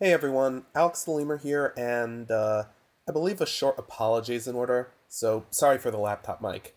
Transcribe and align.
Hey 0.00 0.12
everyone, 0.12 0.64
Alex 0.74 1.04
the 1.04 1.12
Lemur 1.12 1.36
here, 1.36 1.72
and 1.76 2.28
uh, 2.28 2.64
I 3.08 3.12
believe 3.12 3.40
a 3.40 3.46
short 3.46 3.78
apology 3.78 4.34
is 4.34 4.48
in 4.48 4.56
order, 4.56 4.90
so 5.06 5.46
sorry 5.50 5.78
for 5.78 5.92
the 5.92 5.98
laptop 5.98 6.42
mic. 6.42 6.74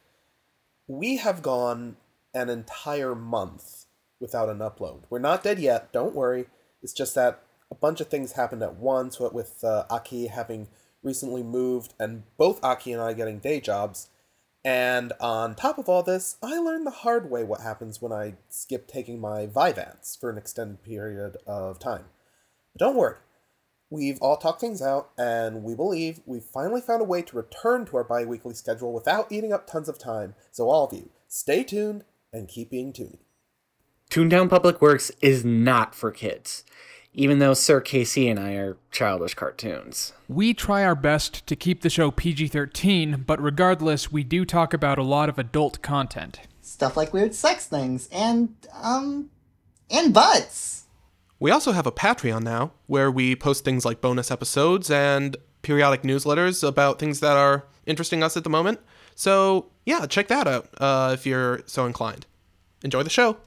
We 0.87 1.17
have 1.17 1.41
gone 1.41 1.97
an 2.35 2.47
entire 2.47 3.15
month 3.15 3.85
without 4.19 4.49
an 4.49 4.59
upload. 4.59 5.01
We're 5.09 5.17
not 5.17 5.41
dead 5.41 5.57
yet, 5.57 5.91
don't 5.91 6.13
worry. 6.13 6.45
It's 6.83 6.93
just 6.93 7.15
that 7.15 7.41
a 7.71 7.75
bunch 7.75 8.01
of 8.01 8.07
things 8.07 8.33
happened 8.33 8.61
at 8.61 8.75
once, 8.75 9.19
with 9.19 9.63
uh, 9.63 9.85
Aki 9.89 10.27
having 10.27 10.67
recently 11.01 11.41
moved, 11.41 11.95
and 11.99 12.21
both 12.37 12.63
Aki 12.63 12.93
and 12.93 13.01
I 13.01 13.13
getting 13.13 13.39
day 13.39 13.59
jobs. 13.59 14.09
And 14.63 15.11
on 15.19 15.55
top 15.55 15.79
of 15.79 15.89
all 15.89 16.03
this, 16.03 16.37
I 16.43 16.59
learned 16.59 16.85
the 16.85 16.91
hard 16.91 17.31
way 17.31 17.43
what 17.43 17.61
happens 17.61 17.99
when 17.99 18.11
I 18.11 18.35
skip 18.47 18.87
taking 18.87 19.19
my 19.19 19.47
Vyvanse 19.47 20.19
for 20.19 20.29
an 20.29 20.37
extended 20.37 20.83
period 20.83 21.37
of 21.47 21.79
time. 21.79 22.05
But 22.77 22.85
don't 22.85 22.95
worry, 22.95 23.15
we've 23.89 24.19
all 24.21 24.37
talked 24.37 24.61
things 24.61 24.83
out, 24.83 25.09
and 25.17 25.63
we 25.63 25.73
believe 25.73 26.19
we've 26.27 26.43
finally 26.43 26.79
found 26.79 27.01
a 27.01 27.05
way 27.05 27.23
to 27.23 27.35
return 27.35 27.85
to 27.85 27.97
our 27.97 28.03
bi 28.03 28.23
weekly 28.23 28.53
schedule 28.53 28.93
without 28.93 29.31
eating 29.31 29.51
up 29.51 29.65
tons 29.65 29.89
of 29.89 29.97
time. 29.97 30.35
So, 30.51 30.69
all 30.69 30.85
of 30.85 30.93
you, 30.93 31.09
stay 31.27 31.63
tuned 31.63 32.03
and 32.31 32.47
keep 32.47 32.69
being 32.69 32.93
toony. 32.93 33.17
Toontown 34.11 34.47
Public 34.47 34.79
Works 34.79 35.11
is 35.21 35.43
not 35.43 35.95
for 35.95 36.11
kids, 36.11 36.63
even 37.13 37.39
though 37.39 37.55
Sir 37.55 37.81
Casey 37.81 38.29
and 38.29 38.39
I 38.39 38.51
are 38.53 38.77
childish 38.91 39.33
cartoons. 39.33 40.13
We 40.27 40.53
try 40.53 40.83
our 40.85 40.93
best 40.93 41.47
to 41.47 41.55
keep 41.55 41.81
the 41.81 41.89
show 41.89 42.11
PG 42.11 42.49
13, 42.49 43.23
but 43.25 43.41
regardless, 43.41 44.11
we 44.11 44.23
do 44.23 44.45
talk 44.45 44.71
about 44.71 44.99
a 44.99 45.03
lot 45.03 45.29
of 45.29 45.39
adult 45.39 45.81
content. 45.81 46.41
Stuff 46.61 46.95
like 46.95 47.11
weird 47.11 47.33
sex 47.33 47.65
things 47.65 48.07
and, 48.11 48.53
um, 48.71 49.31
and 49.89 50.13
butts. 50.13 50.83
We 51.39 51.51
also 51.51 51.71
have 51.71 51.85
a 51.85 51.91
Patreon 51.91 52.41
now 52.41 52.71
where 52.87 53.11
we 53.11 53.35
post 53.35 53.63
things 53.63 53.85
like 53.85 54.01
bonus 54.01 54.31
episodes 54.31 54.89
and 54.89 55.37
periodic 55.61 56.01
newsletters 56.01 56.67
about 56.67 56.97
things 56.97 57.19
that 57.19 57.37
are 57.37 57.67
interesting 57.85 58.23
us 58.23 58.35
at 58.35 58.43
the 58.43 58.49
moment. 58.49 58.79
So, 59.13 59.67
yeah, 59.85 60.07
check 60.07 60.29
that 60.29 60.47
out 60.47 60.67
uh, 60.79 61.11
if 61.13 61.27
you're 61.27 61.61
so 61.67 61.85
inclined. 61.85 62.25
Enjoy 62.83 63.03
the 63.03 63.11
show. 63.11 63.37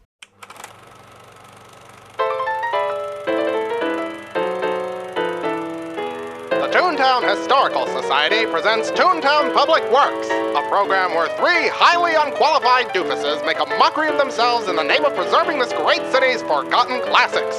The 6.51 6.69
Toontown 6.73 7.29
Historical 7.29 7.87
Society 7.87 8.47
presents 8.47 8.93
Toontown 8.93 9.53
Public 9.53 9.83
Works, 9.91 10.29
program 10.71 11.13
where 11.17 11.27
three 11.31 11.67
highly 11.67 12.15
unqualified 12.15 12.87
doofuses 12.95 13.45
make 13.45 13.59
a 13.59 13.67
mockery 13.77 14.09
of 14.09 14.17
themselves 14.19 14.69
in 14.69 14.77
the 14.77 14.85
name 14.85 15.05
of 15.05 15.13
preserving 15.17 15.59
this 15.59 15.73
great 15.73 16.01
city's 16.13 16.43
forgotten 16.43 17.01
classics. 17.03 17.59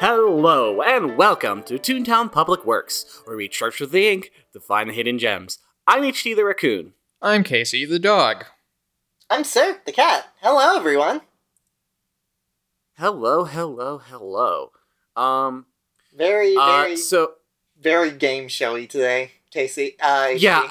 Hello, 0.00 0.82
and 0.82 1.16
welcome 1.16 1.62
to 1.62 1.78
Toontown 1.78 2.32
Public 2.32 2.66
Works, 2.66 3.22
where 3.26 3.36
we 3.36 3.48
search 3.48 3.78
with 3.78 3.92
the 3.92 4.08
ink 4.08 4.32
to 4.52 4.58
find 4.58 4.90
the 4.90 4.94
hidden 4.94 5.20
gems. 5.20 5.60
I'm 5.86 6.02
HD 6.02 6.34
the 6.34 6.44
Raccoon. 6.44 6.94
I'm 7.22 7.44
Casey 7.44 7.84
the 7.84 8.00
dog. 8.00 8.44
I'm 9.30 9.44
Sir, 9.44 9.80
the 9.86 9.92
cat. 9.92 10.26
Hello, 10.40 10.76
everyone. 10.76 11.20
Hello, 12.98 13.44
hello, 13.44 13.98
hello. 13.98 14.72
Um, 15.16 15.66
Very, 16.16 16.56
uh, 16.56 16.82
very, 16.82 16.96
so, 16.96 17.32
very 17.78 18.10
game 18.10 18.48
showy 18.48 18.86
today, 18.86 19.32
Casey. 19.50 19.96
Uh, 20.00 20.28
yeah. 20.36 20.70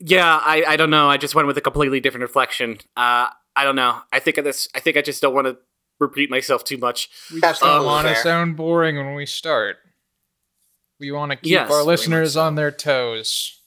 Yeah, 0.00 0.38
I, 0.42 0.64
I 0.68 0.76
don't 0.76 0.90
know. 0.90 1.08
I 1.08 1.16
just 1.16 1.34
went 1.34 1.46
with 1.46 1.56
a 1.56 1.62
completely 1.62 1.98
different 2.00 2.22
reflection. 2.22 2.78
Uh, 2.96 3.28
I 3.56 3.64
don't 3.64 3.76
know. 3.76 4.00
I 4.12 4.18
think 4.18 4.36
of 4.36 4.44
this. 4.44 4.68
I 4.74 4.80
think 4.80 4.98
I 4.98 5.02
just 5.02 5.22
don't 5.22 5.34
want 5.34 5.46
to 5.46 5.56
repeat 5.98 6.30
myself 6.30 6.62
too 6.64 6.76
much. 6.76 7.08
We 7.32 7.40
That's 7.40 7.52
just 7.52 7.62
don't 7.62 7.70
totally 7.70 7.86
want 7.86 8.08
to 8.08 8.16
sound 8.16 8.56
boring 8.56 8.96
when 8.96 9.14
we 9.14 9.24
start. 9.24 9.76
We 11.00 11.10
want 11.10 11.30
to 11.30 11.36
keep 11.36 11.50
Yes, 11.52 11.70
our 11.70 11.82
listeners 11.84 12.34
so. 12.34 12.42
on 12.42 12.54
their 12.54 12.70
toes. 12.70 13.60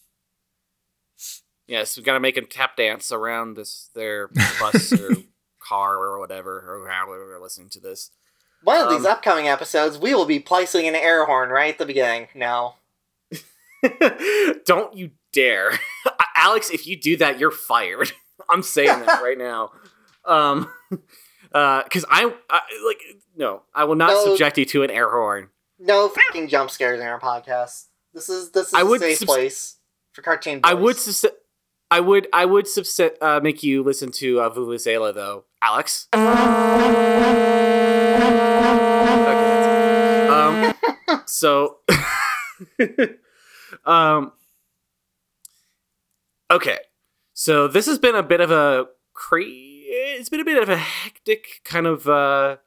Yes, 1.67 1.97
we've 1.97 2.05
gotta 2.05 2.19
make 2.19 2.35
them 2.35 2.45
tap 2.47 2.77
dance 2.77 3.11
around 3.11 3.55
this 3.55 3.89
their 3.95 4.27
bus 4.59 4.93
or 4.93 5.15
car 5.67 5.95
or 5.97 6.19
whatever, 6.19 6.59
or 6.59 6.89
however 6.89 7.25
we're 7.27 7.41
listening 7.41 7.69
to 7.69 7.79
this. 7.79 8.11
One 8.63 8.79
of 8.81 8.89
these 8.89 9.05
Um, 9.05 9.11
upcoming 9.11 9.47
episodes, 9.47 9.97
we 9.97 10.15
will 10.15 10.25
be 10.25 10.39
placing 10.39 10.87
an 10.87 10.95
air 10.95 11.25
horn 11.25 11.49
right 11.49 11.71
at 11.73 11.77
the 11.77 11.85
beginning. 11.85 12.27
No. 12.33 12.75
Don't 14.65 14.95
you 14.95 15.11
dare, 15.33 15.79
Alex! 16.35 16.69
If 16.71 16.87
you 16.87 16.99
do 16.99 17.17
that, 17.17 17.39
you're 17.39 17.51
fired. 17.51 18.11
I'm 18.49 18.63
saying 18.63 18.87
that 19.05 19.21
right 19.21 19.37
now. 19.37 19.71
Um, 20.25 20.69
because 21.51 22.05
I, 22.09 22.33
I 22.49 22.61
like 22.85 22.99
no, 23.35 23.61
I 23.73 23.83
will 23.85 23.95
not 23.95 24.09
No. 24.09 24.25
subject 24.25 24.57
you 24.57 24.65
to 24.65 24.83
an 24.83 24.89
air 24.91 25.09
horn. 25.09 25.49
No 25.79 26.09
fucking 26.09 26.47
jump 26.49 26.71
scares 26.71 26.99
in 26.99 27.05
our 27.07 27.19
podcast. 27.19 27.85
This 28.13 28.29
is 28.29 28.51
this 28.51 28.67
is 28.69 28.73
I 28.73 28.81
a 28.81 28.85
would 28.85 28.99
safe 29.01 29.19
subs- 29.19 29.31
place 29.31 29.75
for 30.13 30.21
cartoon 30.23 30.59
boys. 30.61 30.71
I 30.71 30.73
would, 30.73 30.97
sus- 30.97 31.25
I 31.89 32.01
would, 32.01 32.27
I 32.33 32.45
would 32.45 32.67
uh, 33.21 33.39
make 33.41 33.63
you 33.63 33.81
listen 33.81 34.11
to 34.13 34.41
uh, 34.41 34.49
Vuvuzela 34.49 35.13
though, 35.13 35.45
Alex. 35.61 36.07
Um, 40.29 40.73
so, 41.25 41.77
um, 43.85 44.33
okay, 46.51 46.79
so 47.33 47.67
this 47.69 47.85
has 47.85 47.99
been 47.99 48.15
a 48.15 48.23
bit 48.23 48.41
of 48.41 48.51
a 48.51 48.87
cra- 49.13 49.43
It's 49.45 50.29
been 50.29 50.41
a 50.41 50.45
bit 50.45 50.61
of 50.61 50.67
a 50.67 50.77
hectic 50.77 51.61
kind 51.63 51.87
of. 51.87 52.07
Uh, 52.09 52.57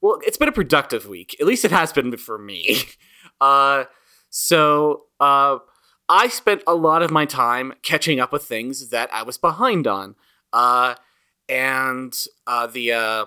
well, 0.00 0.20
it's 0.22 0.38
been 0.38 0.48
a 0.48 0.52
productive 0.52 1.06
week. 1.06 1.36
At 1.38 1.46
least 1.46 1.64
it 1.66 1.70
has 1.70 1.92
been 1.92 2.16
for 2.16 2.38
me. 2.38 2.78
Uh, 3.40 3.84
so, 4.30 5.02
uh, 5.18 5.58
I 6.08 6.28
spent 6.28 6.62
a 6.66 6.74
lot 6.74 7.02
of 7.02 7.10
my 7.10 7.24
time 7.24 7.74
catching 7.82 8.20
up 8.20 8.32
with 8.32 8.44
things 8.44 8.90
that 8.90 9.12
I 9.12 9.22
was 9.22 9.38
behind 9.38 9.86
on. 9.86 10.16
Uh, 10.52 10.94
and 11.48 12.26
uh, 12.46 12.66
the 12.66 12.92
uh, 12.92 13.24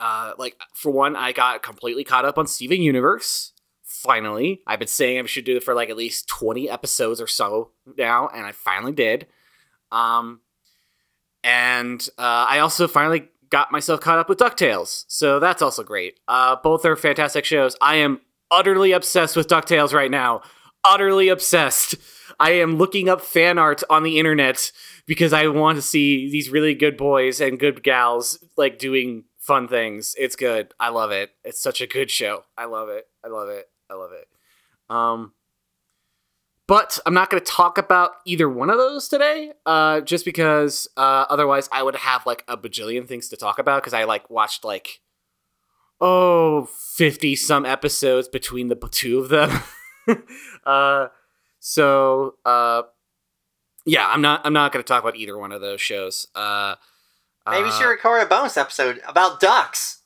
uh, 0.00 0.32
like 0.38 0.56
for 0.74 0.90
one, 0.90 1.16
I 1.16 1.32
got 1.32 1.62
completely 1.62 2.04
caught 2.04 2.24
up 2.24 2.38
on 2.38 2.46
Steven 2.46 2.80
Universe. 2.82 3.52
Finally, 3.82 4.60
I've 4.66 4.78
been 4.78 4.88
saying 4.88 5.18
I 5.18 5.26
should 5.26 5.44
do 5.44 5.56
it 5.56 5.64
for 5.64 5.74
like 5.74 5.90
at 5.90 5.96
least 5.96 6.28
twenty 6.28 6.68
episodes 6.68 7.20
or 7.20 7.26
so 7.26 7.70
now, 7.96 8.28
and 8.28 8.46
I 8.46 8.52
finally 8.52 8.92
did. 8.92 9.26
Um, 9.90 10.40
and 11.42 12.06
uh, 12.18 12.46
I 12.48 12.58
also 12.58 12.88
finally 12.88 13.28
got 13.50 13.72
myself 13.72 14.00
caught 14.00 14.18
up 14.18 14.28
with 14.28 14.38
Ducktales, 14.38 15.04
so 15.08 15.38
that's 15.38 15.62
also 15.62 15.82
great. 15.82 16.20
Uh, 16.28 16.56
both 16.62 16.84
are 16.84 16.96
fantastic 16.96 17.44
shows. 17.44 17.76
I 17.80 17.96
am 17.96 18.20
utterly 18.50 18.92
obsessed 18.92 19.36
with 19.36 19.48
Ducktales 19.48 19.92
right 19.92 20.10
now. 20.10 20.42
Utterly 20.86 21.28
obsessed. 21.28 21.96
I 22.38 22.52
am 22.52 22.76
looking 22.76 23.08
up 23.08 23.20
fan 23.20 23.58
art 23.58 23.82
on 23.88 24.02
the 24.02 24.18
internet 24.18 24.70
because 25.06 25.32
I 25.32 25.46
want 25.48 25.76
to 25.76 25.82
see 25.82 26.30
these 26.30 26.50
really 26.50 26.74
good 26.74 26.96
boys 26.96 27.40
and 27.40 27.58
good 27.58 27.82
gals 27.82 28.38
like 28.56 28.78
doing 28.78 29.24
fun 29.38 29.68
things. 29.68 30.14
It's 30.18 30.36
good. 30.36 30.74
I 30.78 30.90
love 30.90 31.10
it. 31.12 31.30
It's 31.44 31.60
such 31.60 31.80
a 31.80 31.86
good 31.86 32.10
show. 32.10 32.44
I 32.58 32.66
love 32.66 32.88
it. 32.88 33.06
I 33.24 33.28
love 33.28 33.48
it. 33.48 33.68
I 33.90 33.94
love 33.94 34.10
it. 34.12 34.28
Um 34.94 35.32
but 36.66 36.98
I'm 37.06 37.14
not 37.14 37.30
going 37.30 37.40
to 37.40 37.48
talk 37.48 37.78
about 37.78 38.12
either 38.24 38.48
one 38.48 38.70
of 38.70 38.76
those 38.76 39.06
today, 39.06 39.52
uh, 39.66 40.00
just 40.00 40.24
because 40.24 40.88
uh, 40.96 41.24
otherwise 41.30 41.68
I 41.70 41.84
would 41.84 41.94
have 41.94 42.26
like 42.26 42.42
a 42.48 42.56
bajillion 42.56 43.06
things 43.06 43.28
to 43.28 43.36
talk 43.36 43.60
about 43.60 43.82
because 43.82 43.94
I 43.94 44.02
like 44.02 44.28
watched 44.30 44.64
like 44.64 45.00
oh 46.00 46.68
50 46.96 47.36
some 47.36 47.64
episodes 47.64 48.26
between 48.26 48.66
the 48.66 48.88
two 48.90 49.20
of 49.20 49.28
them. 49.28 49.62
uh, 50.66 51.08
so 51.58 52.34
uh, 52.44 52.82
yeah, 53.84 54.06
I'm 54.08 54.20
not 54.20 54.42
I'm 54.44 54.52
not 54.52 54.72
going 54.72 54.82
to 54.82 54.86
talk 54.86 55.02
about 55.02 55.16
either 55.16 55.36
one 55.38 55.52
of 55.52 55.60
those 55.60 55.80
shows. 55.80 56.26
Uh, 56.34 56.76
Maybe 57.48 57.64
we 57.64 57.68
uh, 57.68 57.72
should 57.78 57.88
record 57.88 58.22
a 58.22 58.26
bonus 58.26 58.56
episode 58.56 59.00
about 59.06 59.38
ducks. 59.40 60.02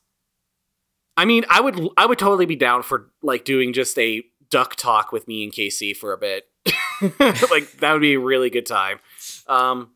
I 1.17 1.25
mean, 1.25 1.45
I 1.51 1.61
would 1.61 1.89
I 1.97 2.07
would 2.07 2.19
totally 2.19 2.47
be 2.47 2.57
down 2.57 2.83
for 2.83 3.11
like 3.23 3.45
doing 3.45 3.73
just 3.73 3.99
a 3.99 4.23
duck 4.51 4.77
talk 4.77 5.13
with 5.13 5.29
me 5.29 5.45
and 5.45 5.53
Casey 5.53 5.95
for 5.95 6.13
a 6.13 6.19
bit. 6.19 6.45
like 7.19 7.73
that 7.81 7.93
would 7.93 8.03
be 8.03 8.15
a 8.15 8.21
really 8.21 8.51
good 8.51 8.67
time. 8.67 9.01
Um, 9.47 9.93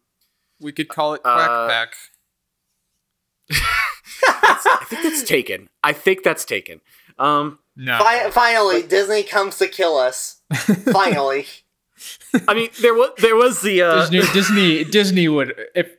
We 0.61 0.73
could 0.73 0.89
call 0.89 1.15
it 1.15 1.23
Quack 1.23 1.51
Uh, 1.51 1.69
Pack. 1.69 1.95
I 4.29 4.85
think 4.89 5.03
that's 5.03 5.23
taken. 5.23 5.69
I 5.83 5.93
think 5.93 6.23
that's 6.23 6.45
taken. 6.45 6.81
Um, 7.19 7.59
No. 7.77 7.99
Fi- 7.99 8.31
finally, 8.31 8.83
Disney 8.83 9.23
comes 9.23 9.59
to 9.59 9.67
kill 9.69 9.97
us. 9.97 10.41
Finally. 10.93 11.47
I 12.49 12.55
mean, 12.55 12.69
there 12.81 12.95
was 12.95 13.11
there 13.19 13.35
was 13.37 13.63
the 13.63 13.83
uh, 13.83 14.09
Disney, 14.09 14.21
Disney, 14.33 14.85
Disney 14.85 15.29
would 15.29 15.55
if 15.75 15.91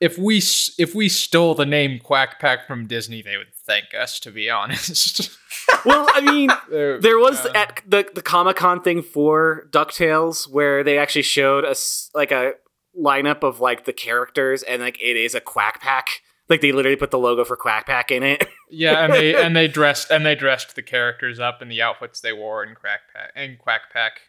if 0.00 0.18
we 0.18 0.38
if 0.78 0.94
we 0.94 1.08
stole 1.08 1.54
the 1.54 1.64
name 1.64 1.98
Quack 2.00 2.40
Pack 2.40 2.66
from 2.66 2.86
Disney, 2.86 3.22
they 3.22 3.36
would 3.36 3.54
thank 3.54 3.94
us. 3.98 4.18
To 4.20 4.30
be 4.30 4.50
honest, 4.50 5.30
Well, 5.84 6.06
I 6.12 6.20
mean, 6.20 6.50
There- 6.70 7.00
there 7.00 7.18
was 7.18 7.44
yeah. 7.44 7.62
at 7.62 7.82
the 7.86 8.06
the 8.12 8.22
Comic 8.22 8.56
Con 8.56 8.82
thing 8.82 9.02
for 9.02 9.68
Ducktales 9.70 10.48
where 10.50 10.82
they 10.84 10.98
actually 10.98 11.22
showed 11.22 11.64
us 11.64 12.10
like 12.14 12.32
a 12.32 12.54
lineup 13.00 13.42
of 13.42 13.60
like 13.60 13.84
the 13.84 13.92
characters, 13.92 14.62
and 14.64 14.82
like 14.82 15.00
it 15.00 15.16
is 15.16 15.34
a 15.34 15.40
Quack 15.40 15.80
Pack. 15.80 16.22
Like 16.52 16.60
they 16.60 16.70
literally 16.70 16.96
put 16.96 17.10
the 17.10 17.18
logo 17.18 17.46
for 17.46 17.56
Quack 17.56 17.86
Pack 17.86 18.10
in 18.10 18.22
it. 18.22 18.46
yeah, 18.70 19.02
and 19.02 19.14
they 19.14 19.34
and 19.34 19.56
they 19.56 19.68
dressed 19.68 20.10
and 20.10 20.26
they 20.26 20.34
dressed 20.34 20.76
the 20.76 20.82
characters 20.82 21.40
up 21.40 21.62
in 21.62 21.68
the 21.68 21.80
outfits 21.80 22.20
they 22.20 22.34
wore 22.34 22.62
in 22.62 22.74
Crack 22.74 23.00
Pack 23.10 23.32
and 23.34 23.58
Quack 23.58 23.90
Pack, 23.90 24.20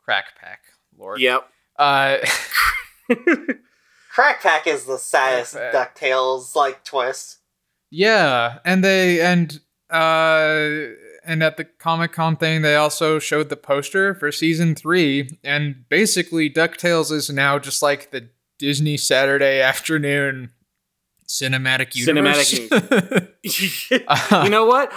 Crack 0.00 0.38
Pack. 0.40 0.60
Lord. 0.96 1.20
yep. 1.20 1.48
Uh, 1.76 2.18
Crack 4.14 4.40
Pack 4.40 4.68
is 4.68 4.84
the 4.84 4.98
saddest 4.98 5.56
DuckTales 5.56 6.54
like 6.54 6.84
twist. 6.84 7.38
Yeah, 7.90 8.60
and 8.64 8.84
they 8.84 9.20
and 9.20 9.58
uh 9.90 10.94
and 11.24 11.42
at 11.42 11.56
the 11.56 11.64
Comic 11.64 12.12
Con 12.12 12.36
thing 12.36 12.62
they 12.62 12.76
also 12.76 13.18
showed 13.18 13.48
the 13.48 13.56
poster 13.56 14.14
for 14.14 14.30
season 14.30 14.76
3 14.76 15.40
and 15.42 15.88
basically 15.88 16.48
DuckTales 16.48 17.10
is 17.10 17.30
now 17.30 17.58
just 17.58 17.82
like 17.82 18.12
the 18.12 18.28
Disney 18.60 18.96
Saturday 18.96 19.60
afternoon 19.60 20.52
cinematic 21.28 21.94
universe. 21.94 22.52
Cinematic 22.52 23.28
you 24.44 24.50
know 24.50 24.64
what? 24.66 24.92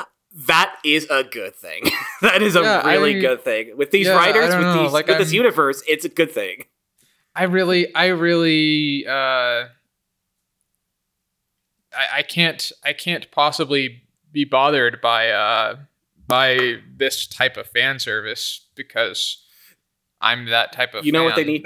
That 0.47 0.77
is 0.85 1.05
a 1.09 1.23
good 1.25 1.55
thing. 1.55 1.83
that 2.21 2.41
is 2.41 2.55
a 2.55 2.61
Yeah, 2.61 2.81
I- 2.85 2.93
really 2.95 3.19
good 3.19 3.43
thing. 3.43 3.75
With 3.77 3.91
these 3.91 4.07
Yeah, 4.07 4.15
writers, 4.15 4.55
with 4.55 4.73
these 4.73 4.91
like, 4.93 5.07
with 5.07 5.17
this 5.17 5.33
universe, 5.33 5.83
it's 5.87 6.05
a 6.05 6.09
good 6.09 6.31
thing. 6.31 6.65
I 7.35 7.43
really 7.43 7.93
I 7.95 8.07
really 8.07 9.05
uh 9.07 9.11
I, 11.93 12.07
I 12.17 12.23
can't 12.23 12.71
I 12.83 12.93
can't 12.93 13.29
possibly 13.31 14.01
be 14.31 14.43
bothered 14.45 15.01
by 15.01 15.29
uh 15.29 15.75
by 16.27 16.75
this 16.95 17.27
type 17.27 17.57
of 17.57 17.67
fan 17.67 17.99
service 17.99 18.67
because 18.75 19.43
I'm 20.21 20.45
that 20.47 20.71
type 20.73 20.93
of 20.93 21.05
You 21.05 21.11
know 21.13 21.23
what 21.23 21.35
they 21.35 21.43
need? 21.43 21.65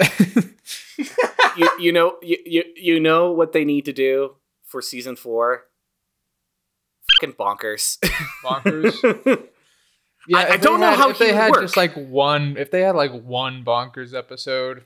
you, 1.56 1.70
you 1.78 1.92
know 1.92 2.16
you, 2.22 2.36
you 2.44 2.64
you 2.76 3.00
know 3.00 3.30
what 3.32 3.52
they 3.52 3.64
need 3.64 3.84
to 3.86 3.92
do 3.92 4.35
for 4.66 4.82
season 4.82 5.16
four? 5.16 5.64
Fucking 7.20 7.34
bonkers. 7.34 7.98
bonkers. 8.44 9.48
Yeah, 10.28 10.38
I- 10.38 10.52
I 10.54 10.56
don't 10.56 10.80
know 10.80 10.88
had- 10.88 10.98
how 10.98 11.10
if 11.10 11.18
they 11.20 11.32
had 11.32 11.52
work. 11.52 11.60
just 11.62 11.76
like 11.76 11.94
one. 11.94 12.56
If 12.56 12.72
they 12.72 12.80
had 12.80 12.96
like 12.96 13.12
one 13.12 13.64
bonkers 13.64 14.12
episode, 14.12 14.82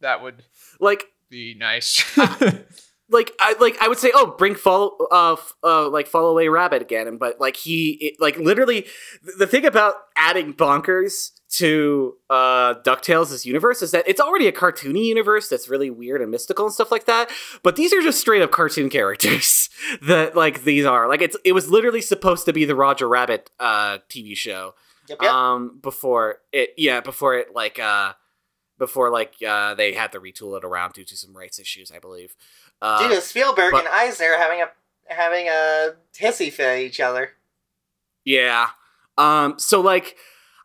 that 0.00 0.22
would 0.22 0.42
like 0.80 1.04
be 1.30 1.54
nice. 1.58 2.04
like 3.08 3.32
I 3.40 3.54
like 3.58 3.78
I 3.80 3.88
would 3.88 3.96
say, 3.96 4.12
oh, 4.14 4.34
bring 4.36 4.54
follow 4.54 4.98
uh, 5.10 5.36
uh 5.64 5.88
like 5.88 6.06
Fall-Apart 6.06 6.50
Rabbit 6.52 6.82
again, 6.82 7.16
but 7.16 7.40
like 7.40 7.56
he 7.56 7.92
it, 8.02 8.14
like 8.20 8.36
literally 8.36 8.82
th- 8.82 9.36
the 9.38 9.46
thing 9.46 9.64
about 9.64 9.94
adding 10.14 10.52
bonkers 10.52 11.30
to 11.50 12.16
uh 12.30 12.74
Ducktales' 12.82 13.44
universe 13.44 13.82
is 13.82 13.90
that 13.90 14.04
it's 14.06 14.20
already 14.20 14.46
a 14.46 14.52
cartoony 14.52 15.04
universe 15.06 15.48
that's 15.48 15.68
really 15.68 15.90
weird 15.90 16.20
and 16.22 16.30
mystical 16.30 16.64
and 16.66 16.72
stuff 16.74 16.90
like 16.92 17.06
that. 17.06 17.28
But 17.62 17.76
these 17.76 17.92
are 17.92 18.00
just 18.02 18.20
straight 18.20 18.40
up 18.42 18.50
cartoon 18.52 18.88
characters 18.98 19.68
that 20.02 20.36
like 20.36 20.62
these 20.64 20.84
are 20.86 21.08
like 21.08 21.22
it's 21.22 21.36
it 21.44 21.52
was 21.52 21.68
literally 21.70 22.00
supposed 22.00 22.44
to 22.46 22.52
be 22.52 22.64
the 22.64 22.74
Roger 22.76 23.08
Rabbit 23.08 23.50
uh 23.58 23.98
TV 24.08 24.36
show 24.36 24.74
Yep, 25.08 25.18
yep. 25.22 25.32
um 25.32 25.78
before 25.82 26.38
it 26.52 26.70
yeah 26.76 27.00
before 27.00 27.34
it 27.36 27.52
like 27.52 27.80
uh 27.80 28.12
before 28.78 29.10
like 29.10 29.34
uh 29.46 29.74
they 29.74 29.92
had 29.92 30.12
to 30.12 30.20
retool 30.20 30.56
it 30.56 30.64
around 30.64 30.92
due 30.92 31.02
to 31.04 31.16
some 31.16 31.36
rights 31.36 31.58
issues 31.58 31.90
i 31.90 31.98
believe 31.98 32.36
uh, 32.80 33.08
Due 33.08 33.14
to 33.16 33.20
Spielberg 33.20 33.72
but- 33.72 33.80
and 33.86 33.88
Eisner 33.88 34.36
having 34.38 34.62
a 34.62 34.68
having 35.12 35.48
a 35.48 35.94
hissy 36.16 36.52
fit 36.52 36.66
at 36.66 36.78
each 36.78 37.00
other. 37.00 37.32
yeah 38.24 38.68
um 39.18 39.58
so 39.58 39.80
like 39.80 40.16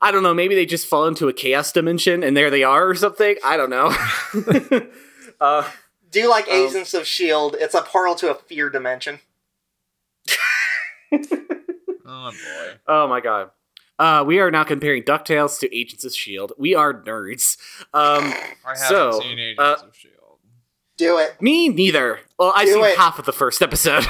i 0.06 0.12
don't 0.12 0.24
know 0.24 0.34
maybe 0.34 0.54
they 0.56 0.66
just 0.66 0.86
fall 0.88 1.08
into 1.08 1.28
a 1.28 1.34
chaos 1.34 1.72
dimension 1.72 2.24
and 2.24 2.38
there 2.38 2.50
they 2.50 2.64
are 2.64 2.88
or 2.88 2.96
something 2.96 3.36
i 3.44 3.58
don't 3.58 3.70
know 3.72 3.94
uh 5.42 5.70
Do 6.12 6.30
like 6.30 6.48
Um, 6.48 6.54
Agents 6.68 6.94
of 6.94 7.06
Shield? 7.08 7.56
It's 7.60 7.74
a 7.76 7.82
portal 7.82 8.16
to 8.16 8.32
a 8.32 8.36
fear 8.36 8.70
dimension. 8.70 9.20
oh 11.12 12.32
boy. 12.32 12.74
oh 12.88 13.08
my 13.08 13.20
god 13.22 13.50
uh 14.00 14.24
we 14.26 14.40
are 14.40 14.52
now 14.52 14.64
comparing 14.64 15.04
ducktales 15.04 15.60
to 15.60 15.76
agents 15.76 16.04
of 16.06 16.14
shield 16.14 16.52
we 16.58 16.76
are 16.76 16.94
nerds 17.04 17.58
um 17.94 18.24
I 18.66 18.76
haven't 18.78 18.88
So, 18.88 19.20
seen 19.22 19.40
Agents 19.40 19.60
uh, 19.60 19.88
of 19.88 19.96
Shield. 19.96 20.40
Do 20.98 21.18
it. 21.20 21.42
me 21.42 21.70
neither 21.70 22.20
well 22.40 22.54
i've 22.56 22.68
Do 22.68 22.74
seen 22.74 22.86
it. 22.86 22.98
half 22.98 23.20
of 23.20 23.26
the 23.26 23.34
first 23.34 23.62
episode 23.62 24.06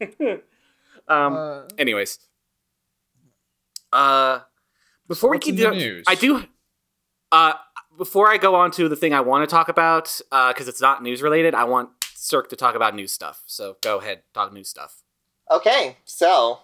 um 1.08 1.34
Uh, 1.36 1.62
anyways 1.78 2.18
uh 3.92 4.40
before 5.08 5.30
What's 5.30 5.46
we 5.46 5.50
keep 5.52 5.56
the 5.56 5.66
doing 5.66 5.78
news? 5.78 6.04
i 6.06 6.14
do 6.14 6.44
uh 7.32 7.54
before 7.96 8.28
i 8.28 8.36
go 8.36 8.54
on 8.54 8.70
to 8.72 8.88
the 8.88 8.96
thing 8.96 9.12
i 9.12 9.20
want 9.20 9.48
to 9.48 9.52
talk 9.52 9.68
about 9.68 10.20
uh 10.30 10.52
because 10.52 10.68
it's 10.68 10.80
not 10.80 11.02
news 11.02 11.22
related 11.22 11.54
i 11.54 11.64
want 11.64 11.88
cirque 12.14 12.48
to 12.50 12.56
talk 12.56 12.74
about 12.74 12.94
news 12.94 13.10
stuff 13.12 13.42
so 13.46 13.76
go 13.82 13.98
ahead 13.98 14.22
talk 14.34 14.52
news 14.52 14.68
stuff 14.68 15.02
Okay, 15.50 15.96
so 16.04 16.58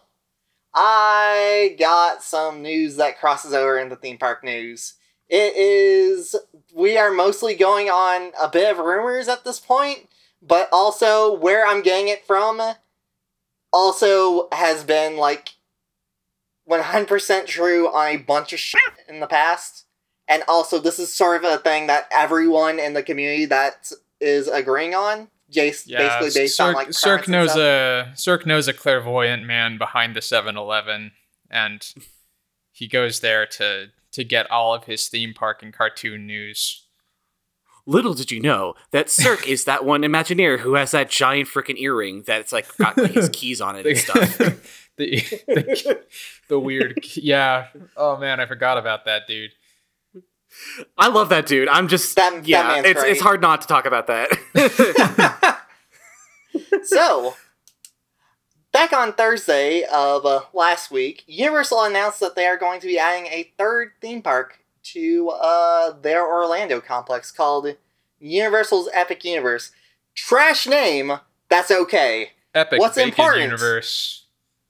I 0.74 1.74
got 1.78 2.22
some 2.22 2.60
news 2.60 2.96
that 2.96 3.18
crosses 3.18 3.54
over 3.54 3.78
into 3.78 3.96
theme 3.96 4.18
park 4.18 4.44
news. 4.44 4.94
It 5.28 5.56
is 5.56 6.36
we 6.74 6.98
are 6.98 7.10
mostly 7.10 7.54
going 7.54 7.88
on 7.88 8.32
a 8.38 8.48
bit 8.48 8.70
of 8.70 8.84
rumors 8.84 9.26
at 9.28 9.42
this 9.44 9.58
point, 9.58 10.10
but 10.42 10.68
also 10.70 11.34
where 11.34 11.66
I'm 11.66 11.80
getting 11.80 12.08
it 12.08 12.26
from 12.26 12.60
also 13.72 14.48
has 14.52 14.84
been 14.84 15.16
like 15.16 15.53
100% 16.68 17.46
true 17.46 17.88
on 17.88 18.08
a 18.08 18.16
bunch 18.16 18.52
of 18.52 18.58
shit 18.58 18.80
in 19.08 19.20
the 19.20 19.26
past. 19.26 19.86
And 20.26 20.42
also 20.48 20.78
this 20.78 20.98
is 20.98 21.12
sort 21.12 21.44
of 21.44 21.50
a 21.50 21.58
thing 21.58 21.86
that 21.86 22.08
everyone 22.10 22.78
in 22.78 22.94
the 22.94 23.02
community 23.02 23.44
that 23.46 23.92
is 24.20 24.48
agreeing 24.48 24.94
on. 24.94 25.28
Just 25.50 25.86
yeah, 25.86 25.98
basically 26.18 26.42
based 26.42 26.56
Cirque, 26.56 26.66
on 26.68 26.74
like 26.74 26.92
Cirque 26.92 27.28
knows 27.28 27.54
a 27.54 28.12
Cirque 28.16 28.46
knows 28.46 28.66
a 28.66 28.72
clairvoyant 28.72 29.44
man 29.44 29.76
behind 29.76 30.16
the 30.16 30.20
7-Eleven, 30.20 31.12
and 31.50 31.94
he 32.72 32.88
goes 32.88 33.20
there 33.20 33.46
to 33.46 33.88
to 34.12 34.24
get 34.24 34.50
all 34.50 34.74
of 34.74 34.84
his 34.84 35.08
theme 35.08 35.34
park 35.34 35.62
and 35.62 35.72
cartoon 35.72 36.26
news. 36.26 36.86
little 37.84 38.14
did 38.14 38.30
you 38.30 38.40
know 38.40 38.74
that 38.90 39.10
cirque 39.10 39.46
is 39.46 39.64
that 39.64 39.84
one 39.84 40.02
imagineer 40.02 40.60
who 40.60 40.74
has 40.74 40.92
that 40.92 41.10
giant 41.10 41.48
freaking 41.48 41.78
earring 41.78 42.22
that's 42.22 42.52
like 42.52 42.66
got 42.78 42.96
his 43.10 43.28
keys 43.28 43.60
on 43.60 43.76
it 43.76 43.84
and 43.84 43.98
stuff 43.98 44.83
the, 44.96 45.16
the, 45.46 46.04
the 46.48 46.58
weird 46.58 47.04
yeah 47.16 47.66
oh 47.96 48.16
man 48.16 48.40
i 48.40 48.46
forgot 48.46 48.78
about 48.78 49.04
that 49.06 49.26
dude 49.26 49.50
i 50.96 51.08
love 51.08 51.28
that 51.30 51.46
dude 51.46 51.68
i'm 51.68 51.88
just 51.88 52.14
That- 52.16 52.32
that 52.34 52.46
yeah 52.46 52.62
man's 52.68 52.86
it's, 52.86 53.00
great. 53.00 53.12
it's 53.12 53.20
hard 53.20 53.40
not 53.40 53.60
to 53.62 53.66
talk 53.66 53.86
about 53.86 54.06
that 54.06 55.60
so, 56.84 57.34
back 58.72 58.92
on 58.92 59.12
Thursday 59.12 59.84
of 59.92 60.24
uh, 60.26 60.42
last 60.52 60.90
week, 60.90 61.24
Universal 61.26 61.82
announced 61.84 62.20
that 62.20 62.36
they 62.36 62.46
are 62.46 62.56
going 62.56 62.80
to 62.80 62.86
be 62.86 62.98
adding 62.98 63.26
a 63.26 63.52
third 63.58 63.92
theme 64.00 64.22
park 64.22 64.58
to 64.84 65.30
uh, 65.30 65.92
their 66.00 66.26
Orlando 66.26 66.80
complex 66.80 67.30
called 67.32 67.76
Universal's 68.20 68.88
Epic 68.92 69.24
Universe. 69.24 69.72
Trash 70.14 70.66
name, 70.66 71.12
that's 71.48 71.70
okay. 71.70 72.30
epic 72.54 72.78
What's 72.78 72.96
bacon 72.96 73.08
important? 73.10 73.42
universe 73.44 74.23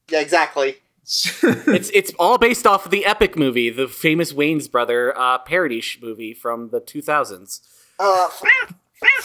Yeah, 0.08 0.20
exactly. 0.20 0.76
it's 1.06 1.90
it's 1.92 2.12
all 2.18 2.38
based 2.38 2.66
off 2.66 2.86
of 2.86 2.90
the 2.90 3.04
epic 3.04 3.36
movie 3.36 3.68
the 3.68 3.86
famous 3.86 4.32
Wayans 4.32 4.70
brother 4.70 5.16
uh, 5.18 5.36
parody 5.36 5.82
sh- 5.82 5.98
movie 6.00 6.32
from 6.32 6.70
the 6.70 6.80
2000s 6.80 7.60
Uh, 7.98 8.30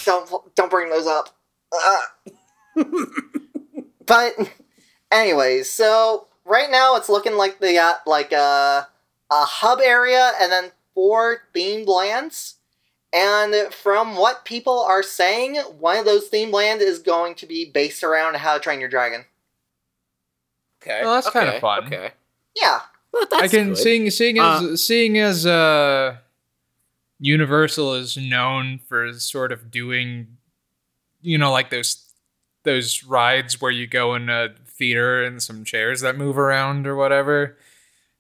don't 0.06 0.56
don't 0.56 0.70
bring 0.70 0.90
those 0.90 1.08
up. 1.08 1.30
Uh. 1.72 2.84
but 4.06 4.34
anyways, 5.12 5.70
so 5.70 6.28
right 6.46 6.70
now 6.70 6.96
it's 6.96 7.10
looking 7.10 7.36
like 7.36 7.60
they 7.60 7.76
got 7.76 8.06
like 8.06 8.32
a 8.32 8.88
a 9.32 9.46
hub 9.46 9.80
area 9.82 10.32
and 10.42 10.52
then 10.52 10.72
four 10.94 11.44
themed 11.56 11.88
lands. 11.88 12.56
And 13.12 13.74
from 13.74 14.18
what 14.18 14.46
people 14.46 14.80
are 14.82 15.02
saying, 15.02 15.56
one 15.80 15.98
of 15.98 16.06
those 16.06 16.30
themed 16.30 16.52
lands 16.52 16.84
is 16.84 17.00
going 17.00 17.36
to 17.36 17.48
be 17.48 17.66
based 17.66 18.04
around 18.04 18.36
How 18.38 18.56
to 18.56 18.60
Train 18.60 18.80
Your 18.80 18.90
Dragon. 18.90 19.26
Okay 20.82 21.02
Well, 21.04 21.16
that's 21.16 21.30
kinda 21.30 21.60
fun. 21.60 21.86
okay 21.88 22.12
Yeah, 22.56 22.80
well, 23.14 23.26
that's 23.30 23.44
i 23.44 23.48
can 23.48 23.70
good. 23.70 23.78
seeing 23.78 24.10
seeing 24.10 24.38
as 24.40 24.62
Uh, 24.64 24.76
seeing 24.78 25.18
as 25.18 25.46
uh 25.46 26.18
universal 27.20 27.94
is 27.96 28.16
known 28.18 28.80
for 28.88 29.12
sort 29.14 29.52
of 29.52 29.70
doing 29.72 30.38
you 31.22 31.38
know 31.38 31.52
like 31.52 31.70
those 31.70 32.06
those 32.64 33.04
rides 33.04 33.60
where 33.62 33.72
you 33.72 33.88
go 33.88 34.16
in 34.16 34.30
a 34.30 34.50
theater 34.68 35.24
and 35.24 35.42
some 35.44 35.64
chairs 35.66 36.02
that 36.02 36.18
move 36.18 36.38
around 36.38 36.88
or 36.88 36.96
whatever 36.96 37.58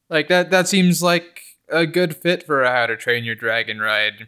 like 0.09 0.27
that 0.27 0.49
that 0.51 0.67
seems 0.67 1.01
like 1.01 1.41
a 1.69 1.85
good 1.85 2.15
fit 2.15 2.43
for 2.43 2.61
a 2.63 2.71
how 2.71 2.85
to 2.85 2.97
train 2.97 3.23
your 3.23 3.35
dragon 3.35 3.79
ride 3.79 4.27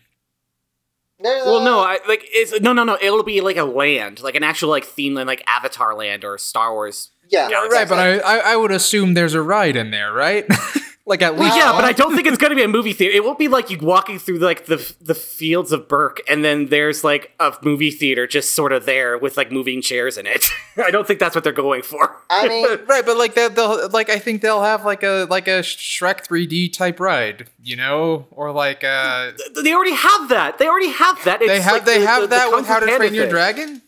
There's 1.20 1.46
Well, 1.46 1.58
a- 1.60 1.66
no, 1.66 1.80
I 1.80 2.00
like 2.08 2.24
it's 2.32 2.60
no, 2.62 2.72
no, 2.74 2.84
no. 2.84 2.98
It'll 3.02 3.24
be 3.24 3.42
like 3.42 3.58
a 3.58 3.64
land, 3.66 4.22
like 4.24 4.36
an 4.36 4.44
actual 4.44 4.70
like 4.70 4.86
theme 4.86 5.14
land, 5.16 5.28
like 5.28 5.44
Avatar 5.48 5.94
Land 5.96 6.24
or 6.24 6.38
Star 6.38 6.72
Wars. 6.74 7.12
Yeah, 7.32 7.50
Yeah, 7.50 7.68
Right, 7.68 7.88
but 7.88 7.98
I, 8.00 8.18
I 8.20 8.38
I 8.54 8.56
would 8.56 8.72
assume 8.72 9.14
there's 9.14 9.34
a 9.34 9.42
ride 9.42 9.76
in 9.76 9.92
there, 9.92 10.12
right? 10.14 10.46
like 11.06 11.22
at 11.22 11.34
Well, 11.36 11.44
least 11.46 11.58
yeah, 11.58 11.72
but? 11.72 11.84
I 11.84 11.94
don't 11.94 12.14
think 12.16 12.28
it's 12.28 12.38
going 12.38 12.52
to 12.52 12.56
be 12.56 12.64
a 12.64 12.68
movie 12.68 12.94
theater. 12.94 13.16
It 13.16 13.24
won't 13.24 13.40
be 13.40 13.48
like 13.48 13.70
you 13.70 13.78
walking 13.80 14.20
through 14.20 14.38
like 14.40 14.66
the 14.68 14.78
the 15.02 15.16
fields 15.16 15.72
of 15.72 15.88
Berk, 15.88 16.22
and 16.28 16.44
then 16.46 16.68
there's 16.68 17.04
like 17.04 17.32
a 17.40 17.54
movie 17.64 17.90
theater 17.92 18.28
just 18.28 18.54
sort 18.54 18.72
of 18.72 18.86
there 18.86 19.18
with 19.18 19.36
like 19.38 19.52
moving 19.52 19.82
chairs 19.82 20.18
in 20.18 20.28
it. 20.28 20.46
I 20.78 20.92
don't 20.92 21.08
think 21.08 21.20
that's 21.20 21.34
what 21.36 21.44
they're 21.44 21.54
going 21.54 21.82
for. 21.82 22.16
I 22.30 22.48
mean, 22.48 22.66
Right, 22.88 23.06
but 23.06 23.18
like 23.18 23.34
they'll, 23.34 23.50
they'll 23.50 23.90
like 23.90 24.10
I 24.10 24.20
think 24.20 24.42
they'll 24.42 24.62
have 24.64 24.86
like 24.86 25.04
a 25.04 25.26
like 25.30 25.48
a 25.48 25.62
Shrek 25.62 26.26
3D 26.28 26.72
type 26.74 27.00
ride, 27.00 27.50
you 27.64 27.76
know, 27.76 28.28
or 28.32 28.52
like 28.52 28.84
uh 28.84 29.32
they 29.64 29.74
already 29.74 29.96
have 29.96 30.30
that. 30.30 30.58
They 30.60 30.68
already 30.68 30.90
have 30.92 31.24
that. 31.26 31.42
It's 31.42 31.50
they 31.50 31.62
have 31.62 31.74
like 31.74 31.86
they 31.86 32.00
the- 32.00 32.06
have 32.08 32.22
the- 32.22 32.28
the 32.28 32.36
that 32.36 32.50
Kung 32.50 32.60
with 32.60 32.68
How 32.68 32.80
to 32.80 32.86
Train 32.86 33.14
Your 33.14 33.24
thing. 33.26 33.32
Dragon. 33.32 33.82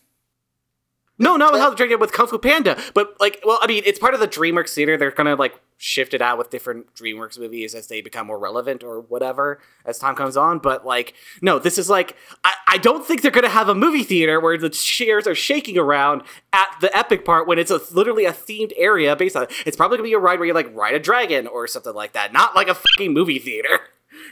No, 1.20 1.36
not 1.38 1.51
with 1.51 1.62
How 1.62 1.70
to 1.70 1.75
Train 1.75 1.91
Your 1.91 2.00
with 2.00 2.12
Kung 2.12 2.25
Fu 2.25 2.39
Panda, 2.39 2.82
but 2.96 3.15
like, 3.20 3.39
well, 3.46 3.60
I 3.62 3.67
mean, 3.67 3.84
it's 3.86 4.00
part 4.00 4.15
of 4.15 4.20
the 4.20 4.27
DreamWorks 4.27 4.74
theater. 4.74 4.98
They're 4.98 5.12
gonna 5.12 5.36
like 5.36 5.60
shift 5.77 6.13
it 6.13 6.22
out 6.22 6.38
with 6.39 6.50
different 6.50 6.93
DreamWorks 6.96 7.38
movies 7.38 7.75
as 7.75 7.88
they 7.88 8.01
become 8.01 8.27
more 8.27 8.39
relevant 8.39 8.84
or 8.84 9.01
whatever 9.01 9.60
as 9.86 10.00
time 10.00 10.15
comes 10.15 10.36
on. 10.36 10.58
But 10.58 10.86
like, 10.86 11.13
no, 11.41 11.60
this 11.60 11.77
is 11.77 11.88
like, 11.88 12.15
I, 12.43 12.53
I 12.67 12.77
don't 12.77 13.05
think 13.05 13.22
they're 13.22 13.32
gonna 13.32 13.50
have 13.50 13.70
a 13.70 13.75
movie 13.75 14.03
theater 14.03 14.39
where 14.39 14.58
the 14.58 14.72
chairs 14.72 15.27
are 15.27 15.36
shaking 15.36 15.77
around 15.77 16.24
at 16.51 16.70
the 16.82 16.96
epic 16.98 17.25
part 17.25 17.48
when 17.48 17.60
it's 17.60 17.72
a, 17.72 17.79
literally 17.91 18.25
a 18.25 18.34
themed 18.34 18.74
area 18.75 19.15
based 19.15 19.36
on 19.36 19.43
it. 19.43 19.51
It's 19.67 19.77
probably 19.77 19.98
gonna 19.98 20.10
be 20.10 20.13
a 20.13 20.20
ride 20.20 20.39
where 20.39 20.48
you 20.48 20.53
like 20.53 20.75
ride 20.75 20.96
a 20.96 21.00
dragon 21.00 21.46
or 21.46 21.67
something 21.67 21.93
like 21.93 22.13
that, 22.13 22.34
not 22.34 22.55
like 22.55 22.70
a 22.70 22.75
fucking 22.75 23.13
movie 23.13 23.39
theater. 23.39 23.79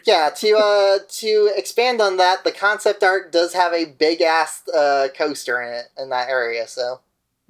Yeah. 0.06 0.30
To 0.30 0.58
uh, 0.58 1.00
to 1.20 1.52
expand 1.56 2.02
on 2.02 2.18
that, 2.18 2.44
the 2.44 2.52
concept 2.52 3.04
art 3.04 3.32
does 3.32 3.54
have 3.54 3.74
a 3.74 3.86
big 3.86 4.22
ass 4.22 4.68
uh, 4.70 5.08
coaster 5.18 5.62
in 5.62 5.74
it 5.74 5.86
in 5.98 6.10
that 6.10 6.30
area. 6.30 6.68
So 6.68 7.02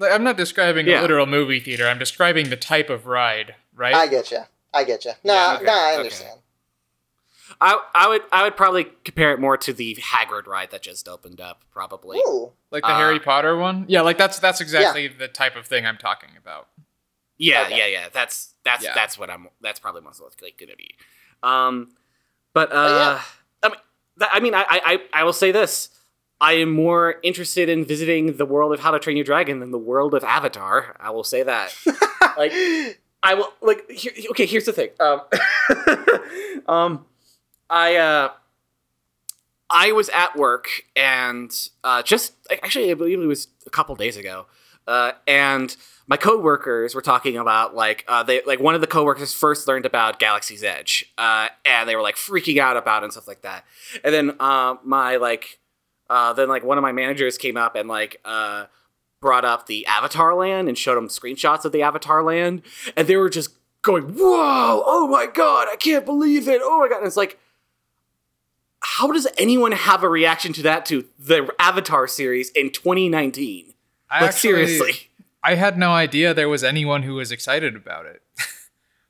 I'm 0.01 0.23
not 0.23 0.37
describing 0.37 0.87
Yeah. 0.87 0.99
a 0.99 1.01
literal 1.01 1.25
movie 1.25 1.59
theater. 1.59 1.87
I'm 1.87 1.99
describing 1.99 2.49
the 2.49 2.57
type 2.57 2.89
of 2.89 3.05
ride, 3.07 3.55
right? 3.75 3.93
I 3.95 4.07
get 4.07 4.31
you. 4.31 4.39
I 4.73 4.83
get 4.83 5.05
you. 5.05 5.11
No, 5.23 5.33
Yeah, 5.33 5.55
okay, 5.55 5.65
no, 5.65 5.71
I 5.73 5.89
okay. 5.91 5.97
understand. 5.97 6.39
I 7.59 7.79
I 7.93 8.07
would 8.07 8.21
I 8.31 8.43
would 8.43 8.55
probably 8.55 8.85
compare 9.03 9.31
it 9.33 9.39
more 9.39 9.57
to 9.57 9.73
the 9.73 9.95
Hagrid 9.95 10.47
ride 10.47 10.71
that 10.71 10.81
just 10.81 11.07
opened 11.07 11.41
up, 11.41 11.63
probably. 11.71 12.17
Ooh, 12.19 12.51
like 12.71 12.83
the 12.83 12.89
Uh, 12.89 12.97
Harry 12.97 13.19
Potter 13.19 13.57
one. 13.57 13.85
Yeah, 13.87 14.01
like 14.01 14.17
that's 14.17 14.39
that's 14.39 14.61
exactly 14.61 15.07
the 15.07 15.27
type 15.27 15.55
of 15.55 15.67
thing 15.67 15.85
I'm 15.85 15.97
talking 15.97 16.29
about. 16.37 16.69
Yeah, 17.37 17.63
Okay. 17.65 17.77
yeah, 17.77 17.87
yeah. 17.87 18.09
That's 18.13 18.53
that's 18.63 18.83
Yeah. 18.83 18.93
that's 18.95 19.17
what 19.17 19.29
I'm. 19.29 19.49
That's 19.61 19.79
probably 19.79 20.01
most 20.01 20.21
likely 20.21 20.53
going 20.57 20.69
to 20.69 20.77
be. 20.77 20.95
Um, 21.43 21.93
but 22.53 22.71
uh, 22.71 23.19
yeah. 23.19 23.21
I 23.63 23.69
mean, 23.69 23.77
I 24.19 24.39
mean, 24.39 24.55
I, 24.55 24.65
I 24.69 24.99
I 25.13 25.23
will 25.23 25.33
say 25.33 25.51
this: 25.51 25.89
I 26.39 26.53
am 26.53 26.71
more 26.71 27.15
interested 27.23 27.69
in 27.69 27.85
visiting 27.85 28.37
the 28.37 28.45
world 28.45 28.73
of 28.73 28.79
How 28.79 28.91
to 28.91 28.99
Train 28.99 29.17
Your 29.17 29.23
Dragon 29.23 29.59
than 29.59 29.71
the 29.71 29.77
world 29.77 30.13
of 30.13 30.23
Avatar. 30.23 30.95
I 30.99 31.11
will 31.11 31.23
say 31.23 31.43
that. 31.43 31.73
like, 32.37 32.51
I 33.23 33.35
will 33.35 33.53
like. 33.61 33.89
Here, 33.89 34.11
okay, 34.31 34.45
here's 34.45 34.65
the 34.65 34.73
thing. 34.73 34.89
Um, 34.99 35.21
um, 36.67 37.05
I 37.69 37.95
uh. 37.95 38.29
I 39.73 39.93
was 39.93 40.09
at 40.09 40.35
work 40.35 40.67
and 40.97 41.49
uh, 41.85 42.03
just 42.03 42.33
actually, 42.51 42.91
I 42.91 42.93
believe 42.93 43.21
it 43.21 43.25
was 43.25 43.47
a 43.65 43.69
couple 43.69 43.95
days 43.95 44.17
ago, 44.17 44.45
uh, 44.87 45.13
and 45.27 45.75
my 46.07 46.17
coworkers 46.17 46.93
were 46.93 47.01
talking 47.01 47.37
about 47.37 47.73
like 47.73 48.03
uh, 48.07 48.21
they 48.21 48.41
like 48.43 48.59
one 48.59 48.75
of 48.75 48.81
the 48.81 48.87
coworkers 48.87 49.33
first 49.33 49.67
learned 49.67 49.85
about 49.85 50.19
Galaxy's 50.19 50.63
Edge, 50.63 51.05
uh, 51.17 51.47
and 51.65 51.87
they 51.87 51.95
were 51.95 52.01
like 52.01 52.15
freaking 52.15 52.57
out 52.57 52.75
about 52.75 53.03
it 53.03 53.05
and 53.05 53.13
stuff 53.13 53.29
like 53.29 53.43
that. 53.43 53.63
And 54.03 54.13
then 54.13 54.35
uh, 54.39 54.75
my 54.83 55.15
like 55.15 55.59
uh, 56.09 56.33
then 56.33 56.49
like 56.49 56.63
one 56.63 56.77
of 56.77 56.81
my 56.81 56.91
managers 56.91 57.37
came 57.37 57.55
up 57.55 57.75
and 57.75 57.87
like 57.87 58.19
uh, 58.25 58.65
brought 59.21 59.45
up 59.45 59.67
the 59.67 59.85
Avatar 59.85 60.35
Land 60.35 60.67
and 60.67 60.77
showed 60.77 60.95
them 60.95 61.07
screenshots 61.07 61.63
of 61.63 61.71
the 61.71 61.81
Avatar 61.81 62.23
Land, 62.23 62.63
and 62.97 63.07
they 63.07 63.15
were 63.15 63.29
just 63.29 63.51
going, 63.81 64.15
"Whoa! 64.15 64.83
Oh 64.85 65.07
my 65.09 65.27
god! 65.27 65.67
I 65.71 65.77
can't 65.77 66.05
believe 66.05 66.47
it! 66.47 66.59
Oh 66.61 66.79
my 66.79 66.89
god!" 66.89 66.97
And 66.97 67.07
it's 67.07 67.17
like. 67.17 67.39
How 68.83 69.11
does 69.11 69.27
anyone 69.37 69.73
have 69.73 70.01
a 70.01 70.09
reaction 70.09 70.53
to 70.53 70.63
that 70.63 70.87
to 70.87 71.05
the 71.19 71.53
Avatar 71.59 72.07
series 72.07 72.49
in 72.49 72.71
2019? 72.71 73.70
I 74.11 74.21
Like 74.21 74.29
actually- 74.29 74.39
seriously. 74.51 75.07
I 75.43 75.55
had 75.55 75.75
no 75.77 75.91
idea 75.91 76.33
there 76.35 76.49
was 76.49 76.63
anyone 76.63 77.01
who 77.03 77.15
was 77.15 77.31
excited 77.31 77.75
about 77.75 78.05
it. 78.05 78.21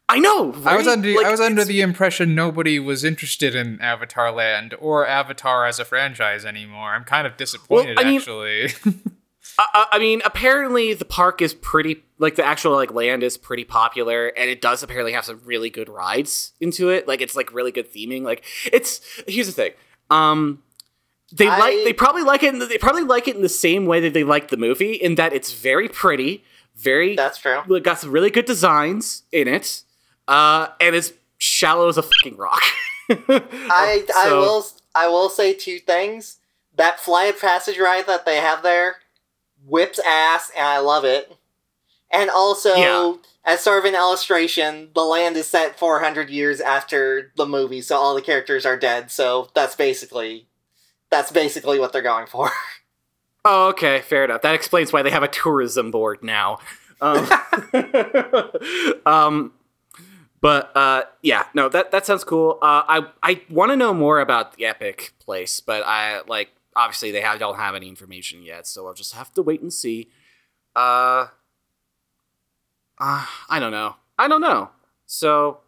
I 0.07 0.19
know. 0.19 0.53
I 0.65 0.75
was 0.77 0.87
under 0.87 1.13
Like, 1.13 1.25
I 1.25 1.31
was 1.31 1.39
under 1.41 1.63
the 1.65 1.81
impression 1.81 2.35
nobody 2.35 2.79
was 2.79 3.03
interested 3.03 3.55
in 3.55 3.79
Avatar 3.81 4.31
Land 4.31 4.73
or 4.79 5.05
Avatar 5.07 5.65
as 5.65 5.79
a 5.79 5.85
franchise 5.85 6.45
anymore. 6.45 6.91
I'm 6.91 7.03
kind 7.05 7.25
of 7.27 7.35
disappointed 7.37 7.97
I 7.99 8.03
mean- 8.05 8.17
actually. 8.19 8.69
I, 9.59 9.87
I 9.93 9.99
mean, 9.99 10.21
apparently 10.23 10.93
the 10.93 11.05
park 11.05 11.41
is 11.41 11.53
pretty 11.53 12.03
like 12.17 12.35
the 12.35 12.45
actual 12.45 12.73
like 12.73 12.93
land 12.93 13.23
is 13.23 13.37
pretty 13.37 13.63
popular, 13.65 14.27
and 14.27 14.49
it 14.49 14.61
does 14.61 14.81
apparently 14.83 15.11
have 15.13 15.25
some 15.25 15.41
really 15.45 15.69
good 15.69 15.89
rides 15.89 16.53
into 16.61 16.89
it. 16.89 17.07
Like 17.07 17.21
it's 17.21 17.35
like 17.35 17.53
really 17.53 17.71
good 17.71 17.91
theming. 17.91 18.21
Like 18.23 18.43
it's 18.71 19.01
here's 19.27 19.47
the 19.47 19.53
thing. 19.53 19.71
Um, 20.09 20.61
they 21.31 21.47
I- 21.47 21.57
like 21.59 21.83
they 21.83 21.93
probably 21.93 22.23
like 22.23 22.43
it. 22.43 22.53
In 22.53 22.59
the, 22.59 22.65
they 22.65 22.77
probably 22.77 23.03
like 23.03 23.27
it 23.27 23.35
in 23.35 23.41
the 23.41 23.49
same 23.49 23.85
way 23.85 23.99
that 24.01 24.13
they 24.13 24.23
like 24.23 24.49
the 24.49 24.57
movie, 24.57 24.93
in 24.93 25.15
that 25.15 25.33
it's 25.33 25.53
very 25.53 25.87
pretty, 25.89 26.43
very 26.75 27.15
that's 27.15 27.37
true. 27.39 27.61
got 27.81 27.99
some 27.99 28.11
really 28.11 28.29
good 28.29 28.45
designs 28.45 29.23
in 29.31 29.47
it, 29.47 29.83
uh, 30.27 30.67
and 30.79 30.95
it's 30.95 31.13
shallow 31.37 31.87
as 31.89 31.97
a 31.97 32.03
fucking 32.03 32.37
rock. 32.37 32.61
I 33.09 34.05
I 34.15 34.29
will 34.33 34.65
I 34.95 35.07
will 35.07 35.29
say 35.29 35.53
two 35.53 35.79
things. 35.79 36.37
That 36.75 36.99
flight 36.99 37.33
of 37.35 37.41
passage 37.41 37.77
ride 37.77 38.07
that 38.07 38.25
they 38.25 38.37
have 38.37 38.63
there 38.63 38.95
whips 39.65 39.99
ass, 40.07 40.51
and 40.57 40.65
I 40.65 40.79
love 40.79 41.05
it. 41.05 41.35
And 42.09 42.29
also, 42.29 42.75
Yeah. 42.75 43.13
as 43.45 43.61
sort 43.61 43.79
of 43.79 43.85
an 43.85 43.93
illustration, 43.95 44.89
the 44.95 45.03
land 45.03 45.37
is 45.37 45.47
set 45.47 45.77
400 45.77 46.29
years 46.29 46.59
after 46.59 47.31
the 47.37 47.45
movie, 47.45 47.81
so 47.81 47.95
all 47.97 48.15
the 48.15 48.21
characters 48.21 48.65
are 48.65 48.77
dead. 48.77 49.11
So 49.11 49.49
that's 49.53 49.75
basically 49.75 50.47
that's 51.11 51.31
basically 51.31 51.79
what 51.79 51.93
they're 51.93 52.01
going 52.01 52.27
for. 52.27 52.49
Oh, 53.43 53.69
okay, 53.69 54.01
fair 54.01 54.23
enough. 54.23 54.43
That 54.43 54.53
explains 54.53 54.93
why 54.93 55.01
they 55.01 55.09
have 55.09 55.23
a 55.23 55.27
tourism 55.27 55.89
board 55.89 56.23
now. 56.23 56.59
Um, 57.01 57.27
um, 59.07 59.53
but 60.41 60.75
uh, 60.75 61.03
yeah, 61.23 61.45
no, 61.53 61.67
that 61.69 61.91
that 61.91 62.05
sounds 62.05 62.23
cool. 62.23 62.59
Uh, 62.61 62.83
I 62.87 63.07
I 63.23 63.41
want 63.49 63.71
to 63.71 63.75
know 63.75 63.93
more 63.93 64.19
about 64.19 64.57
the 64.57 64.65
Epic 64.65 65.13
place, 65.19 65.59
but 65.59 65.83
I 65.85 66.21
like 66.27 66.49
obviously 66.75 67.11
they 67.11 67.21
have 67.21 67.39
don't 67.39 67.57
have 67.57 67.73
any 67.73 67.87
information 67.87 68.43
yet, 68.43 68.67
so 68.67 68.85
I'll 68.85 68.93
just 68.93 69.15
have 69.15 69.31
to 69.33 69.41
wait 69.41 69.61
and 69.61 69.73
see. 69.73 70.09
Uh, 70.75 71.27
uh 72.99 73.25
I 73.49 73.59
don't 73.59 73.71
know. 73.71 73.95
I 74.19 74.27
don't 74.27 74.41
know. 74.41 74.69
So 75.07 75.61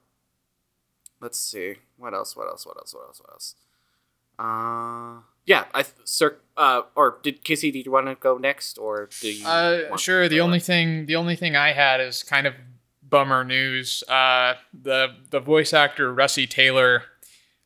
let's 1.20 1.40
see. 1.40 1.78
What 1.98 2.14
else? 2.14 2.36
What 2.36 2.48
else? 2.48 2.66
What 2.66 2.78
else? 2.78 2.94
What 2.94 3.08
else? 3.08 3.20
What 3.20 3.32
else? 3.32 3.56
Uh, 4.38 5.22
yeah, 5.46 5.66
I 5.74 5.86
sir. 6.04 6.38
Uh, 6.56 6.84
or 6.96 7.18
did 7.24 7.44
Kissy? 7.44 7.74
Did 7.74 7.86
you 7.86 7.92
want 7.92 8.08
to 8.08 8.16
go 8.16 8.38
next, 8.38 8.78
or 8.78 9.10
do 9.22 9.32
you? 9.32 9.46
Uh, 9.46 9.98
sure. 9.98 10.30
The 10.30 10.40
only 10.40 10.58
on? 10.58 10.62
thing, 10.62 11.06
the 11.08 11.16
only 11.16 11.36
thing 11.36 11.56
I 11.56 11.74
had 11.74 12.00
is 12.00 12.22
kind 12.22 12.46
of 12.46 12.54
bummer 13.02 13.44
news. 13.44 14.04
Uh, 14.08 14.56
the 14.74 15.16
the 15.32 15.40
voice 15.40 15.74
actor 15.74 16.14
Russi 16.14 16.48
Taylor, 16.48 17.04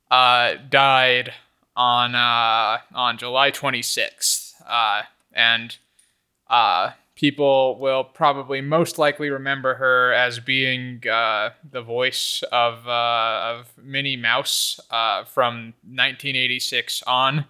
uh, 0.10 0.56
died 0.70 1.34
on 1.76 2.16
uh 2.16 2.80
on 2.94 3.18
July 3.18 3.52
26th. 3.52 4.54
Uh, 4.66 5.04
and 5.34 5.78
uh, 6.50 6.92
people 7.16 7.78
will 7.80 8.04
probably 8.04 8.62
most 8.62 8.98
likely 8.98 9.30
remember 9.30 9.76
her 9.76 10.12
as 10.14 10.40
being 10.40 11.02
uh, 11.08 11.52
the 11.70 11.82
voice 11.82 12.44
of 12.52 12.88
uh, 12.88 13.56
of 13.58 13.72
Minnie 13.82 14.18
Mouse 14.18 14.80
uh, 14.92 15.24
from 15.24 15.74
1986 15.84 17.04
on 17.04 17.46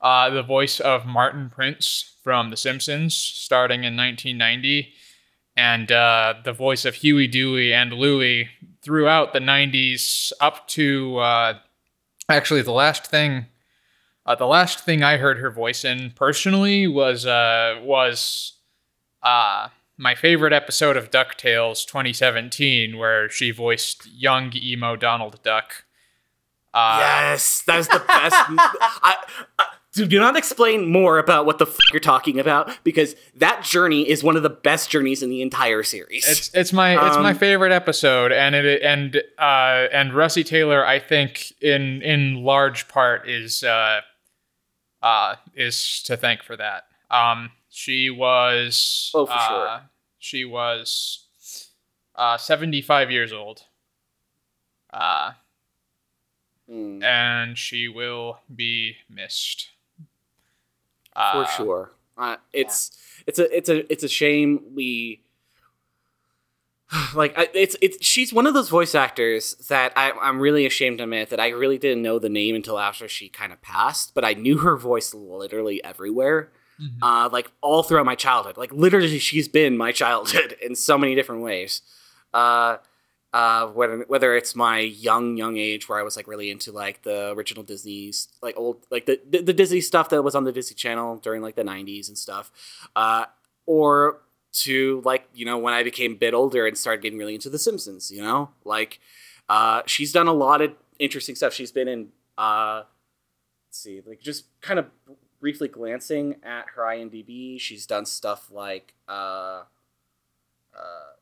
uh, 0.00 0.30
the 0.30 0.42
voice 0.42 0.80
of 0.80 1.06
Martin 1.06 1.50
Prince 1.50 2.16
from 2.22 2.50
The 2.50 2.56
Simpsons, 2.56 3.14
starting 3.14 3.84
in 3.84 3.96
1990, 3.96 4.92
and 5.56 5.90
uh, 5.90 6.34
the 6.44 6.52
voice 6.52 6.84
of 6.84 6.96
Huey, 6.96 7.26
Dewey, 7.26 7.72
and 7.72 7.92
Louie 7.92 8.48
throughout 8.82 9.32
the 9.32 9.38
90s 9.38 10.32
up 10.40 10.68
to 10.68 11.18
uh, 11.18 11.58
actually 12.28 12.62
the 12.62 12.72
last 12.72 13.06
thing. 13.06 13.46
Uh, 14.24 14.34
the 14.34 14.46
last 14.46 14.80
thing 14.80 15.02
I 15.02 15.18
heard 15.18 15.38
her 15.38 15.50
voice 15.50 15.84
in 15.84 16.12
personally 16.16 16.86
was 16.86 17.26
uh, 17.26 17.80
was 17.82 18.54
uh, 19.22 19.68
my 19.96 20.14
favorite 20.14 20.52
episode 20.52 20.96
of 20.96 21.10
DuckTales 21.10 21.86
2017, 21.86 22.98
where 22.98 23.28
she 23.30 23.50
voiced 23.50 24.08
young 24.12 24.52
emo 24.54 24.96
Donald 24.96 25.42
Duck. 25.42 25.84
Uh, 26.74 26.98
yes, 27.00 27.62
that 27.66 27.78
is 27.78 27.88
the 27.88 28.02
best. 28.06 28.34
I, 28.36 29.16
I, 29.58 29.66
do 30.04 30.18
not 30.18 30.36
explain 30.36 30.90
more 30.90 31.18
about 31.18 31.46
what 31.46 31.58
the 31.58 31.64
f- 31.66 31.78
you're 31.92 32.00
talking 32.00 32.38
about 32.38 32.76
because 32.84 33.14
that 33.36 33.62
journey 33.64 34.06
is 34.06 34.22
one 34.22 34.36
of 34.36 34.42
the 34.42 34.50
best 34.50 34.90
journeys 34.90 35.22
in 35.22 35.30
the 35.30 35.40
entire 35.40 35.82
series. 35.82 36.28
It's 36.28 36.50
it's 36.52 36.72
my 36.72 36.92
it's 37.06 37.16
my 37.16 37.30
Um, 37.30 37.38
favorite 37.38 37.72
episode, 37.72 38.32
and 38.32 38.54
it 38.54 38.82
and 38.82 39.16
uh 39.38 39.86
and 39.92 40.10
Russi 40.10 40.44
Taylor, 40.44 40.84
I 40.84 40.98
think 40.98 41.52
in 41.62 42.02
in 42.02 42.42
large 42.44 42.88
part 42.88 43.28
is 43.28 43.64
uh 43.64 44.00
uh, 45.02 45.36
is 45.54 46.02
to 46.02 46.16
thank 46.16 46.42
for 46.42 46.56
that. 46.56 46.84
Um, 47.10 47.52
she 47.70 48.10
was. 48.10 49.12
Oh, 49.14 49.24
for 49.26 49.32
uh, 49.32 49.48
sure. 49.48 49.80
She 50.18 50.44
was 50.44 51.28
uh, 52.16 52.36
75 52.36 53.10
years 53.10 53.32
old. 53.32 53.62
Uh, 54.92 55.32
Mm, 56.68 57.00
and 57.04 57.56
she 57.56 57.86
will 57.86 58.40
be 58.52 58.96
missed. 59.08 59.68
Uh, 61.16 61.44
for 61.44 61.50
sure. 61.52 61.90
Uh, 62.18 62.36
it's 62.52 62.90
it's 63.26 63.38
a 63.38 63.56
it's 63.56 63.68
a 63.68 63.90
it's 63.92 64.04
a 64.04 64.08
shame 64.08 64.60
we 64.74 65.22
like 67.14 67.36
I, 67.38 67.48
it's 67.52 67.76
it's 67.82 68.04
she's 68.04 68.32
one 68.32 68.46
of 68.46 68.54
those 68.54 68.68
voice 68.68 68.94
actors 68.94 69.54
that 69.68 69.92
I, 69.96 70.12
I'm 70.12 70.38
really 70.38 70.66
ashamed 70.66 70.98
to 70.98 71.04
admit 71.04 71.30
that 71.30 71.40
I 71.40 71.48
really 71.48 71.78
didn't 71.78 72.02
know 72.02 72.18
the 72.18 72.28
name 72.28 72.54
until 72.54 72.78
after 72.78 73.08
she 73.08 73.28
kind 73.28 73.52
of 73.52 73.60
passed, 73.60 74.14
but 74.14 74.24
I 74.24 74.34
knew 74.34 74.58
her 74.58 74.76
voice 74.76 75.12
literally 75.14 75.82
everywhere, 75.82 76.52
Mhm. 76.80 76.98
uh, 77.02 77.28
like 77.32 77.50
all 77.62 77.82
throughout 77.82 78.06
my 78.06 78.14
childhood. 78.14 78.56
Like 78.56 78.72
literally, 78.72 79.18
she's 79.18 79.48
been 79.48 79.76
my 79.76 79.92
childhood 80.02 80.56
in 80.62 80.74
so 80.76 80.96
many 80.96 81.14
different 81.14 81.42
ways. 81.42 81.82
Uh, 82.32 82.76
uh, 83.36 83.66
whether 83.66 83.98
whether 84.08 84.34
it's 84.34 84.56
my 84.56 84.78
young 84.78 85.36
young 85.36 85.58
age 85.58 85.90
where 85.90 85.98
I 85.98 86.02
was 86.02 86.16
like 86.16 86.26
really 86.26 86.50
into 86.50 86.72
like 86.72 87.02
the 87.02 87.32
original 87.32 87.62
Disney's 87.62 88.28
like 88.40 88.56
old 88.56 88.86
like 88.90 89.04
the 89.04 89.20
the, 89.28 89.42
the 89.42 89.52
Disney 89.52 89.82
stuff 89.82 90.08
that 90.08 90.22
was 90.22 90.34
on 90.34 90.44
the 90.44 90.52
Disney 90.52 90.74
Channel 90.74 91.18
during 91.18 91.42
like 91.42 91.54
the 91.54 91.62
'90s 91.62 92.08
and 92.08 92.16
stuff, 92.16 92.50
uh, 92.96 93.26
or 93.66 94.22
to 94.52 95.02
like 95.04 95.28
you 95.34 95.44
know 95.44 95.58
when 95.58 95.74
I 95.74 95.82
became 95.82 96.12
a 96.12 96.16
bit 96.16 96.32
older 96.32 96.66
and 96.66 96.78
started 96.78 97.02
getting 97.02 97.18
really 97.18 97.34
into 97.34 97.50
The 97.50 97.58
Simpsons. 97.58 98.10
You 98.10 98.22
know, 98.22 98.52
like 98.64 99.00
uh, 99.50 99.82
she's 99.84 100.12
done 100.12 100.28
a 100.28 100.32
lot 100.32 100.62
of 100.62 100.72
interesting 100.98 101.34
stuff. 101.34 101.52
She's 101.52 101.70
been 101.70 101.88
in 101.88 102.08
uh, 102.38 102.84
let's 103.66 103.78
see, 103.78 104.00
like 104.06 104.22
just 104.22 104.46
kind 104.62 104.78
of 104.78 104.86
briefly 105.40 105.68
glancing 105.68 106.36
at 106.42 106.64
her 106.74 106.84
IMDb, 106.84 107.60
she's 107.60 107.84
done 107.84 108.06
stuff 108.06 108.50
like 108.50 108.94
uh, 109.06 109.64
uh, 110.74 111.15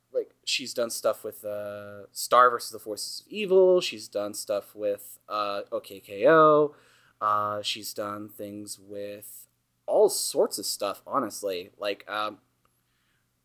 she's 0.44 0.74
done 0.74 0.90
stuff 0.90 1.24
with 1.24 1.44
uh, 1.44 2.06
Star 2.12 2.50
versus 2.50 2.70
the 2.70 2.78
Forces 2.78 3.20
of 3.20 3.32
Evil. 3.32 3.80
She's 3.80 4.08
done 4.08 4.34
stuff 4.34 4.74
with 4.74 5.18
uh, 5.28 5.62
OKKO. 5.72 6.74
Uh, 7.20 7.62
she's 7.62 7.94
done 7.94 8.28
things 8.28 8.78
with 8.78 9.46
all 9.86 10.08
sorts 10.08 10.58
of 10.58 10.66
stuff. 10.66 11.02
Honestly, 11.06 11.70
like 11.78 12.04
um, 12.08 12.38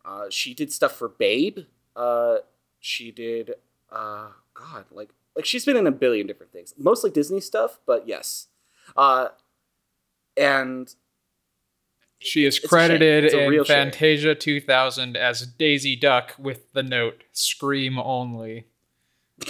uh, 0.05 0.25
she 0.29 0.53
did 0.53 0.71
stuff 0.71 0.93
for 0.93 1.09
Babe. 1.09 1.59
Uh, 1.95 2.37
she 2.79 3.11
did 3.11 3.55
uh, 3.91 4.29
God, 4.53 4.85
like 4.91 5.09
like 5.35 5.45
she's 5.45 5.65
been 5.65 5.77
in 5.77 5.87
a 5.87 5.91
billion 5.91 6.27
different 6.27 6.51
things, 6.51 6.73
mostly 6.77 7.09
Disney 7.09 7.39
stuff, 7.39 7.79
but 7.85 8.07
yes. 8.07 8.47
Uh, 8.97 9.29
and 10.35 10.93
She 12.19 12.45
is 12.45 12.59
credited 12.59 13.33
in. 13.33 13.63
Fantasia 13.65 14.35
2000 14.35 15.15
as 15.15 15.45
Daisy 15.47 15.95
Duck 15.95 16.35
with 16.37 16.71
the 16.73 16.83
note 16.83 17.23
"Scream 17.31 17.97
only." 17.97 18.65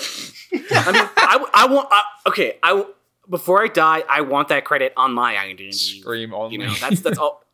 I 0.72 0.92
mean, 0.92 1.10
I 1.54 1.68
want 1.70 1.88
uh, 1.92 2.30
okay. 2.30 2.58
I 2.62 2.86
before 3.30 3.64
I 3.64 3.68
die, 3.68 4.04
I 4.10 4.22
want 4.22 4.50
that 4.50 4.66
credit 4.66 4.94
on 4.98 5.14
my 5.14 5.34
IMDb. 5.36 5.74
Scream 5.74 6.34
only. 6.34 6.54
You 6.58 6.68
know, 6.68 6.74
that's 6.76 7.02
that's 7.02 7.18
all. 7.20 7.44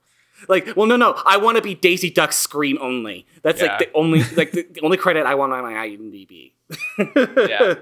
Like, 0.49 0.75
well, 0.75 0.85
no, 0.85 0.97
no, 0.97 1.13
I 1.25 1.37
want 1.37 1.55
to 1.55 1.63
be 1.63 1.75
Daisy 1.75 2.09
Duck 2.09 2.33
Scream 2.33 2.77
only. 2.81 3.25
That's 3.41 3.61
Yeah. 3.61 3.67
like 3.67 3.79
the 3.79 3.89
only 3.93 4.21
like 4.35 4.51
the, 4.51 4.67
the 4.69 4.81
only 4.81 4.97
credit 4.97 5.25
I 5.25 5.33
want 5.33 5.53
on 5.53 5.63
my 5.63 5.73
IMDb. 5.87 6.51
Yeah. 6.99 7.75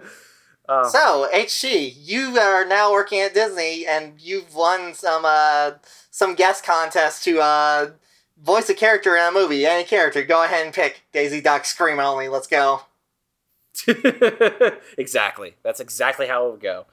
Uh, 0.68 0.88
So, 0.88 1.28
HG, 1.34 1.94
you 1.98 2.38
are 2.40 2.66
now 2.66 2.92
working 2.92 3.20
at 3.20 3.34
Disney, 3.34 3.86
and 3.86 4.20
you've 4.20 4.56
won 4.56 4.94
some 4.94 5.24
uh 5.26 5.72
some 6.12 6.36
guest 6.36 6.64
contest 6.64 7.24
to 7.26 7.40
uh 7.42 7.92
voice 8.42 8.70
a 8.70 8.74
character 8.74 9.16
in 9.16 9.24
a 9.24 9.32
movie. 9.32 9.66
Any 9.66 9.84
character, 9.84 10.24
go 10.24 10.44
ahead 10.44 10.66
and 10.66 10.74
pick 10.74 11.04
Daisy 11.12 11.42
Duck 11.42 11.66
Scream 11.66 12.00
only. 12.00 12.28
Let's 12.30 12.48
go. 12.48 12.82
exactly. 14.98 15.56
That's 15.64 15.80
exactly 15.80 16.28
how 16.28 16.48
it 16.48 16.52
would 16.52 16.62
go. 16.62 16.86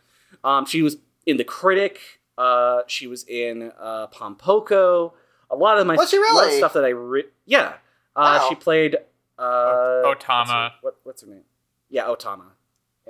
Um, 0.45 0.67
she 0.67 0.83
was 0.83 0.97
in 1.27 1.37
The 1.37 1.45
Critic. 1.45 2.01
Uh, 2.39 2.83
she 2.87 3.07
was 3.07 3.25
in 3.25 3.73
uh, 3.79 4.07
Pom 4.09 4.37
Poko. 4.37 5.13
A 5.51 5.57
lot 5.57 5.79
of 5.79 5.87
my 5.87 5.97
Was 5.97 6.11
she 6.11 6.17
a 6.17 6.21
lot 6.21 6.29
of 6.31 6.47
really? 6.47 6.59
stuff 6.59 6.73
that 6.75 6.85
I 6.85 6.89
re- 6.91 7.25
yeah. 7.47 7.75
Uh, 8.17 8.39
Wow. 8.41 8.47
She 8.49 8.55
played 8.55 8.97
uh, 9.39 9.43
O- 9.43 10.03
what's 10.09 10.25
her- 10.25 10.33
Otama. 10.33 10.73
What, 10.81 10.97
what's 11.05 11.23
her 11.23 11.29
name? 11.29 11.43
Yeah, 11.89 12.05
Otama. 12.05 12.45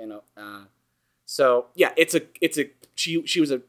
And 0.01 0.13
uh, 0.35 0.65
so 1.25 1.67
yeah, 1.75 1.91
it's 1.95 2.15
a 2.15 2.21
it's 2.41 2.57
a 2.57 2.69
she 2.95 3.25
she 3.25 3.39
was 3.39 3.51
a 3.51 3.61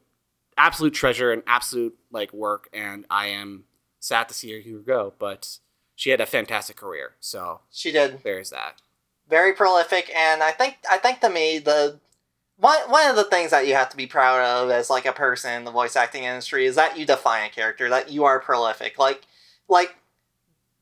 absolute 0.57 0.95
treasure 0.95 1.33
and 1.33 1.43
absolute 1.47 1.97
like 2.11 2.33
work, 2.33 2.69
and 2.73 3.05
I 3.11 3.27
am 3.27 3.65
sad 4.01 4.29
to 4.29 4.35
see 4.35 4.61
her 4.61 4.79
go, 4.79 5.13
but 5.19 5.59
she 5.95 6.11
had 6.11 6.21
a 6.21 6.27
fantastic 6.27 6.77
career. 6.77 7.13
So 7.21 7.61
She 7.71 7.93
did 7.93 8.23
there's 8.23 8.51
that. 8.51 8.81
very 9.29 9.53
prolific, 9.53 10.11
and 10.17 10.43
I 10.43 10.51
think 10.53 10.79
I 10.91 10.99
think 10.99 11.21
to 11.21 11.29
me 11.31 11.59
the 11.59 12.01
one 12.57 12.79
one 12.91 13.09
of 13.11 13.17
the 13.17 13.25
things 13.25 13.51
that 13.51 13.67
you 13.67 13.75
have 13.75 13.91
to 13.91 13.97
be 13.97 14.07
proud 14.07 14.41
of 14.41 14.71
as 14.71 14.89
like 14.91 15.07
a 15.07 15.13
person 15.13 15.53
in 15.53 15.65
the 15.65 15.71
voice 15.71 15.97
acting 15.97 16.25
industry 16.25 16.67
is 16.67 16.77
that 16.77 16.99
you 16.99 17.05
define 17.07 17.47
a 17.47 17.51
character, 17.51 17.89
that 17.91 18.11
you 18.11 18.25
are 18.25 18.41
prolific. 18.41 18.99
Like 18.99 19.23
like 19.69 19.97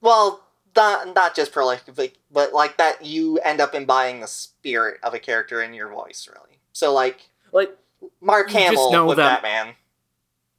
well, 0.01 0.45
not 0.77 1.15
not 1.15 1.35
just 1.35 1.53
prolific, 1.53 2.19
but 2.31 2.53
like 2.53 2.77
that 2.79 3.05
you 3.05 3.39
end 3.39 3.61
up 3.61 3.75
embodying 3.75 4.21
the 4.21 4.27
spirit 4.27 4.99
of 5.03 5.15
a 5.15 5.19
character 5.19 5.63
in 5.63 5.75
your 5.75 5.89
voice, 5.89 6.29
really. 6.33 6.59
So 6.73 6.93
like 6.93 7.29
Like 7.53 7.77
Mark 8.21 8.51
Hamill 8.51 8.93
know 8.93 9.07
with 9.07 9.17
that- 9.19 9.43
Batman. 9.43 9.75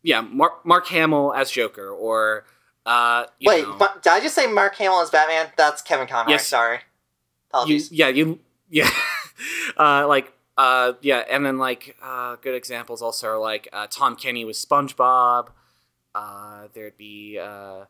yeah, 0.04 0.22
Mark 0.22 0.66
Mark 0.66 0.88
Hamill 0.88 1.34
as 1.34 1.50
Joker, 1.52 1.90
or 1.90 2.46
uh, 2.86 3.26
you 3.40 3.48
Wait, 3.50 3.64
know, 3.64 3.76
Ma- 3.78 3.94
did 4.02 4.08
I 4.12 4.20
just 4.20 4.34
say 4.36 4.48
Mark 4.48 4.76
Hamill 4.76 5.02
as 5.02 5.10
Batman? 5.12 5.52
That's 5.58 5.82
Kevin 5.82 6.08
Conroy. 6.08 6.32
Yes. 6.32 6.48
Sorry. 6.48 6.80
you, 7.68 7.80
yeah, 7.92 8.08
you, 8.08 8.40
yeah, 8.70 8.90
uh, 9.78 10.08
like, 10.08 10.34
uh, 10.58 10.94
yeah, 11.02 11.20
and 11.30 11.46
then 11.46 11.58
like, 11.60 11.96
uh, 12.02 12.38
good 12.38 12.56
examples 12.56 13.02
also 13.04 13.28
are 13.28 13.38
like 13.40 13.68
uh, 13.72 13.86
Tom 13.90 14.16
Kenny 14.16 14.46
with 14.46 14.56
SpongeBob. 14.56 15.50
Uh, 16.16 16.68
there'd 16.74 16.98
be, 16.98 17.38
uh, 17.40 17.86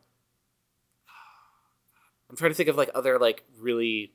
I'm 2.32 2.36
trying 2.38 2.50
to 2.50 2.54
think 2.54 2.70
of 2.70 2.76
like 2.76 2.88
other 2.94 3.18
like 3.18 3.44
really 3.60 4.14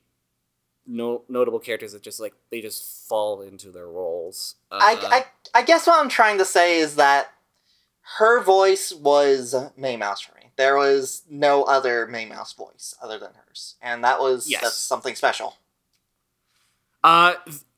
no- 0.87 1.21
notable 1.29 1.59
characters 1.59 1.93
that 1.93 2.01
just 2.01 2.19
like 2.19 2.33
they 2.49 2.61
just 2.61 3.07
fall 3.07 3.41
into 3.41 3.69
their 3.69 3.87
roles. 3.87 4.55
Uh, 4.71 4.79
I, 4.81 4.97
I 5.53 5.59
I 5.59 5.61
guess 5.61 5.85
what 5.85 5.99
I'm 6.01 6.09
trying 6.09 6.39
to 6.39 6.45
say 6.45 6.79
is 6.79 6.95
that 6.95 7.29
her 8.17 8.41
voice 8.41 8.91
was 8.91 9.53
May 9.77 9.97
Mouse 9.97 10.21
for 10.21 10.33
me. 10.33 10.49
There 10.55 10.75
was 10.75 11.21
no 11.29 11.61
other 11.63 12.07
May 12.07 12.25
Mouse 12.25 12.53
voice 12.53 12.95
other 13.03 13.19
than 13.19 13.29
hers, 13.47 13.75
and 13.83 14.03
that 14.03 14.19
was 14.19 14.49
Yes. 14.49 14.61
that's 14.63 14.77
something 14.77 15.13
special. 15.13 15.55
Uh, 17.03 17.35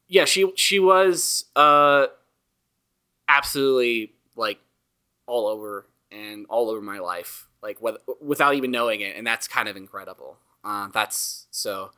yeah, 0.07 0.23
she 0.23 0.53
she 0.55 0.79
was 0.79 1.45
uh 1.57 2.07
absolutely 3.27 4.13
like 4.37 4.59
all 5.27 5.47
over 5.47 5.85
and 6.11 6.45
all 6.47 6.69
over 6.69 6.81
my 6.81 6.99
life, 6.99 7.48
like 7.61 7.81
with, 7.81 7.97
without 8.21 8.55
even 8.55 8.71
knowing 8.71 9.01
it, 9.01 9.15
and 9.15 9.25
that's 9.25 9.47
kind 9.47 9.67
of 9.67 9.75
incredible. 9.77 10.37
Uh, 10.63 10.89
that's 10.93 11.47
so. 11.51 11.91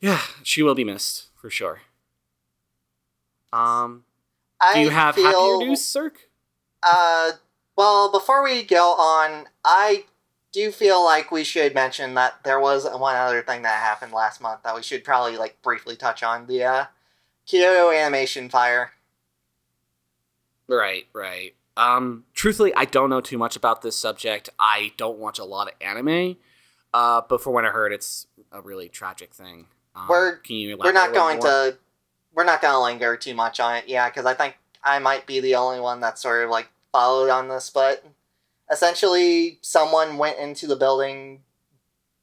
Yeah, 0.00 0.20
she 0.42 0.62
will 0.62 0.74
be 0.74 0.84
missed 0.84 1.28
for 1.36 1.50
sure. 1.50 1.82
Um, 3.52 4.04
I 4.60 4.74
do 4.74 4.80
you 4.80 4.90
have 4.90 5.14
feel, 5.14 5.24
happier 5.24 5.68
news, 5.68 5.84
Cirque? 5.84 6.28
Uh, 6.82 7.32
well, 7.76 8.10
before 8.10 8.42
we 8.42 8.62
go 8.62 8.92
on, 8.92 9.46
I 9.64 10.04
do 10.52 10.70
feel 10.70 11.04
like 11.04 11.30
we 11.30 11.44
should 11.44 11.74
mention 11.74 12.14
that 12.14 12.42
there 12.44 12.60
was 12.60 12.84
one 12.84 13.16
other 13.16 13.42
thing 13.42 13.62
that 13.62 13.80
happened 13.80 14.12
last 14.12 14.40
month 14.40 14.62
that 14.62 14.74
we 14.74 14.82
should 14.82 15.04
probably 15.04 15.36
like 15.36 15.60
briefly 15.62 15.96
touch 15.96 16.22
on 16.22 16.46
the 16.46 16.64
uh, 16.64 16.84
Kyoto 17.46 17.90
Animation 17.90 18.48
fire. 18.48 18.92
Right, 20.68 21.06
right. 21.12 21.54
Um, 21.80 22.24
truthfully, 22.34 22.74
I 22.74 22.84
don't 22.84 23.08
know 23.10 23.20
too 23.20 23.38
much 23.38 23.56
about 23.56 23.82
this 23.82 23.96
subject. 23.96 24.50
I 24.58 24.92
don't 24.96 25.18
watch 25.18 25.38
a 25.38 25.44
lot 25.44 25.68
of 25.68 25.74
anime. 25.80 26.36
Uh, 26.92 27.22
but 27.28 27.42
from 27.42 27.54
what 27.54 27.64
I 27.64 27.68
heard, 27.68 27.92
it's 27.92 28.26
a 28.52 28.60
really 28.60 28.88
tragic 28.88 29.32
thing. 29.32 29.66
Um, 29.94 30.06
We're- 30.08 30.38
can 30.44 30.56
you 30.56 30.76
we're 30.78 30.92
not 30.92 31.12
going 31.12 31.38
more? 31.38 31.46
to 31.46 31.78
we're 32.32 32.44
not 32.44 32.62
going 32.62 32.74
to 32.74 32.80
linger 32.80 33.16
too 33.16 33.34
much 33.34 33.58
on 33.58 33.74
it 33.76 33.88
yeah 33.88 34.08
because 34.08 34.24
i 34.24 34.32
think 34.34 34.56
i 34.84 35.00
might 35.00 35.26
be 35.26 35.40
the 35.40 35.56
only 35.56 35.80
one 35.80 36.00
that 36.00 36.16
sort 36.16 36.44
of 36.44 36.50
like 36.50 36.68
followed 36.92 37.28
on 37.28 37.48
this 37.48 37.70
but 37.70 38.04
essentially 38.70 39.58
someone 39.62 40.16
went 40.16 40.38
into 40.38 40.66
the 40.68 40.76
building 40.76 41.42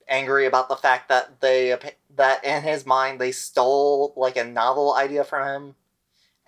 angry 0.07 0.45
about 0.45 0.69
the 0.69 0.77
fact 0.77 1.09
that 1.09 1.41
they 1.41 1.77
that 2.15 2.43
in 2.43 2.63
his 2.63 2.85
mind 2.85 3.19
they 3.19 3.31
stole 3.31 4.13
like 4.15 4.37
a 4.37 4.43
novel 4.45 4.95
idea 4.95 5.23
from 5.25 5.45
him 5.45 5.75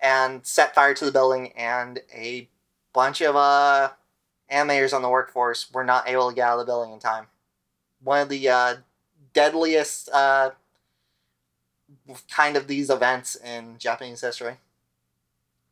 and 0.00 0.46
set 0.46 0.74
fire 0.74 0.94
to 0.94 1.04
the 1.04 1.12
building 1.12 1.52
and 1.52 2.00
a 2.14 2.48
bunch 2.92 3.20
of 3.20 3.36
uh 3.36 3.90
animators 4.50 4.92
on 4.94 5.02
the 5.02 5.08
workforce 5.08 5.70
were 5.72 5.84
not 5.84 6.08
able 6.08 6.28
to 6.28 6.34
get 6.34 6.48
out 6.48 6.58
of 6.58 6.66
the 6.66 6.70
building 6.70 6.92
in 6.92 6.98
time 6.98 7.26
one 8.02 8.20
of 8.20 8.28
the 8.28 8.48
uh 8.48 8.74
deadliest 9.32 10.08
uh 10.10 10.50
kind 12.30 12.56
of 12.56 12.66
these 12.66 12.90
events 12.90 13.36
in 13.36 13.76
Japanese 13.78 14.20
history. 14.20 14.56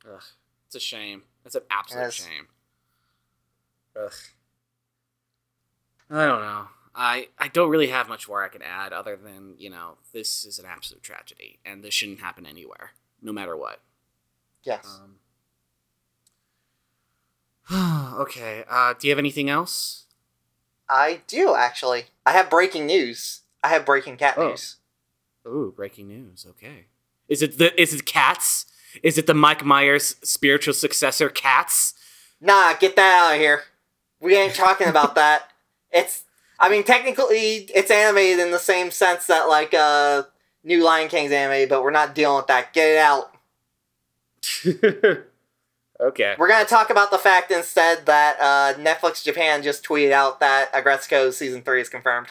Ugh, 0.05 0.23
it's 0.67 0.75
a 0.77 0.81
shame. 0.81 1.23
It's 1.45 1.55
an 1.55 1.63
absolute 1.71 2.03
Yes. 2.03 2.15
shame. 2.15 2.49
Ugh. 3.97 4.13
I 6.11 6.27
don't 6.27 6.41
know. 6.41 6.69
I 6.95 7.29
I 7.39 7.49
don't 7.49 7.71
really 7.71 7.89
have 7.89 8.09
much 8.09 8.29
more 8.29 8.43
I 8.45 8.49
can 8.49 8.63
add 8.63 8.93
other 8.93 9.17
than 9.17 9.55
you 9.59 9.71
know 9.71 9.99
this 10.13 10.45
is 10.45 10.59
an 10.59 10.67
absolute 10.67 11.03
tragedy 11.03 11.59
and 11.65 11.83
this 11.85 11.95
shouldn't 11.95 12.21
happen 12.21 12.47
anywhere, 12.47 12.93
no 13.23 13.33
matter 13.33 13.57
what. 13.57 13.81
Yes. 14.65 14.85
Um, 15.03 15.17
okay. 17.73 18.65
Uh, 18.69 18.95
do 18.99 19.07
you 19.07 19.11
have 19.13 19.19
anything 19.19 19.51
else? 19.51 20.05
I 20.89 21.21
do 21.27 21.55
actually. 21.55 22.05
I 22.25 22.33
have 22.33 22.49
breaking 22.49 22.87
news. 22.87 23.43
I 23.63 23.69
have 23.69 23.85
breaking 23.85 24.17
cat 24.17 24.35
Oh. 24.39 24.49
news. 24.51 24.77
Ooh, 25.47 25.73
breaking 25.77 26.09
news. 26.09 26.47
Okay. 26.49 26.87
Is 27.29 27.43
it 27.43 27.59
the 27.59 27.79
is 27.81 27.93
it 27.95 28.05
Cats? 28.07 28.67
Is 29.03 29.19
it 29.19 29.27
the 29.27 29.35
Mike 29.35 29.65
Myers 29.65 30.17
spiritual 30.23 30.73
successor 30.75 31.29
Cats? 31.29 31.95
Nah, 32.41 32.75
get 32.75 32.97
that 32.97 33.27
out 33.31 33.35
of 33.35 33.41
here. 33.41 33.65
We 34.21 34.35
ain't 34.37 34.55
talking 34.55 34.89
about 34.89 35.15
that. 35.17 35.51
It's 35.93 36.25
I 36.59 36.69
mean 36.71 36.85
technically 36.85 37.69
it's 37.75 37.91
animated 37.91 38.41
in 38.41 38.51
the 38.51 38.59
same 38.59 38.91
sense 38.91 39.27
that 39.27 39.49
like 39.49 39.75
uh 39.75 40.23
New 40.65 40.83
Lion 40.83 41.09
King's 41.09 41.33
animated, 41.33 41.69
but 41.69 41.83
we're 41.83 41.91
not 41.91 42.15
dealing 42.15 42.37
with 42.39 42.47
that. 42.49 42.73
Get 42.73 42.89
it 42.89 42.99
out. 42.99 43.35
okay. 46.01 46.35
We're 46.39 46.49
gonna 46.49 46.65
talk 46.65 46.91
about 46.91 47.11
the 47.11 47.19
fact 47.19 47.51
instead 47.51 48.07
that 48.07 48.37
uh 48.41 48.79
Netflix 48.81 49.23
Japan 49.23 49.63
just 49.63 49.85
tweeted 49.85 50.13
out 50.13 50.41
that 50.41 50.73
Aggretsuko 50.73 51.33
season 51.33 51.63
three 51.63 51.81
is 51.81 51.89
confirmed. 51.89 52.29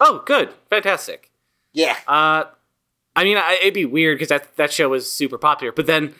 Oh, 0.00 0.22
good. 0.26 0.52
Fantastic. 0.68 1.30
Yeah. 1.72 1.96
Uh, 2.08 2.44
I 3.14 3.24
mean, 3.24 3.36
I, 3.36 3.58
it'd 3.60 3.74
be 3.74 3.84
weird 3.84 4.16
because 4.16 4.28
that 4.28 4.56
that 4.56 4.72
show 4.72 4.88
was 4.88 5.10
super 5.10 5.38
popular, 5.38 5.72
but 5.72 5.86
then, 5.86 6.14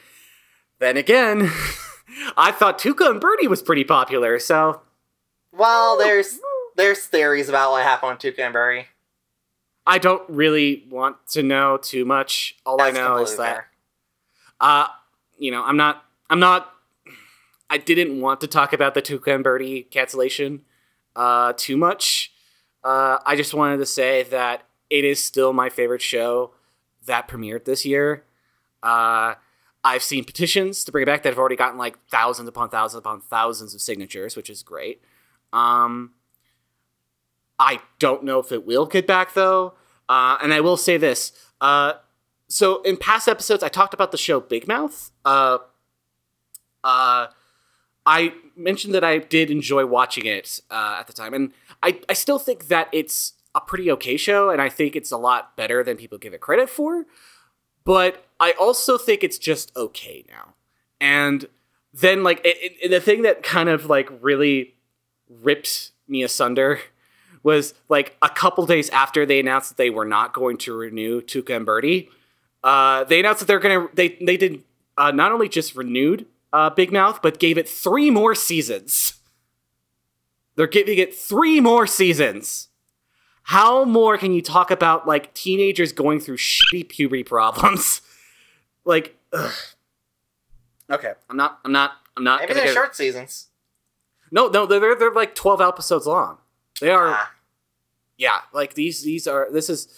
then 0.78 0.96
again, 0.96 1.50
I 2.36 2.52
thought 2.52 2.78
Tuca 2.78 3.10
and 3.10 3.20
Birdie 3.20 3.48
was 3.48 3.62
pretty 3.62 3.84
popular. 3.84 4.38
So 4.38 4.82
Well, 5.52 5.98
there's 5.98 6.38
there's 6.76 7.06
theories 7.06 7.48
about 7.48 7.72
what 7.72 7.82
happened 7.82 8.12
with 8.22 8.36
Tuca 8.36 8.44
and 8.44 8.52
Birdie. 8.52 8.86
I 9.84 9.98
don't 9.98 10.22
really 10.28 10.86
want 10.88 11.16
to 11.30 11.42
know 11.42 11.76
too 11.76 12.04
much. 12.04 12.56
All 12.64 12.80
I 12.80 12.92
know 12.92 13.16
is 13.16 13.36
that, 13.36 13.54
fair. 13.56 13.66
uh, 14.60 14.86
you 15.38 15.50
know, 15.50 15.64
I'm 15.64 15.76
not, 15.76 16.04
I'm 16.32 16.40
not, 16.40 16.72
I 17.68 17.76
didn't 17.76 18.18
want 18.18 18.40
to 18.40 18.46
talk 18.46 18.72
about 18.72 18.94
the 18.94 19.02
Tuca 19.02 19.34
and 19.34 19.44
Birdie 19.44 19.82
cancellation, 19.82 20.62
uh, 21.14 21.52
too 21.54 21.76
much. 21.76 22.32
Uh, 22.82 23.18
I 23.26 23.36
just 23.36 23.52
wanted 23.52 23.76
to 23.76 23.86
say 23.86 24.22
that 24.22 24.62
it 24.88 25.04
is 25.04 25.22
still 25.22 25.52
my 25.52 25.68
favorite 25.68 26.00
show 26.00 26.54
that 27.04 27.28
premiered 27.28 27.66
this 27.66 27.84
year. 27.84 28.24
Uh, 28.82 29.34
I've 29.84 30.02
seen 30.02 30.24
petitions 30.24 30.84
to 30.84 30.92
bring 30.92 31.02
it 31.02 31.06
back 31.06 31.22
that 31.22 31.28
have 31.28 31.38
already 31.38 31.56
gotten 31.56 31.76
like 31.76 31.98
thousands 32.08 32.48
upon 32.48 32.70
thousands 32.70 33.00
upon 33.00 33.20
thousands 33.20 33.74
of 33.74 33.82
signatures, 33.82 34.34
which 34.34 34.48
is 34.48 34.62
great. 34.62 35.02
Um, 35.52 36.12
I 37.58 37.80
don't 37.98 38.24
know 38.24 38.38
if 38.38 38.52
it 38.52 38.64
will 38.64 38.86
get 38.86 39.06
back 39.06 39.34
though. 39.34 39.74
Uh, 40.08 40.38
and 40.42 40.54
I 40.54 40.60
will 40.60 40.78
say 40.78 40.96
this. 40.96 41.32
Uh, 41.60 41.92
so 42.48 42.80
in 42.84 42.96
past 42.96 43.28
episodes, 43.28 43.62
I 43.62 43.68
talked 43.68 43.92
about 43.92 44.12
the 44.12 44.18
show 44.18 44.40
Big 44.40 44.66
Mouth. 44.66 45.10
Uh, 45.26 45.58
uh, 46.84 47.28
I 48.04 48.34
mentioned 48.56 48.94
that 48.94 49.04
I 49.04 49.18
did 49.18 49.50
enjoy 49.50 49.86
watching 49.86 50.26
it 50.26 50.60
uh, 50.70 50.96
at 50.98 51.06
the 51.06 51.12
time, 51.12 51.34
and 51.34 51.52
I, 51.82 52.00
I 52.08 52.14
still 52.14 52.38
think 52.38 52.68
that 52.68 52.88
it's 52.92 53.34
a 53.54 53.60
pretty 53.60 53.90
okay 53.92 54.16
show, 54.16 54.50
and 54.50 54.60
I 54.60 54.68
think 54.68 54.96
it's 54.96 55.12
a 55.12 55.16
lot 55.16 55.56
better 55.56 55.84
than 55.84 55.96
people 55.96 56.18
give 56.18 56.34
it 56.34 56.40
credit 56.40 56.68
for. 56.68 57.06
But 57.84 58.26
I 58.40 58.52
also 58.52 58.96
think 58.98 59.22
it's 59.22 59.38
just 59.38 59.76
okay 59.76 60.24
now. 60.28 60.54
And 61.00 61.46
then, 61.92 62.22
like, 62.22 62.40
it, 62.44 62.76
it, 62.80 62.88
the 62.90 63.00
thing 63.00 63.22
that 63.22 63.42
kind 63.42 63.68
of 63.68 63.86
like 63.86 64.08
really 64.20 64.74
ripped 65.28 65.90
me 66.08 66.22
asunder 66.22 66.80
was 67.42 67.74
like 67.88 68.16
a 68.22 68.28
couple 68.28 68.66
days 68.66 68.88
after 68.90 69.26
they 69.26 69.40
announced 69.40 69.70
that 69.70 69.76
they 69.76 69.90
were 69.90 70.04
not 70.04 70.32
going 70.32 70.56
to 70.58 70.74
renew 70.74 71.20
Tuca 71.20 71.56
and 71.56 71.66
Birdie. 71.66 72.08
Uh, 72.62 73.04
they 73.04 73.20
announced 73.20 73.40
that 73.40 73.46
they're 73.46 73.58
gonna 73.58 73.88
they 73.94 74.16
they 74.20 74.36
did 74.36 74.62
uh, 74.96 75.10
not 75.10 75.32
only 75.32 75.48
just 75.48 75.74
renewed 75.74 76.26
uh, 76.52 76.70
Big 76.70 76.92
Mouth, 76.92 77.20
but 77.22 77.38
gave 77.38 77.56
it 77.58 77.68
three 77.68 78.10
more 78.10 78.34
seasons. 78.34 79.14
They're 80.56 80.66
giving 80.66 80.98
it 80.98 81.14
three 81.14 81.60
more 81.60 81.86
seasons. 81.86 82.68
How 83.44 83.84
more 83.84 84.18
can 84.18 84.32
you 84.32 84.42
talk 84.42 84.70
about 84.70 85.06
like 85.06 85.34
teenagers 85.34 85.92
going 85.92 86.20
through 86.20 86.36
shitty 86.36 86.88
puberty 86.88 87.24
problems? 87.24 88.00
like, 88.84 89.16
ugh. 89.32 89.52
okay, 90.90 91.12
I'm 91.28 91.36
not, 91.36 91.58
I'm 91.64 91.72
not, 91.72 91.92
I'm 92.16 92.24
not. 92.24 92.40
Maybe 92.40 92.54
they're 92.54 92.64
get- 92.66 92.74
short 92.74 92.94
seasons. 92.94 93.48
No, 94.30 94.48
no, 94.48 94.64
they're 94.66 94.80
they're, 94.80 94.94
they're 94.96 95.10
like 95.12 95.34
twelve 95.34 95.60
episodes 95.60 96.06
long. 96.06 96.38
They 96.80 96.90
are 96.90 97.08
Ah, 97.08 97.32
yeah 98.18 98.40
like 98.52 98.74
these 98.74 99.02
these 99.02 99.26
are 99.26 99.48
this 99.52 99.68
is 99.70 99.88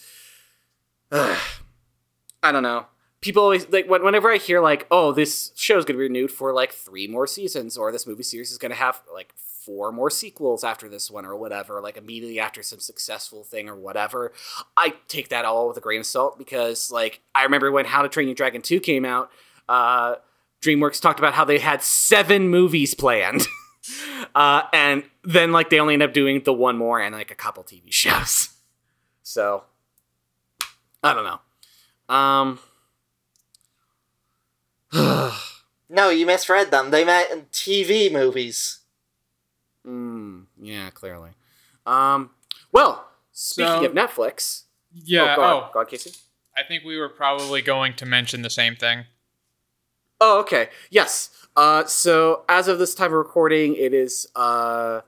i 1.12 2.50
don't 2.52 2.62
know 2.62 2.86
people 3.24 3.42
always 3.42 3.68
like 3.70 3.88
when, 3.88 4.04
whenever 4.04 4.30
i 4.30 4.36
hear 4.36 4.60
like 4.60 4.86
oh 4.90 5.10
this 5.12 5.50
show's 5.56 5.84
gonna 5.84 5.96
be 5.96 6.04
renewed 6.04 6.30
for 6.30 6.52
like 6.52 6.72
three 6.72 7.08
more 7.08 7.26
seasons 7.26 7.76
or 7.76 7.90
this 7.90 8.06
movie 8.06 8.22
series 8.22 8.52
is 8.52 8.58
gonna 8.58 8.74
have 8.74 9.02
like 9.12 9.32
four 9.36 9.90
more 9.90 10.10
sequels 10.10 10.62
after 10.62 10.88
this 10.88 11.10
one 11.10 11.24
or 11.24 11.34
whatever 11.34 11.80
like 11.80 11.96
immediately 11.96 12.38
after 12.38 12.62
some 12.62 12.78
successful 12.78 13.42
thing 13.42 13.68
or 13.68 13.74
whatever 13.74 14.32
i 14.76 14.94
take 15.08 15.30
that 15.30 15.44
all 15.44 15.66
with 15.66 15.76
a 15.76 15.80
grain 15.80 16.00
of 16.00 16.06
salt 16.06 16.38
because 16.38 16.90
like 16.90 17.20
i 17.34 17.42
remember 17.42 17.72
when 17.72 17.86
how 17.86 18.02
to 18.02 18.08
train 18.08 18.28
your 18.28 18.34
dragon 18.34 18.60
2 18.60 18.78
came 18.80 19.04
out 19.04 19.30
uh 19.68 20.16
dreamworks 20.60 21.00
talked 21.00 21.18
about 21.18 21.32
how 21.32 21.44
they 21.44 21.58
had 21.58 21.82
seven 21.82 22.48
movies 22.48 22.94
planned 22.94 23.46
uh, 24.34 24.62
and 24.72 25.04
then 25.22 25.52
like 25.52 25.70
they 25.70 25.80
only 25.80 25.94
end 25.94 26.02
up 26.02 26.12
doing 26.12 26.42
the 26.42 26.52
one 26.52 26.76
more 26.76 27.00
and 27.00 27.14
like 27.14 27.30
a 27.30 27.34
couple 27.34 27.62
TV 27.62 27.82
shows. 27.92 28.50
So 29.22 29.64
I 31.02 31.14
don't 31.14 31.24
know. 31.24 32.14
Um, 32.14 32.58
no, 34.94 36.10
you 36.10 36.26
misread 36.26 36.70
them. 36.70 36.90
They 36.90 37.04
meant 37.04 37.50
TV 37.52 38.10
movies. 38.12 38.80
mm, 39.86 40.44
yeah, 40.60 40.90
clearly. 40.90 41.30
Um, 41.86 42.30
well, 42.72 43.06
speaking 43.32 43.82
So- 43.82 43.84
of 43.86 43.92
Netflix, 43.92 44.62
Yeah. 44.92 45.34
oh, 45.34 45.36
go 45.36 45.42
Oh, 45.42 45.56
on, 45.64 45.70
go 45.72 45.80
on, 45.80 45.86
Casey. 45.86 46.12
I 46.56 46.62
think 46.62 46.84
we 46.84 46.96
were 46.96 47.08
probably 47.08 47.60
going 47.62 47.94
to 47.96 48.06
mention 48.06 48.42
the 48.42 48.50
same 48.50 48.76
thing. 48.76 49.04
Oh, 50.20 50.38
okay. 50.40 50.68
Yes. 50.90 51.30
Uh, 51.56 51.84
so 51.84 52.44
as 52.48 52.68
of 52.68 52.78
this 52.78 52.94
time 52.94 53.06
of 53.08 53.18
recording, 53.18 53.74
it 53.74 53.92
is 53.92 54.26
uh, 54.36 55.00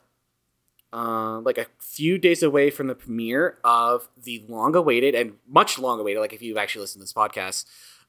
uh, 0.93 1.39
like 1.41 1.57
a 1.59 1.67
few 1.79 2.19
days 2.19 2.43
away 2.43 2.71
from 2.71 2.89
the 2.89 2.95
premiere 2.95 3.59
of 3.65 4.09
the 4.17 4.45
long-awaited 4.49 5.15
and 5.15 5.37
much 5.49 5.79
long-awaited. 5.79 6.21
Like 6.21 6.33
if 6.33 6.43
you've 6.43 6.57
actually 6.59 6.83
listened 6.83 7.01
to 7.01 7.05
this 7.05 7.13
podcast, 7.13 7.65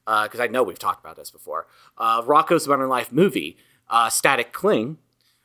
because 0.08 0.40
I 0.40 0.48
know 0.48 0.64
we've 0.64 0.80
talked 0.80 1.04
about 1.04 1.18
this 1.18 1.30
before, 1.30 1.68
uh, 1.98 2.22
Rocko's 2.22 2.68
Modern 2.68 2.88
Life 2.90 3.12
movie, 3.12 3.58
uh, 3.90 4.10
Static 4.10 4.54
Cling. 4.54 4.98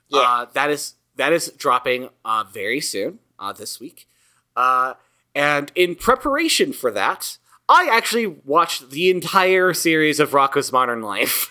Yeah. 0.09 0.21
Uh, 0.21 0.47
that 0.55 0.71
is 0.71 0.95
that 1.17 1.33
is 1.33 1.53
dropping 1.57 2.11
uh, 2.25 2.45
very 2.51 2.81
soon 2.81 3.19
uh, 3.39 3.53
this 3.53 3.81
week. 3.81 4.09
Uh, 4.57 4.95
and 5.35 5.73
in 5.75 5.95
preparation 5.95 6.73
for 6.73 6.91
that, 6.91 7.39
I 7.69 7.89
actually 7.91 8.27
watched 8.27 8.91
the 8.91 9.11
entire 9.11 9.73
series 9.73 10.21
of 10.21 10.31
Rocko's 10.31 10.73
Modern 10.73 11.03
Life 11.03 11.51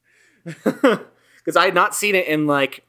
because 0.44 1.56
I 1.56 1.66
had 1.66 1.74
not 1.74 1.94
seen 1.94 2.14
it 2.14 2.26
in 2.26 2.46
like 2.46 2.84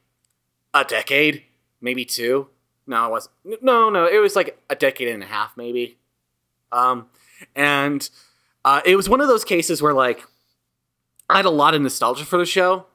a 0.74 0.84
decade, 0.84 1.44
maybe 1.82 2.06
two. 2.06 2.48
No, 2.88 3.06
it 3.06 3.12
was 3.12 3.30
no, 3.62 3.90
no. 3.90 4.08
It 4.08 4.20
was 4.20 4.36
like 4.36 4.60
a 4.70 4.76
decade 4.76 5.10
and 5.10 5.22
a 5.22 5.28
half, 5.28 5.56
maybe. 5.56 5.98
Um, 6.72 7.08
and 7.56 8.10
uh, 8.66 8.82
it 8.86 8.96
was 8.96 9.08
one 9.10 9.22
of 9.22 9.28
those 9.28 9.44
cases 9.46 9.82
where 9.82 9.94
like 9.94 10.24
I 11.30 11.38
had 11.38 11.46
a 11.46 11.50
lot 11.52 11.74
of 11.74 11.82
nostalgia 11.82 12.26
for 12.26 12.38
the 12.38 12.46
show, 12.46 12.86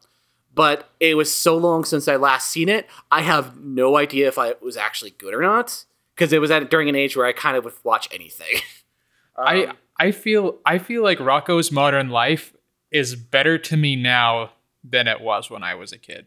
but 0.54 0.90
it 1.00 1.16
was 1.16 1.32
so 1.32 1.56
long 1.56 1.84
since 1.84 2.08
I 2.08 2.16
last 2.16 2.50
seen 2.50 2.68
it. 2.68 2.88
I 3.10 3.22
have 3.22 3.58
no 3.58 3.96
idea 3.96 4.28
if 4.28 4.38
I, 4.38 4.48
it 4.48 4.62
was 4.62 4.76
actually 4.76 5.10
good 5.12 5.34
or 5.34 5.40
not 5.42 5.84
because 6.14 6.32
it 6.32 6.40
was 6.40 6.50
at 6.50 6.70
during 6.70 6.88
an 6.88 6.96
age 6.96 7.16
where 7.16 7.26
I 7.26 7.32
kind 7.32 7.56
of 7.56 7.64
would 7.64 7.74
watch 7.82 8.08
anything. 8.12 8.56
I 9.36 9.64
Um, 9.64 9.76
I 9.98 10.10
feel 10.10 10.58
I 10.66 10.78
feel 10.78 11.02
like 11.02 11.18
Rocko's 11.18 11.70
Modern 11.70 12.08
Life 12.08 12.54
is 12.90 13.14
better 13.16 13.58
to 13.58 13.76
me 13.76 13.96
now 13.96 14.50
than 14.82 15.08
it 15.08 15.20
was 15.20 15.50
when 15.50 15.62
I 15.62 15.74
was 15.74 15.92
a 15.92 15.98
kid. 15.98 16.26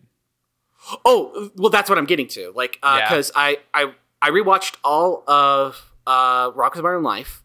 Oh, 1.05 1.49
well, 1.55 1.69
that's 1.69 1.89
what 1.89 1.97
I'm 1.97 2.05
getting 2.05 2.27
to. 2.29 2.51
Like, 2.55 2.79
Yeah. 2.83 3.07
because 3.07 3.31
I, 3.35 3.57
I 3.73 3.93
I 4.21 4.29
rewatched 4.29 4.75
all 4.83 5.23
of 5.27 5.91
uh, 6.05 6.51
Rock's 6.55 6.77
Modern 6.77 7.03
Life, 7.03 7.43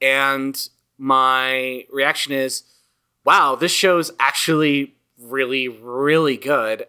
and 0.00 0.68
my 0.98 1.84
reaction 1.90 2.32
is, 2.32 2.62
wow, 3.24 3.54
this 3.54 3.72
show's 3.72 4.10
actually 4.18 4.94
really, 5.18 5.68
really 5.68 6.36
good. 6.36 6.86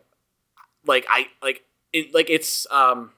Like, 0.85 1.05
I 1.09 1.27
like 1.41 1.63
it. 1.93 2.13
Like, 2.13 2.29
it's 2.29 2.65
um, 2.71 3.11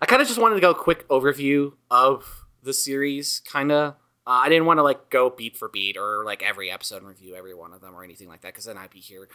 I 0.00 0.06
kind 0.06 0.22
of 0.22 0.28
just 0.28 0.40
wanted 0.40 0.56
to 0.56 0.60
go 0.60 0.74
quick 0.74 1.08
overview 1.08 1.72
of 1.90 2.44
the 2.62 2.72
series, 2.72 3.40
kind 3.40 3.72
of. 3.72 3.94
Uh, 4.28 4.40
I 4.42 4.48
didn't 4.48 4.66
want 4.66 4.78
to 4.78 4.82
like 4.82 5.08
go 5.08 5.30
beat 5.30 5.56
for 5.56 5.68
beat 5.68 5.96
or 5.96 6.24
like 6.24 6.42
every 6.42 6.68
episode 6.68 6.96
and 6.96 7.06
review 7.06 7.36
every 7.36 7.54
one 7.54 7.72
of 7.72 7.80
them 7.80 7.94
or 7.94 8.02
anything 8.02 8.26
like 8.28 8.40
that 8.40 8.48
because 8.48 8.64
then 8.64 8.76
I'd 8.76 8.90
be 8.90 8.98
here 8.98 9.28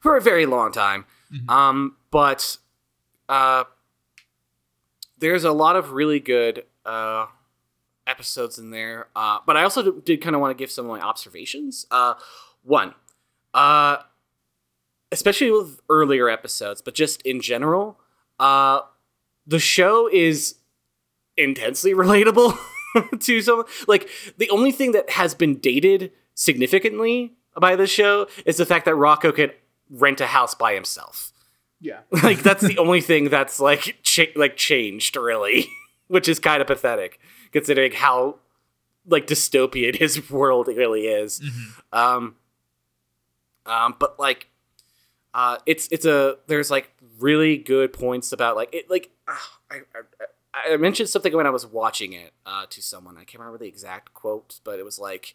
for 0.00 0.16
a 0.16 0.22
very 0.22 0.46
long 0.46 0.72
time. 0.72 1.04
Mhm. 1.30 1.50
Um, 1.50 1.96
but 2.10 2.56
uh, 3.28 3.64
there's 5.18 5.44
a 5.44 5.52
lot 5.52 5.76
of 5.76 5.92
really 5.92 6.18
good 6.18 6.64
uh, 6.86 7.26
episodes 8.08 8.58
in 8.58 8.70
there. 8.70 9.08
Uh, 9.14 9.38
but 9.46 9.56
I 9.56 9.62
also 9.62 9.92
did 9.92 10.20
kind 10.20 10.34
of 10.34 10.40
want 10.40 10.56
to 10.56 10.60
give 10.60 10.70
some 10.70 10.86
of 10.86 10.90
my 10.90 11.00
observations. 11.00 11.86
Uh, 11.90 12.14
one, 12.62 12.94
uh, 13.54 13.98
especially 15.12 15.50
with 15.50 15.80
earlier 15.88 16.28
episodes, 16.28 16.82
but 16.82 16.94
just 16.94 17.22
in 17.22 17.40
general, 17.40 18.00
uh, 18.40 18.80
the 19.46 19.58
show 19.58 20.08
is 20.12 20.56
intensely 21.36 21.92
relatable 21.94 22.58
to 23.20 23.42
some. 23.42 23.64
Like 23.86 24.08
the 24.38 24.50
only 24.50 24.72
thing 24.72 24.92
that 24.92 25.10
has 25.10 25.34
been 25.34 25.56
dated 25.56 26.12
significantly 26.34 27.34
by 27.60 27.76
the 27.76 27.86
show 27.86 28.26
is 28.46 28.56
the 28.56 28.66
fact 28.66 28.84
that 28.86 28.94
Rocko 28.94 29.34
could 29.34 29.54
rent 29.90 30.20
a 30.20 30.26
house 30.26 30.54
by 30.54 30.74
himself. 30.74 31.32
Yeah. 31.80 32.00
like 32.22 32.42
that's 32.42 32.62
the 32.62 32.78
only 32.78 33.00
thing 33.00 33.28
that's 33.28 33.60
like 33.60 33.98
cha- 34.02 34.32
like 34.34 34.56
changed 34.56 35.16
really, 35.16 35.66
which 36.08 36.28
is 36.28 36.38
kind 36.38 36.60
of 36.60 36.66
pathetic 36.66 37.20
considering 37.52 37.92
how 37.92 38.36
like 39.06 39.26
dystopian 39.26 39.96
his 39.98 40.30
world 40.30 40.68
really 40.68 41.06
is. 41.06 41.42
Um, 41.92 42.36
um, 43.66 43.96
but 43.98 44.18
like, 44.18 44.48
uh, 45.34 45.58
it's 45.66 45.88
it's 45.90 46.06
a 46.06 46.36
there's 46.46 46.70
like 46.70 46.90
really 47.18 47.56
good 47.56 47.92
points 47.92 48.32
about 48.32 48.56
like 48.56 48.74
it 48.74 48.88
like 48.90 49.10
ah, 49.28 49.58
I, 49.70 49.76
I 49.94 50.72
I 50.72 50.76
mentioned 50.76 51.08
something 51.08 51.34
when 51.36 51.46
I 51.46 51.50
was 51.50 51.66
watching 51.66 52.12
it 52.12 52.32
uh, 52.46 52.66
to 52.70 52.82
someone. 52.82 53.16
I 53.16 53.24
can't 53.24 53.40
remember 53.40 53.58
the 53.58 53.68
exact 53.68 54.14
quote, 54.14 54.60
but 54.64 54.78
it 54.78 54.84
was 54.84 54.98
like, 54.98 55.34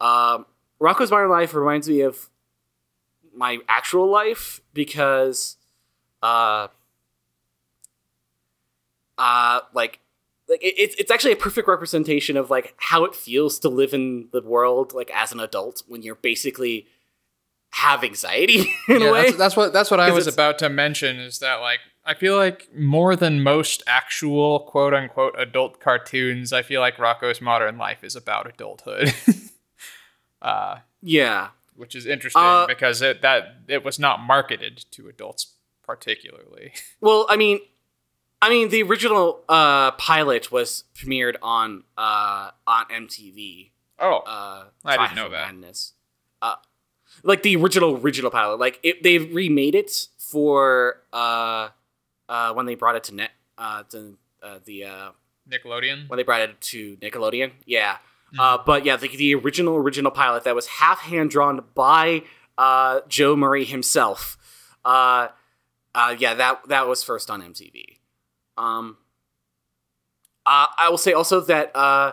um, 0.00 0.46
"Rocko's 0.80 1.10
Modern 1.10 1.30
Life 1.30 1.54
reminds 1.54 1.88
me 1.88 2.00
of 2.00 2.28
my 3.34 3.58
actual 3.68 4.10
life 4.10 4.60
because, 4.72 5.56
uh, 6.22 6.68
uh, 9.18 9.60
like." 9.74 10.00
Like 10.50 10.62
it, 10.62 10.74
it's 10.76 10.94
it's 10.96 11.10
actually 11.10 11.32
a 11.32 11.36
perfect 11.36 11.68
representation 11.68 12.36
of 12.36 12.50
like 12.50 12.74
how 12.76 13.04
it 13.04 13.14
feels 13.14 13.58
to 13.60 13.68
live 13.68 13.94
in 13.94 14.28
the 14.32 14.42
world 14.42 14.92
like 14.92 15.10
as 15.14 15.32
an 15.32 15.40
adult 15.40 15.84
when 15.86 16.02
you're 16.02 16.16
basically 16.16 16.86
have 17.72 18.02
anxiety 18.02 18.60
in 18.88 19.00
yeah, 19.00 19.08
a 19.08 19.12
way. 19.12 19.22
That's, 19.26 19.36
that's 19.36 19.56
what 19.56 19.72
that's 19.72 19.90
what 19.90 20.00
I 20.00 20.10
was 20.10 20.26
about 20.26 20.58
to 20.58 20.68
mention 20.68 21.18
is 21.18 21.38
that 21.38 21.56
like 21.56 21.80
I 22.04 22.14
feel 22.14 22.36
like 22.36 22.68
more 22.74 23.14
than 23.14 23.42
most 23.42 23.82
actual 23.86 24.60
quote 24.60 24.92
unquote 24.92 25.34
adult 25.38 25.80
cartoons, 25.80 26.52
I 26.52 26.62
feel 26.62 26.80
like 26.80 26.96
Rocko's 26.96 27.40
Modern 27.40 27.78
Life 27.78 28.02
is 28.02 28.16
about 28.16 28.48
adulthood. 28.48 29.14
uh, 30.42 30.78
yeah, 31.00 31.50
which 31.76 31.94
is 31.94 32.06
interesting 32.06 32.42
Uh, 32.42 32.66
because 32.66 33.02
it 33.02 33.22
that 33.22 33.56
it 33.68 33.84
was 33.84 33.98
not 33.98 34.20
marketed 34.20 34.84
to 34.90 35.08
adults 35.08 35.54
particularly. 35.84 36.72
Well, 37.00 37.26
I 37.30 37.36
mean, 37.36 37.60
I 38.42 38.48
mean, 38.48 38.70
the 38.70 38.82
original 38.82 39.40
uh, 39.48 39.90
pilot 39.92 40.50
was 40.50 40.84
premiered 40.94 41.36
on 41.42 41.84
uh, 41.98 42.50
on 42.66 42.86
MTV. 42.86 43.70
Oh, 43.98 44.18
Uh, 44.26 44.64
I 44.84 44.96
didn't 44.96 45.16
know 45.16 45.28
that. 45.28 45.46
Madness. 45.52 45.92
Uh, 46.40 46.54
like 47.22 47.42
the 47.42 47.54
original 47.56 47.96
original 47.96 48.30
pilot. 48.30 48.58
Like 48.58 48.80
it, 48.82 49.02
they 49.02 49.18
remade 49.18 49.74
it 49.74 50.06
for 50.18 51.02
uh, 51.12 51.68
uh, 52.28 52.52
when 52.54 52.64
they 52.66 52.74
brought 52.76 52.96
it 52.96 53.04
to 53.04 53.14
net 53.14 53.30
uh, 53.58 53.82
to 53.90 54.16
uh, 54.42 54.58
the 54.64 54.84
uh, 54.84 55.10
Nickelodeon. 55.50 56.08
when 56.08 56.16
they 56.16 56.22
brought 56.22 56.40
it 56.40 56.58
to 56.62 56.96
Nickelodeon. 56.96 57.52
Yeah. 57.66 57.96
Mm-hmm. 58.32 58.40
Uh, 58.40 58.58
but 58.64 58.84
yeah, 58.86 58.96
the, 58.96 59.08
the 59.08 59.34
original 59.34 59.76
original 59.76 60.10
pilot 60.12 60.44
that 60.44 60.54
was 60.54 60.66
half 60.66 61.00
hand 61.00 61.30
drawn 61.30 61.62
by 61.74 62.22
uh, 62.56 63.00
Joe 63.06 63.36
Murray 63.36 63.64
himself. 63.66 64.38
Uh, 64.82 65.28
uh, 65.94 66.14
yeah, 66.18 66.32
that 66.34 66.68
that 66.68 66.88
was 66.88 67.02
first 67.02 67.28
on 67.30 67.42
MTV. 67.42 67.98
Um, 68.60 68.98
uh, 70.44 70.66
I 70.76 70.88
will 70.90 70.98
say 70.98 71.12
also 71.12 71.40
that 71.40 71.74
uh, 71.74 72.12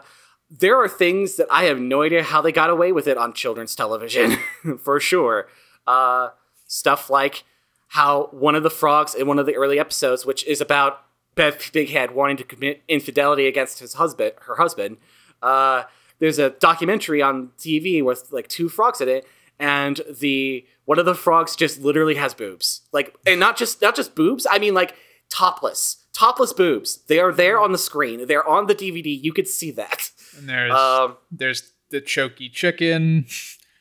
there 0.49 0.77
are 0.77 0.87
things 0.87 1.35
that 1.35 1.47
I 1.51 1.65
have 1.65 1.79
no 1.79 2.03
idea 2.03 2.23
how 2.23 2.41
they 2.41 2.51
got 2.51 2.69
away 2.69 2.91
with 2.91 3.07
it 3.07 3.17
on 3.17 3.33
children's 3.33 3.75
television, 3.75 4.37
for 4.79 4.99
sure. 4.99 5.47
Uh, 5.85 6.29
stuff 6.67 7.09
like 7.09 7.43
how 7.89 8.27
one 8.31 8.55
of 8.55 8.63
the 8.63 8.69
frogs 8.69 9.15
in 9.15 9.27
one 9.27 9.39
of 9.39 9.45
the 9.45 9.55
early 9.55 9.79
episodes, 9.79 10.25
which 10.25 10.45
is 10.45 10.61
about 10.61 11.03
Bev 11.35 11.57
Bighead 11.57 12.11
wanting 12.11 12.37
to 12.37 12.43
commit 12.43 12.81
infidelity 12.87 13.47
against 13.47 13.79
his 13.79 13.93
husband, 13.93 14.33
her 14.41 14.55
husband. 14.55 14.97
Uh, 15.41 15.83
there's 16.19 16.39
a 16.39 16.49
documentary 16.49 17.21
on 17.21 17.51
TV 17.57 18.03
with 18.03 18.31
like 18.31 18.47
two 18.47 18.69
frogs 18.69 19.01
in 19.01 19.07
it, 19.07 19.25
and 19.59 20.01
the 20.09 20.65
one 20.85 20.99
of 20.99 21.05
the 21.05 21.15
frogs 21.15 21.55
just 21.55 21.81
literally 21.81 22.15
has 22.15 22.33
boobs, 22.33 22.81
like, 22.91 23.15
and 23.25 23.39
not 23.39 23.57
just 23.57 23.81
not 23.81 23.95
just 23.95 24.15
boobs. 24.15 24.47
I 24.49 24.59
mean 24.59 24.73
like 24.73 24.95
topless, 25.29 25.97
topless 26.17 26.53
boobs. 26.53 26.97
They 27.07 27.19
are 27.19 27.31
there 27.31 27.59
on 27.59 27.71
the 27.71 27.77
screen. 27.77 28.25
They're 28.27 28.47
on 28.47 28.65
the 28.67 28.75
DVD. 28.75 29.21
You 29.21 29.31
could 29.33 29.47
see 29.47 29.71
that. 29.71 30.09
And 30.37 30.49
there's 30.49 30.73
Um, 30.73 31.17
there's 31.31 31.71
the 31.89 32.01
Chokey 32.01 32.51
Chicken. 32.51 33.25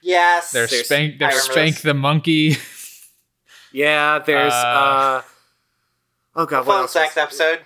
Yes. 0.02 0.52
There's 0.52 0.70
There's- 0.70 0.86
Spank. 0.86 1.14
I 1.22 1.30
There's 1.30 1.42
Spank 1.42 1.74
this. 1.76 1.82
the 1.82 1.94
monkey. 1.94 2.56
yeah, 3.72 4.18
there's 4.20 4.52
Uh, 4.52 4.56
uh, 4.56 5.22
oh 6.36 6.46
god, 6.46 6.66
what 6.66 6.74
phone 6.74 6.82
else 6.82 6.92
sex 6.92 7.16
was- 7.16 7.22
episode. 7.24 7.60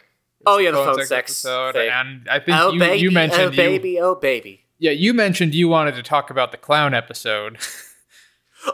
Oh 0.46 0.56
yeah, 0.59 0.70
the 0.70 0.78
phone 0.78 0.87
phone 0.87 0.94
sex 1.04 1.09
sex 1.09 1.44
episode, 1.44 1.72
thing. 1.74 1.90
and 1.92 2.26
I 2.30 2.38
think 2.40 2.56
oh 2.59 2.72
you, 2.72 2.78
baby, 2.78 2.98
you 3.00 3.11
mentioned 3.11 3.42
oh 3.42 3.50
you- 3.50 3.56
baby, 3.56 4.00
oh 4.00 4.14
baby. 4.14 4.64
yeah, 4.78 4.90
you 4.92 5.12
mentioned 5.12 5.54
you 5.54 5.68
wanted 5.68 5.94
to 5.96 6.02
talk 6.02 6.30
about 6.30 6.50
the 6.50 6.56
clown 6.56 6.94
episode. 6.94 7.59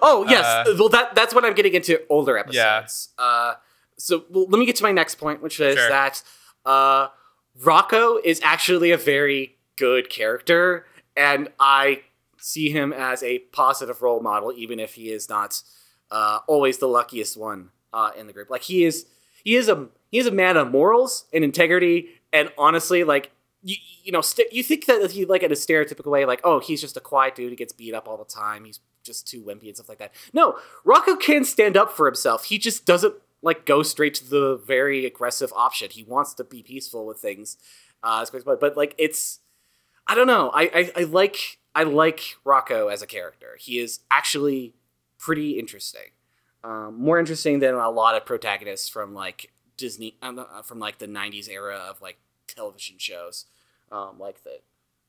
Oh 0.03 0.25
yes, 0.29 0.45
Uh, 0.45 0.75
well 0.79 0.89
that 0.91 1.15
that's 1.15 1.33
what 1.35 1.45
I'm 1.45 1.55
getting 1.55 1.73
into 1.75 2.01
older 2.09 2.37
episodes. 2.37 2.57
Yeah. 2.57 2.77
episodes. 2.79 3.09
Uh, 3.19 3.55
so 3.99 4.25
well, 4.31 4.47
let 4.49 4.59
me 4.59 4.67
get 4.67 4.77
to 4.77 4.83
my 4.83 4.93
next 4.93 5.17
point, 5.17 5.43
which 5.43 5.61
is 5.61 5.77
Sure. 5.77 5.89
that 5.89 6.23
uh, 6.65 7.09
Rocko 7.61 8.19
is 8.25 8.41
actually 8.43 8.91
a 8.91 8.97
very 8.97 9.57
good 9.77 10.11
character, 10.11 10.87
and 11.17 11.49
I 11.59 12.03
see 12.39 12.71
him 12.71 12.93
as 12.93 13.23
a 13.23 13.39
positive 13.39 14.03
role 14.03 14.21
model, 14.21 14.53
even 14.57 14.79
if 14.79 14.95
he 14.95 15.11
is 15.11 15.29
not 15.29 15.63
uh, 16.11 16.41
always 16.47 16.79
the 16.79 16.87
luckiest 16.89 17.37
one 17.37 17.71
uh, 17.93 18.11
in 18.17 18.27
the 18.27 18.33
group. 18.33 18.51
Like 18.51 18.63
he 18.63 18.85
is, 18.85 19.07
he 19.43 19.57
is 19.57 19.69
a 19.69 19.89
he 20.11 20.19
is 20.19 20.27
a 20.27 20.31
man 20.31 20.57
of 20.57 20.71
morals 20.71 21.25
and 21.33 21.43
integrity, 21.45 22.09
and 22.33 22.51
honestly, 22.59 23.05
like. 23.05 23.33
You, 23.63 23.75
you 24.05 24.13
know, 24.13 24.21
st- 24.21 24.53
you 24.53 24.63
think 24.63 24.87
that 24.87 25.11
he 25.11 25.25
like 25.25 25.43
in 25.43 25.51
a 25.51 25.57
stereotypical 25.57 26.13
way, 26.13 26.25
like, 26.25 26.41
oh, 26.45 26.61
he's 26.61 26.81
just 26.81 26.97
a 26.97 27.01
quiet 27.01 27.35
dude 27.35 27.51
who 27.51 27.57
gets 27.57 27.73
beat 27.73 27.95
up 27.95 28.07
all 28.07 28.17
the 28.17 28.25
time. 28.25 28.65
He's 28.65 28.79
just 29.03 29.27
too 29.27 29.43
wimpy 29.43 29.67
and 29.67 29.75
stuff 29.75 29.89
like 29.89 29.99
that. 29.99 30.13
No, 30.33 30.57
Rocko 30.87 31.19
can 31.19 31.45
stand 31.45 31.77
up 31.77 31.91
for 31.91 32.07
himself. 32.07 32.45
He 32.45 32.59
just 32.59 32.87
doesn't 32.87 33.15
like 33.43 33.67
go 33.67 33.83
straight 33.83 34.15
to 34.15 34.29
the 34.29 34.57
very 34.57 35.05
aggressive 35.07 35.53
option. 35.55 35.91
He 35.91 36.03
wants 36.03 36.35
to 36.35 36.45
be 36.45 36.63
peaceful 36.63 37.07
with 37.07 37.19
things. 37.19 37.57
Uh, 38.03 38.21
as 38.23 38.31
quick 38.31 38.41
as- 38.41 38.45
but, 38.45 38.61
but 38.61 38.77
like 38.77 38.95
it's, 38.99 39.41
I 40.07 40.15
don't 40.15 40.27
know. 40.27 40.51
I, 40.55 40.63
I 40.75 40.93
I 40.97 41.03
like 41.05 41.59
I 41.75 41.83
like 41.83 42.21
Rocko 42.45 42.93
as 42.93 43.03
a 43.03 43.07
character. 43.07 43.57
He 43.59 43.79
is 43.79 44.01
actually 44.11 44.75
pretty 45.19 45.59
interesting. 45.59 46.11
Um, 46.65 46.97
more 47.01 47.19
interesting 47.19 47.59
than 47.61 47.75
a 47.75 47.91
lot 47.91 48.17
of 48.17 48.25
protagonists 48.25 48.89
from 48.89 49.15
like 49.15 49.53
Disney, 49.77 50.17
uh, 50.23 50.63
from 50.63 50.79
like 50.79 50.99
the 50.99 51.07
'90s 51.07 51.49
era 51.49 51.77
of 51.77 52.01
like 52.01 52.19
television 52.49 52.97
shows 52.99 53.47
um, 53.93 54.19
like 54.19 54.43
that. 54.45 54.63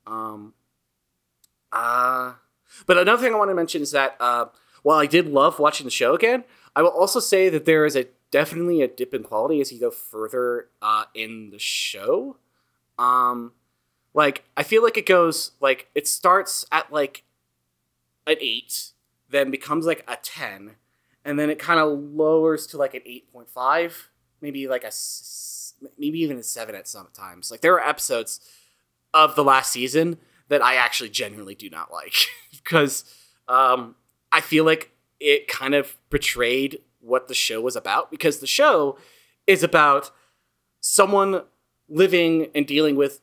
Um, 0.05 0.53
uh, 1.71 2.33
but 2.85 2.97
another 2.97 3.21
thing 3.21 3.33
I 3.33 3.37
want 3.37 3.49
to 3.51 3.55
mention 3.55 3.81
is 3.81 3.91
that 3.91 4.15
uh, 4.19 4.45
while 4.83 4.99
I 4.99 5.05
did 5.05 5.27
love 5.27 5.59
watching 5.59 5.85
the 5.85 5.91
show 5.91 6.15
again, 6.15 6.43
I 6.75 6.81
will 6.81 6.89
also 6.89 7.19
say 7.19 7.49
that 7.49 7.65
there 7.65 7.85
is 7.85 7.95
a 7.95 8.05
definitely 8.31 8.81
a 8.81 8.87
dip 8.87 9.13
in 9.13 9.23
quality 9.23 9.61
as 9.61 9.71
you 9.71 9.79
go 9.79 9.91
further 9.91 10.69
uh, 10.81 11.05
in 11.13 11.49
the 11.51 11.59
show. 11.59 12.37
Um, 12.97 13.53
like 14.13 14.43
I 14.55 14.63
feel 14.63 14.83
like 14.83 14.97
it 14.97 15.05
goes 15.05 15.51
like 15.59 15.89
it 15.93 16.07
starts 16.07 16.65
at 16.71 16.91
like 16.91 17.23
an 18.25 18.37
eight, 18.41 18.91
then 19.29 19.51
becomes 19.51 19.85
like 19.85 20.03
a 20.07 20.17
ten, 20.17 20.75
and 21.23 21.37
then 21.37 21.49
it 21.49 21.59
kind 21.59 21.79
of 21.79 21.99
lowers 21.99 22.65
to 22.67 22.77
like 22.77 22.93
an 22.93 23.01
eight 23.05 23.31
point 23.31 23.49
five, 23.49 24.09
maybe 24.41 24.67
like 24.67 24.83
a 24.83 24.91
maybe 25.97 26.19
even 26.19 26.37
a 26.37 26.43
seven 26.43 26.75
at 26.75 26.87
some 26.87 27.07
times. 27.13 27.51
Like 27.51 27.61
there 27.61 27.73
are 27.73 27.87
episodes 27.87 28.39
of 29.13 29.35
the 29.35 29.43
last 29.43 29.71
season 29.71 30.17
that 30.49 30.63
I 30.63 30.75
actually 30.75 31.09
genuinely 31.09 31.55
do 31.55 31.69
not 31.69 31.91
like 31.91 32.13
because 32.51 33.03
um, 33.47 33.95
I 34.31 34.41
feel 34.41 34.65
like 34.65 34.91
it 35.19 35.47
kind 35.47 35.75
of 35.75 35.97
betrayed 36.09 36.79
what 37.07 37.27
the 37.27 37.33
show 37.33 37.61
was 37.61 37.75
about 37.75 38.11
because 38.11 38.39
the 38.39 38.47
show 38.47 38.97
is 39.45 39.63
about 39.63 40.11
someone 40.79 41.43
living 41.89 42.47
and 42.53 42.67
dealing 42.67 42.95
with 42.95 43.21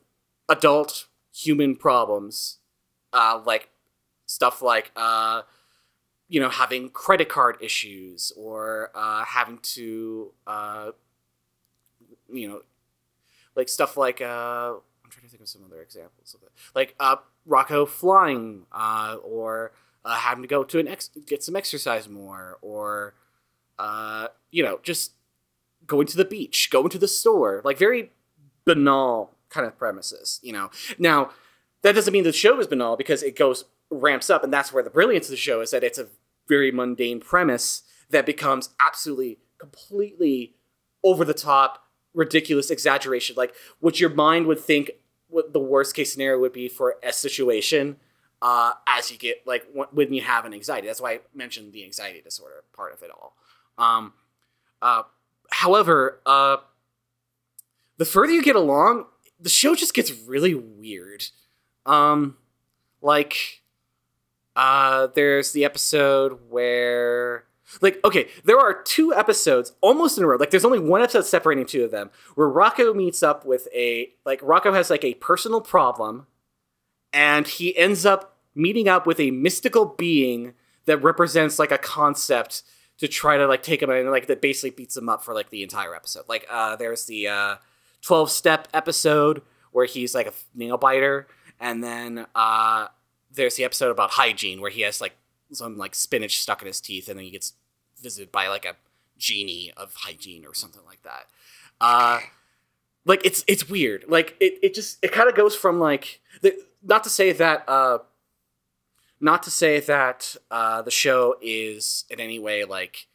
adult 0.49 1.07
human 1.33 1.77
problems 1.77 2.59
uh, 3.15 3.41
like 3.47 3.71
stuff 4.27 4.61
like 4.61 4.91
uh, 4.97 5.43
you 6.29 6.41
know 6.41 6.49
having 6.49 6.91
credit 6.91 7.29
card 7.29 7.57
issues 7.61 8.33
or 8.37 8.91
uh, 8.95 9.25
having 9.25 9.59
to 9.59 10.33
uh, 10.47 10.91
you 12.31 12.49
know 12.49 12.63
like 13.55 13.69
stuff 13.69 13.97
like 13.97 14.21
uh, 14.21 14.75
I'm 15.05 15.11
trying 15.11 15.25
to 15.25 15.31
think 15.31 15.43
of 15.43 15.49
some 15.49 15.63
other 15.65 15.81
examples 15.81 16.35
of 16.35 16.43
it, 16.43 16.51
like 16.75 16.95
uh, 16.99 17.17
Rocko 17.49 17.87
flying, 17.87 18.67
or 18.73 19.73
having 20.05 20.43
to 20.43 20.49
go 20.49 20.65
to 20.65 20.79
an 20.79 20.89
ex- 20.89 21.11
get 21.27 21.43
some 21.43 21.55
exercise 21.55 22.09
more, 22.09 22.59
or 22.61 23.15
uh, 23.79 24.29
you 24.51 24.63
know, 24.63 24.81
just 24.83 25.13
going 25.87 26.07
to 26.07 26.17
the 26.17 26.25
beach, 26.25 26.71
going 26.71 26.91
to 26.91 26.99
the 26.99 27.09
store, 27.09 27.61
like 27.65 27.79
very 27.79 28.13
banal 28.65 29.33
kind 29.51 29.67
of 29.67 29.79
premises, 29.79 30.41
you 30.43 30.53
know. 30.53 30.71
Now, 30.99 31.31
that 31.83 31.95
doesn't 31.95 32.13
mean 32.13 32.25
the 32.25 32.33
show 32.33 32.59
is 32.61 32.67
banal 32.67 32.97
because 32.97 33.23
it 33.23 33.37
goes 33.37 33.65
ramps 33.91 34.31
up, 34.31 34.43
and 34.43 34.53
that's 34.53 34.73
where 34.73 34.83
the 34.83 34.91
brilliance 34.91 35.27
of 35.27 35.33
the 35.33 35.37
show 35.37 35.61
is 35.61 35.71
that 35.71 35.85
it's 35.85 35.99
a 35.99 36.09
very 36.49 36.71
mundane 36.71 37.21
premise 37.21 37.83
that 38.11 38.27
becomes 38.27 38.71
absolutely 38.81 39.39
completely 39.59 40.55
over 41.03 41.25
the 41.25 41.35
top, 41.35 41.87
ridiculous 42.15 42.71
exaggeration. 42.71 43.37
Like 43.37 43.55
what 43.81 44.01
your 44.01 44.11
mind 44.11 44.47
would 44.47 44.61
think 44.61 44.93
what 45.29 45.53
the 45.53 45.61
worst 45.61 45.97
case 45.97 46.13
scenario 46.13 46.39
would 46.39 46.53
be 46.53 46.69
for 46.69 46.97
a 47.03 47.13
situation 47.13 47.97
uh, 48.41 48.73
as 48.87 49.11
you 49.11 49.19
get 49.19 49.47
like 49.47 49.67
when 49.93 50.13
you 50.13 50.23
have 50.23 50.45
an 50.45 50.55
anxiety. 50.55 50.87
That's 50.87 51.01
why 51.01 51.13
I 51.13 51.21
mentioned 51.35 51.73
the 51.73 51.85
anxiety 51.85 52.21
disorder 52.21 52.63
part 52.75 52.93
of 52.93 53.03
it 53.03 53.11
all. 53.11 53.37
Um, 53.79 54.13
uh, 54.81 55.03
however, 55.51 56.21
uh, 56.27 56.59
the 57.97 58.05
further 58.05 58.33
you 58.33 58.43
get 58.43 58.57
along, 58.57 59.07
the 59.41 59.49
show 59.49 59.75
just 59.75 59.95
gets 59.95 60.13
really 60.27 60.55
weird. 60.55 61.25
Um, 61.87 62.37
like, 63.03 63.63
uh, 64.57 65.09
there's 65.15 65.53
the 65.53 65.65
episode 65.65 66.39
where, 66.49 67.45
like, 67.81 68.01
okay, 68.05 68.29
there 68.45 68.59
are 68.59 68.83
two 68.83 69.13
episodes 69.13 69.73
almost 69.81 70.17
in 70.17 70.25
a 70.25 70.27
row. 70.27 70.37
Like, 70.37 70.51
there's 70.51 70.65
only 70.65 70.79
one 70.79 71.03
episode 71.03 71.27
separating 71.27 71.67
two 71.67 71.85
of 71.85 71.91
them 71.91 72.11
where 72.35 72.49
Rocko 72.49 72.95
meets 72.95 73.23
up 73.23 73.45
with 73.45 73.69
a, 73.75 74.11
like, 74.25 74.41
Rocko 74.41 74.75
has 74.75 74.91
like 74.91 75.05
a 75.05 75.15
personal 75.15 75.61
problem, 75.61 76.27
and 77.13 77.47
he 77.47 77.77
ends 77.77 78.07
up 78.07 78.39
meeting 78.55 78.89
up 78.89 79.07
with 79.07 79.21
a 79.21 79.31
mystical 79.31 79.85
being 79.87 80.55
that 80.87 81.03
represents 81.03 81.59
like 81.59 81.73
a 81.73 81.79
concept 81.79 82.63
to 82.99 83.09
try 83.09 83.37
to 83.37 83.47
like 83.47 83.63
take 83.63 83.83
him 83.83 83.91
and 83.91 84.11
like 84.11 84.27
that 84.27 84.41
basically 84.41 84.71
beats 84.71 84.97
him 84.97 85.09
up 85.09 85.25
for 85.25 85.35
like 85.35 85.51
the 85.51 85.63
entire 85.63 85.95
episode. 85.95 86.25
Like, 86.29 86.47
uh, 86.51 86.77
there's 86.77 87.07
the 87.07 87.29
uh, 87.29 87.57
12 88.03 88.31
step 88.31 88.69
episode 88.73 89.43
where 89.73 89.87
he's 89.87 90.15
like 90.15 90.27
a 90.27 90.33
nail 90.55 90.79
biter 90.79 91.27
and 91.61 91.83
then 91.83 92.27
uh, 92.35 92.89
there's 93.33 93.57
the 93.57 93.65
episode 93.65 93.91
about 93.91 94.13
hygiene 94.13 94.61
where 94.61 94.71
he 94.71 94.83
has 94.83 95.01
like 95.01 95.17
some 95.53 95.79
like 95.79 95.95
spinach 95.95 96.39
stuck 96.39 96.63
in 96.63 96.67
his 96.67 96.81
teeth, 96.81 97.09
and 97.09 97.19
then 97.19 97.25
he 97.25 97.31
gets 97.31 97.55
visited 98.01 98.33
by 98.33 98.49
like 98.49 98.65
a 98.65 98.77
genie 99.17 99.73
of 99.77 99.95
hygiene 99.95 100.45
or 100.45 100.55
something 100.55 100.83
like 100.87 101.03
that. 101.03 101.27
Uh, 101.81 102.21
like 103.05 103.25
it's 103.25 103.45
it's 103.47 103.69
weird. 103.69 104.05
Like 104.09 104.37
it 104.41 104.59
it 104.63 104.75
just 104.75 104.99
it 105.03 105.13
kind 105.13 105.29
of 105.29 105.35
goes 105.35 105.55
from 105.55 105.79
like 105.79 106.21
the, 106.43 106.55
not 106.83 107.05
to 107.05 107.11
say 107.11 107.33
that 107.33 107.65
uh, 107.69 107.99
not 109.21 109.43
to 109.45 109.51
say 109.51 109.81
that 109.81 110.37
uh, 110.51 110.83
the 110.83 110.91
show 110.91 111.37
is 111.41 112.05
in 112.11 112.21
any 112.21 112.39
way 112.39 112.65
like 112.65 113.07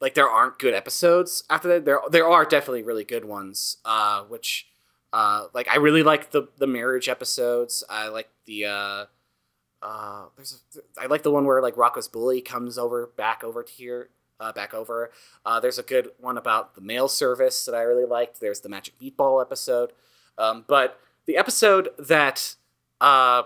like 0.00 0.14
there 0.14 0.28
aren't 0.28 0.58
good 0.58 0.74
episodes 0.74 1.44
after 1.50 1.68
that. 1.68 1.84
There 1.84 2.00
there 2.10 2.28
are 2.28 2.44
definitely 2.44 2.82
really 2.82 3.04
good 3.04 3.24
ones, 3.24 3.76
uh, 3.84 4.22
which 4.24 4.66
uh, 5.12 5.46
like 5.52 5.68
I 5.68 5.76
really 5.76 6.02
like 6.02 6.30
the 6.30 6.48
the 6.58 6.66
marriage 6.66 7.08
episodes. 7.08 7.84
I 7.88 8.08
like 8.08 8.28
the 8.46 8.66
uh, 8.66 9.04
uh, 9.82 10.24
there's 10.36 10.62
a, 10.76 11.00
I 11.00 11.06
like 11.06 11.22
the 11.22 11.30
one 11.30 11.44
where 11.44 11.62
like 11.62 11.76
Rocko's 11.76 12.08
bully 12.08 12.40
comes 12.40 12.78
over 12.78 13.10
back 13.16 13.44
over 13.44 13.62
to 13.62 13.72
here. 13.72 14.10
Uh, 14.38 14.52
back 14.52 14.72
over. 14.72 15.10
Uh, 15.44 15.60
there's 15.60 15.78
a 15.78 15.82
good 15.82 16.12
one 16.18 16.38
about 16.38 16.74
the 16.74 16.80
mail 16.80 17.08
service 17.08 17.66
that 17.66 17.74
I 17.74 17.82
really 17.82 18.06
liked. 18.06 18.40
There's 18.40 18.60
the 18.60 18.70
Magic 18.70 18.98
Meatball 18.98 19.42
episode. 19.42 19.92
Um, 20.38 20.64
but 20.66 20.98
the 21.26 21.36
episode 21.36 21.90
that 21.98 22.54
uh, 23.02 23.42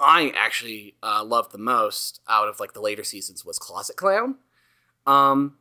I 0.00 0.32
actually 0.36 0.96
uh, 1.02 1.24
loved 1.24 1.52
the 1.52 1.58
most 1.58 2.20
out 2.28 2.48
of 2.48 2.60
like 2.60 2.72
the 2.72 2.80
later 2.80 3.04
seasons 3.04 3.44
was 3.44 3.58
Closet 3.58 3.96
Clown. 3.96 4.36
Um, 5.06 5.56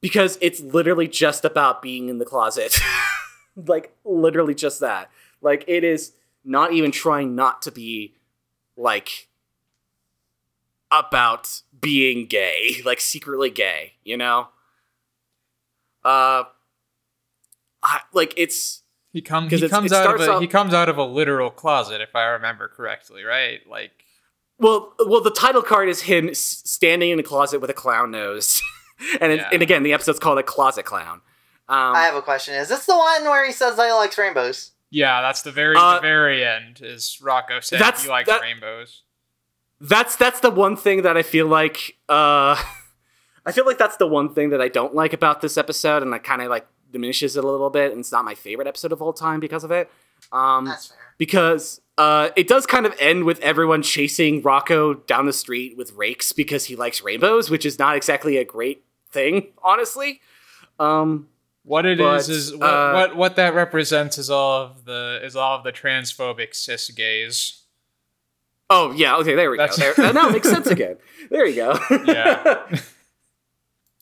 because 0.00 0.38
it's 0.40 0.60
literally 0.60 1.08
just 1.08 1.44
about 1.44 1.82
being 1.82 2.08
in 2.08 2.18
the 2.18 2.24
closet. 2.24 2.78
like 3.56 3.96
literally 4.04 4.54
just 4.54 4.80
that. 4.80 5.10
Like 5.40 5.64
it 5.66 5.84
is 5.84 6.12
not 6.44 6.72
even 6.72 6.90
trying 6.90 7.34
not 7.34 7.62
to 7.62 7.72
be 7.72 8.14
like 8.76 9.28
about 10.90 11.62
being 11.80 12.26
gay, 12.26 12.76
like 12.84 13.00
secretly 13.00 13.50
gay, 13.50 13.94
you 14.04 14.16
know? 14.16 14.48
Uh 16.04 16.44
I, 17.82 18.00
like 18.12 18.34
it's 18.36 18.82
He 19.16 19.22
comes 19.22 19.48
'Cause 19.50 19.62
he 19.62 19.68
comes 19.70 19.92
out 19.92 20.14
of 20.14 20.20
a, 20.20 20.30
off- 20.32 20.40
he 20.42 20.46
comes 20.46 20.74
out 20.74 20.90
of 20.90 20.98
a 20.98 21.02
literal 21.04 21.48
closet 21.50 22.02
if 22.02 22.14
I 22.14 22.24
remember 22.26 22.68
correctly, 22.68 23.22
right? 23.24 23.60
Like 23.66 23.92
well 24.58 24.92
well 24.98 25.22
the 25.22 25.30
title 25.30 25.62
card 25.62 25.88
is 25.88 26.02
him 26.02 26.34
standing 26.34 27.10
in 27.12 27.18
a 27.18 27.22
closet 27.22 27.60
with 27.62 27.70
a 27.70 27.74
clown 27.74 28.10
nose. 28.10 28.60
and 29.20 29.32
Yeah. 29.32 29.48
and 29.50 29.62
again 29.62 29.82
the 29.84 29.94
episode's 29.94 30.18
called 30.18 30.38
a 30.38 30.42
closet 30.42 30.84
clown. 30.84 31.22
Um 31.68 31.96
I 31.96 32.02
have 32.02 32.14
a 32.14 32.20
question. 32.20 32.52
Is 32.54 32.68
this 32.68 32.84
the 32.84 32.94
one 32.96 33.24
where 33.24 33.46
he 33.46 33.52
says 33.52 33.76
that 33.76 33.86
he 33.86 33.92
likes 33.92 34.18
rainbows? 34.18 34.72
yeah, 34.90 35.22
that's 35.22 35.40
the 35.42 35.50
very 35.50 35.76
Uh, 35.76 35.94
the 35.94 36.00
very 36.02 36.44
end 36.44 36.80
is 36.82 37.18
Rocko 37.22 37.64
saying 37.64 37.80
that's- 37.80 38.02
he 38.04 38.10
likes 38.10 38.28
that- 38.28 38.42
rainbows. 38.42 39.02
that's 39.80 40.14
that's 40.16 40.40
the 40.40 40.50
one 40.50 40.76
thing 40.76 41.02
that 41.02 41.16
I 41.16 41.22
feel 41.22 41.46
like 41.46 41.96
uh 42.10 42.56
I 43.46 43.52
feel 43.52 43.64
like 43.64 43.78
that's 43.78 43.96
the 43.96 44.06
one 44.06 44.34
thing 44.34 44.50
that 44.50 44.60
I 44.60 44.68
don't 44.68 44.94
like 44.94 45.12
about 45.14 45.40
this 45.40 45.56
episode 45.56 46.02
and 46.02 46.14
I 46.14 46.18
kind 46.18 46.42
of 46.42 46.48
like 46.48 46.66
diminishes 46.96 47.36
it 47.36 47.44
a 47.44 47.46
little 47.46 47.70
bit 47.70 47.90
and 47.92 48.00
it's 48.00 48.12
not 48.12 48.24
my 48.24 48.34
favorite 48.34 48.66
episode 48.68 48.92
of 48.92 49.00
all 49.02 49.12
time 49.12 49.38
because 49.40 49.64
of 49.64 49.70
it. 49.70 49.90
Um 50.32 50.64
That's 50.64 50.86
fair. 50.88 50.98
because 51.18 51.80
uh 51.98 52.30
it 52.36 52.46
does 52.48 52.64
kind 52.66 52.86
of 52.86 52.94
end 52.98 53.24
with 53.24 53.38
everyone 53.40 53.82
chasing 53.82 54.42
Rocko 54.42 55.06
down 55.06 55.26
the 55.26 55.32
street 55.32 55.76
with 55.76 55.92
rakes 55.92 56.32
because 56.32 56.64
he 56.66 56.74
likes 56.76 57.02
rainbows, 57.02 57.50
which 57.50 57.64
is 57.66 57.78
not 57.78 57.96
exactly 57.96 58.36
a 58.38 58.44
great 58.44 58.84
thing, 59.10 59.48
honestly. 59.62 60.20
Um 60.78 61.28
What 61.64 61.84
it 61.86 61.98
is 62.00 62.06
But, 62.06 62.28
is 62.28 62.54
what, 62.56 62.62
uh, 62.70 62.92
what 62.92 63.16
what 63.16 63.36
that 63.36 63.54
represents 63.54 64.18
is 64.18 64.30
all 64.30 64.52
of 64.62 64.84
the 64.84 65.20
is 65.22 65.34
all 65.36 65.54
of 65.58 65.64
the 65.64 65.72
transphobic 65.72 66.54
cis 66.54 66.90
gays. 66.90 67.62
Oh 68.68 68.92
yeah, 68.92 69.16
okay, 69.18 69.34
there 69.34 69.50
we 69.50 69.58
That's- 69.58 69.78
go. 69.78 69.92
There, 70.02 70.12
now 70.12 70.28
it 70.28 70.32
makes 70.32 70.48
sense 70.50 70.66
again. 70.76 70.96
There 71.30 71.46
you 71.46 71.56
go. 71.56 71.78
Yeah. 72.06 72.66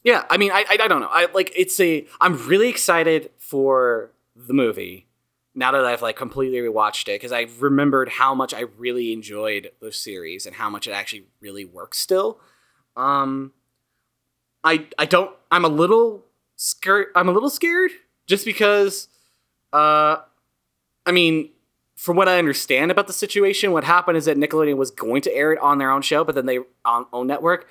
yeah, 0.04 0.24
I 0.28 0.36
mean, 0.36 0.52
I, 0.52 0.64
I 0.68 0.78
I 0.82 0.88
don't 0.88 1.00
know. 1.00 1.08
I 1.10 1.26
like 1.32 1.52
it's 1.56 1.80
a. 1.80 2.06
I'm 2.20 2.46
really 2.46 2.68
excited 2.68 3.30
for 3.38 4.12
the 4.36 4.52
movie 4.52 5.06
now 5.54 5.72
that 5.72 5.84
I've 5.84 6.02
like 6.02 6.16
completely 6.16 6.58
rewatched 6.58 7.08
it 7.08 7.14
because 7.14 7.32
I 7.32 7.46
remembered 7.58 8.10
how 8.10 8.34
much 8.34 8.52
I 8.52 8.60
really 8.76 9.12
enjoyed 9.12 9.70
the 9.80 9.92
series 9.92 10.46
and 10.46 10.56
how 10.56 10.68
much 10.68 10.86
it 10.86 10.92
actually 10.92 11.24
really 11.40 11.64
works 11.64 11.98
still. 11.98 12.38
Um, 12.96 13.52
I 14.62 14.86
I 14.98 15.06
don't. 15.06 15.34
I'm 15.50 15.64
a 15.64 15.68
little 15.68 16.26
scared. 16.56 17.06
I'm 17.16 17.28
a 17.28 17.32
little 17.32 17.50
scared 17.50 17.90
just 18.26 18.44
because. 18.44 19.08
Uh, 19.72 20.18
I 21.06 21.10
mean, 21.12 21.50
from 21.96 22.16
what 22.16 22.28
I 22.28 22.38
understand 22.38 22.90
about 22.90 23.06
the 23.06 23.12
situation, 23.12 23.72
what 23.72 23.84
happened 23.84 24.16
is 24.16 24.26
that 24.26 24.36
Nickelodeon 24.36 24.76
was 24.76 24.90
going 24.90 25.22
to 25.22 25.34
air 25.34 25.52
it 25.52 25.58
on 25.60 25.78
their 25.78 25.90
own 25.90 26.02
show, 26.02 26.24
but 26.24 26.34
then 26.34 26.46
they 26.46 26.58
on 26.84 27.06
own 27.12 27.26
network, 27.26 27.66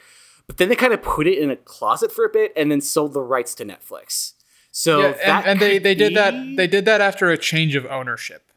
but 0.54 0.60
then 0.60 0.70
they 0.70 0.76
kind 0.76 0.94
of 0.94 1.02
put 1.02 1.26
it 1.26 1.40
in 1.40 1.50
a 1.50 1.56
closet 1.56 2.12
for 2.12 2.24
a 2.26 2.30
bit 2.30 2.54
and 2.56 2.72
then 2.72 2.80
sold 2.80 3.14
the 3.14 3.22
rights 3.22 3.56
to 3.56 3.66
Netflix. 3.66 4.34
So 4.72 5.00
yeah, 5.02 5.12
that 5.14 5.46
and, 5.46 5.48
and 5.48 5.60
they 5.60 5.74
could 5.74 5.84
they 5.84 5.96
did 5.96 6.16
that 6.16 6.56
they 6.56 6.68
did 6.68 6.86
that 6.86 7.02
after 7.02 7.32
a 7.32 7.38
change 7.40 7.76
of 7.76 7.88
ownership. 7.88 8.52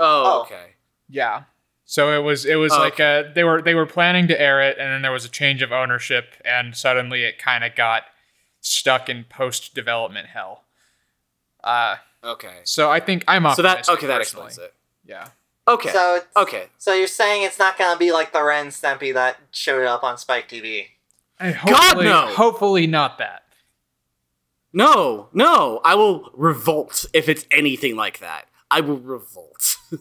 Oh, 0.00 0.24
Oh. 0.38 0.40
okay. 0.42 0.70
Yeah. 1.08 1.44
So 1.84 2.12
it 2.18 2.22
was 2.24 2.44
it 2.44 2.56
was 2.56 2.72
Oh, 2.72 2.78
like 2.80 2.98
uh 2.98 3.24
they 3.34 3.44
were 3.44 3.62
they 3.62 3.74
were 3.74 3.86
planning 3.86 4.26
to 4.28 4.40
air 4.40 4.60
it 4.60 4.76
and 4.78 4.92
then 4.92 5.02
there 5.02 5.12
was 5.12 5.24
a 5.24 5.28
change 5.28 5.62
of 5.62 5.70
ownership 5.72 6.34
and 6.44 6.76
suddenly 6.76 7.22
it 7.24 7.38
kind 7.38 7.62
of 7.64 7.74
got 7.76 8.02
stuck 8.60 9.08
in 9.08 9.24
post 9.24 9.74
development 9.74 10.26
hell. 10.28 10.64
Uh 11.62 11.96
Okay. 12.24 12.58
so 12.64 12.90
I 12.90 12.98
think 13.00 13.24
I'm 13.28 13.44
So 13.54 13.62
that 13.62 13.78
optimistic 13.78 13.94
okay, 13.98 14.06
that 14.08 14.18
personally. 14.18 14.46
explains 14.48 14.68
it. 14.68 14.74
Yeah. 15.04 15.28
Okay. 15.68 15.90
So 15.90 16.16
it's, 16.16 16.26
okay. 16.36 16.66
so 16.78 16.94
you're 16.94 17.06
saying 17.06 17.42
it's 17.42 17.58
not 17.58 17.76
gonna 17.78 17.98
be 17.98 18.10
like 18.10 18.32
the 18.32 18.42
Ren 18.42 18.66
and 18.66 18.70
Stimpy 18.72 19.12
that 19.14 19.36
showed 19.50 19.84
up 19.84 20.02
on 20.02 20.16
Spike 20.16 20.48
TV? 20.48 20.86
And 21.38 21.54
hopefully, 21.54 22.04
no! 22.04 22.26
hopefully 22.28 22.86
not 22.86 23.18
that. 23.18 23.42
No, 24.72 25.28
no, 25.32 25.80
I 25.84 25.94
will 25.94 26.30
revolt 26.34 27.06
if 27.12 27.28
it's 27.28 27.46
anything 27.50 27.96
like 27.96 28.18
that. 28.18 28.46
I 28.70 28.80
will 28.80 28.98
revolt. 28.98 29.76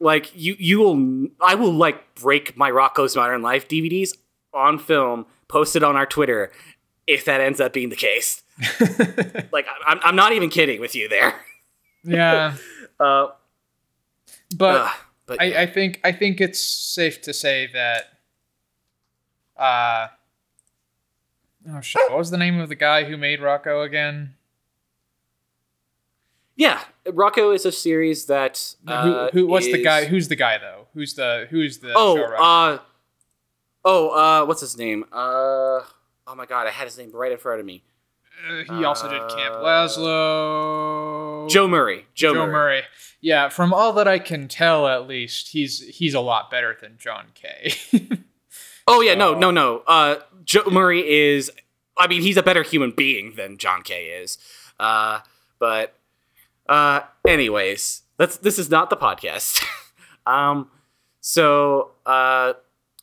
like 0.00 0.32
you, 0.34 0.56
you 0.58 0.78
will. 0.78 1.28
I 1.40 1.54
will 1.54 1.72
like 1.72 2.14
break 2.14 2.56
my 2.56 2.70
Rocko's 2.70 3.14
Modern 3.14 3.42
Life 3.42 3.68
DVDs 3.68 4.16
on 4.52 4.78
film, 4.78 5.26
post 5.48 5.76
it 5.76 5.82
on 5.82 5.96
our 5.96 6.06
Twitter, 6.06 6.50
if 7.06 7.24
that 7.26 7.40
ends 7.40 7.60
up 7.60 7.72
being 7.72 7.90
the 7.90 7.96
case. 7.96 8.42
like 9.52 9.66
I- 9.66 9.86
I'm, 9.86 10.00
I'm 10.02 10.16
not 10.16 10.32
even 10.32 10.48
kidding 10.50 10.80
with 10.80 10.94
you 10.94 11.08
there. 11.08 11.34
yeah. 12.04 12.54
Uh, 13.00 13.28
But 14.56 14.80
ugh, 14.80 14.90
but 15.26 15.40
I, 15.40 15.44
yeah. 15.44 15.60
I 15.60 15.66
think 15.66 16.00
I 16.04 16.12
think 16.12 16.40
it's 16.40 16.60
safe 16.60 17.22
to 17.22 17.32
say 17.32 17.68
that 17.72 18.04
uh 19.56 20.08
oh 21.70 21.80
shit, 21.80 22.10
what 22.10 22.18
was 22.18 22.30
the 22.30 22.38
name 22.38 22.58
of 22.58 22.68
the 22.68 22.74
guy 22.74 23.04
who 23.04 23.16
made 23.16 23.40
Rocko 23.40 23.84
again? 23.84 24.34
yeah, 26.56 26.80
Rocko 27.06 27.54
is 27.54 27.64
a 27.64 27.72
series 27.72 28.26
that. 28.26 28.74
Uh, 28.86 29.30
who, 29.30 29.40
who 29.40 29.46
what's 29.46 29.66
the 29.66 29.82
guy 29.82 30.04
who's 30.04 30.28
the 30.28 30.36
guy 30.36 30.58
though? 30.58 30.88
Who's 30.94 31.14
the 31.14 31.46
who's 31.48 31.78
the 31.78 31.92
Oh, 31.94 32.20
uh, 32.22 32.78
oh, 33.84 34.08
uh, 34.10 34.46
what's 34.46 34.60
his 34.60 34.76
name? 34.76 35.04
Uh, 35.10 35.80
oh 35.80 36.34
my 36.36 36.44
god, 36.44 36.66
I 36.66 36.70
had 36.70 36.84
his 36.84 36.98
name 36.98 37.12
right 37.12 37.32
in 37.32 37.38
front 37.38 37.60
of 37.60 37.66
me. 37.66 37.82
Uh, 38.46 38.74
he 38.76 38.84
also 38.84 39.08
did 39.08 39.20
Camp 39.30 39.54
Uh, 39.54 39.62
Lazlo. 39.64 41.19
Joe 41.48 41.68
Murray. 41.68 42.06
Joe, 42.14 42.34
Joe 42.34 42.40
Murray. 42.46 42.52
Murray. 42.52 42.82
Yeah, 43.22 43.48
from 43.48 43.72
all 43.74 43.92
that 43.94 44.08
I 44.08 44.18
can 44.18 44.48
tell, 44.48 44.86
at 44.88 45.06
least 45.06 45.48
he's 45.48 45.80
he's 45.96 46.14
a 46.14 46.20
lot 46.20 46.50
better 46.50 46.76
than 46.80 46.96
John 46.98 47.26
Kay. 47.34 47.72
Oh 48.92 49.02
yeah, 49.02 49.14
no, 49.14 49.34
So- 49.34 49.38
no, 49.38 49.50
no. 49.52 49.82
Uh, 49.86 50.16
Joe 50.44 50.64
Murray 50.68 51.08
is. 51.08 51.48
I 51.96 52.08
mean, 52.08 52.22
he's 52.22 52.36
a 52.36 52.42
better 52.42 52.64
human 52.64 52.90
being 52.90 53.34
than 53.36 53.56
John 53.56 53.82
K. 53.82 54.06
is. 54.06 54.36
Uh, 54.80 55.20
but, 55.60 55.94
uh, 56.68 57.00
anyways, 57.28 58.02
that's 58.16 58.38
this 58.38 58.58
is 58.58 58.68
not 58.68 58.90
the 58.90 58.96
podcast. 58.96 59.62
um, 60.26 60.70
so 61.20 61.92
uh, 62.04 62.54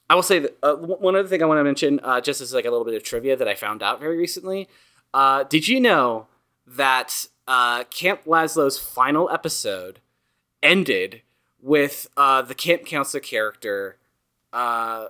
I 0.09 0.15
will 0.15 0.23
say 0.23 0.39
that 0.39 0.57
uh, 0.61 0.73
one 0.75 1.15
other 1.15 1.27
thing 1.29 1.41
I 1.41 1.45
want 1.45 1.59
to 1.59 1.63
mention, 1.63 2.01
uh, 2.03 2.19
just 2.19 2.41
as 2.41 2.53
like 2.53 2.65
a 2.65 2.69
little 2.71 2.85
bit 2.85 2.95
of 2.95 3.03
trivia 3.03 3.38
that 3.38 3.47
I 3.47 3.53
found 3.55 3.81
out 3.81 4.01
very 4.01 4.17
recently. 4.17 4.67
Uh, 5.13 5.43
did 5.43 5.69
you 5.69 5.79
know 5.79 6.27
that 6.65 7.27
uh, 7.47 7.83
Camp 7.85 8.25
Lazlo's 8.25 8.77
final 8.79 9.29
episode 9.29 9.99
ended 10.63 11.21
with 11.61 12.07
uh, 12.17 12.41
the 12.41 12.55
camp 12.55 12.85
counselor 12.85 13.21
character? 13.21 13.97
Uh, 14.53 15.07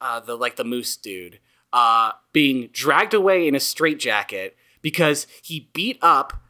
uh, 0.00 0.18
the 0.20 0.34
like 0.36 0.56
the 0.56 0.64
moose 0.64 0.96
dude 0.96 1.38
uh, 1.72 2.12
being 2.32 2.68
dragged 2.72 3.12
away 3.14 3.46
in 3.46 3.54
a 3.54 3.60
straitjacket 3.60 4.56
because 4.82 5.26
he 5.42 5.68
beat 5.74 5.98
up 6.00 6.42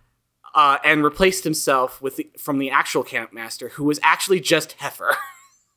uh, 0.55 0.79
and 0.85 1.03
replaced 1.03 1.43
himself 1.45 2.01
with 2.01 2.17
the, 2.17 2.31
from 2.39 2.59
the 2.59 2.71
actual 2.71 3.03
camp 3.03 3.33
master 3.33 3.71
who 3.71 3.85
was 3.85 3.99
actually 4.03 4.39
just 4.41 4.79
Heffer. 4.79 5.11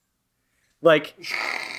like 0.82 1.16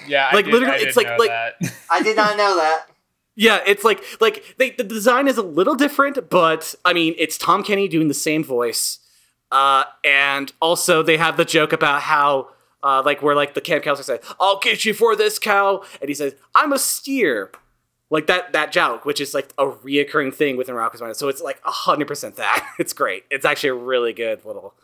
yeah, 0.08 0.28
I 0.30 0.34
Like, 0.34 0.44
did- 0.46 0.54
literally, 0.54 0.74
I 0.74 0.88
it's 0.88 0.96
like- 0.96 1.18
like- 1.18 1.28
that. 1.28 1.54
I 1.90 2.02
did 2.02 2.16
not 2.16 2.36
know 2.36 2.56
that. 2.56 2.88
Yeah, 3.36 3.60
it's 3.66 3.84
like 3.84 4.02
like 4.20 4.54
they, 4.58 4.70
the 4.70 4.84
design 4.84 5.26
is 5.26 5.38
a 5.38 5.42
little 5.42 5.74
different, 5.74 6.30
but 6.30 6.74
I 6.84 6.92
mean 6.92 7.14
it's 7.18 7.36
Tom 7.36 7.62
Kenny 7.64 7.88
doing 7.88 8.08
the 8.08 8.14
same 8.14 8.44
voice. 8.44 9.00
Uh, 9.50 9.84
and 10.04 10.52
also 10.60 11.02
they 11.02 11.16
have 11.16 11.36
the 11.36 11.44
joke 11.44 11.72
about 11.72 12.02
how 12.02 12.48
uh, 12.82 13.02
like 13.04 13.22
where 13.22 13.34
like 13.34 13.54
the 13.54 13.60
camp 13.60 13.82
counselor 13.84 14.04
says, 14.04 14.34
"I'll 14.38 14.58
get 14.58 14.84
you 14.84 14.94
for 14.94 15.16
this 15.16 15.38
cow," 15.38 15.82
and 16.00 16.08
he 16.08 16.14
says, 16.14 16.34
"I'm 16.54 16.72
a 16.72 16.78
steer." 16.78 17.50
Like 18.10 18.26
that 18.26 18.52
that 18.52 18.70
joke, 18.70 19.04
which 19.04 19.20
is 19.20 19.34
like 19.34 19.52
a 19.58 19.66
reoccurring 19.66 20.34
thing 20.34 20.56
within 20.56 20.74
Rocko's 20.74 21.00
Mind. 21.00 21.16
So 21.16 21.28
it's 21.28 21.40
like 21.40 21.60
hundred 21.64 22.06
percent 22.06 22.36
that. 22.36 22.68
It's 22.78 22.92
great. 22.92 23.24
It's 23.30 23.44
actually 23.44 23.70
a 23.70 23.74
really 23.74 24.12
good 24.12 24.44
little. 24.44 24.74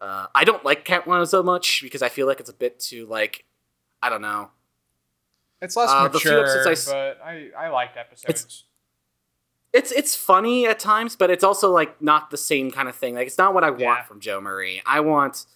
Uh, 0.00 0.26
I 0.34 0.44
don't 0.44 0.64
like 0.64 0.84
Camp 0.84 1.04
Lazlo 1.04 1.28
so 1.28 1.42
much 1.42 1.80
because 1.82 2.02
I 2.02 2.08
feel 2.08 2.26
like 2.26 2.40
it's 2.40 2.50
a 2.50 2.54
bit 2.54 2.80
too 2.80 3.06
like, 3.06 3.44
I 4.02 4.08
don't 4.08 4.22
know. 4.22 4.50
It's 5.62 5.76
less 5.76 5.88
uh, 5.90 6.08
the 6.08 6.18
few 6.20 6.30
mature, 6.32 6.44
episodes 6.44 6.66
I 6.66 6.72
s- 6.72 6.84
but 6.90 7.20
I 7.24 7.50
I 7.56 7.68
liked 7.68 7.96
episodes. 7.96 8.64
It's 9.72 9.90
it's 9.92 10.14
funny 10.14 10.66
at 10.66 10.78
times, 10.78 11.16
but 11.16 11.30
it's 11.30 11.42
also 11.44 11.70
like 11.72 12.02
not 12.02 12.30
the 12.30 12.36
same 12.36 12.70
kind 12.70 12.88
of 12.88 12.94
thing. 12.94 13.14
Like 13.14 13.26
it's 13.26 13.38
not 13.38 13.54
what 13.54 13.64
I 13.64 13.70
want 13.70 13.80
Yeah. 13.80 14.02
from 14.02 14.20
Joe 14.20 14.38
Murray. 14.40 14.82
I 14.84 15.00
want 15.00 15.46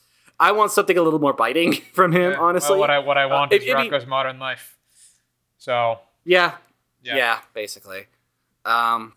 I 0.41 0.53
want 0.53 0.71
something 0.73 0.97
a 0.97 1.03
little 1.03 1.19
more 1.21 1.33
biting 1.35 1.73
from 1.93 2.13
him. 2.13 2.33
Yeah, 2.33 2.39
honestly, 2.41 2.71
well, 2.73 2.81
what 2.81 2.91
I 2.91 2.99
what 3.01 3.19
I 3.19 3.27
want 3.27 3.53
Uh, 3.53 3.57
is 3.57 3.63
it- 3.65 3.69
it'd 3.69 3.91
be- 3.91 3.91
Rocko's 3.95 4.07
Modern 4.07 4.39
Life. 4.39 4.79
So 5.59 5.99
yeah, 6.25 6.53
yeah, 7.03 7.17
yeah, 7.17 7.39
basically. 7.53 8.07
Um. 8.65 9.13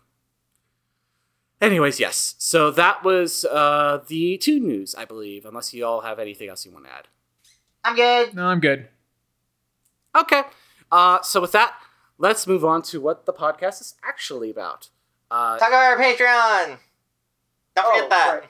Anyways, 1.60 2.00
yes. 2.00 2.34
So 2.38 2.70
that 2.70 3.04
was 3.04 3.44
uh, 3.44 4.00
the 4.08 4.38
two 4.38 4.58
news, 4.58 4.94
I 4.94 5.04
believe. 5.04 5.44
Unless 5.44 5.74
you 5.74 5.84
all 5.84 6.00
have 6.00 6.18
anything 6.18 6.48
else 6.48 6.64
you 6.64 6.72
want 6.72 6.86
to 6.86 6.92
add. 6.92 7.08
I'm 7.84 7.96
good. 7.96 8.34
no, 8.34 8.46
I'm 8.46 8.60
good. 8.60 8.88
Okay. 10.18 10.42
Uh, 10.90 11.20
so 11.22 11.40
with 11.40 11.52
that, 11.52 11.74
let's 12.18 12.46
move 12.46 12.64
on 12.64 12.82
to 12.82 13.00
what 13.00 13.26
the 13.26 13.32
podcast 13.32 13.80
is 13.80 13.94
actually 14.04 14.50
about. 14.50 14.88
Uh, 15.30 15.58
Talk 15.58 15.68
about 15.68 15.84
our 15.84 15.96
Patreon. 15.98 16.78
Don't 17.76 17.86
Oh, 17.86 17.94
forget 17.94 18.10
that. 18.10 18.40
right. 18.40 18.48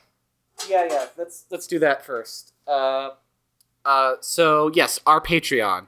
yeah, 0.69 0.87
yeah. 0.91 1.07
Let's 1.17 1.45
let's 1.51 1.67
do 1.67 1.79
that 1.81 2.05
first. 2.05 2.55
Uh, 2.67 3.11
uh, 3.85 4.15
so 4.21 4.71
yes, 4.75 4.99
our 5.07 5.21
Patreon. 5.21 5.87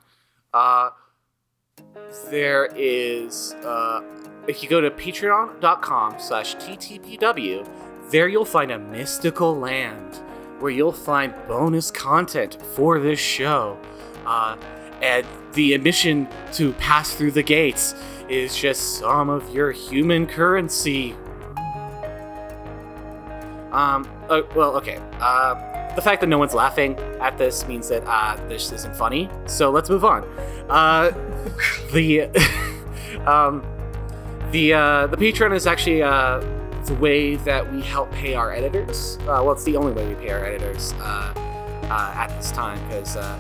Uh, 0.52 0.90
there 2.30 2.68
is 2.76 3.54
uh, 3.64 4.02
if 4.46 4.62
you 4.62 4.68
go 4.68 4.80
to 4.80 4.90
patreon.com 4.90 6.16
slash 6.18 6.56
ttpw, 6.56 7.66
there 8.10 8.28
you'll 8.28 8.44
find 8.44 8.70
a 8.70 8.78
mystical 8.78 9.56
land 9.58 10.16
where 10.60 10.70
you'll 10.70 10.92
find 10.92 11.34
bonus 11.48 11.90
content 11.90 12.58
for 12.74 12.98
this 13.00 13.18
show. 13.18 13.78
Uh, 14.26 14.56
and 15.02 15.26
the 15.52 15.74
admission 15.74 16.28
to 16.52 16.72
pass 16.74 17.14
through 17.14 17.32
the 17.32 17.42
gates 17.42 17.94
is 18.28 18.56
just 18.56 18.98
some 18.98 19.28
of 19.28 19.48
your 19.54 19.72
human 19.72 20.26
currency 20.26 21.14
um. 23.72 24.06
Uh, 24.28 24.42
well, 24.54 24.76
okay. 24.76 24.98
Uh, 25.18 25.54
the 25.94 26.02
fact 26.02 26.20
that 26.20 26.26
no 26.26 26.38
one's 26.38 26.54
laughing 26.54 26.98
at 27.20 27.38
this 27.38 27.66
means 27.66 27.88
that 27.88 28.02
uh, 28.06 28.36
this 28.48 28.70
isn't 28.70 28.94
funny. 28.94 29.30
So 29.46 29.70
let's 29.70 29.90
move 29.90 30.04
on. 30.04 30.24
Uh, 30.68 31.10
the 31.92 32.22
um, 33.26 33.62
the 34.50 34.74
uh, 34.74 35.06
the 35.06 35.16
Patreon 35.16 35.54
is 35.54 35.66
actually 35.66 36.02
uh, 36.02 36.40
the 36.84 36.94
way 36.94 37.36
that 37.36 37.70
we 37.72 37.80
help 37.80 38.12
pay 38.12 38.34
our 38.34 38.52
editors. 38.52 39.18
Uh, 39.22 39.40
well, 39.42 39.52
it's 39.52 39.64
the 39.64 39.76
only 39.76 39.92
way 39.92 40.06
we 40.06 40.14
pay 40.16 40.30
our 40.30 40.44
editors 40.44 40.92
uh, 41.00 41.32
uh, 41.84 42.12
at 42.14 42.28
this 42.36 42.52
time 42.52 42.78
because 42.88 43.16
uh, 43.16 43.38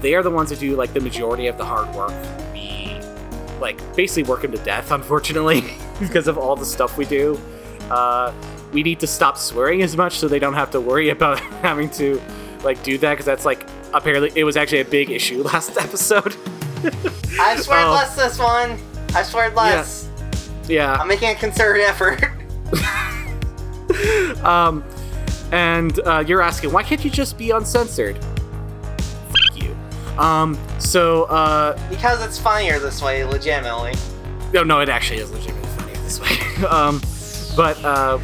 they 0.00 0.14
are 0.14 0.22
the 0.22 0.30
ones 0.30 0.50
that 0.50 0.58
do 0.60 0.74
like 0.76 0.92
the 0.92 1.00
majority 1.00 1.46
of 1.46 1.56
the 1.58 1.64
hard 1.64 1.94
work. 1.94 2.12
We 2.52 2.98
like 3.60 3.78
basically 3.96 4.22
work 4.24 4.42
them 4.42 4.52
to 4.52 4.58
death, 4.58 4.90
unfortunately, 5.00 5.74
because 6.00 6.28
of 6.28 6.38
all 6.38 6.56
the 6.56 6.66
stuff 6.66 6.96
we 6.96 7.04
do. 7.04 7.38
Uh, 7.90 8.32
we 8.72 8.82
need 8.84 9.00
to 9.00 9.06
stop 9.06 9.36
swearing 9.36 9.82
as 9.82 9.96
much 9.96 10.18
so 10.18 10.28
they 10.28 10.38
don't 10.38 10.54
have 10.54 10.70
to 10.70 10.80
worry 10.80 11.08
about 11.16 11.40
having 11.62 11.90
to 11.90 12.20
like 12.62 12.82
do 12.82 12.96
that 12.98 13.10
because 13.10 13.26
that's 13.26 13.44
like 13.44 13.66
apparently 13.92 14.30
it 14.34 14.44
was 14.44 14.56
actually 14.56 14.80
a 14.80 14.84
big 14.84 15.10
issue 15.10 15.42
last 15.42 15.76
episode. 15.76 16.36
I 17.38 17.56
swear 17.56 17.86
Oh. 17.86 17.92
less 17.92 18.14
this 18.16 18.38
one. 18.38 18.78
I 19.14 19.22
swear 19.24 19.50
less. 19.50 20.08
yeah. 20.68 20.94
I'm 20.94 21.08
making 21.08 21.30
a 21.30 21.34
concerted 21.34 21.82
effort. 21.84 22.24
Um, 24.44 24.84
and 25.52 25.98
uh, 26.00 26.22
you're 26.26 26.40
asking 26.42 26.72
why 26.72 26.82
can't 26.82 27.04
you 27.04 27.10
just 27.10 27.36
be 27.36 27.50
uncensored? 27.50 28.16
Um, 30.18 30.58
so 30.78 31.24
uh, 31.24 31.78
because 31.88 32.24
it's 32.24 32.38
funnier 32.38 32.78
this 32.78 33.02
way, 33.02 33.24
legitimately. 33.24 33.94
No, 34.52 34.62
no, 34.62 34.80
it 34.80 34.88
actually 34.88 35.20
is 35.20 35.30
legitimately 35.30 35.68
funny 35.70 35.92
this 35.94 36.20
way. 36.20 36.64
um, 36.68 37.00
but 37.56 37.82
uh, 37.84 38.18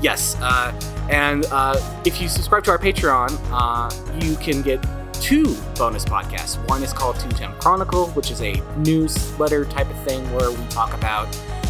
yes, 0.00 0.36
uh, 0.40 0.72
and 1.10 1.46
uh, 1.50 2.00
if 2.04 2.20
you 2.20 2.28
subscribe 2.28 2.64
to 2.64 2.70
our 2.70 2.78
Patreon, 2.78 3.38
uh, 3.50 3.90
you 4.24 4.36
can 4.36 4.62
get 4.62 4.84
two 5.14 5.56
bonus 5.76 6.04
podcasts. 6.04 6.56
One 6.68 6.82
is 6.82 6.92
called 6.92 7.16
Toontown 7.16 7.58
Chronicle, 7.60 8.08
which 8.08 8.30
is 8.30 8.40
a 8.40 8.62
newsletter 8.78 9.64
type 9.64 9.90
of 9.90 10.02
thing 10.04 10.30
where 10.32 10.50
we 10.50 10.66
talk 10.68 10.94
about 10.94 11.28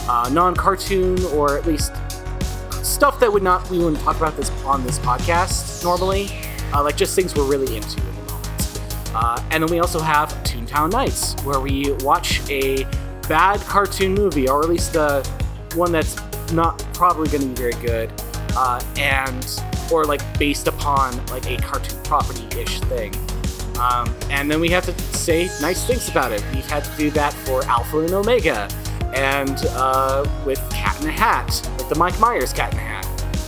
uh, 0.08 0.28
non-cartoon 0.32 1.22
or 1.26 1.56
at 1.58 1.66
least 1.66 1.92
stuff 2.82 3.20
that 3.20 3.32
would 3.32 3.42
not 3.42 3.68
we 3.70 3.78
wouldn't 3.78 4.00
talk 4.02 4.16
about 4.16 4.36
this 4.36 4.50
on 4.64 4.84
this 4.84 4.98
podcast 4.98 5.84
normally, 5.84 6.30
uh, 6.72 6.82
like 6.82 6.96
just 6.96 7.14
things 7.14 7.34
we're 7.34 7.44
really 7.44 7.76
into 7.76 7.88
at 7.90 7.96
the 7.96 8.02
moment. 8.02 8.17
Uh, 9.20 9.42
and 9.50 9.64
then 9.64 9.70
we 9.70 9.80
also 9.80 9.98
have 9.98 10.28
Toontown 10.44 10.92
Nights, 10.92 11.34
where 11.42 11.58
we 11.58 11.90
watch 12.02 12.40
a 12.48 12.84
bad 13.28 13.58
cartoon 13.62 14.14
movie, 14.14 14.48
or 14.48 14.62
at 14.62 14.68
least 14.68 14.92
the 14.92 15.28
one 15.74 15.90
that's 15.90 16.16
not 16.52 16.78
probably 16.94 17.28
going 17.28 17.42
to 17.42 17.48
be 17.48 17.54
very 17.54 17.74
good, 17.84 18.12
uh, 18.56 18.80
and 18.96 19.60
or 19.90 20.04
like 20.04 20.22
based 20.38 20.68
upon 20.68 21.16
like 21.26 21.50
a 21.50 21.56
cartoon 21.56 22.00
property-ish 22.04 22.78
thing. 22.82 23.12
Um, 23.80 24.14
and 24.30 24.48
then 24.48 24.60
we 24.60 24.68
have 24.68 24.84
to 24.84 24.96
say 25.16 25.46
nice 25.60 25.84
things 25.84 26.08
about 26.08 26.30
it. 26.30 26.40
We've 26.54 26.64
had 26.66 26.84
to 26.84 26.96
do 26.96 27.10
that 27.10 27.32
for 27.32 27.64
Alpha 27.64 27.98
and 27.98 28.12
Omega, 28.12 28.68
and 29.16 29.66
uh, 29.70 30.24
with 30.46 30.60
Cat 30.70 31.00
in 31.02 31.08
a 31.08 31.12
Hat, 31.12 31.68
like 31.76 31.88
the 31.88 31.96
Mike 31.96 32.18
Myers 32.20 32.52
Cat 32.52 32.72
in 32.72 32.78
a 32.78 32.82
Hat. 32.82 33.06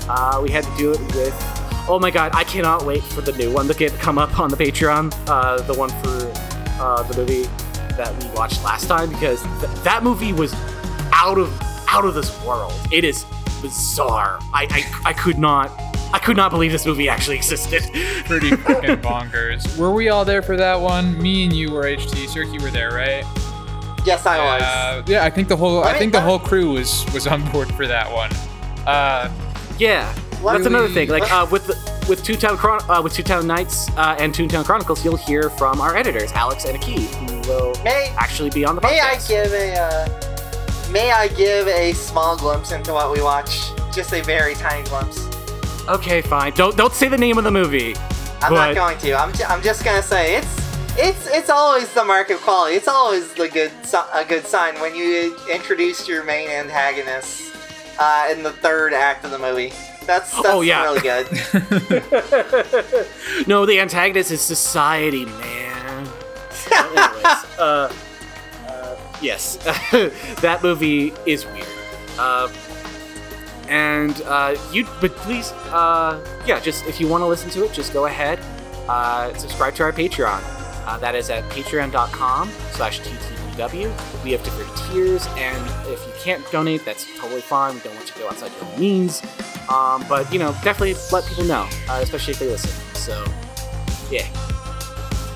Uh, 0.08 0.40
we 0.42 0.50
had 0.50 0.64
to 0.64 0.76
do 0.76 0.90
it 0.90 1.00
with. 1.14 1.59
Oh 1.92 1.98
my 1.98 2.10
god, 2.12 2.30
I 2.34 2.44
cannot 2.44 2.84
wait 2.86 3.02
for 3.02 3.20
the 3.20 3.32
new 3.32 3.52
one 3.52 3.66
to 3.66 3.74
get 3.74 3.92
come 3.94 4.16
up 4.16 4.38
on 4.38 4.48
the 4.48 4.56
Patreon. 4.56 5.12
Uh, 5.28 5.60
the 5.62 5.74
one 5.74 5.90
for 5.90 6.32
uh, 6.80 7.02
the 7.02 7.16
movie 7.16 7.42
that 7.96 8.14
we 8.22 8.28
watched 8.30 8.62
last 8.62 8.86
time 8.86 9.10
because 9.10 9.42
th- 9.60 9.82
that 9.82 10.02
movie 10.04 10.32
was 10.32 10.54
out 11.12 11.36
of 11.38 11.52
out 11.88 12.04
of 12.04 12.14
this 12.14 12.30
world. 12.44 12.72
It 12.92 13.02
is 13.04 13.24
bizarre. 13.60 14.38
I, 14.54 14.66
I 15.04 15.10
I 15.10 15.12
could 15.14 15.38
not 15.38 15.70
I 16.14 16.20
could 16.20 16.36
not 16.36 16.52
believe 16.52 16.70
this 16.70 16.86
movie 16.86 17.08
actually 17.08 17.36
existed. 17.36 17.82
Pretty 18.26 18.50
fucking 18.50 18.98
bonkers. 18.98 19.76
Were 19.76 19.90
we 19.92 20.10
all 20.10 20.24
there 20.24 20.42
for 20.42 20.56
that 20.56 20.80
one? 20.80 21.20
Me 21.20 21.42
and 21.44 21.52
you 21.52 21.72
were 21.72 21.82
HT. 21.82 22.28
Cirque, 22.28 22.52
you 22.52 22.60
were 22.60 22.70
there, 22.70 22.90
right? 22.92 23.24
Yes, 24.06 24.24
I 24.26 24.38
was. 24.38 24.62
Uh, 24.62 25.02
yeah, 25.08 25.24
I 25.24 25.30
think 25.30 25.48
the 25.48 25.56
whole 25.56 25.80
Let 25.80 25.88
I 25.88 25.92
me- 25.94 25.98
think 25.98 26.12
the 26.12 26.18
let- 26.18 26.24
whole 26.26 26.38
crew 26.38 26.70
was 26.74 27.04
was 27.12 27.26
on 27.26 27.42
board 27.50 27.68
for 27.74 27.88
that 27.88 28.10
one. 28.12 28.30
Uh, 28.86 29.28
yeah, 29.76 30.14
Let 30.42 30.54
that's 30.54 30.66
another 30.66 30.88
me- 30.88 30.94
thing. 30.94 31.08
Like 31.08 31.30
uh, 31.30 31.46
with 31.50 31.66
the, 31.66 31.74
with 32.08 32.22
Toontown 32.24 32.56
Chron- 32.56 32.82
uh, 32.88 33.00
with 33.02 33.12
Toontown 33.14 33.44
Nights 33.44 33.88
uh, 33.96 34.16
and 34.18 34.34
Toontown 34.34 34.64
Chronicles, 34.64 35.04
you'll 35.04 35.16
hear 35.16 35.50
from 35.50 35.80
our 35.80 35.96
editors, 35.96 36.32
Alex 36.32 36.64
and 36.64 36.76
Aki, 36.76 37.06
who 37.06 37.40
will 37.48 37.74
May 37.84 38.12
actually 38.16 38.50
be 38.50 38.64
on 38.64 38.74
the 38.74 38.80
podcast. 38.80 38.90
may 38.90 39.00
I 39.00 39.18
give 39.28 39.52
a 39.52 39.76
uh, 39.78 40.90
may 40.92 41.10
I 41.12 41.28
give 41.28 41.68
a 41.68 41.92
small 41.92 42.36
glimpse 42.36 42.72
into 42.72 42.92
what 42.92 43.12
we 43.12 43.22
watch? 43.22 43.58
Just 43.92 44.12
a 44.12 44.22
very 44.22 44.54
tiny 44.54 44.84
glimpse. 44.88 45.26
Okay, 45.88 46.20
fine. 46.22 46.52
Don't 46.54 46.76
don't 46.76 46.92
say 46.92 47.08
the 47.08 47.18
name 47.18 47.36
of 47.38 47.44
the 47.44 47.50
movie. 47.50 47.94
I'm 48.42 48.52
But- 48.52 48.68
not 48.68 48.74
going 48.74 48.98
to. 48.98 49.12
I'm, 49.14 49.32
ju- 49.34 49.44
I'm 49.46 49.60
just 49.62 49.84
gonna 49.84 50.02
say 50.02 50.36
it's 50.36 50.96
it's 50.98 51.26
it's 51.28 51.50
always 51.50 51.92
the 51.92 52.04
mark 52.04 52.30
of 52.30 52.40
quality. 52.40 52.76
It's 52.76 52.88
always 52.88 53.32
the 53.34 53.48
good 53.48 53.72
a 54.14 54.24
good 54.24 54.46
sign 54.46 54.80
when 54.80 54.94
you 54.94 55.36
introduce 55.52 56.08
your 56.08 56.24
main 56.24 56.48
antagonist 56.48 57.52
uh, 57.98 58.28
in 58.32 58.42
the 58.42 58.52
third 58.52 58.92
act 58.94 59.24
of 59.26 59.30
the 59.32 59.38
movie. 59.38 59.72
That's 60.10 60.32
that's 60.32 60.44
Oh, 60.48 60.60
yeah. 60.62 60.82
really 60.82 61.00
good. 61.02 61.30
no, 63.46 63.64
the 63.64 63.78
antagonist 63.78 64.32
is 64.32 64.40
society, 64.40 65.24
man. 65.24 66.08
Anyways, 66.72 67.24
uh, 67.60 67.92
uh, 68.66 68.96
yes, 69.22 69.56
that 70.42 70.58
movie 70.64 71.12
is 71.26 71.46
weird. 71.46 71.64
Uh, 72.18 72.48
and 73.68 74.20
uh, 74.22 74.56
you, 74.72 74.84
but 75.00 75.14
please, 75.16 75.52
uh, 75.70 76.18
yeah, 76.44 76.58
just 76.58 76.84
if 76.86 77.00
you 77.00 77.06
want 77.06 77.22
to 77.22 77.26
listen 77.26 77.48
to 77.50 77.64
it, 77.64 77.72
just 77.72 77.92
go 77.92 78.06
ahead, 78.06 78.40
uh, 78.88 79.32
subscribe 79.34 79.76
to 79.76 79.84
our 79.84 79.92
Patreon. 79.92 80.40
Uh, 80.88 80.98
that 80.98 81.14
is 81.14 81.30
at 81.30 81.44
patreon.com 81.50 82.50
slash 82.72 82.98
ttpw. 83.68 84.24
We 84.24 84.32
have 84.32 84.42
different 84.42 84.70
tiers, 84.76 85.26
and 85.36 85.66
if 85.92 86.04
you 86.06 86.12
can't 86.22 86.42
donate, 86.50 86.84
that's 86.84 87.06
totally 87.18 87.40
fine. 87.40 87.74
We 87.74 87.80
don't 87.80 87.94
want 87.94 88.06
you 88.08 88.14
to 88.14 88.18
go 88.20 88.28
outside 88.28 88.52
your 88.60 88.78
means. 88.78 89.22
Um, 89.68 90.04
but, 90.08 90.32
you 90.32 90.38
know, 90.38 90.52
definitely 90.64 90.94
let 91.12 91.24
people 91.26 91.44
know, 91.44 91.68
uh, 91.88 92.00
especially 92.02 92.32
if 92.32 92.38
they 92.40 92.48
listen. 92.48 92.70
So, 92.94 93.24
yeah. 94.10 94.26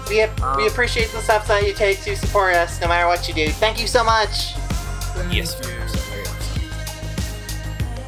We, 0.09 0.21
ap- 0.21 0.37
we 0.57 0.65
Um, 0.65 0.69
appreciate 0.69 1.11
the 1.13 1.21
steps 1.21 1.49
that 1.49 1.67
you 1.67 1.73
take 1.73 2.01
to 2.03 2.15
support 2.17 2.55
us, 2.55 2.81
no 2.81 2.89
matter 2.89 3.07
what 3.07 3.27
you 3.29 3.35
do. 3.35 3.49
Thank 3.53 3.81
you 3.81 3.87
so 3.87 4.03
much. 4.05 4.55
Yes, 5.31 5.55
very 5.55 5.79
much 5.79 5.91
so, 5.91 5.99
very 6.11 6.23
much 6.25 6.43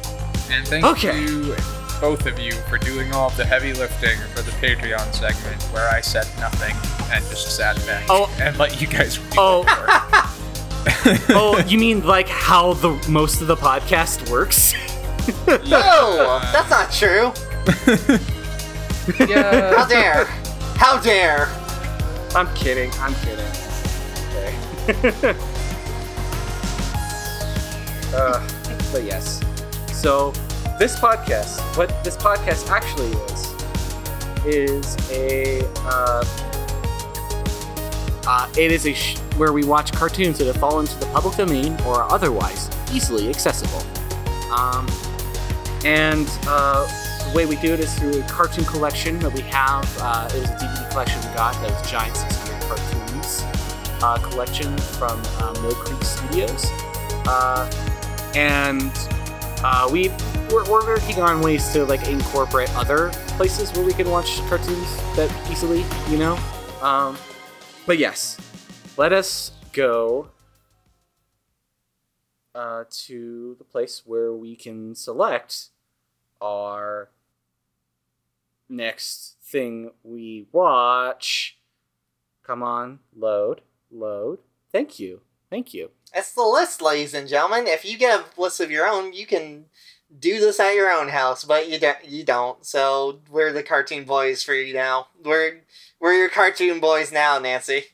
so. 0.03 0.53
And 0.53 0.67
thank 0.67 0.85
Okay. 0.85 1.19
you, 1.21 1.55
both 1.99 2.25
of 2.25 2.39
you, 2.39 2.53
for 2.69 2.77
doing 2.77 3.11
all 3.13 3.27
of 3.29 3.37
the 3.37 3.45
heavy 3.45 3.73
lifting 3.73 4.17
for 4.35 4.41
the 4.41 4.51
Patreon 4.51 5.13
segment 5.13 5.61
where 5.73 5.89
I 5.89 6.01
said 6.01 6.25
nothing 6.39 6.75
and 7.11 7.23
just 7.25 7.55
sat 7.55 7.75
back 7.85 8.05
Oh. 8.09 8.29
and 8.39 8.57
let 8.57 8.79
you 8.81 8.87
guys 8.87 9.17
do 9.17 9.23
Oh. 9.37 9.63
the 9.63 9.69
work. 9.69 11.19
oh, 11.29 11.63
you 11.67 11.77
mean 11.77 12.05
like 12.05 12.27
how 12.29 12.73
the 12.73 12.89
most 13.09 13.41
of 13.41 13.47
the 13.47 13.55
podcast 13.57 14.29
works? 14.31 14.73
No, 15.47 16.39
that's 16.53 16.69
not 16.69 16.89
true. 16.89 17.33
How 19.27 19.85
dare? 19.85 20.23
How 20.77 20.97
dare? 21.01 21.49
I'm 22.33 22.47
kidding. 22.55 22.89
I'm 23.01 23.13
kidding. 23.15 23.45
Okay. 24.29 25.35
uh, 28.13 28.39
but 28.91 29.03
yes. 29.03 29.41
So 29.91 30.31
this 30.77 30.99
podcast, 30.99 31.59
what 31.75 32.03
this 32.03 32.15
podcast 32.15 32.69
actually 32.69 33.11
is, 33.33 33.55
is 34.45 35.11
a 35.11 35.61
uh, 35.85 36.23
uh, 38.27 38.49
it 38.57 38.71
is 38.71 38.85
a 38.85 38.93
sh- 38.93 39.17
where 39.37 39.53
we 39.53 39.63
watch 39.63 39.91
cartoons 39.93 40.37
that 40.37 40.45
have 40.45 40.57
fallen 40.57 40.85
into 40.85 40.99
the 40.99 41.05
public 41.07 41.35
domain 41.35 41.73
or 41.81 42.03
are 42.03 42.11
otherwise 42.11 42.69
easily 42.93 43.29
accessible. 43.29 43.81
Um, 44.51 44.87
and 45.85 46.27
uh, 46.45 46.85
the 47.29 47.35
way 47.35 47.45
we 47.45 47.55
do 47.55 47.73
it 47.73 47.79
is 47.79 47.93
through 47.97 48.21
a 48.21 48.23
cartoon 48.27 48.65
collection 48.65 49.17
that 49.19 49.33
we 49.33 49.41
have. 49.41 49.85
Uh, 49.99 50.29
it 50.33 50.41
was 50.41 50.49
a 50.49 50.55
DVD 50.55 50.91
collection 50.91 51.19
we 51.21 51.35
got 51.35 51.53
that 51.55 51.71
was 51.71 51.89
Giant 51.89 52.15
600 52.15 52.61
Cartoons 52.63 53.43
uh, 54.03 54.17
collection 54.29 54.77
from 54.77 55.21
uh, 55.39 55.53
Mill 55.61 55.73
Creek 55.75 56.03
Studios. 56.03 56.65
Uh, 57.27 57.69
and 58.35 58.91
uh, 59.63 59.89
we 59.91 60.09
we're, 60.49 60.69
we're 60.69 60.85
working 60.85 61.21
on 61.21 61.41
ways 61.41 61.71
to 61.73 61.85
like 61.85 62.07
incorporate 62.07 62.73
other 62.75 63.09
places 63.37 63.71
where 63.73 63.85
we 63.85 63.93
can 63.93 64.09
watch 64.09 64.39
cartoons 64.47 64.95
that 65.15 65.31
easily, 65.51 65.83
you 66.09 66.17
know. 66.17 66.37
Um, 66.81 67.17
but 67.85 67.97
yes, 67.97 68.37
let 68.97 69.13
us 69.13 69.51
go 69.73 70.29
uh, 72.55 72.85
to 72.89 73.55
the 73.57 73.63
place 73.63 74.03
where 74.05 74.33
we 74.33 74.55
can 74.55 74.95
select 74.95 75.67
our 76.41 77.09
next 78.69 79.35
thing 79.43 79.91
we 80.03 80.47
watch. 80.51 81.57
Come 82.43 82.63
on, 82.63 82.99
load, 83.15 83.61
load. 83.91 84.39
Thank 84.71 84.99
you, 84.99 85.21
thank 85.49 85.73
you. 85.73 85.91
It's 86.13 86.33
the 86.33 86.43
list, 86.43 86.81
ladies 86.81 87.13
and 87.13 87.27
gentlemen. 87.27 87.67
If 87.67 87.83
you 87.83 87.97
get 87.97 88.19
a 88.19 88.41
list 88.41 88.59
of 88.59 88.71
your 88.71 88.87
own, 88.87 89.13
you 89.13 89.25
can 89.25 89.65
do 90.19 90.39
this 90.39 90.59
at 90.59 90.75
your 90.75 90.91
own 90.91 91.09
house, 91.09 91.43
but 91.43 91.69
you 91.69 91.79
don't. 91.79 92.03
You 92.05 92.23
don't. 92.23 92.65
So 92.65 93.19
we're 93.29 93.51
the 93.51 93.63
cartoon 93.63 94.05
boys 94.05 94.43
for 94.43 94.53
you 94.53 94.73
now. 94.73 95.07
We're 95.23 95.61
we're 95.99 96.13
your 96.13 96.29
cartoon 96.29 96.79
boys 96.79 97.11
now, 97.11 97.39
Nancy. 97.39 97.85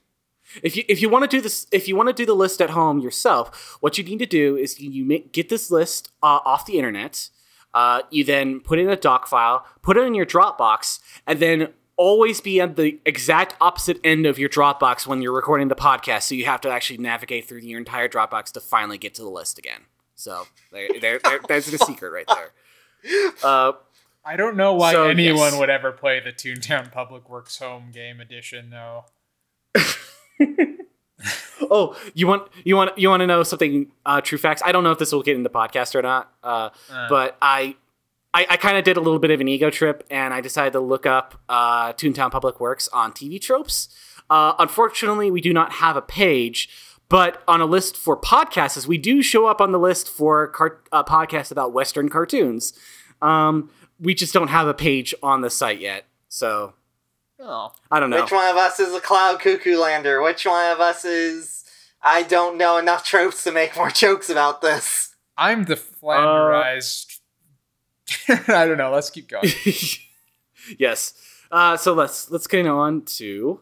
If 0.61 0.75
you 0.77 0.83
if 0.87 1.01
you 1.01 1.09
want 1.09 1.29
to 1.29 1.37
do 1.37 1.41
this, 1.41 1.65
if 1.71 1.87
you 1.87 1.95
want 1.95 2.09
to 2.09 2.13
do 2.13 2.25
the 2.25 2.35
list 2.35 2.61
at 2.61 2.71
home 2.71 2.99
yourself, 2.99 3.77
what 3.79 3.97
you 3.97 4.03
need 4.03 4.19
to 4.19 4.25
do 4.25 4.55
is 4.55 4.79
you, 4.79 5.03
make, 5.05 5.31
get 5.31 5.49
this 5.49 5.71
list 5.71 6.11
uh, 6.21 6.39
off 6.45 6.65
the 6.65 6.77
internet. 6.77 7.29
Uh, 7.73 8.03
you 8.11 8.23
then 8.23 8.59
put 8.59 8.77
in 8.77 8.87
a 8.87 8.95
doc 8.95 9.27
file, 9.27 9.65
put 9.81 9.97
it 9.97 10.01
in 10.01 10.13
your 10.13 10.27
Dropbox, 10.27 10.99
and 11.25 11.39
then 11.39 11.69
always 11.95 12.39
be 12.39 12.61
at 12.61 12.75
the 12.75 12.99
exact 13.03 13.55
opposite 13.59 13.99
end 14.03 14.27
of 14.27 14.37
your 14.37 14.49
Dropbox 14.49 15.07
when 15.07 15.23
you're 15.23 15.33
recording 15.33 15.69
the 15.69 15.75
podcast. 15.75 16.23
So 16.23 16.35
you 16.35 16.45
have 16.45 16.61
to 16.61 16.69
actually 16.69 16.97
navigate 16.97 17.47
through 17.47 17.59
your 17.59 17.79
entire 17.79 18.07
Dropbox 18.07 18.51
to 18.51 18.59
finally 18.59 18.99
get 18.99 19.15
to 19.15 19.23
the 19.23 19.29
list 19.29 19.57
again. 19.57 19.81
So 20.15 20.45
there, 20.71 20.87
there, 21.01 21.19
there 21.23 21.39
there's 21.47 21.65
the 21.67 21.77
secret 21.77 22.11
right 22.11 22.27
there. 22.27 22.51
Uh, 23.43 23.73
I 24.23 24.37
don't 24.37 24.55
know 24.55 24.75
why 24.75 24.93
So, 24.93 25.09
anyone 25.09 25.37
yes. 25.51 25.59
would 25.59 25.69
ever 25.69 25.91
play 25.91 26.21
the 26.21 26.31
Toontown 26.31 26.89
Public 26.89 27.29
Works 27.29 27.57
Home 27.57 27.91
Game 27.91 28.21
Edition, 28.21 28.69
though. 28.69 29.03
oh, 31.69 31.97
you 32.13 32.27
want 32.27 32.47
you 32.63 32.75
want 32.75 32.97
you 32.97 33.09
want 33.09 33.21
to 33.21 33.27
know 33.27 33.43
something? 33.43 33.91
Uh, 34.05 34.21
true 34.21 34.37
facts. 34.37 34.61
I 34.65 34.71
don't 34.71 34.83
know 34.83 34.91
if 34.91 34.99
this 34.99 35.11
will 35.11 35.21
get 35.23 35.35
in 35.35 35.43
the 35.43 35.49
podcast 35.49 35.95
or 35.95 36.01
not. 36.01 36.31
Uh, 36.43 36.69
Uh. 36.91 37.09
but 37.09 37.37
I 37.41 37.75
I, 38.33 38.47
I 38.51 38.57
kind 38.57 38.77
of 38.77 38.83
did 38.83 38.97
a 38.97 39.01
little 39.01 39.19
bit 39.19 39.31
of 39.31 39.41
an 39.41 39.47
ego 39.47 39.69
trip, 39.69 40.05
and 40.09 40.33
I 40.33 40.41
decided 40.41 40.73
to 40.73 40.79
look 40.79 41.05
up 41.05 41.39
uh, 41.49 41.93
Toontown 41.93 42.31
Public 42.31 42.59
Works 42.59 42.87
on 42.91 43.11
TV 43.11 43.39
tropes. 43.39 43.89
Uh, 44.29 44.53
unfortunately, 44.57 45.29
we 45.29 45.39
do 45.41 45.53
not 45.53 45.73
have 45.73 45.95
a 45.95 46.01
page, 46.01 46.69
but 47.09 47.43
on 47.47 47.61
a 47.61 47.65
list 47.65 47.95
for 47.97 48.17
podcasts, 48.17 48.87
we 48.87 48.97
do 48.97 49.21
show 49.21 49.45
up 49.45 49.61
on 49.61 49.71
the 49.71 49.79
list 49.79 50.09
for 50.09 50.47
car- 50.47 50.81
uh, 50.91 51.03
podcasts 51.03 51.51
about 51.51 51.73
Western 51.73 52.09
cartoons. 52.09 52.73
Um, 53.21 53.69
we 53.99 54.13
just 54.13 54.33
don't 54.33 54.47
have 54.49 54.67
a 54.67 54.73
page 54.73 55.13
on 55.23 55.41
the 55.41 55.49
site 55.49 55.79
yet, 55.79 56.05
so 56.27 56.73
Oh. 57.39 57.71
I 57.91 57.99
don't 57.99 58.09
know. 58.09 58.21
Which 58.21 58.31
one 58.31 58.47
of 58.49 58.55
us 58.55 58.79
is 58.79 58.93
a 58.93 59.01
cloud 59.01 59.39
cuckoo 59.41 59.77
lander? 59.77 60.21
Which 60.21 60.45
one 60.45 60.71
of 60.71 60.79
us 60.79 61.03
is 61.03 61.65
I 62.01 62.23
don't 62.23 62.57
know 62.57 62.77
enough 62.77 63.03
tropes 63.03 63.43
to 63.43 63.51
make 63.51 63.75
more 63.75 63.89
jokes 63.89 64.29
about 64.29 64.61
this? 64.61 65.15
I'm 65.37 65.65
the 65.65 65.75
flanderized. 65.75 67.19
I 68.47 68.65
don't 68.65 68.77
know. 68.77 68.91
Let's 68.91 69.09
keep 69.09 69.27
going. 69.27 69.49
yes. 70.79 71.13
Uh, 71.51 71.75
so 71.77 71.93
let's 71.93 72.31
let's 72.31 72.47
get 72.47 72.65
on 72.65 73.01
to 73.03 73.59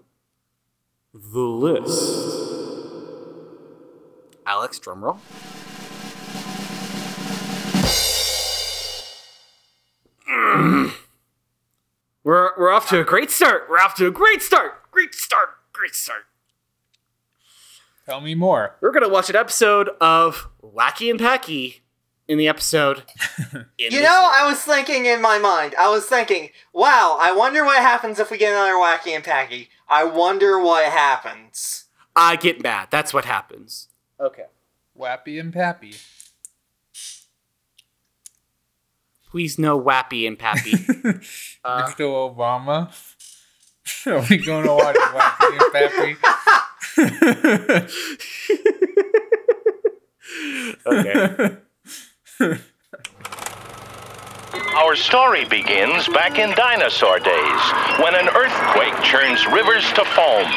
the 1.14 1.40
list. 1.40 2.51
Alex, 4.52 4.78
drumroll. 4.80 5.18
We're 12.26 12.52
we're 12.58 12.70
off 12.70 12.90
to 12.90 13.00
a 13.00 13.06
great 13.06 13.32
start. 13.32 13.68
We're 13.70 13.80
off 13.80 13.96
to 13.96 14.08
a 14.08 14.12
great 14.12 14.42
start. 14.42 14.92
Great 14.92 15.16
start. 15.16 15.50
Great 15.72 15.96
start. 15.96 16.24
Tell 18.06 18.20
me 18.20 18.36
more. 18.36 18.76
We're 18.82 18.92
gonna 18.92 19.08
watch 19.08 19.30
an 19.30 19.38
episode 19.38 19.90
of 20.02 20.50
Wacky 20.62 21.10
and 21.10 21.18
Packy 21.18 21.82
in 22.28 22.38
the 22.38 22.50
episode. 22.50 23.04
In 23.54 23.66
You 23.78 24.02
know, 24.02 24.30
Zoo. 24.32 24.32
I 24.34 24.46
was 24.48 24.60
thinking 24.60 25.06
in 25.06 25.22
my 25.22 25.40
mind, 25.40 25.76
I 25.80 25.88
was 25.90 26.06
thinking, 26.06 26.50
wow, 26.74 27.18
I 27.20 27.32
wonder 27.32 27.64
what 27.64 27.78
happens 27.82 28.20
if 28.20 28.30
we 28.30 28.38
get 28.38 28.52
another 28.52 28.74
Wacky 28.74 29.16
and 29.16 29.24
Packy. 29.24 29.70
I 29.88 30.04
wonder 30.04 30.60
what 30.60 30.92
happens. 30.92 31.86
I 32.18 32.36
get 32.36 32.62
mad. 32.62 32.90
That's 32.92 33.14
what 33.14 33.24
happens. 33.26 33.88
Okay. 34.22 34.46
Wappy 34.98 35.40
and 35.40 35.52
Pappy. 35.52 35.96
Please 39.32 39.58
no 39.58 39.82
Wappy 39.82 40.28
and 40.28 40.38
Pappy. 40.38 40.74
Uh, 41.64 41.88
Mr. 41.88 42.08
Obama. 42.10 42.90
Are 44.08 44.26
we 44.32 44.38
going 44.38 44.66
to 44.66 44.74
watch 44.74 44.96
Wappy 44.96 45.60
and 45.62 45.72
Pappy? 45.72 46.18
okay. 50.88 51.58
Our 54.76 54.96
story 54.96 55.46
begins 55.46 56.08
back 56.08 56.40
in 56.40 56.50
dinosaur 56.56 57.20
days 57.20 57.62
when 58.02 58.16
an 58.16 58.28
earthquake 58.30 59.00
churns 59.04 59.46
rivers 59.46 59.86
to 59.94 60.04
foam. 60.06 60.48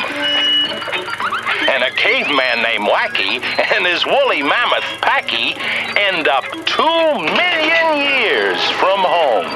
And 1.68 1.82
a 1.82 1.90
caveman 1.92 2.62
named 2.62 2.84
Wacky 2.88 3.42
and 3.74 3.86
his 3.86 4.04
woolly 4.06 4.42
mammoth 4.42 4.84
Packy 5.00 5.54
end 5.96 6.28
up 6.28 6.44
two 6.66 7.14
million 7.34 8.20
years 8.22 8.60
from 8.72 9.00
home. 9.00 9.46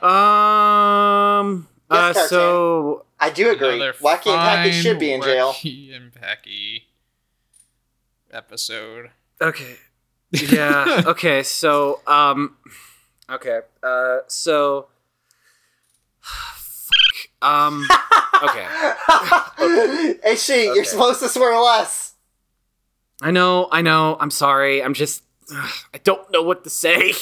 Um. 0.00 1.66
uh, 1.90 2.12
so 2.12 3.04
I 3.18 3.30
do 3.30 3.50
agree. 3.50 3.80
Wacky 4.00 4.30
and 4.30 4.40
Packy 4.40 4.72
should 4.72 4.98
be 4.98 5.12
in 5.12 5.22
jail. 5.22 5.52
Wacky 5.52 5.94
and 5.94 6.12
Packy 6.12 6.84
episode. 8.30 9.10
okay. 9.40 9.76
Yeah. 10.30 11.02
okay. 11.06 11.42
So 11.42 12.00
um. 12.06 12.56
Okay. 13.28 13.60
Uh. 13.82 14.18
So. 14.28 14.86
Um. 17.42 17.86
Okay. 18.42 18.66
hey, 20.22 20.36
she, 20.36 20.52
Okay. 20.52 20.64
you're 20.74 20.84
supposed 20.84 21.20
to 21.20 21.28
swear 21.28 21.58
less. 21.60 22.14
I 23.20 23.30
know. 23.30 23.68
I 23.72 23.82
know. 23.82 24.16
I'm 24.20 24.30
sorry. 24.30 24.82
I'm 24.82 24.94
just. 24.94 25.22
I 25.50 25.98
don't 26.04 26.30
know 26.30 26.42
what 26.42 26.64
to 26.64 26.70
say. 26.70 27.12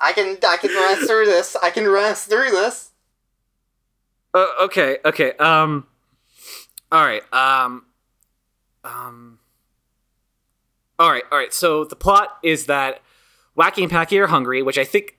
I 0.00 0.12
can, 0.12 0.36
I 0.46 0.56
can 0.56 0.70
run 0.74 1.06
through 1.06 1.26
this. 1.26 1.56
I 1.62 1.70
can 1.70 1.86
run 1.86 2.14
through 2.14 2.50
this. 2.50 2.90
Uh, 4.34 4.46
okay, 4.62 4.98
okay. 5.04 5.32
Um, 5.34 5.86
all 6.90 7.04
right. 7.04 7.22
Um, 7.32 7.84
um. 8.84 9.38
All 10.98 11.10
right, 11.10 11.22
all 11.30 11.38
right. 11.38 11.52
So 11.54 11.84
the 11.84 11.96
plot 11.96 12.36
is 12.42 12.66
that 12.66 13.00
Wacky 13.56 13.82
and 13.82 13.90
Packy 13.90 14.18
are 14.18 14.26
hungry, 14.26 14.62
which 14.62 14.76
I 14.78 14.84
think. 14.84 15.18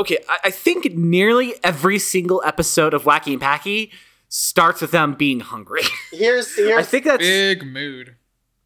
Okay, 0.00 0.16
I, 0.30 0.38
I 0.44 0.50
think 0.50 0.94
nearly 0.94 1.56
every 1.62 1.98
single 1.98 2.40
episode 2.42 2.94
of 2.94 3.02
Wacky 3.02 3.32
and 3.32 3.40
Packy 3.40 3.92
starts 4.30 4.80
with 4.80 4.92
them 4.92 5.12
being 5.12 5.40
hungry. 5.40 5.82
Here's, 6.10 6.58
I 6.58 6.62
here's, 6.62 6.86
think 6.86 7.04
that's 7.04 7.18
Big 7.18 7.66
mood. 7.66 8.16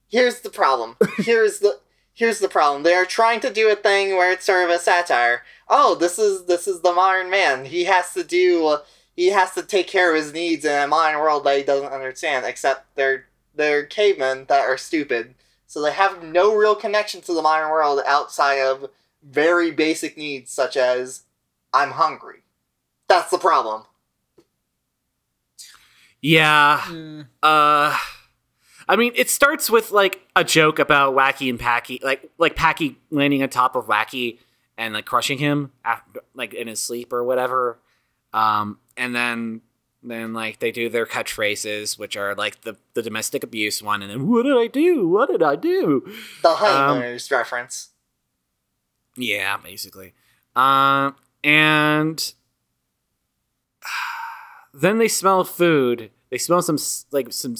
here's 0.09 0.43
the 0.43 0.51
problem. 0.51 0.97
Here's 1.16 1.59
the, 1.59 1.80
here's 2.12 2.39
the 2.39 2.49
problem. 2.49 2.85
They 2.85 2.95
are 2.95 3.05
trying 3.05 3.41
to 3.41 3.53
do 3.53 3.68
a 3.68 3.74
thing 3.74 4.11
where 4.11 4.30
it's 4.30 4.45
sort 4.45 4.62
of 4.62 4.70
a 4.70 4.78
satire. 4.78 5.43
Oh, 5.68 5.97
this 5.97 6.20
is, 6.20 6.45
this 6.45 6.68
is 6.68 6.82
the 6.82 6.93
modern 6.93 7.30
man. 7.30 7.64
He 7.64 7.82
has 7.82 8.14
to 8.14 8.22
do, 8.22 8.76
he 9.16 9.30
has 9.30 9.55
to 9.55 9.64
take 9.64 9.89
care 9.89 10.14
of 10.14 10.22
his 10.22 10.32
needs 10.32 10.64
in 10.64 10.85
a 10.85 10.87
modern 10.87 11.18
world 11.18 11.43
that 11.45 11.59
he 11.59 11.64
doesn't 11.64 11.93
understand. 11.93 12.47
Except 12.47 12.95
they're, 12.95 13.26
they're 13.57 13.85
cavemen 13.85 14.45
that 14.47 14.61
are 14.61 14.76
stupid. 14.78 15.35
So 15.66 15.82
they 15.82 15.91
have 15.95 16.22
no 16.22 16.55
real 16.55 16.76
connection 16.76 17.22
to 17.22 17.35
the 17.35 17.43
modern 17.43 17.70
world 17.70 18.01
outside 18.07 18.61
of 18.61 18.89
very 19.25 19.70
basic 19.70 20.16
needs 20.16 20.53
such 20.53 20.77
as 20.77 21.22
I'm 21.72 21.93
hungry. 21.93 22.43
That's 23.09 23.31
the 23.31 23.39
problem. 23.39 23.85
yeah. 26.20 26.81
Mm. 26.87 27.27
Uh, 27.43 27.97
I 28.89 28.97
mean, 28.97 29.12
it 29.14 29.31
starts 29.31 29.70
with 29.70 29.91
like 29.91 30.20
a 30.37 30.45
joke 30.45 30.79
about 30.79 31.14
Wacky 31.14 31.49
and 31.51 31.59
Packy, 31.59 32.01
like 32.03 32.31
like 32.39 32.57
Packy 32.57 32.97
landing 33.11 33.43
on 33.43 33.49
top 33.49 33.77
of 33.77 33.87
Wacky 33.87 34.39
and 34.77 34.95
like 34.95 35.07
crushing 35.07 35.39
him, 35.39 35.72
after, 35.85 36.20
like 36.35 36.53
in 36.55 36.66
his 36.68 36.81
sleep 36.81 37.12
or 37.12 37.22
whatever. 37.25 37.79
Um, 38.33 38.79
and 38.97 39.14
then 39.14 39.61
then 40.03 40.35
like 40.35 40.59
they 40.59 40.70
do 40.70 40.89
their 40.89 41.07
catchphrases, 41.07 41.99
which 41.99 42.16
are 42.16 42.35
like 42.35 42.62
the 42.62 42.77
the 42.95 43.03
domestic 43.03 43.43
abuse 43.43 43.83
one, 43.83 44.03
and 44.03 44.11
then 44.11 44.29
what 44.29 44.43
did 44.43 44.57
I 44.57 44.66
do? 44.66 45.09
What 45.09 45.31
did 45.31 45.43
I 45.43 45.57
do? 45.57 46.11
The 46.43 46.49
Um, 46.51 47.01
reference. 47.31 47.91
Yeah, 49.17 49.57
basically. 49.59 50.12
Um, 50.57 51.17
and 51.43 52.35
then 54.75 54.99
they 54.99 55.09
smell 55.09 55.45
food. 55.45 56.11
They 56.31 56.39
smell 56.39 56.62
some 56.62 56.79
like 57.12 57.33
some. 57.33 57.55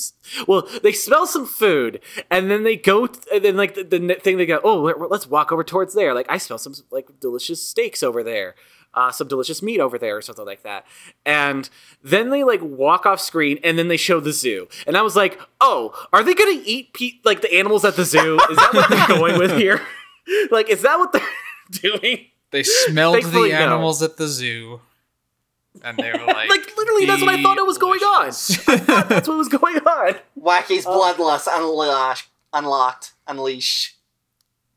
Well, 0.49 0.69
they 0.83 0.93
smell 0.93 1.27
some 1.27 1.47
food, 1.47 2.01
and 2.31 2.51
then 2.51 2.65
they 2.65 2.75
go. 2.77 3.07
t- 3.07 3.21
and 3.33 3.45
then 3.45 3.57
like 3.57 3.75
the, 3.75 3.85
the 3.85 4.15
thing 4.17 4.37
they 4.37 4.47
go, 4.47 4.61
oh, 4.65 4.81
let- 4.83 5.11
let's 5.11 5.29
walk 5.29 5.53
over 5.53 5.63
towards 5.63 5.95
there. 5.95 6.13
Like 6.13 6.27
I 6.29 6.39
smell 6.39 6.59
some 6.59 6.75
like 6.91 7.21
delicious 7.21 7.63
steaks 7.63 8.03
over 8.03 8.23
there. 8.23 8.55
Uh, 8.97 9.11
some 9.11 9.27
delicious 9.27 9.61
meat 9.61 9.81
over 9.81 9.99
there 9.99 10.17
or 10.17 10.23
something 10.23 10.45
like 10.47 10.63
that 10.63 10.87
and 11.27 11.69
then 12.05 12.31
they 12.31 12.45
like 12.45 12.61
walk 12.63 13.05
off 13.07 13.19
screen 13.21 13.59
and 13.65 13.77
then 13.77 13.89
they 13.89 13.97
show 13.97 14.21
the 14.21 14.31
zoo 14.33 14.69
and 14.87 14.97
i 14.97 15.03
was 15.03 15.17
like 15.17 15.37
oh 15.61 15.93
are 16.13 16.23
they 16.23 16.33
gonna 16.33 16.61
eat 16.65 16.93
pe- 16.95 17.19
like 17.25 17.41
the 17.41 17.53
animals 17.53 17.85
at 17.85 17.97
the 17.97 18.05
zoo 18.05 18.39
is 18.49 18.57
that 18.57 18.71
what 18.73 18.89
they're 18.89 19.09
going 19.19 19.37
with 19.37 19.51
here 19.57 19.81
like 20.53 20.69
is 20.71 20.83
that 20.83 20.97
what 20.97 21.11
they're 21.13 21.27
doing 21.83 22.27
They 22.51 22.63
smelled 22.63 23.15
Thankfully, 23.23 23.51
the 23.51 23.57
no. 23.59 23.63
animals 23.65 24.03
at 24.03 24.17
the 24.17 24.29
zoo. 24.29 24.81
And 25.83 25.99
they 25.99 26.13
were 26.13 26.19
like, 26.27 26.49
Like, 26.49 26.77
literally, 26.77 27.05
that's 27.07 27.21
what 27.21 27.31
I 27.35 27.43
thought 27.43 27.59
it 27.59 27.67
was 27.67 27.79
going 27.79 28.01
on. 28.01 28.25
"Delicious." 28.27 28.65
that's 29.09 29.27
what 29.29 29.37
was 29.37 29.49
going 29.49 29.79
on 29.79 30.15
Wacky's 30.37 30.87
Oh. 30.87 30.91
bloodlust 31.01 31.49
unlocked, 31.51 32.29
unlocked, 32.53 33.13
unleashed. 33.27 33.97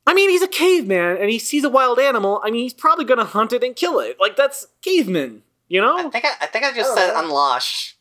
i 0.07 0.13
mean 0.13 0.29
he's 0.29 0.41
a 0.41 0.47
caveman 0.47 1.17
and 1.17 1.29
he 1.29 1.37
sees 1.37 1.63
a 1.63 1.69
wild 1.69 1.99
animal 1.99 2.41
i 2.43 2.49
mean 2.49 2.63
he's 2.63 2.73
probably 2.73 3.05
gonna 3.05 3.25
hunt 3.25 3.51
it 3.53 3.63
and 3.63 3.75
kill 3.75 3.99
it 3.99 4.17
like 4.19 4.35
that's 4.35 4.67
caveman 4.81 5.43
you 5.67 5.81
know. 5.81 5.97
I 5.97 6.01
know 6.03 6.09
think 6.09 6.25
I, 6.25 6.31
I 6.41 6.45
think 6.47 6.63
I 6.65 6.71
just 6.73 6.91
Oh, 6.91 6.95
said 6.95 7.07
yeah. 7.11 7.21
unlosh. 7.21 7.93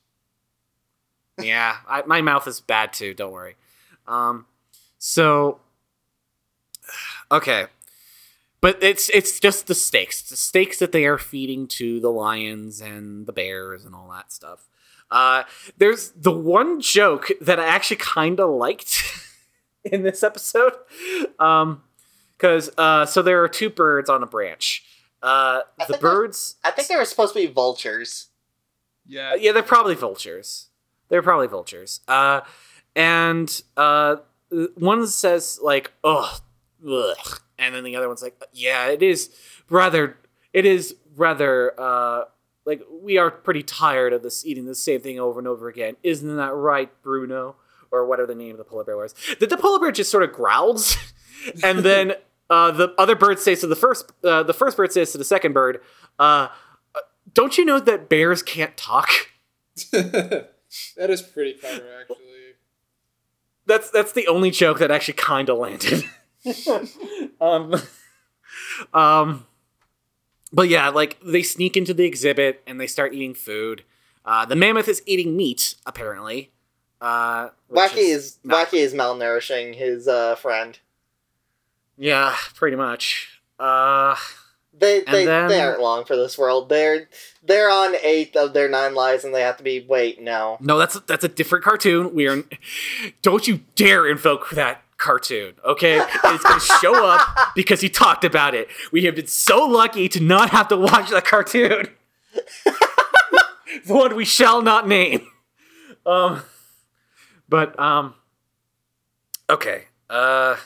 yeah 1.38 1.76
I, 1.88 2.02
my 2.06 2.20
mouth 2.22 2.46
is 2.46 2.60
bad 2.60 2.92
too 2.92 3.12
don't 3.12 3.32
worry 3.32 3.56
um 4.06 4.46
so 4.98 5.58
okay 7.30 7.66
but 8.66 8.82
it's 8.82 9.08
it's 9.10 9.38
just 9.38 9.68
the 9.68 9.76
steaks 9.76 10.22
the 10.22 10.34
steaks 10.34 10.80
that 10.80 10.90
they 10.90 11.04
are 11.06 11.18
feeding 11.18 11.68
to 11.68 12.00
the 12.00 12.10
lions 12.10 12.80
and 12.80 13.24
the 13.28 13.32
bears 13.32 13.84
and 13.84 13.94
all 13.94 14.08
that 14.10 14.32
stuff 14.32 14.68
uh 15.12 15.44
there's 15.78 16.10
the 16.16 16.32
one 16.32 16.80
joke 16.80 17.30
that 17.40 17.60
i 17.60 17.64
actually 17.64 17.96
kind 17.96 18.40
of 18.40 18.50
liked 18.50 19.04
in 19.84 20.02
this 20.02 20.24
episode 20.24 20.72
um 21.38 21.80
because 22.36 22.68
uh 22.76 23.06
so 23.06 23.22
there 23.22 23.40
are 23.40 23.48
two 23.48 23.70
birds 23.70 24.10
on 24.10 24.24
a 24.24 24.26
branch 24.26 24.84
uh 25.22 25.60
I 25.78 25.84
the 25.86 25.98
birds 25.98 26.56
I 26.64 26.72
think 26.72 26.88
they 26.88 26.96
were 26.96 27.04
supposed 27.04 27.34
to 27.34 27.38
be 27.38 27.46
vultures. 27.46 28.30
yeah. 29.06 29.30
uh, 29.30 29.34
yeah, 29.34 29.52
they're 29.52 29.62
probably 29.62 29.94
vultures. 29.94 30.70
They're 31.08 31.22
probably 31.22 31.46
vultures. 31.46 32.00
Uh, 32.08 32.40
and 32.94 33.62
uh, 33.76 34.16
one 34.74 35.06
says 35.06 35.58
like, 35.62 35.92
"Oh, 36.04 36.38
ugh," 36.86 37.40
and 37.58 37.74
then 37.74 37.84
the 37.84 37.96
other 37.96 38.08
one's 38.08 38.22
like, 38.22 38.40
"Yeah, 38.52 38.86
it 38.88 39.02
is 39.02 39.30
rather. 39.68 40.18
It 40.52 40.64
is 40.64 40.96
rather. 41.16 41.78
Uh, 41.78 42.24
like 42.64 42.82
we 42.90 43.16
are 43.16 43.30
pretty 43.30 43.62
tired 43.62 44.12
of 44.12 44.22
this 44.22 44.44
eating 44.44 44.66
the 44.66 44.74
same 44.74 45.00
thing 45.00 45.20
over 45.20 45.38
and 45.38 45.46
over 45.46 45.68
again. 45.68 45.96
Isn't 46.02 46.36
that 46.36 46.54
right, 46.54 46.90
Bruno?" 47.02 47.56
Or 47.92 48.04
whatever 48.04 48.26
the 48.26 48.34
name 48.34 48.50
of 48.50 48.58
the 48.58 48.64
polar 48.64 48.82
bear 48.82 48.96
was. 48.96 49.14
The, 49.38 49.46
the 49.46 49.56
polar 49.56 49.78
bear 49.78 49.92
just 49.92 50.10
sort 50.10 50.24
of 50.24 50.32
growls, 50.32 50.96
and 51.62 51.78
then 51.80 52.14
uh, 52.50 52.70
the 52.72 52.94
other 52.98 53.14
bird 53.14 53.38
says 53.38 53.60
to 53.60 53.66
the 53.66 53.76
first. 53.76 54.12
Uh, 54.22 54.42
the 54.42 54.54
first 54.54 54.76
bird 54.76 54.92
says 54.92 55.12
to 55.12 55.18
the 55.18 55.24
second 55.24 55.52
bird, 55.52 55.80
uh, 56.18 56.48
"Don't 57.32 57.56
you 57.56 57.64
know 57.64 57.78
that 57.78 58.08
bears 58.08 58.42
can't 58.42 58.76
talk?" 58.76 59.08
that 59.92 60.50
is 60.98 61.22
pretty 61.22 61.54
clever, 61.54 61.84
actually. 62.00 62.16
that's 63.66 63.90
that's 63.90 64.12
the 64.12 64.26
only 64.26 64.50
joke 64.50 64.78
that 64.78 64.90
actually 64.90 65.14
kind 65.14 65.48
of 65.48 65.58
landed. 65.58 66.04
um, 67.40 67.74
um, 68.94 69.46
but 70.52 70.68
yeah, 70.68 70.88
like 70.88 71.18
they 71.24 71.42
sneak 71.42 71.76
into 71.76 71.94
the 71.94 72.04
exhibit 72.04 72.62
and 72.66 72.80
they 72.80 72.86
start 72.86 73.14
eating 73.14 73.34
food. 73.34 73.82
Uh, 74.24 74.44
the 74.44 74.56
mammoth 74.56 74.88
is 74.88 75.02
eating 75.06 75.36
meat 75.36 75.74
apparently. 75.86 76.50
Uh, 77.00 77.48
Wacky 77.70 77.98
is 77.98 78.38
not- 78.42 78.68
Wacky 78.68 78.78
is 78.78 78.94
malnourishing 78.94 79.74
his 79.74 80.08
uh, 80.08 80.34
friend. 80.36 80.78
yeah, 81.96 82.34
pretty 82.54 82.76
much. 82.76 83.40
Uh, 83.58 84.16
They 84.78 85.00
they, 85.00 85.24
then- 85.24 85.48
they 85.48 85.60
aren't 85.60 85.80
long 85.80 86.04
for 86.04 86.16
this 86.16 86.36
world. 86.38 86.68
They're 86.68 87.08
they're 87.42 87.70
on 87.70 87.94
eighth 88.02 88.36
of 88.36 88.52
their 88.52 88.68
nine 88.68 88.94
lives, 88.94 89.24
and 89.24 89.34
they 89.34 89.40
have 89.42 89.56
to 89.58 89.62
be. 89.62 89.80
Wait, 89.80 90.20
no. 90.20 90.56
no, 90.60 90.78
that's 90.78 90.98
that's 91.00 91.24
a 91.24 91.28
different 91.28 91.64
cartoon. 91.64 92.14
We 92.14 92.26
are. 92.28 92.42
Don't 93.22 93.46
you 93.46 93.60
dare 93.74 94.06
invoke 94.06 94.50
that 94.50 94.82
cartoon, 94.98 95.54
okay? 95.64 95.98
It's 95.98 96.42
going 96.42 96.60
to 96.60 96.66
show 96.80 97.04
up 97.06 97.20
because 97.54 97.80
he 97.80 97.88
talked 97.88 98.24
about 98.24 98.54
it. 98.54 98.68
We 98.92 99.04
have 99.04 99.14
been 99.14 99.26
so 99.26 99.64
lucky 99.66 100.08
to 100.10 100.20
not 100.20 100.50
have 100.50 100.68
to 100.68 100.76
watch 100.76 101.10
that 101.10 101.24
cartoon. 101.24 101.88
the 102.64 103.94
one 103.94 104.16
we 104.16 104.24
shall 104.24 104.62
not 104.62 104.88
name. 104.88 105.26
Um, 106.04 106.42
but 107.48 107.78
um, 107.78 108.14
okay. 109.50 109.84
Uh, 110.08 110.56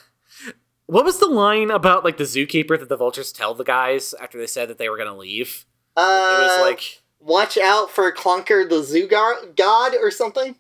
what 0.87 1.05
was 1.05 1.19
the 1.19 1.27
line 1.29 1.71
about 1.71 2.05
like 2.05 2.17
the 2.17 2.25
zookeeper 2.25 2.79
that 2.79 2.89
the 2.89 2.97
vultures 2.97 3.33
tell 3.33 3.55
the 3.55 3.65
guys 3.65 4.15
after 4.21 4.39
they 4.39 4.47
said 4.47 4.69
that 4.69 4.79
they 4.79 4.89
were 4.89 4.97
going 4.97 5.09
to 5.09 5.15
leave? 5.17 5.65
Uh, 5.97 6.37
It 6.39 6.43
was 6.43 6.61
like. 6.61 7.03
watch 7.21 7.59
out 7.59 7.91
for 7.91 8.11
Clunker 8.13 8.69
the 8.69 8.83
zoo 8.83 9.09
god 9.09 9.95
or 10.01 10.11
something. 10.11 10.57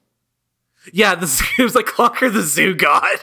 Yeah, 0.92 1.14
the, 1.14 1.26
it 1.58 1.62
was 1.62 1.74
like 1.74 1.86
Clocker 1.86 2.32
the 2.32 2.42
Zoo 2.42 2.74
God. 2.74 3.18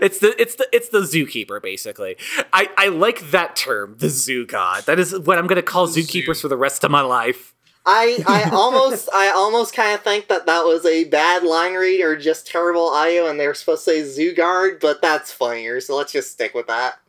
It's 0.00 0.18
the 0.20 0.40
it's 0.40 0.54
the 0.54 0.68
it's 0.72 0.88
the 0.90 1.00
zookeeper 1.00 1.60
basically. 1.62 2.16
I 2.52 2.68
I 2.78 2.88
like 2.88 3.30
that 3.30 3.56
term, 3.56 3.96
the 3.98 4.08
zoo 4.08 4.46
god. 4.46 4.84
That 4.86 4.98
is 5.00 5.18
what 5.18 5.38
I'm 5.38 5.46
gonna 5.46 5.62
call 5.62 5.86
The 5.86 6.02
zookeepers 6.02 6.36
zoo. 6.36 6.42
for 6.42 6.48
the 6.48 6.56
rest 6.56 6.84
of 6.84 6.90
my 6.90 7.00
life. 7.00 7.54
I 7.86 8.22
I 8.26 8.50
almost 8.52 9.08
I 9.12 9.30
almost 9.30 9.74
kind 9.74 9.94
of 9.94 10.02
think 10.02 10.28
that 10.28 10.46
that 10.46 10.64
was 10.64 10.86
a 10.86 11.04
bad 11.04 11.42
line 11.42 11.74
read 11.74 12.00
or 12.02 12.16
just 12.16 12.46
terrible 12.46 12.88
audio, 12.88 13.26
and 13.28 13.38
they 13.38 13.46
were 13.46 13.54
supposed 13.54 13.84
to 13.84 13.90
say 13.90 14.02
zoo 14.04 14.32
guard, 14.34 14.78
but 14.80 15.02
that's 15.02 15.32
funnier. 15.32 15.80
So 15.80 15.96
let's 15.96 16.12
just 16.12 16.30
stick 16.32 16.54
with 16.54 16.68
that. 16.68 17.00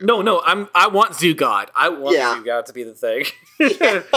No, 0.00 0.22
no, 0.22 0.42
I'm 0.44 0.68
I 0.74 0.88
want 0.88 1.14
Zoo 1.14 1.34
God. 1.34 1.70
I 1.76 1.88
want 1.90 2.16
Yeah. 2.16 2.36
Zoo 2.36 2.44
God 2.44 2.66
to 2.66 2.72
be 2.72 2.82
the 2.84 2.94
thing. 2.94 3.24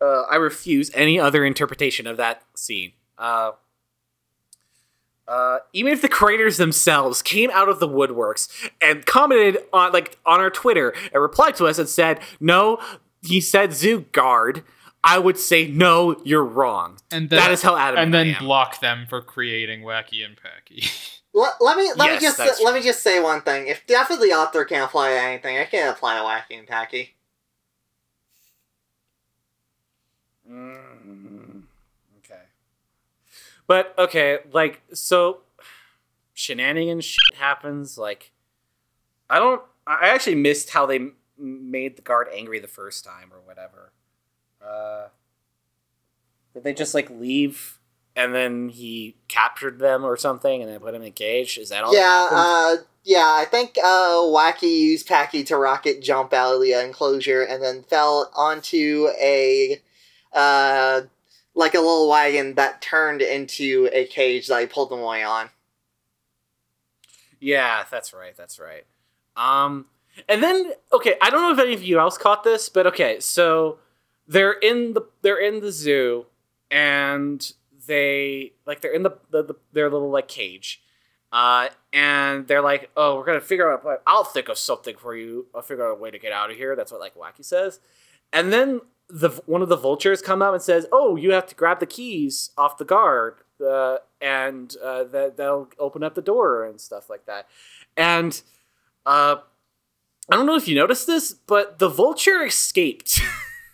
uh, 0.00 0.22
I 0.30 0.36
refuse 0.36 0.90
any 0.94 1.18
other 1.20 1.44
interpretation 1.44 2.06
of 2.06 2.16
that 2.16 2.42
scene. 2.56 2.92
Uh, 3.18 3.52
uh, 5.26 5.58
even 5.72 5.92
if 5.92 6.02
the 6.02 6.08
creators 6.08 6.56
themselves 6.58 7.22
came 7.22 7.50
out 7.52 7.68
of 7.68 7.80
the 7.80 7.88
woodworks 7.88 8.48
and 8.80 9.06
commented 9.06 9.58
on 9.72 9.92
like 9.92 10.18
on 10.26 10.40
our 10.40 10.50
Twitter 10.50 10.94
and 11.12 11.22
replied 11.22 11.56
to 11.56 11.66
us 11.66 11.78
and 11.78 11.88
said, 11.88 12.20
"No, 12.40 12.78
he 13.22 13.40
said 13.40 13.72
Zoo 13.72 14.00
Guard," 14.12 14.62
I 15.02 15.18
would 15.18 15.38
say, 15.38 15.66
"No, 15.66 16.20
you're 16.24 16.44
wrong." 16.44 16.98
And 17.10 17.30
then, 17.30 17.38
that 17.38 17.50
is 17.50 17.62
how 17.62 17.76
adamant 17.76 18.04
and 18.04 18.14
then 18.14 18.26
am. 18.34 18.44
block 18.44 18.80
them 18.80 19.06
for 19.08 19.22
creating 19.22 19.82
wacky 19.82 20.24
and 20.24 20.36
packy. 20.36 20.84
Let, 21.36 21.54
let 21.60 21.76
me 21.76 21.90
let 21.96 22.10
Yes, 22.12 22.20
me 22.22 22.26
just 22.28 22.38
that's 22.38 22.62
let 22.62 22.74
me 22.74 22.80
just 22.80 23.02
say 23.02 23.20
one 23.20 23.40
thing. 23.40 23.66
If 23.66 23.84
definitely 23.88 24.32
Author 24.32 24.64
can't 24.64 24.84
apply 24.88 25.10
to 25.14 25.20
anything, 25.20 25.58
I 25.58 25.64
can't 25.64 25.90
apply 25.96 26.16
to 26.18 26.22
Wacky 26.22 26.56
and 26.56 26.68
Tacky. 26.68 27.16
Mm, 30.48 30.76
okay. 30.76 30.93
But 33.66 33.94
okay, 33.98 34.38
like 34.52 34.82
so 34.92 35.40
shenanigans 36.34 37.04
shit 37.04 37.38
happens 37.38 37.96
like 37.96 38.32
I 39.30 39.38
don't 39.38 39.62
I 39.86 40.08
actually 40.08 40.34
missed 40.34 40.70
how 40.70 40.86
they 40.86 40.96
m- 40.96 41.14
made 41.38 41.96
the 41.96 42.02
guard 42.02 42.28
angry 42.34 42.58
the 42.58 42.66
first 42.68 43.04
time 43.04 43.32
or 43.32 43.40
whatever. 43.40 43.92
Uh 44.64 45.08
did 46.52 46.64
they 46.64 46.74
just 46.74 46.94
like 46.94 47.10
leave 47.10 47.78
and 48.16 48.34
then 48.34 48.68
he 48.68 49.16
captured 49.28 49.78
them 49.78 50.04
or 50.04 50.16
something 50.16 50.62
and 50.62 50.70
then 50.70 50.80
put 50.80 50.94
him 50.94 51.02
in 51.02 51.08
a 51.08 51.10
cage? 51.10 51.58
Is 51.58 51.70
that 51.70 51.82
all? 51.82 51.94
Yeah, 51.94 52.02
happened? 52.02 52.38
uh, 52.38 52.76
yeah. 53.02 53.36
I 53.36 53.44
think 53.44 53.76
uh, 53.78 54.20
Wacky 54.22 54.78
used 54.80 55.08
Packy 55.08 55.42
to 55.44 55.56
rocket 55.56 56.00
jump 56.00 56.32
out 56.32 56.54
of 56.54 56.62
the 56.62 56.72
enclosure 56.72 57.42
and 57.42 57.62
then 57.62 57.82
fell 57.82 58.30
onto 58.36 59.08
a 59.20 59.80
uh, 60.32 61.02
like 61.54 61.74
a 61.74 61.80
little 61.80 62.08
wagon 62.08 62.54
that 62.54 62.82
turned 62.82 63.22
into 63.22 63.88
a 63.92 64.06
cage 64.06 64.48
that 64.48 64.60
he 64.60 64.66
pulled 64.66 64.90
them 64.90 65.00
away 65.00 65.22
on. 65.22 65.50
Yeah, 67.40 67.84
that's 67.90 68.12
right. 68.12 68.36
That's 68.36 68.58
right. 68.58 68.84
Um, 69.36 69.86
and 70.28 70.42
then 70.42 70.72
okay, 70.92 71.16
I 71.20 71.30
don't 71.30 71.42
know 71.42 71.52
if 71.52 71.58
any 71.58 71.74
of 71.74 71.82
you 71.82 71.98
else 71.98 72.16
caught 72.18 72.44
this, 72.44 72.68
but 72.68 72.86
okay, 72.88 73.20
so 73.20 73.78
they're 74.26 74.52
in 74.52 74.94
the 74.94 75.02
they're 75.22 75.40
in 75.40 75.60
the 75.60 75.72
zoo, 75.72 76.26
and 76.70 77.52
they 77.86 78.52
like 78.66 78.80
they're 78.80 78.94
in 78.94 79.02
the, 79.02 79.18
the, 79.30 79.42
the 79.42 79.54
their 79.72 79.90
little 79.90 80.10
like 80.10 80.28
cage, 80.28 80.82
uh, 81.32 81.68
and 81.92 82.46
they're 82.46 82.62
like, 82.62 82.90
oh, 82.96 83.16
we're 83.16 83.24
gonna 83.24 83.40
figure 83.40 83.70
out. 83.70 83.80
a 83.80 83.82
plan. 83.82 83.96
I'll 84.06 84.24
think 84.24 84.48
of 84.48 84.56
something 84.56 84.96
for 84.96 85.14
you. 85.14 85.46
I'll 85.54 85.62
figure 85.62 85.86
out 85.86 85.98
a 85.98 86.00
way 86.00 86.10
to 86.10 86.18
get 86.18 86.32
out 86.32 86.50
of 86.50 86.56
here. 86.56 86.76
That's 86.76 86.92
what 86.92 87.00
like 87.00 87.16
Wacky 87.16 87.44
says, 87.44 87.80
and 88.32 88.52
then 88.52 88.80
the 89.08 89.30
one 89.46 89.62
of 89.62 89.68
the 89.68 89.76
vultures 89.76 90.22
come 90.22 90.40
out 90.42 90.54
and 90.54 90.62
says, 90.62 90.86
oh, 90.92 91.16
you 91.16 91.32
have 91.32 91.46
to 91.46 91.54
grab 91.54 91.80
the 91.80 91.86
keys 91.86 92.50
off 92.56 92.78
the 92.78 92.84
guard. 92.84 93.34
Uh, 93.64 93.98
and 94.20 94.74
uh, 94.82 95.04
that 95.04 95.36
that'll 95.36 95.68
open 95.78 96.02
up 96.02 96.14
the 96.14 96.22
door 96.22 96.64
and 96.64 96.80
stuff 96.80 97.08
like 97.10 97.26
that. 97.26 97.46
And 97.96 98.40
uh, 99.06 99.36
I 100.30 100.36
don't 100.36 100.46
know 100.46 100.56
if 100.56 100.66
you 100.66 100.74
noticed 100.74 101.06
this, 101.06 101.32
but 101.32 101.78
the 101.78 101.88
vulture 101.88 102.44
escaped. 102.44 103.20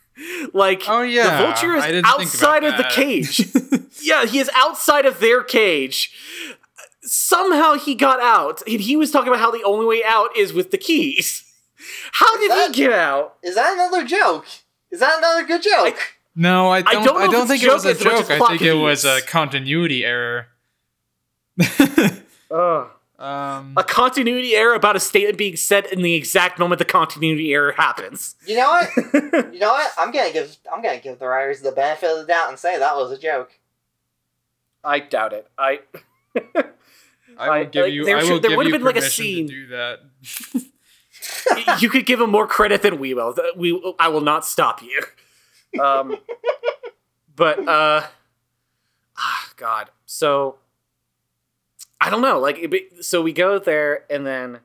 like, 0.53 0.83
Oh, 0.89 1.03
yeah. 1.03 1.39
the 1.41 1.47
vulture 1.47 1.75
is 1.77 1.85
I 1.85 1.93
didn't 1.93 2.07
think 2.07 2.15
about 2.17 2.21
outside 2.21 2.65
of 2.65 2.77
the 2.77 2.85
cage. 2.91 3.49
yeah, 4.03 4.27
he 4.27 4.39
is 4.39 4.51
outside 4.57 5.07
of 5.07 5.21
their 5.21 5.43
cage. 5.43 6.13
Somehow 7.03 7.75
he 7.75 7.95
got 7.95 8.21
out. 8.21 8.63
And 8.69 8.81
he 8.81 8.97
was 8.97 9.11
talking 9.11 9.29
about 9.29 9.41
how 9.41 9.51
the 9.51 9.63
only 9.65 9.87
way 9.87 10.03
out 10.07 10.37
is 10.37 10.53
with 10.53 10.71
the 10.71 10.79
keys. 10.79 11.45
How 12.13 12.37
did 12.39 12.51
that- 12.51 12.75
he 12.75 12.83
get 12.85 12.93
out? 12.93 13.37
Is 13.43 13.55
that 13.55 13.73
another 13.73 14.05
joke? 14.07 14.45
Is 14.91 15.01
that 15.01 15.19
another 15.19 15.45
good 15.47 15.63
joke? 15.63 15.99
No, 16.35 16.71
I 16.71 16.83
don't. 16.83 16.91
I 16.91 17.05
don't 17.05 17.21
know 17.27 17.31
don't, 17.33 17.47
think 17.49 17.63
it 17.63 17.73
was 17.73 17.85
a 17.85 17.91
as 17.91 18.05
much 18.05 18.13
as 18.15 18.29
joke. 18.29 18.41
I 18.41 18.49
think 18.49 18.63
it 18.63 18.75
was 18.75 19.05
a 19.05 19.21
continuity 19.23 20.05
error. 20.05 20.47
Ugh. 22.51 22.89
um, 23.19 23.75
A 23.77 23.85
continuity 23.87 24.55
error 24.55 24.75
about 24.75 24.97
a 24.97 25.01
statement 25.01 25.37
being 25.39 25.57
said 25.57 25.87
in 25.87 26.03
the 26.03 26.15
exact 26.15 26.59
moment 26.59 26.79
the 26.79 26.85
continuity 26.85 27.53
error 27.53 27.73
happens. 27.73 28.35
you 28.47 28.57
know 28.57 28.69
what? 28.71 28.89
you 29.53 29.59
know 29.61 29.73
what? 29.73 29.93
I'm 29.99 30.11
gonna 30.13 30.33
give 30.33 30.57
I'm 30.73 30.83
gonna 30.83 31.01
give 31.01 31.19
the 31.19 31.27
writers 31.29 31.61
the 31.61 31.73
benefit 31.73 32.11
of 32.11 32.19
the 32.19 32.25
doubt 32.27 32.49
and 32.49 32.59
say 32.59 32.79
that 32.79 32.97
was 32.97 33.13
a 33.13 33.19
joke. 33.19 33.59
I 34.83 35.01
doubt 35.01 35.33
it. 35.35 35.47
I 35.59 35.81
I 36.37 36.41
will 37.39 37.51
I- 37.53 37.65
give 37.65 37.85
like, 37.85 37.93
you. 37.93 38.05
there 38.05 38.17
I 38.19 38.23
will 38.23 38.41
there 38.41 38.51
give 38.51 38.57
would've 38.57 38.73
been, 38.73 38.83
like, 38.83 38.97
a 38.97 39.03
scene. 39.03 39.47
to 39.49 39.53
do 39.53 39.67
that. 39.69 40.01
You 41.79 41.89
could 41.89 42.07
give 42.07 42.21
him 42.21 42.31
more 42.31 42.47
credit 42.47 42.83
than 42.83 42.99
we 42.99 43.15
will. 43.15 43.35
We 43.57 43.95
I 43.99 44.09
will 44.09 44.21
not 44.21 44.45
stop 44.45 44.83
you. 44.83 45.03
Um, 45.81 46.17
but 47.37 47.59
uh, 47.61 48.07
ah, 49.19 49.53
God. 49.57 49.91
So 50.07 50.57
I 52.01 52.11
don't 52.11 52.23
know. 52.23 52.39
Like, 52.39 52.75
so 53.01 53.23
we 53.23 53.33
go 53.33 53.59
there, 53.59 54.05
and 54.11 54.27
then 54.27 54.61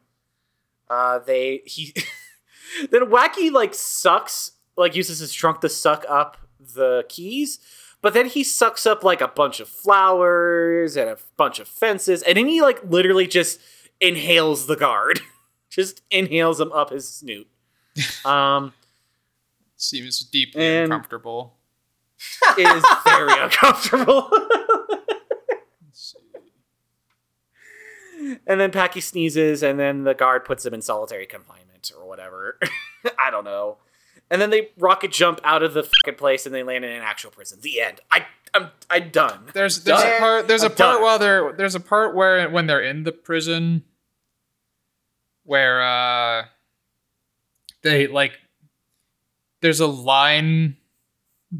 uh, 0.90 1.20
they 1.20 1.62
he 1.66 1.94
then 2.92 3.04
Wacky 3.04 3.52
like 3.52 3.74
sucks 3.74 4.52
like 4.78 4.96
uses 4.96 5.20
his 5.20 5.34
trunk 5.34 5.62
to 5.62 5.70
suck 5.70 6.06
up 6.10 6.38
the 6.60 7.06
keys. 7.10 7.60
But 8.02 8.14
then 8.14 8.28
he 8.28 8.44
sucks 8.44 8.86
up 8.86 9.04
like 9.04 9.20
a 9.20 9.28
bunch 9.28 9.60
of 9.60 9.68
flowers 9.68 10.96
and 10.96 11.10
a 11.10 11.18
bunch 11.38 11.60
of 11.60 11.68
fences, 11.68 12.22
and 12.22 12.38
then 12.38 12.48
he 12.48 12.62
like 12.62 12.84
literally 12.84 13.28
just 13.28 13.60
inhales 14.00 14.68
the 14.68 14.76
guard. 14.76 15.22
just 15.76 16.02
inhales 16.10 16.58
them 16.58 16.72
up 16.72 16.90
his 16.92 17.08
snoot. 17.08 17.48
Um, 18.26 18.74
Seems 19.78 20.20
deeply 20.22 20.64
And- 20.64 20.86
uncomfortable. 20.92 21.54
it 22.58 22.66
is 22.78 22.84
very 23.06 23.34
uncomfortable. 23.44 24.30
and 28.48 28.60
then 28.60 28.72
Packy 28.72 29.02
sneezes, 29.02 29.62
and 29.64 29.80
then 29.80 30.04
the 30.04 30.14
guard 30.14 30.46
puts 30.46 30.66
him 30.66 30.74
in 30.74 30.82
solitary 30.82 31.26
confinement 31.26 31.92
or 31.98 32.08
whatever. 32.08 32.58
I 33.20 33.30
don't 33.32 33.44
know. 33.44 33.78
And 34.32 34.42
then 34.42 34.50
they 34.50 34.70
rocket 34.78 35.12
jump 35.12 35.40
out 35.44 35.62
of 35.62 35.74
the 35.74 35.84
fucking 35.84 36.18
place, 36.18 36.46
and 36.46 36.56
they 36.56 36.64
land 36.64 36.84
in 36.84 36.92
an 36.92 37.02
actual 37.04 37.32
prison. 37.32 37.60
The 37.62 37.82
end. 37.82 38.00
I 38.12 38.26
I'm 38.54 38.70
I'm 38.90 39.10
done. 39.10 39.50
There's 39.54 39.84
there's 39.84 40.02
a 40.02 40.18
part 40.20 40.48
there's 40.48 40.64
a 40.64 40.68
I'm 40.68 40.72
part 40.76 40.94
done. 40.96 41.02
while 41.04 41.20
they're 41.20 41.54
there's 41.54 41.76
a 41.76 41.80
part 41.80 42.16
where 42.16 42.50
when 42.50 42.66
they're 42.68 42.82
in 42.82 43.04
the 43.04 43.12
prison 43.12 43.84
where 45.46 45.82
uh 45.82 46.46
they 47.82 48.08
like 48.08 48.34
there's 49.62 49.80
a 49.80 49.88
line 49.88 50.78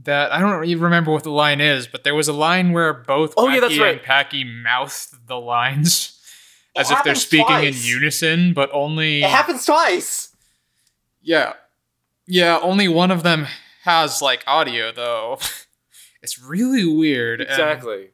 that 0.04 0.32
I 0.34 0.40
don't 0.40 0.66
even 0.66 0.84
remember 0.84 1.12
what 1.12 1.24
the 1.24 1.32
line 1.32 1.62
is, 1.62 1.88
but 1.88 2.04
there 2.04 2.14
was 2.16 2.28
a 2.28 2.34
line 2.34 2.74
where 2.74 2.94
both 2.94 3.34
Oh, 3.38 3.48
yeah, 3.48 3.62
that's 3.62 3.78
right. 3.80 3.94
and 3.94 4.02
Packy 4.04 4.44
mouthed 4.44 5.28
the 5.28 5.38
lines 5.40 6.20
It 6.76 6.80
as 6.82 6.92
if 6.92 7.04
they're 7.04 7.16
speaking 7.16 7.46
twice. 7.46 7.84
in 7.86 7.90
unison, 7.90 8.54
but 8.54 8.70
only 8.74 9.24
It 9.24 9.30
happens 9.30 9.66
twice. 9.66 10.36
yeah. 11.22 11.54
Yeah, 12.28 12.58
only 12.62 12.88
one 12.88 13.12
of 13.12 13.22
them 13.24 13.46
has 13.84 14.22
like 14.22 14.44
audio 14.48 14.92
though. 14.92 15.38
it's 16.24 16.42
really 16.42 16.84
weird. 16.86 17.40
Exactly. 17.42 18.10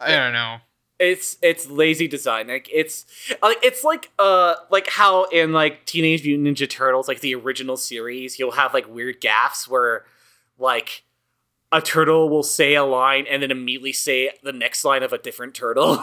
I 0.00 0.10
don't 0.16 0.32
know. 0.32 0.56
It's 0.98 1.36
it's 1.42 1.68
lazy 1.68 2.08
design. 2.08 2.48
Like 2.48 2.68
it's 2.72 3.06
like 3.42 3.58
it's 3.62 3.84
like 3.84 4.10
uh 4.18 4.54
like 4.70 4.88
how 4.88 5.24
in 5.24 5.52
like 5.52 5.84
Teenage 5.84 6.24
Mutant 6.24 6.56
Ninja 6.56 6.68
Turtles, 6.68 7.08
like 7.08 7.20
the 7.20 7.34
original 7.34 7.76
series, 7.76 8.38
you'll 8.38 8.52
have 8.52 8.72
like 8.74 8.88
weird 8.88 9.20
gaffs 9.20 9.68
where 9.68 10.04
like 10.58 11.04
a 11.72 11.80
turtle 11.80 12.28
will 12.28 12.42
say 12.42 12.74
a 12.74 12.84
line 12.84 13.26
and 13.28 13.42
then 13.42 13.50
immediately 13.50 13.92
say 13.92 14.30
the 14.42 14.52
next 14.52 14.84
line 14.84 15.02
of 15.02 15.12
a 15.12 15.18
different 15.18 15.54
turtle. 15.54 16.02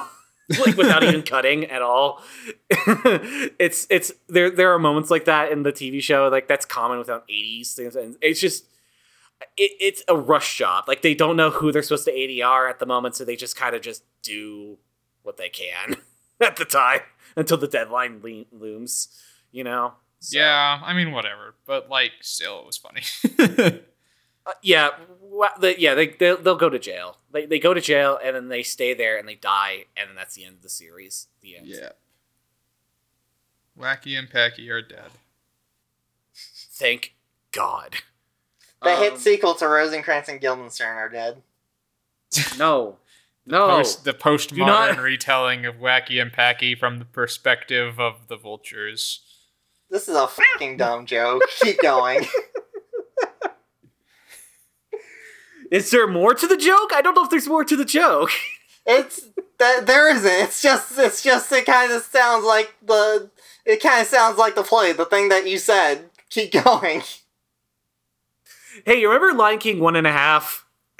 like 0.66 0.76
without 0.76 1.04
even 1.04 1.24
cutting 1.24 1.66
at 1.66 1.82
all. 1.82 2.22
it's 2.70 3.88
it's 3.90 4.12
there 4.28 4.52
there 4.52 4.74
are 4.74 4.80
moments 4.80 5.10
like 5.10 5.26
that 5.26 5.52
in 5.52 5.64
the 5.64 5.72
TV 5.72 6.02
show, 6.02 6.28
like 6.28 6.48
that's 6.48 6.66
common 6.66 7.00
without 7.00 7.28
80s 7.28 7.74
things 7.74 7.96
and 7.96 8.16
it's 8.22 8.40
just 8.40 8.66
it, 9.58 9.72
it's 9.80 10.04
a 10.08 10.16
rush 10.16 10.58
job. 10.58 10.86
Like 10.88 11.02
they 11.02 11.16
don't 11.16 11.36
know 11.36 11.50
who 11.50 11.72
they're 11.72 11.82
supposed 11.82 12.06
to 12.06 12.12
ADR 12.12 12.70
at 12.70 12.80
the 12.80 12.86
moment, 12.86 13.16
so 13.16 13.26
they 13.26 13.36
just 13.36 13.56
kind 13.56 13.76
of 13.76 13.82
just 13.82 14.04
do 14.22 14.78
what 15.24 15.38
they 15.38 15.50
can 15.50 15.96
at 16.42 16.56
the 16.58 16.66
time 16.66 17.02
until 17.36 17.58
the 17.58 17.68
deadline 17.68 18.22
le- 18.24 18.46
looms. 18.58 19.08
You 19.52 19.64
know? 19.64 19.94
So, 20.20 20.38
Yeah, 20.40 20.80
I 20.84 20.94
mean 20.94 21.12
whatever, 21.12 21.56
but 21.66 21.90
like 21.90 22.12
still 22.22 22.60
it 22.60 22.66
was 22.66 22.78
funny. 22.78 23.02
uh, 24.46 24.52
yeah, 24.62 24.90
wha- 25.22 25.58
the, 25.60 25.80
yeah. 25.80 25.94
They 25.96 26.08
they'll, 26.08 26.38
they'll 26.38 26.56
go 26.56 26.70
to 26.70 26.80
jail. 26.80 27.18
They 27.32 27.46
they 27.46 27.60
go 27.60 27.74
to 27.74 27.82
jail 27.82 28.18
and 28.24 28.36
then 28.36 28.48
they 28.50 28.64
stay 28.64 28.94
there 28.94 29.18
and 29.18 29.28
they 29.28 29.36
die 29.36 29.86
and 29.98 30.10
then 30.10 30.16
that's 30.16 30.36
the 30.36 30.46
end 30.46 30.56
of 30.58 30.62
the 30.62 30.70
series. 30.70 31.28
The 31.42 31.58
end. 31.58 31.68
yeah. 31.68 31.90
Wacky 33.80 34.18
and 34.18 34.30
Packy 34.30 34.70
are 34.70 34.82
dead. 34.82 35.10
Thank 36.36 37.16
God. 37.52 37.96
The 38.82 38.96
hit 38.96 39.14
Um, 39.14 39.20
sequel 39.20 39.56
to 39.56 39.68
Rosencrantz 39.68 40.30
and 40.30 40.40
Guildenstern 40.42 40.96
are 40.98 41.10
dead. 41.10 41.42
No, 42.58 42.98
no. 43.46 43.68
Post, 43.68 44.04
the 44.06 44.14
postmodern 44.14 44.96
not- 44.96 44.98
retelling 45.00 45.66
of 45.66 45.76
Wacky 45.76 46.22
and 46.22 46.32
Packy 46.32 46.76
from 46.76 47.00
the 47.00 47.06
perspective 47.06 48.00
of 48.00 48.28
the 48.28 48.38
vultures. 48.38 49.22
This 49.90 50.08
is 50.08 50.16
a 50.16 50.28
fucking 50.28 50.78
dumb 50.78 51.06
joke. 51.06 51.44
Keep 51.62 51.82
going. 51.82 52.26
Is 55.72 55.90
there 55.92 56.08
more 56.08 56.34
to 56.36 56.48
the 56.48 56.58
joke? 56.58 56.92
I 56.94 57.02
don't 57.02 57.16
know 57.16 57.24
if 57.24 57.30
there's 57.32 57.48
more 57.48 57.64
to 57.66 57.76
the 57.76 57.86
joke. 57.86 58.30
It's 58.86 59.30
that 59.60 59.88
there 59.88 60.14
isn't. 60.14 60.30
It's 60.30 60.62
just 60.62 61.00
it's 61.00 61.22
just 61.24 61.50
it 61.54 61.66
kind 61.66 61.94
of 61.94 62.02
sounds 62.04 62.44
like 62.44 62.76
the 62.86 63.32
it 63.66 63.82
kind 63.82 64.02
of 64.02 64.08
sounds 64.08 64.38
like 64.38 64.56
the 64.56 64.62
play, 64.64 64.92
the 64.92 65.06
thing 65.06 65.30
that 65.30 65.48
you 65.48 65.58
said. 65.58 66.10
Keep 66.30 66.52
going. 66.66 67.02
Hey, 68.86 69.00
you 69.00 69.10
remember 69.10 69.38
Lion 69.38 69.60
King 69.60 69.80
one 69.80 69.96
and 69.96 70.06
a 70.06 70.12
half? 70.12 70.66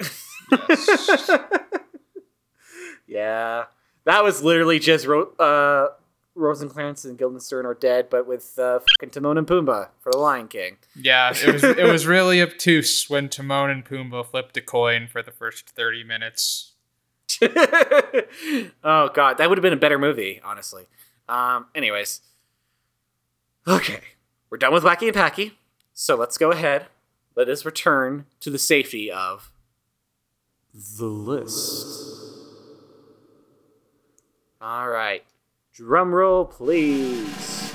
yeah, 3.14 3.66
that 4.04 4.24
was 4.24 4.42
literally 4.42 4.80
just 4.80 5.06
Ro- 5.06 5.32
uh, 5.38 5.94
Rosencrantz 6.34 7.04
and 7.04 7.16
Guildenstern 7.16 7.64
are 7.64 7.74
dead, 7.74 8.10
but 8.10 8.26
with 8.26 8.58
uh, 8.58 8.80
fucking 8.80 9.10
Timon 9.10 9.38
and 9.38 9.46
Pumbaa 9.46 9.90
for 10.00 10.10
the 10.10 10.18
Lion 10.18 10.48
King. 10.48 10.78
Yeah, 10.96 11.32
it 11.32 11.52
was 11.52 11.62
it 11.62 11.86
was 11.86 12.06
really 12.08 12.42
obtuse 12.42 13.08
when 13.08 13.28
Timon 13.28 13.70
and 13.70 13.84
Pumbaa 13.84 14.26
flipped 14.26 14.56
a 14.56 14.60
coin 14.60 15.06
for 15.06 15.22
the 15.22 15.30
first 15.30 15.70
thirty 15.70 16.02
minutes. 16.02 16.72
oh 17.40 19.10
god, 19.14 19.38
that 19.38 19.48
would 19.48 19.58
have 19.58 19.62
been 19.62 19.72
a 19.72 19.76
better 19.76 19.98
movie, 19.98 20.40
honestly. 20.44 20.86
Um, 21.28 21.66
anyways, 21.72 22.20
okay, 23.68 24.00
we're 24.50 24.58
done 24.58 24.74
with 24.74 24.82
Wacky 24.82 25.06
and 25.06 25.14
Packy, 25.14 25.56
so 25.92 26.16
let's 26.16 26.36
go 26.36 26.50
ahead. 26.50 26.86
Let 27.36 27.48
us 27.48 27.64
return 27.64 28.26
to 28.40 28.50
the 28.50 28.58
safety 28.58 29.10
of 29.10 29.52
the 30.74 31.06
list. 31.06 32.13
All 34.66 34.88
right, 34.88 35.22
drum 35.74 36.14
roll, 36.14 36.46
please. 36.46 37.70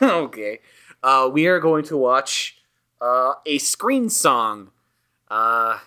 okay, 0.02 0.60
uh, 1.02 1.28
we 1.30 1.46
are 1.46 1.60
going 1.60 1.84
to 1.84 1.96
watch 1.98 2.56
uh, 3.02 3.34
a 3.44 3.58
screen 3.58 4.08
song. 4.08 4.70
Uh, 5.28 5.80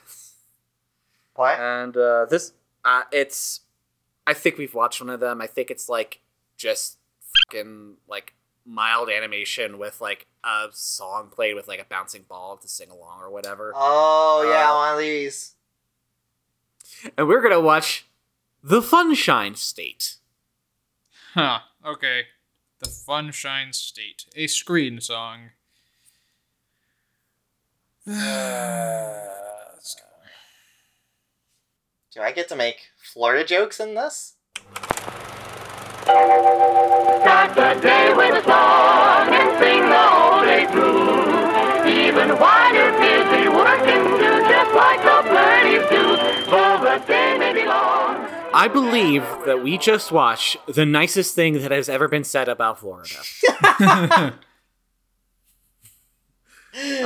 What? 1.34 1.60
and 1.60 1.97
uh, 1.97 2.26
this, 2.30 2.53
uh, 2.86 3.01
it's. 3.12 3.62
I 4.28 4.36
think 4.36 4.60
we've 4.60 4.76
watched 4.76 5.01
one 5.01 5.10
of 5.10 5.20
them. 5.20 5.41
I 5.41 5.47
think 5.47 5.72
it's 5.72 5.89
like 5.89 6.20
just 6.58 6.99
fucking 7.49 7.95
like 8.08 8.36
mild 8.68 9.10
animation 9.10 9.80
with 9.80 9.99
like 9.99 10.28
a 10.43 10.68
song 10.74 11.32
played 11.32 11.55
with 11.55 11.68
like 11.68 11.80
a 11.82 11.86
bouncing 11.86 12.26
ball 12.30 12.58
to 12.58 12.68
sing 12.68 12.91
along 12.91 13.22
or 13.22 13.32
whatever. 13.32 13.74
Oh 13.76 14.47
yeah, 14.47 14.70
Uh, 14.72 14.76
one 14.76 14.93
of 14.93 14.99
these. 14.99 15.55
And 17.17 17.27
we're 17.27 17.41
gonna 17.41 17.59
watch 17.61 18.05
the 18.63 18.81
Funshine 18.81 19.55
State. 19.55 20.15
Huh. 21.33 21.59
Okay. 21.85 22.23
The 22.79 22.89
Funshine 22.89 23.73
State, 23.73 24.25
a 24.35 24.47
screen 24.47 25.01
song. 25.01 25.51
Do 28.07 28.13
I 32.23 32.31
get 32.33 32.47
to 32.49 32.55
make 32.55 32.87
Florida 32.97 33.43
jokes 33.43 33.79
in 33.79 33.95
this? 33.95 34.35
Start 36.03 37.55
the 37.55 37.79
day 37.81 38.13
with 38.15 38.35
a 38.35 38.43
song 38.43 38.96
I 48.58 48.68
believe 48.68 49.22
that 49.45 49.62
we 49.64 49.78
just 49.78 50.12
watched 50.12 50.58
the 50.66 50.86
nicest 50.86 51.36
thing 51.36 51.53
that 51.62 51.70
has 51.72 51.88
ever 51.89 52.08
been 52.08 52.24
said 52.24 52.49
about 52.49 52.80
Florida. 52.80 54.34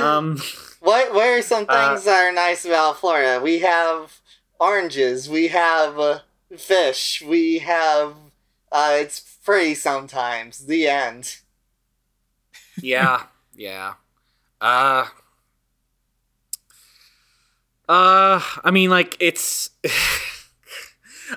um, 0.00 0.38
What 0.80 1.12
what 1.14 1.26
are 1.28 1.42
some 1.42 1.66
Uh, 1.68 1.90
things 1.90 2.04
that 2.04 2.24
are 2.26 2.32
nice 2.32 2.64
about 2.64 2.98
Florida? 2.98 3.40
We 3.42 3.58
have 3.60 4.20
oranges. 4.58 5.28
We 5.28 5.48
have 5.48 5.98
uh, 5.98 6.20
fish. 6.56 7.22
We 7.26 7.58
have. 7.60 8.14
Uh, 8.70 8.96
it's 9.00 9.18
free 9.42 9.74
sometimes. 9.74 10.66
The 10.66 10.88
end. 10.88 11.36
yeah, 12.80 13.24
yeah. 13.54 13.94
Uh, 14.60 15.06
uh, 17.88 18.40
I 18.64 18.70
mean, 18.70 18.90
like 18.90 19.16
it's. 19.20 19.70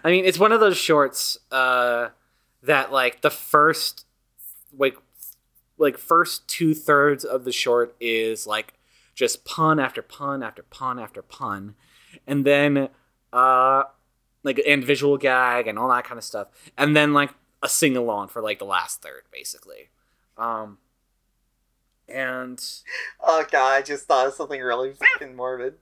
I 0.03 0.11
mean, 0.11 0.25
it's 0.25 0.39
one 0.39 0.51
of 0.51 0.59
those 0.59 0.77
shorts 0.77 1.37
uh, 1.51 2.09
that 2.63 2.91
like 2.91 3.21
the 3.21 3.29
first 3.29 4.05
like 4.77 4.97
like 5.77 5.97
first 5.97 6.47
two 6.47 6.73
thirds 6.73 7.23
of 7.23 7.43
the 7.43 7.51
short 7.51 7.95
is 7.99 8.47
like 8.47 8.73
just 9.13 9.45
pun 9.45 9.79
after 9.79 10.01
pun 10.01 10.43
after 10.43 10.63
pun 10.63 10.99
after 10.99 11.21
pun, 11.21 11.75
and 12.27 12.45
then 12.45 12.89
uh 13.33 13.83
like 14.43 14.61
and 14.67 14.83
visual 14.83 15.17
gag 15.17 15.67
and 15.67 15.79
all 15.79 15.89
that 15.89 16.03
kind 16.03 16.17
of 16.17 16.23
stuff, 16.23 16.47
and 16.77 16.95
then 16.95 17.13
like 17.13 17.31
a 17.63 17.69
sing 17.69 17.97
along 17.97 18.27
for 18.27 18.41
like 18.41 18.59
the 18.59 18.65
last 18.65 19.01
third, 19.01 19.23
basically. 19.31 19.89
Um, 20.37 20.77
and 22.07 22.63
Oh 23.21 23.45
god, 23.51 23.73
I 23.73 23.81
just 23.81 24.05
thought 24.05 24.27
of 24.27 24.33
something 24.33 24.61
really 24.61 24.93
fucking 24.93 25.35
morbid. 25.35 25.75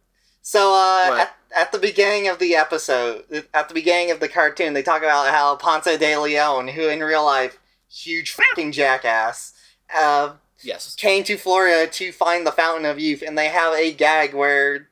So, 0.45 0.73
uh, 0.73 1.21
at, 1.21 1.35
at 1.55 1.71
the 1.71 1.79
beginning 1.79 2.27
of 2.27 2.37
the 2.37 2.53
episode, 2.53 3.23
at 3.53 3.69
the 3.69 3.73
beginning 3.73 4.11
of 4.11 4.19
the 4.19 4.27
cartoon, 4.27 4.73
they 4.73 4.83
talk 4.83 5.01
about 5.01 5.31
how 5.31 5.55
Ponce 5.55 5.85
de 5.85 6.17
Leon, 6.17 6.67
who 6.67 6.89
in 6.89 6.99
real 6.99 7.23
life, 7.23 7.57
huge 7.89 8.31
fucking 8.33 8.73
jackass, 8.73 9.53
uh, 9.95 10.33
yes, 10.61 10.95
came 10.95 11.23
to 11.23 11.37
Florida 11.37 11.89
to 11.89 12.11
find 12.11 12.45
the 12.45 12.51
Fountain 12.51 12.85
of 12.85 12.99
Youth, 12.99 13.23
and 13.25 13.37
they 13.37 13.47
have 13.47 13.73
a 13.73 13.93
gag 13.93 14.33
where, 14.33 14.89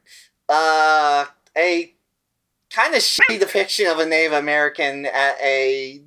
uh, 0.47 1.25
a 1.57 1.93
kind 2.69 2.95
of 2.95 3.01
shitty 3.01 3.37
depiction 3.37 3.87
of 3.87 3.99
a 3.99 4.05
Native 4.05 4.31
American 4.31 5.05
at 5.05 5.35
a 5.41 6.01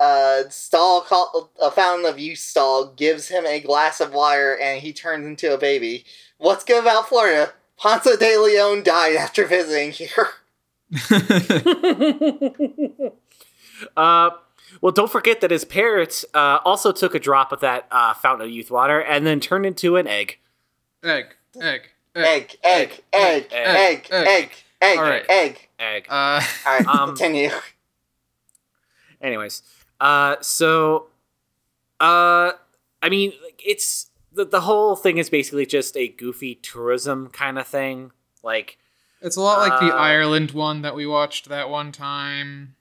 uh, 0.00 0.42
stall 0.48 1.02
called 1.02 1.50
a 1.62 1.70
Fountain 1.70 2.06
of 2.06 2.18
Youth 2.18 2.40
stall 2.40 2.86
gives 2.86 3.28
him 3.28 3.46
a 3.46 3.60
glass 3.60 4.00
of 4.00 4.12
water, 4.12 4.58
and 4.58 4.80
he 4.80 4.92
turns 4.92 5.24
into 5.24 5.54
a 5.54 5.58
baby. 5.58 6.04
What's 6.38 6.64
good 6.64 6.82
about 6.82 7.08
Florida? 7.08 7.52
Ponce 7.78 8.16
de 8.16 8.38
Leon 8.38 8.82
died 8.82 9.16
after 9.16 9.46
visiting 9.46 9.90
here. 9.90 10.28
uh, 13.96 14.30
well, 14.80 14.92
don't 14.92 15.10
forget 15.10 15.40
that 15.40 15.50
his 15.50 15.64
parents 15.64 16.24
uh, 16.34 16.58
also 16.64 16.92
took 16.92 17.14
a 17.14 17.18
drop 17.18 17.52
of 17.52 17.60
that 17.60 17.86
uh, 17.90 18.14
fountain 18.14 18.48
of 18.48 18.52
youth 18.54 18.70
water 18.70 19.00
and 19.00 19.26
then 19.26 19.40
turned 19.40 19.66
into 19.66 19.96
an 19.96 20.06
egg. 20.06 20.38
egg, 21.02 21.34
egg, 21.60 21.88
Egg, 22.14 22.58
egg, 22.62 23.02
egg, 23.12 23.46
egg, 23.52 23.54
egg, 23.54 24.08
egg, 24.12 24.50
egg, 24.82 24.98
All 24.98 25.04
right. 25.04 25.24
egg. 25.28 25.68
Egg. 25.78 26.06
Uh, 26.08 26.40
All 26.66 26.78
right, 26.78 26.86
Um, 26.94 27.08
continue. 27.08 27.50
Anyways, 29.20 29.62
uh, 30.00 30.36
so, 30.40 31.06
uh, 32.00 32.52
I 33.00 33.08
mean, 33.08 33.32
it's 33.58 34.10
the 34.34 34.44
the 34.44 34.60
whole 34.62 34.96
thing 34.96 35.18
is 35.18 35.28
basically 35.30 35.66
just 35.66 35.96
a 35.96 36.08
goofy 36.08 36.54
tourism 36.56 37.28
kind 37.28 37.58
of 37.58 37.66
thing. 37.66 38.12
Like, 38.42 38.78
it's 39.20 39.36
a 39.36 39.40
lot 39.40 39.58
like 39.60 39.80
the 39.80 39.94
Uh, 39.94 39.98
Ireland 39.98 40.50
one 40.52 40.82
that 40.82 40.94
we 40.94 41.06
watched 41.06 41.48
that 41.48 41.68
one 41.70 41.92
time. 41.92 42.74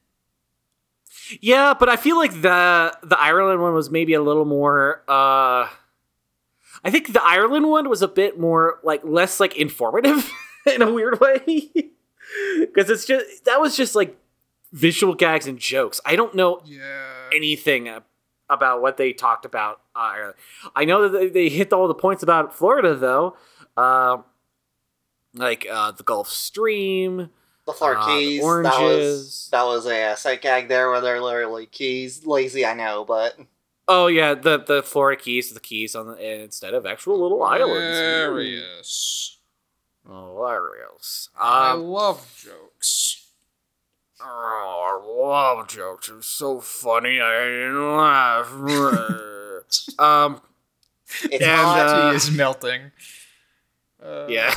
yeah, 1.40 1.74
but 1.78 1.90
I 1.90 1.96
feel 1.98 2.18
like 2.18 2.42
the 2.42 2.96
the 3.04 3.20
Ireland 3.20 3.62
one 3.62 3.74
was 3.74 3.90
maybe 3.90 4.14
a 4.14 4.22
little 4.22 4.46
more. 4.46 5.04
uh 5.08 5.68
I 6.84 6.90
think 6.90 7.14
the 7.14 7.22
Ireland 7.24 7.70
one 7.70 7.90
was 7.90 8.02
a 8.02 8.08
bit 8.08 8.40
more 8.40 8.80
like 8.84 9.02
less 9.04 9.40
like 9.40 9.56
informative 9.58 10.32
in 10.66 10.82
a 10.82 10.92
weird 10.92 11.20
way 11.20 11.44
because 12.60 12.90
it's 12.90 13.06
just 13.06 13.46
that 13.46 13.60
was 13.62 13.76
just 13.78 13.94
like 13.94 14.18
visual 14.72 15.14
gags 15.14 15.46
and 15.48 15.60
jokes. 15.60 16.02
I 16.06 16.16
don't 16.16 16.34
know 16.34 16.62
Yeah. 16.66 17.30
anything 17.36 17.88
about 18.52 18.82
what 18.82 18.98
they 18.98 19.14
talked 19.14 19.46
about. 19.46 19.82
Uh, 19.96 20.32
I 20.76 20.86
know 20.86 21.08
that 21.08 21.18
they, 21.18 21.30
they 21.30 21.50
hit 21.50 21.74
all 21.74 21.88
the 21.88 21.96
points 21.96 22.22
about 22.24 22.56
Florida 22.56 22.96
though, 22.96 23.36
uh, 23.78 24.18
like 25.34 25.66
uh, 25.72 25.92
the 25.92 26.04
Gulf 26.04 26.30
Stream. 26.30 27.30
The 27.66 27.74
Florida 27.74 28.02
uh, 28.02 28.06
the 28.08 28.12
Keys. 28.12 28.42
That 28.42 28.82
was 28.82 29.50
that 29.52 29.64
was 29.64 29.86
a 29.86 30.16
sight 30.18 30.42
gag 30.42 30.68
there 30.68 30.90
where 30.90 31.02
they're 31.02 31.22
literally 31.22 31.66
keys. 31.68 32.26
Lazy, 32.26 32.66
I 32.66 32.74
know, 32.74 33.06
but 33.06 33.38
Oh 33.88 34.08
yeah, 34.08 34.34
the 34.34 34.58
the 34.60 34.82
Florida 34.84 35.22
Keys, 35.22 35.54
the 35.54 35.60
Keys 35.60 35.96
on 35.96 36.08
the 36.08 36.42
instead 36.44 36.74
of 36.74 36.86
actual 36.86 37.22
little 37.22 37.44
islands. 37.44 37.98
Hilarious. 37.98 39.38
Hilarious. 40.08 41.30
I 41.40 41.72
Um, 41.72 41.84
love 41.84 42.36
jokes. 42.44 43.21
Oh, 44.24 45.02
I 45.04 45.58
love 45.58 45.68
jokes. 45.68 46.10
It's 46.10 46.28
so 46.28 46.60
funny. 46.60 47.20
I 47.22 47.40
didn't 47.46 47.98
laugh. 47.98 48.52
um. 50.00 50.42
It's 51.24 51.44
And, 51.44 51.44
hot. 51.44 51.80
uh, 51.88 52.10
Tea 52.12 52.16
is 52.16 52.32
melting. 52.32 52.92
Uh, 54.04 54.28
Yeah. 54.30 54.56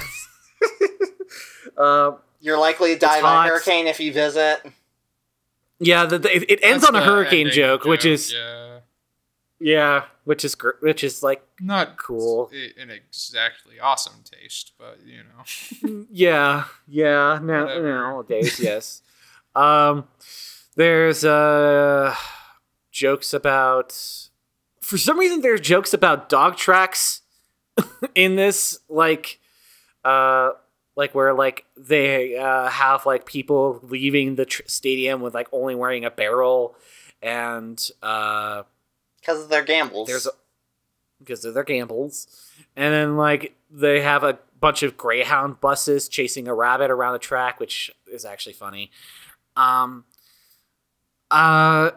uh, 1.76 2.12
You're 2.40 2.58
likely 2.58 2.94
to 2.94 2.98
die 2.98 3.20
by 3.20 3.28
hot. 3.28 3.46
a 3.46 3.50
hurricane 3.50 3.86
if 3.86 3.98
you 4.00 4.12
visit. 4.12 4.60
yeah, 5.80 6.04
the, 6.06 6.18
the, 6.18 6.34
it, 6.36 6.42
it 6.50 6.60
ends 6.62 6.82
that's 6.84 6.94
on 6.94 7.02
a 7.02 7.04
hurricane 7.04 7.46
ending 7.48 7.54
joke, 7.54 7.84
which 7.84 8.04
is 8.04 8.32
yeah, 8.32 8.78
yeah, 9.58 10.04
which 10.24 10.44
is 10.44 10.54
gr- 10.54 10.78
which 10.80 11.02
is 11.02 11.22
like 11.22 11.42
not 11.60 11.96
Cool. 11.98 12.50
i- 12.54 12.80
an 12.80 12.90
exactly 12.90 13.80
awesome 13.80 14.22
taste, 14.24 14.72
but 14.78 14.98
you 15.04 15.22
know. 15.24 16.06
yeah, 16.10 16.64
yeah, 16.86 17.40
now 17.42 17.64
Whatever. 17.64 17.82
nowadays, 17.98 18.60
yes. 18.60 19.02
Um, 19.56 20.08
there's 20.76 21.24
uh 21.24 22.14
jokes 22.90 23.32
about 23.32 23.92
for 24.80 24.98
some 24.98 25.18
reason 25.18 25.40
there's 25.40 25.60
jokes 25.60 25.92
about 25.94 26.28
dog 26.28 26.56
tracks 26.56 27.22
in 28.14 28.36
this 28.36 28.78
like 28.88 29.38
uh 30.04 30.50
like 30.96 31.14
where 31.14 31.32
like 31.34 31.64
they 31.76 32.36
uh 32.36 32.68
have 32.68 33.04
like 33.06 33.26
people 33.26 33.80
leaving 33.82 34.34
the 34.36 34.44
tr- 34.44 34.62
stadium 34.66 35.20
with 35.20 35.34
like 35.34 35.48
only 35.52 35.74
wearing 35.74 36.04
a 36.04 36.10
barrel 36.10 36.76
and 37.22 37.90
uh 38.02 38.62
Because 39.20 39.42
of 39.44 39.48
their 39.48 39.64
gambles. 39.64 40.06
there's 40.08 40.28
because 41.20 41.44
of 41.44 41.54
their 41.54 41.64
gambles 41.64 42.26
and 42.76 42.92
then 42.92 43.16
like 43.16 43.54
they 43.70 44.00
have 44.02 44.22
a 44.24 44.38
bunch 44.60 44.82
of 44.82 44.96
greyhound 44.96 45.60
buses 45.60 46.08
chasing 46.08 46.46
a 46.48 46.54
rabbit 46.54 46.90
around 46.90 47.12
the 47.12 47.18
track 47.18 47.58
which 47.60 47.90
is 48.12 48.24
actually 48.24 48.52
funny 48.52 48.90
um 49.56 50.04
uh 51.30 51.90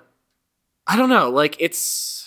i 0.85 0.95
don't 0.95 1.09
know 1.09 1.29
like 1.29 1.55
it's 1.59 2.23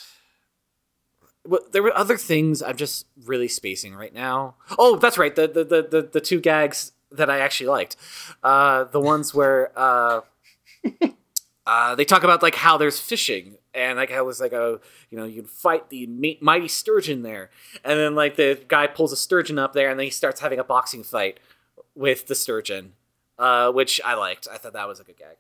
well, 1.47 1.61
there 1.73 1.83
were 1.83 1.97
other 1.97 2.17
things 2.17 2.63
i'm 2.63 2.77
just 2.77 3.07
really 3.25 3.49
spacing 3.49 3.95
right 3.95 4.15
now. 4.15 4.57
Oh 4.79 4.97
that's 4.97 5.19
right 5.19 5.35
the 5.35 5.49
the 5.49 5.65
the, 5.65 5.83
the, 5.83 6.03
the 6.13 6.21
two 6.21 6.41
gags 6.41 6.93
that 7.11 7.31
i 7.31 7.39
actually 7.39 7.69
liked. 7.69 7.97
Uh 8.43 8.85
the 8.85 9.01
ones 9.01 9.35
where 9.35 9.73
uh 9.77 10.21
uh, 11.67 11.95
they 11.95 12.05
talk 12.05 12.25
about 12.25 12.43
like 12.43 12.57
how 12.57 12.77
there's 12.77 12.99
fishing 12.99 13.57
and 13.75 13.97
like 13.97 14.11
how 14.11 14.25
there's 14.25 14.41
like 14.41 14.53
a 14.53 14.81
you 15.11 15.17
know 15.19 15.25
you 15.25 15.45
fight 15.45 15.89
the 15.91 16.39
mighty 16.41 16.69
sturgeon 16.69 17.23
there. 17.23 17.51
And 17.85 17.99
then 17.99 18.15
like 18.15 18.37
the 18.37 18.61
guy 18.67 18.87
pulls 18.87 19.13
a 19.13 19.17
sturgeon 19.17 19.59
up 19.59 19.73
there 19.73 19.91
and 19.91 19.99
then 19.99 20.05
he 20.05 20.11
starts 20.11 20.41
having 20.41 20.59
a 20.59 20.65
boxing 20.65 21.05
fight 21.05 21.39
with 21.95 22.27
the 22.27 22.35
sturgeon 22.35 22.95
uh, 23.41 23.73
which 23.73 24.01
i 24.05 24.15
liked 24.15 24.47
i 24.53 24.57
thought 24.59 24.75
that 24.75 24.87
was 24.87 25.01
a 25.01 25.05
good 25.05 25.17
gag 25.19 25.37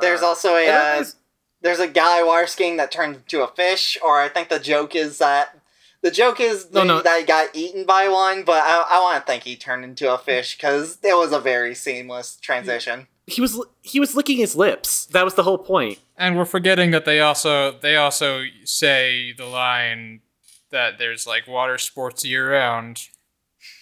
There's 0.00 0.22
Uh, 0.22 0.26
also 0.26 0.48
a 0.56 0.60
and 0.60 0.68
then 0.68 0.80
uh, 0.80 0.94
there's- 0.94 1.16
there's 1.64 1.78
a 1.78 1.86
guy 1.86 2.24
water 2.24 2.48
skiing 2.48 2.76
that 2.78 2.90
turned 2.90 3.14
into 3.14 3.40
a 3.40 3.46
fish, 3.46 3.96
or 4.02 4.20
I 4.20 4.28
think 4.28 4.48
the 4.48 4.58
joke 4.58 4.96
is 4.96 5.18
that 5.18 5.56
the 6.00 6.10
joke 6.10 6.40
is 6.40 6.66
No, 6.72 6.80
that- 6.80 6.86
no. 6.88 7.02
that 7.02 7.20
he 7.20 7.24
got 7.24 7.54
eaten 7.54 7.84
by 7.86 8.08
one, 8.08 8.42
but 8.42 8.60
I, 8.64 8.74
I 8.96 8.98
want 9.00 9.24
to 9.24 9.26
think 9.30 9.44
he 9.44 9.54
turned 9.54 9.84
into 9.84 10.12
a 10.12 10.18
fish 10.18 10.56
because 10.56 10.98
it 11.04 11.16
was 11.16 11.30
a 11.30 11.38
very 11.38 11.74
seamless 11.76 12.34
transition. 12.48 13.06
he 13.28 13.40
was 13.40 13.52
he 13.82 14.00
was 14.00 14.16
licking 14.16 14.38
his 14.38 14.56
lips 14.56 15.06
that 15.14 15.24
was 15.24 15.34
the 15.34 15.44
whole 15.44 15.56
point. 15.58 15.98
point 15.98 15.98
And 16.16 16.36
we're 16.36 16.52
forgetting 16.56 16.90
that 16.90 17.04
they 17.04 17.20
also 17.20 17.54
they 17.78 17.94
also 17.96 18.42
say 18.64 19.32
the 19.32 19.46
line 19.46 20.22
that 20.70 20.98
there's 20.98 21.28
like 21.28 21.46
water 21.46 21.78
sports 21.78 22.24
year 22.24 22.50
round. 22.50 22.94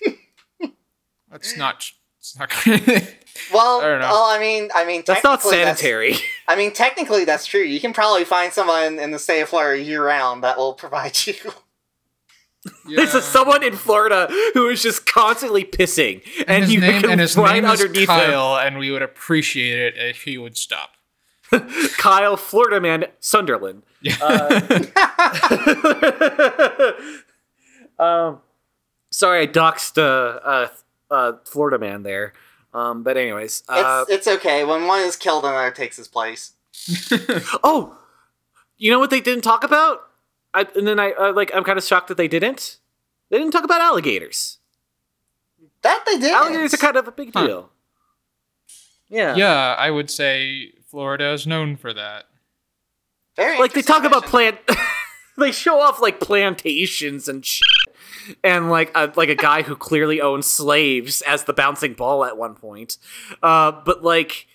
That's 1.30 1.56
not. 1.56 1.92
It's 2.20 2.38
not. 2.38 2.52
Well, 3.52 3.80
I 3.80 3.88
don't 3.88 4.00
know. 4.00 4.08
well, 4.08 4.24
I 4.24 4.38
mean, 4.38 4.70
I 4.74 4.84
mean, 4.84 5.02
that's 5.06 5.24
not 5.24 5.40
technically 5.40 5.58
sanitary 5.58 6.14
I 6.48 6.56
mean, 6.56 6.72
technically, 6.72 7.24
that's 7.24 7.46
true. 7.46 7.62
You 7.62 7.80
can 7.80 7.92
probably 7.92 8.24
find 8.24 8.52
someone 8.52 8.98
in 8.98 9.10
the 9.10 9.18
state 9.18 9.40
of 9.40 9.48
Florida 9.48 9.82
year 9.82 10.04
round 10.04 10.44
that 10.44 10.58
will 10.58 10.74
provide 10.74 11.26
you. 11.26 11.34
There's 12.86 13.14
a, 13.14 13.22
someone 13.22 13.62
in 13.62 13.74
Florida 13.74 14.28
who 14.52 14.68
is 14.68 14.82
just 14.82 15.06
constantly 15.06 15.64
pissing, 15.64 16.22
and, 16.46 16.64
his 16.64 16.74
you 16.74 16.80
name 16.80 17.00
can 17.02 17.12
and 17.12 17.20
his 17.20 17.36
right 17.36 17.62
name 17.62 17.64
is 17.70 17.80
underneath 17.80 18.08
Kyle, 18.08 18.58
and 18.58 18.78
we 18.78 18.90
would 18.90 19.00
appreciate 19.02 19.78
it 19.78 19.94
if 19.96 20.22
he 20.24 20.36
would 20.36 20.58
stop. 20.58 20.90
Kyle, 21.96 22.36
Florida 22.36 22.80
man, 22.80 23.06
Sunderland. 23.18 23.82
Yeah. 24.02 24.16
um, 27.98 28.40
sorry, 29.10 29.42
I 29.42 29.46
doxed 29.46 29.96
uh, 29.96 30.40
uh, 30.44 30.68
uh, 31.10 31.32
Florida 31.44 31.78
man 31.78 32.02
there. 32.02 32.32
Um, 32.72 33.02
but 33.02 33.16
anyways, 33.16 33.64
uh, 33.68 34.04
it's 34.08 34.26
it's 34.26 34.38
okay. 34.38 34.64
When 34.64 34.86
one 34.86 35.00
is 35.02 35.16
killed, 35.16 35.44
another 35.44 35.70
takes 35.70 35.96
his 35.96 36.06
place. 36.08 36.52
oh, 37.64 37.96
you 38.78 38.90
know 38.90 38.98
what 39.00 39.10
they 39.10 39.20
didn't 39.20 39.42
talk 39.42 39.64
about? 39.64 40.00
I, 40.54 40.66
and 40.76 40.86
then 40.86 40.98
I 41.00 41.12
uh, 41.12 41.32
like 41.32 41.50
I'm 41.54 41.64
kind 41.64 41.78
of 41.78 41.84
shocked 41.84 42.08
that 42.08 42.16
they 42.16 42.28
didn't. 42.28 42.78
They 43.30 43.38
didn't 43.38 43.52
talk 43.52 43.64
about 43.64 43.80
alligators. 43.80 44.58
That 45.82 46.04
they 46.06 46.18
did. 46.18 46.32
Alligators 46.32 46.74
are 46.74 46.78
kind 46.78 46.96
of 46.96 47.08
a 47.08 47.12
big 47.12 47.30
Huh. 47.34 47.46
deal. 47.46 47.70
Yeah. 49.08 49.34
yeah, 49.34 49.74
I 49.76 49.90
would 49.90 50.08
say 50.10 50.72
Florida 50.86 51.32
is 51.32 51.44
known 51.46 51.76
for 51.76 51.92
that. 51.92 52.26
very 53.34 53.58
like 53.58 53.72
they 53.72 53.80
interesting 53.80 54.02
talk 54.02 54.04
about 54.04 54.26
plant 54.26 54.58
they 55.38 55.50
show 55.50 55.80
off 55.80 56.00
like 56.00 56.20
plantations 56.20 57.28
and 57.28 57.44
shit. 57.44 57.66
And 58.44 58.70
like 58.70 58.90
a, 58.94 59.12
like 59.16 59.28
a 59.28 59.34
guy 59.34 59.62
who 59.62 59.76
clearly 59.76 60.20
owns 60.20 60.46
slaves 60.46 61.22
as 61.22 61.44
the 61.44 61.52
bouncing 61.52 61.94
ball 61.94 62.24
at 62.24 62.36
one 62.36 62.54
point. 62.54 62.96
Uh 63.42 63.72
but 63.72 64.02
like 64.02 64.46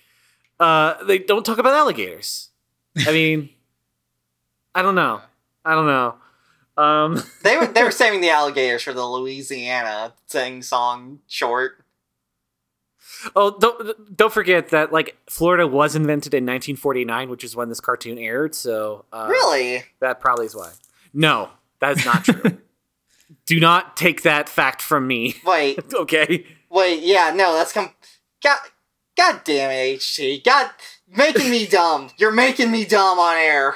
uh 0.59 1.03
they 1.05 1.19
don't 1.19 1.45
talk 1.45 1.57
about 1.57 1.73
alligators. 1.73 2.49
I 3.05 3.11
mean 3.11 3.49
i 4.73 4.81
don't 4.81 4.95
know. 4.95 5.21
I 5.63 5.73
don't 5.75 5.87
know. 5.87 6.15
Um 6.77 7.23
They 7.43 7.57
were 7.57 7.67
they 7.67 7.83
were 7.83 7.91
saving 7.91 8.21
the 8.21 8.29
alligators 8.29 8.83
for 8.83 8.93
the 8.93 9.05
Louisiana 9.05 10.13
sing 10.27 10.61
song 10.61 11.19
short. 11.27 11.83
oh 13.35 13.57
don't 13.59 14.17
don't 14.17 14.33
forget 14.33 14.69
that 14.69 14.91
like 14.91 15.15
florida 15.29 15.65
was 15.65 15.95
invented 15.95 16.33
in 16.33 16.43
1949 16.43 17.29
which 17.29 17.43
is 17.43 17.55
when 17.55 17.69
this 17.69 17.79
cartoon 17.79 18.17
aired 18.17 18.53
so 18.53 19.05
uh 19.13 19.27
Really? 19.29 19.83
that 19.99 20.19
probably 20.19 20.45
is 20.47 20.55
why. 20.55 20.71
No 21.13 21.49
that 21.79 21.97
is 21.97 22.05
not 22.05 22.23
true 22.25 22.57
do 23.45 23.59
not 23.59 23.95
take 23.95 24.21
that 24.23 24.49
fact 24.49 24.81
from 24.81 25.07
me 25.07 25.35
Wait, 25.45 25.79
okay 25.93 26.45
wait, 26.69 27.01
yeah, 27.03 27.31
no, 27.33 27.53
that's 27.53 27.71
com. 27.71 27.89
God, 28.43 28.59
God 29.17 29.41
damn 29.45 29.71
it, 29.71 29.99
HT. 29.99 30.43
God, 30.43 30.69
making 31.15 31.49
me 31.49 31.65
dumb. 31.65 32.09
You're 32.17 32.31
making 32.33 32.69
me 32.69 32.85
dumb 32.85 33.17
on 33.17 33.37
air. 33.37 33.75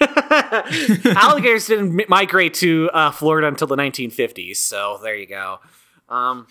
alligators 0.00 1.66
didn't 1.66 1.94
mi- 1.94 2.06
migrate 2.08 2.54
to 2.54 2.88
uh, 2.94 3.10
Florida 3.10 3.48
until 3.48 3.66
the 3.66 3.76
1950s, 3.76 4.56
so 4.56 4.98
there 5.02 5.16
you 5.16 5.26
go. 5.26 5.58
Um, 6.08 6.46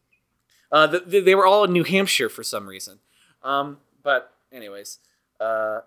uh, 0.72 0.88
th- 0.88 1.10
th- 1.10 1.24
they 1.24 1.34
were 1.34 1.46
all 1.46 1.64
in 1.64 1.72
New 1.72 1.84
Hampshire 1.84 2.28
for 2.28 2.42
some 2.42 2.68
reason. 2.68 2.98
Um, 3.42 3.78
but 4.02 4.32
anyways, 4.52 4.98
uh, 5.40 5.80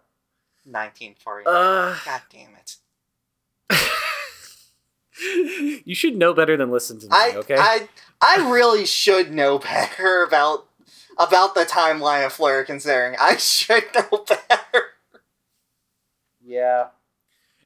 1940. 0.66 1.46
uh, 1.46 1.96
God 2.06 2.22
damn 2.32 2.50
it. 2.56 2.78
You 5.86 5.96
should 5.96 6.16
know 6.16 6.34
better 6.34 6.58
than 6.58 6.72
listen 6.72 7.00
to 7.00 7.06
me. 7.06 7.12
I, 7.12 7.34
okay. 7.36 7.56
I, 7.58 7.88
I 8.22 8.50
really 8.52 8.86
should 8.86 9.34
know 9.34 9.60
better 9.60 10.24
about 10.24 10.68
about 11.18 11.56
the 11.56 11.66
timeline 11.66 12.26
of 12.26 12.34
Fleur. 12.34 12.64
Considering 12.64 13.16
I 13.20 13.38
should 13.38 13.86
know 13.94 14.26
better. 14.28 14.84
Yeah. 16.44 16.88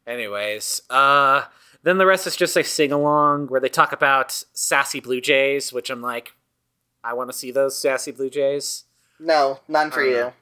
Anyways, 0.06 0.82
uh, 0.90 1.44
then 1.84 1.98
the 1.98 2.06
rest 2.06 2.26
is 2.26 2.36
just 2.36 2.58
a 2.58 2.64
sing 2.64 2.92
along 2.92 3.48
where 3.48 3.62
they 3.62 3.70
talk 3.70 3.92
about 3.92 4.44
sassy 4.54 5.00
Blue 5.00 5.22
Jays, 5.22 5.72
which 5.72 5.90
I'm 5.90 6.02
like, 6.02 6.34
I 7.04 7.14
want 7.14 7.30
to 7.30 7.38
see 7.38 7.52
those 7.52 7.78
sassy 7.78 8.12
Blue 8.12 8.30
Jays. 8.30 8.86
No, 9.20 9.60
none 9.68 9.92
for 9.92 10.04
you. 10.04 10.16
know. 10.16 10.34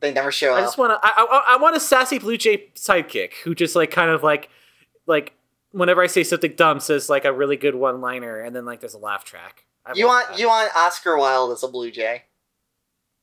They 0.00 0.12
never 0.12 0.30
show 0.30 0.50
I 0.50 0.58
up. 0.58 0.58
I 0.58 0.62
just 0.62 0.78
want 0.78 0.92
to. 0.92 0.98
I, 1.02 1.12
I, 1.16 1.54
I 1.54 1.56
want 1.56 1.76
a 1.76 1.80
sassy 1.80 2.18
Blue 2.18 2.36
Jay 2.36 2.68
sidekick 2.74 3.32
who 3.44 3.54
just 3.54 3.74
like 3.74 3.90
kind 3.90 4.10
of 4.10 4.22
like, 4.22 4.50
like 5.06 5.32
whenever 5.72 6.02
I 6.02 6.06
say 6.06 6.24
something 6.24 6.54
dumb, 6.56 6.80
says 6.80 7.08
like 7.08 7.24
a 7.24 7.32
really 7.32 7.56
good 7.56 7.74
one 7.74 8.00
liner, 8.00 8.40
and 8.40 8.54
then 8.54 8.64
like 8.64 8.80
there's 8.80 8.94
a 8.94 8.98
laugh 8.98 9.24
track. 9.24 9.64
I 9.84 9.92
you 9.94 10.06
want 10.06 10.28
that. 10.30 10.38
you 10.38 10.48
want 10.48 10.74
Oscar 10.76 11.16
Wilde 11.16 11.52
as 11.52 11.62
a 11.62 11.68
Blue 11.68 11.90
Jay? 11.90 12.24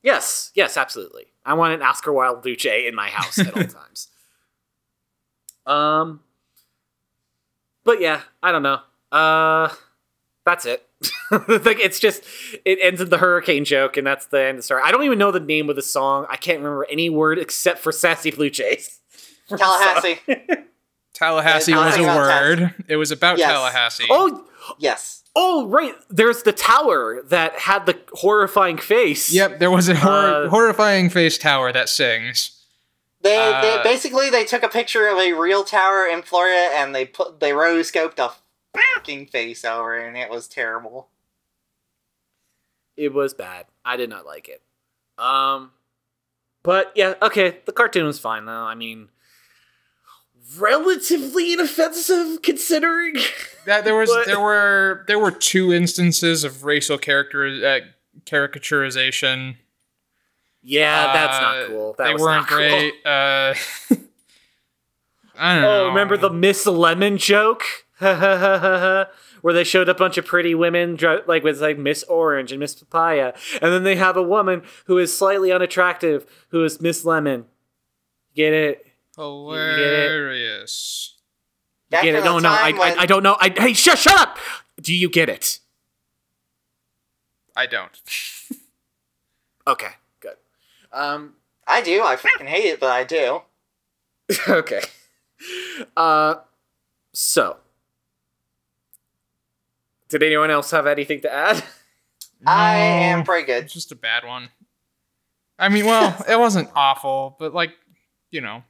Yes, 0.02 0.50
yes, 0.54 0.76
absolutely. 0.76 1.26
I 1.44 1.54
want 1.54 1.74
an 1.74 1.82
Oscar 1.82 2.12
Wilde 2.12 2.42
Blue 2.42 2.56
Jay 2.56 2.86
in 2.86 2.94
my 2.94 3.08
house 3.08 3.38
at 3.38 3.56
all 3.56 3.64
times. 3.64 4.08
Um, 5.66 6.20
but 7.84 8.00
yeah, 8.00 8.20
I 8.42 8.52
don't 8.52 8.62
know. 8.62 8.80
Uh, 9.10 9.72
that's 10.44 10.66
it. 10.66 10.86
like 11.30 11.80
it's 11.80 11.98
just 11.98 12.22
it 12.64 12.78
ends 12.80 13.00
in 13.00 13.10
the 13.10 13.18
hurricane 13.18 13.64
joke, 13.64 13.96
and 13.96 14.06
that's 14.06 14.26
the 14.26 14.40
end 14.40 14.50
of 14.50 14.56
the 14.56 14.62
story. 14.62 14.82
I 14.84 14.90
don't 14.90 15.04
even 15.04 15.18
know 15.18 15.30
the 15.30 15.40
name 15.40 15.68
of 15.68 15.76
the 15.76 15.82
song. 15.82 16.26
I 16.30 16.36
can't 16.36 16.58
remember 16.58 16.86
any 16.90 17.10
word 17.10 17.38
except 17.38 17.80
for 17.80 17.92
"Sassy 17.92 18.30
Blue 18.30 18.50
Jays." 18.50 19.00
Tallahassee. 19.48 20.18
Tallahassee 21.14 21.72
Yeah, 21.72 21.78
was 21.86 21.94
a 21.94 21.98
talking 21.98 22.04
about 22.04 22.16
word. 22.18 22.74
It 22.88 22.96
was 22.96 23.10
about 23.10 23.38
Yes. 23.38 23.50
Tallahassee. 23.50 24.06
oh, 24.10 24.44
yes. 24.78 25.22
oh, 25.36 25.66
right. 25.68 25.94
There's 26.10 26.42
the 26.42 26.52
tower 26.52 27.22
that 27.28 27.58
had 27.60 27.86
the 27.86 27.98
horrifying 28.12 28.78
face. 28.78 29.32
Yep, 29.32 29.58
there 29.60 29.70
was 29.70 29.88
a 29.88 29.94
hor- 29.94 30.10
Uh, 30.12 30.48
horrifying 30.48 31.08
face 31.10 31.38
tower 31.38 31.72
that 31.72 31.88
sings. 31.88 32.60
They, 33.22 33.36
Uh, 33.52 33.60
they 33.62 33.80
basically 33.82 34.28
they 34.28 34.44
took 34.44 34.62
a 34.62 34.68
picture 34.68 35.08
of 35.08 35.16
a 35.18 35.32
real 35.32 35.64
tower 35.64 36.04
in 36.06 36.20
Florida 36.22 36.68
and 36.74 36.94
they 36.94 37.06
put 37.06 37.40
they 37.40 37.52
rotoscoped 37.52 38.18
a 38.18 38.32
fucking 38.96 39.26
face 39.28 39.64
over 39.64 39.96
it 39.96 40.06
and 40.06 40.16
it 40.16 40.28
was 40.28 40.46
terrible. 40.46 41.08
It 42.96 43.12
was 43.14 43.32
bad. 43.34 43.66
I 43.84 43.96
did 43.96 44.10
not 44.10 44.26
like 44.26 44.48
it. 44.48 44.62
Um, 45.16 45.72
but 46.62 46.92
yeah, 46.94 47.14
okay. 47.22 47.60
The 47.64 47.72
cartoon 47.72 48.04
was 48.06 48.18
fine 48.18 48.44
though. 48.44 48.52
I 48.52 48.74
mean, 48.74 49.08
relatively 50.58 51.52
inoffensive 51.52 52.42
considering. 52.42 53.14
That 53.66 53.84
there 53.86 53.96
was 53.96 54.10
But- 54.10 54.26
there 54.26 54.40
were 54.40 55.04
there 55.08 55.18
were 55.18 55.30
two 55.30 55.72
instances 55.72 56.44
of 56.44 56.64
racial 56.64 56.98
character 56.98 57.46
uh, 57.46 57.80
caricaturization. 58.26 59.56
yeah, 60.62 61.12
that's 61.14 61.36
Uh, 61.38 61.40
not 61.40 61.66
cool. 61.68 61.94
That 61.96 62.04
they 62.04 62.12
was 62.12 62.20
weren't 62.22 62.40
not 62.42 62.48
cool. 62.48 62.58
great. 62.58 62.94
Uh, 63.06 63.54
I 65.38 65.54
don't 65.54 65.62
know. 65.62 65.84
Oh, 65.84 65.88
remember 65.88 66.16
the 66.18 66.28
Miss 66.30 66.66
Lemon 66.66 67.16
joke? 67.16 67.62
Where 67.98 69.08
they 69.54 69.64
showed 69.64 69.88
a 69.88 69.94
bunch 69.94 70.18
of 70.18 70.26
pretty 70.26 70.54
women, 70.54 70.98
like 71.26 71.42
with 71.42 71.60
like 71.62 71.78
Miss 71.78 72.02
Orange 72.04 72.50
and 72.52 72.60
Miss 72.60 72.74
Papaya, 72.74 73.32
and 73.62 73.72
then 73.72 73.82
they 73.82 73.96
have 73.96 74.16
a 74.18 74.22
woman 74.22 74.62
who 74.86 74.98
is 74.98 75.16
slightly 75.16 75.52
unattractive, 75.52 76.26
who 76.48 76.62
is 76.64 76.80
Miss 76.82 77.04
Lemon. 77.06 77.46
Get 78.34 78.52
it? 78.52 78.86
Hilarious? 79.16 81.14
You 81.88 81.90
Back 81.90 82.02
get 82.04 82.14
in 82.14 82.20
it? 82.20 82.24
No, 82.24 82.38
no, 82.38 82.48
I, 82.50 82.72
time 82.72 82.80
I, 82.80 82.94
I 83.00 83.06
don't 83.06 83.22
know. 83.22 83.36
I, 83.40 83.52
hey, 83.56 83.72
shut, 83.72 83.98
shut 83.98 84.16
up! 84.16 84.38
Do 84.80 84.94
you 84.94 85.08
get 85.08 85.28
it? 85.28 85.60
I 87.56 87.66
don't. 87.66 87.92
Okay, 89.66 89.92
good. 90.20 90.36
Um, 90.92 91.36
I 91.66 91.80
do. 91.80 92.02
I 92.02 92.16
fucking 92.16 92.46
hate 92.46 92.66
it, 92.66 92.80
but 92.80 92.90
I 92.90 93.04
do. 93.04 93.40
okay. 94.48 94.82
Uh, 95.96 96.34
so, 97.14 97.56
did 100.10 100.22
anyone 100.22 100.50
else 100.50 100.70
have 100.70 100.86
anything 100.86 101.22
to 101.22 101.32
add? 101.32 101.64
I 102.46 102.76
am 102.76 103.24
pretty 103.24 103.46
good. 103.46 103.64
It's 103.64 103.72
just 103.72 103.90
a 103.90 103.96
bad 103.96 104.26
one. 104.26 104.50
I 105.58 105.70
mean, 105.70 105.86
well, 105.86 106.22
it 106.28 106.38
wasn't 106.38 106.68
awful, 106.74 107.36
but 107.38 107.54
like, 107.54 107.72
you 108.30 108.42
know, 108.42 108.64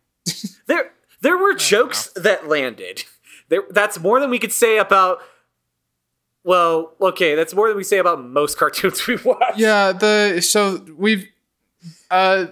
There, 0.66 0.92
there 1.20 1.36
were 1.36 1.54
jokes 1.54 2.08
that 2.16 2.48
landed. 2.48 3.04
There, 3.48 3.62
that's 3.70 3.98
more 4.00 4.20
than 4.20 4.30
we 4.30 4.38
could 4.38 4.52
say 4.52 4.78
about. 4.78 5.18
Well, 6.42 6.94
okay, 7.00 7.34
that's 7.34 7.54
more 7.54 7.68
than 7.68 7.76
we 7.76 7.84
say 7.84 7.98
about 7.98 8.22
most 8.22 8.58
cartoons 8.58 9.06
we 9.06 9.16
watch. 9.16 9.56
yeah. 9.56 9.92
The 9.92 10.40
so 10.40 10.84
we've 10.96 11.26
uh 12.10 12.46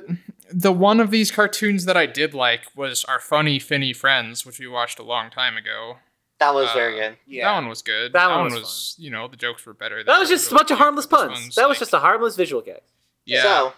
the 0.51 0.73
one 0.73 1.01
of 1.01 1.11
these 1.11 1.31
cartoons 1.31 1.85
that 1.87 1.97
I 1.97 2.07
did 2.07 2.35
like 2.35 2.63
was 2.77 3.05
our 3.05 3.19
funny 3.21 3.59
Finny 3.59 3.93
Friends, 3.93 4.45
which 4.47 4.59
we 4.59 4.67
watched 4.67 4.99
a 4.99 5.03
long 5.03 5.31
time 5.31 5.57
ago. 5.57 5.97
That 6.41 6.55
was 6.55 6.69
Uh, 6.71 6.75
very 6.75 6.95
good. 6.97 7.17
Yeah. 7.27 7.49
That 7.49 7.55
one 7.55 7.69
was 7.69 7.83
good. 7.83 8.13
That 8.13 8.27
That, 8.27 8.35
one 8.35 8.45
one 8.47 8.53
was 8.55 8.63
was, 8.63 8.95
you 8.99 9.11
know, 9.11 9.29
the 9.29 9.37
jokes 9.37 9.65
were 9.65 9.75
better. 9.75 10.03
that 10.05 10.19
was 10.19 10.29
just 10.29 10.51
a 10.51 10.55
bunch 10.55 10.71
of 10.71 10.79
harmless 10.79 11.07
puns. 11.07 11.55
That 11.55 11.69
was 11.69 11.79
just 11.79 11.93
a 11.93 11.99
harmless 12.01 12.37
visual 12.37 12.61
gag. 12.63 12.81
yeah. 13.25 13.43
So, 13.43 13.73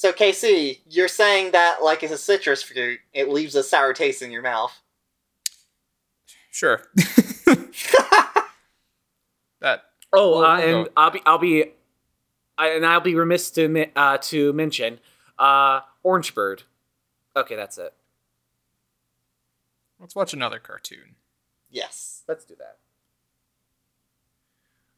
so 0.00 0.12
KC, 0.14 0.78
you're 0.88 1.08
saying 1.08 1.52
that 1.52 1.82
like 1.82 2.02
it's 2.02 2.10
a 2.10 2.16
citrus 2.16 2.62
fruit, 2.62 3.00
it 3.12 3.28
leaves 3.28 3.54
a 3.54 3.62
sour 3.62 3.92
taste 3.92 4.22
in 4.22 4.30
your 4.30 4.40
mouth. 4.40 4.72
Sure. 6.50 6.80
that 9.60 9.84
Oh, 10.10 10.42
uh, 10.42 10.56
and. 10.56 10.88
I'll 10.96 11.10
be, 11.10 11.20
I'll 11.26 11.36
be, 11.36 11.66
I, 12.56 12.68
and 12.68 12.86
I'll 12.86 13.02
be 13.02 13.14
remiss 13.14 13.50
to 13.50 13.90
uh, 13.94 14.16
to 14.16 14.54
mention, 14.54 15.00
uh, 15.38 15.80
Orange 16.02 16.34
Bird. 16.34 16.62
Okay, 17.36 17.54
that's 17.54 17.76
it. 17.76 17.92
let's 19.98 20.16
watch 20.16 20.32
another 20.32 20.60
cartoon. 20.60 21.16
Yes. 21.68 22.22
Let's 22.26 22.46
do 22.46 22.54
that. 22.56 22.78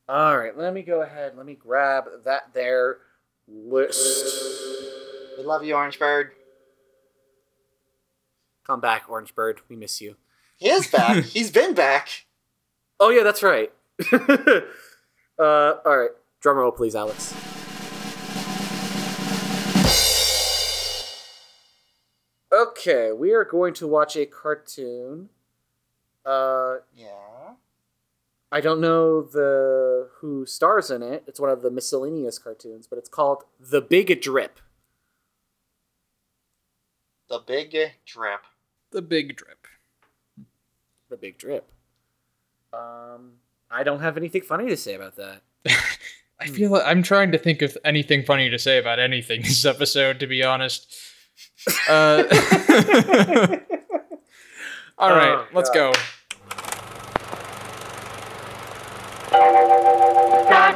All 0.09 0.38
right, 0.38 0.57
let 0.57 0.72
me 0.72 0.82
go 0.82 1.03
ahead. 1.03 1.36
Let 1.36 1.44
me 1.44 1.57
grab 1.57 2.05
that 2.24 2.55
there 2.55 2.98
list. 3.49 4.36
We 5.38 5.45
love 5.45 5.64
you, 5.64 5.74
Orange 5.74 5.99
Bird. 5.99 6.32
Come 8.66 8.80
back, 8.80 9.05
Orange 9.09 9.34
Bird. 9.34 9.61
We 9.68 9.76
miss 9.76 10.01
you. 10.01 10.16
He 10.57 10.68
is 10.68 10.86
back. 10.86 11.24
He's 11.24 11.51
been 11.51 11.74
back. 11.74 12.26
Oh 13.01 13.11
yeah, 13.11 13.22
that's 13.24 13.43
right. 13.43 13.72
uh, 14.12 14.61
all 15.38 15.99
right, 15.99 16.11
drum 16.40 16.57
roll, 16.59 16.70
please, 16.70 16.95
Alex. 16.95 17.34
Okay, 22.53 23.12
we 23.12 23.32
are 23.32 23.45
going 23.45 23.72
to 23.74 23.86
watch 23.88 24.14
a 24.16 24.26
cartoon. 24.26 25.30
Uh, 26.24 26.76
Yeah. 26.95 27.55
I 28.53 28.61
don't 28.61 28.80
know 28.82 29.22
the 29.22 30.11
who 30.20 30.44
stars 30.46 30.90
in 30.90 31.03
it. 31.03 31.24
It's 31.26 31.40
one 31.40 31.48
of 31.50 31.62
the 31.62 31.70
miscellaneous 31.70 32.38
cartoons, 32.38 32.86
but 32.86 32.98
it's 32.98 33.09
called 33.09 33.44
The 33.59 33.80
Big 33.80 34.20
Drip. 34.20 34.59
The 37.28 37.38
big 37.38 37.70
drip. 38.05 38.42
The 38.90 39.00
Big 39.00 39.36
Drip. 39.36 39.66
The 41.09 41.16
Big 41.16 41.38
Drip. 41.38 41.66
Um, 42.74 43.32
I 43.70 43.82
don't 43.84 44.00
have 44.00 44.18
anything 44.18 44.42
funny 44.42 44.68
to 44.68 44.76
say 44.76 44.92
about 44.94 45.16
that. 45.16 45.40
I 46.38 46.46
feel 46.48 46.70
like 46.72 46.82
I'm 46.84 47.03
trying 47.03 47.32
to 47.32 47.38
think 47.38 47.62
of 47.62 47.78
anything 47.86 48.22
funny 48.22 48.50
to 48.50 48.59
say 48.59 48.76
about 48.76 48.98
anything 48.98 49.40
this 49.42 49.64
episode, 49.64 50.20
to 50.20 50.26
be 50.26 50.42
honest. 50.42 50.94
Uh, 51.88 52.24
all 54.98 55.11
right, 55.11 55.36
Oh, 55.38 55.46
let's 55.55 55.70
God. 55.70 55.94
go. 55.94 56.00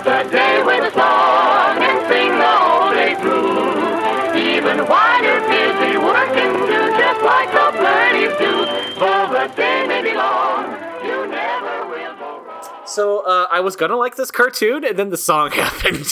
Start 0.02 0.26
the 0.26 0.30
day 0.30 0.62
with 0.62 0.84
a 0.84 0.90
song 0.92 1.82
and 1.82 1.98
sing 2.08 2.30
the 2.38 2.44
whole 2.46 2.92
day 2.92 3.14
through. 3.14 4.38
Even 4.38 4.86
while 4.86 5.22
you're 5.22 5.40
busy 5.48 5.96
working, 5.98 6.52
do 6.66 6.80
just 6.98 7.22
like 7.22 7.50
the 7.50 7.72
birdies 7.78 8.36
do. 8.38 8.66
Though 9.00 9.26
the 9.32 9.52
day 9.56 9.86
may 9.86 10.02
be 10.02 10.14
long, 10.14 10.64
you 11.04 11.26
never 11.28 11.88
will 11.88 12.16
go 12.18 12.44
wrong. 12.44 12.86
So 12.86 13.20
uh, 13.20 13.46
I 13.50 13.60
was 13.60 13.76
gonna 13.76 13.96
like 13.96 14.16
this 14.16 14.30
cartoon, 14.30 14.84
and 14.84 14.98
then 14.98 15.10
the 15.10 15.16
song 15.16 15.50
happened. 15.52 16.06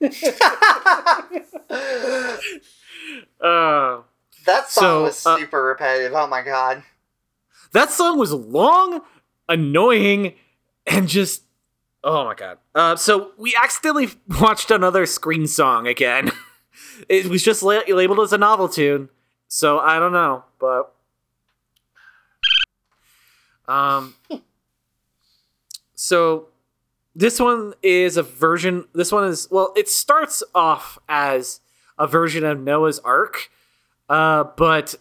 uh, 3.40 4.02
That 4.46 4.68
song 4.68 4.82
So, 4.82 5.02
was 5.04 5.26
uh, 5.26 5.38
super 5.38 5.62
repetitive. 5.64 6.12
Oh 6.14 6.26
my 6.26 6.42
god. 6.42 6.82
that 7.72 7.90
song 7.90 8.18
was 8.18 8.32
long, 8.32 9.02
annoying, 9.48 10.34
and 10.86 11.08
just 11.08 11.42
oh 12.04 12.24
my 12.24 12.34
god. 12.34 12.58
Uh, 12.74 12.96
so 12.96 13.32
we 13.36 13.54
accidentally 13.60 14.08
watched 14.40 14.70
another 14.70 15.06
screen 15.06 15.46
song 15.46 15.86
again. 15.86 16.30
it 17.08 17.26
was 17.26 17.42
just 17.42 17.62
la- 17.62 17.82
labeled 17.88 18.20
as 18.20 18.32
a 18.32 18.38
novel 18.38 18.68
tune, 18.68 19.08
so 19.48 19.78
I 19.78 19.98
don't 19.98 20.12
know, 20.12 20.44
but 20.58 20.94
um, 23.66 24.14
so 25.94 26.48
this 27.14 27.40
one 27.40 27.74
is 27.82 28.16
a 28.16 28.22
version. 28.22 28.86
This 28.94 29.12
one 29.12 29.24
is 29.28 29.48
well, 29.50 29.72
it 29.76 29.88
starts 29.88 30.42
off 30.54 30.98
as 31.08 31.60
a 31.98 32.06
version 32.06 32.44
of 32.44 32.60
Noah's 32.60 32.98
Ark 33.00 33.50
uh, 34.08 34.44
but 34.56 34.94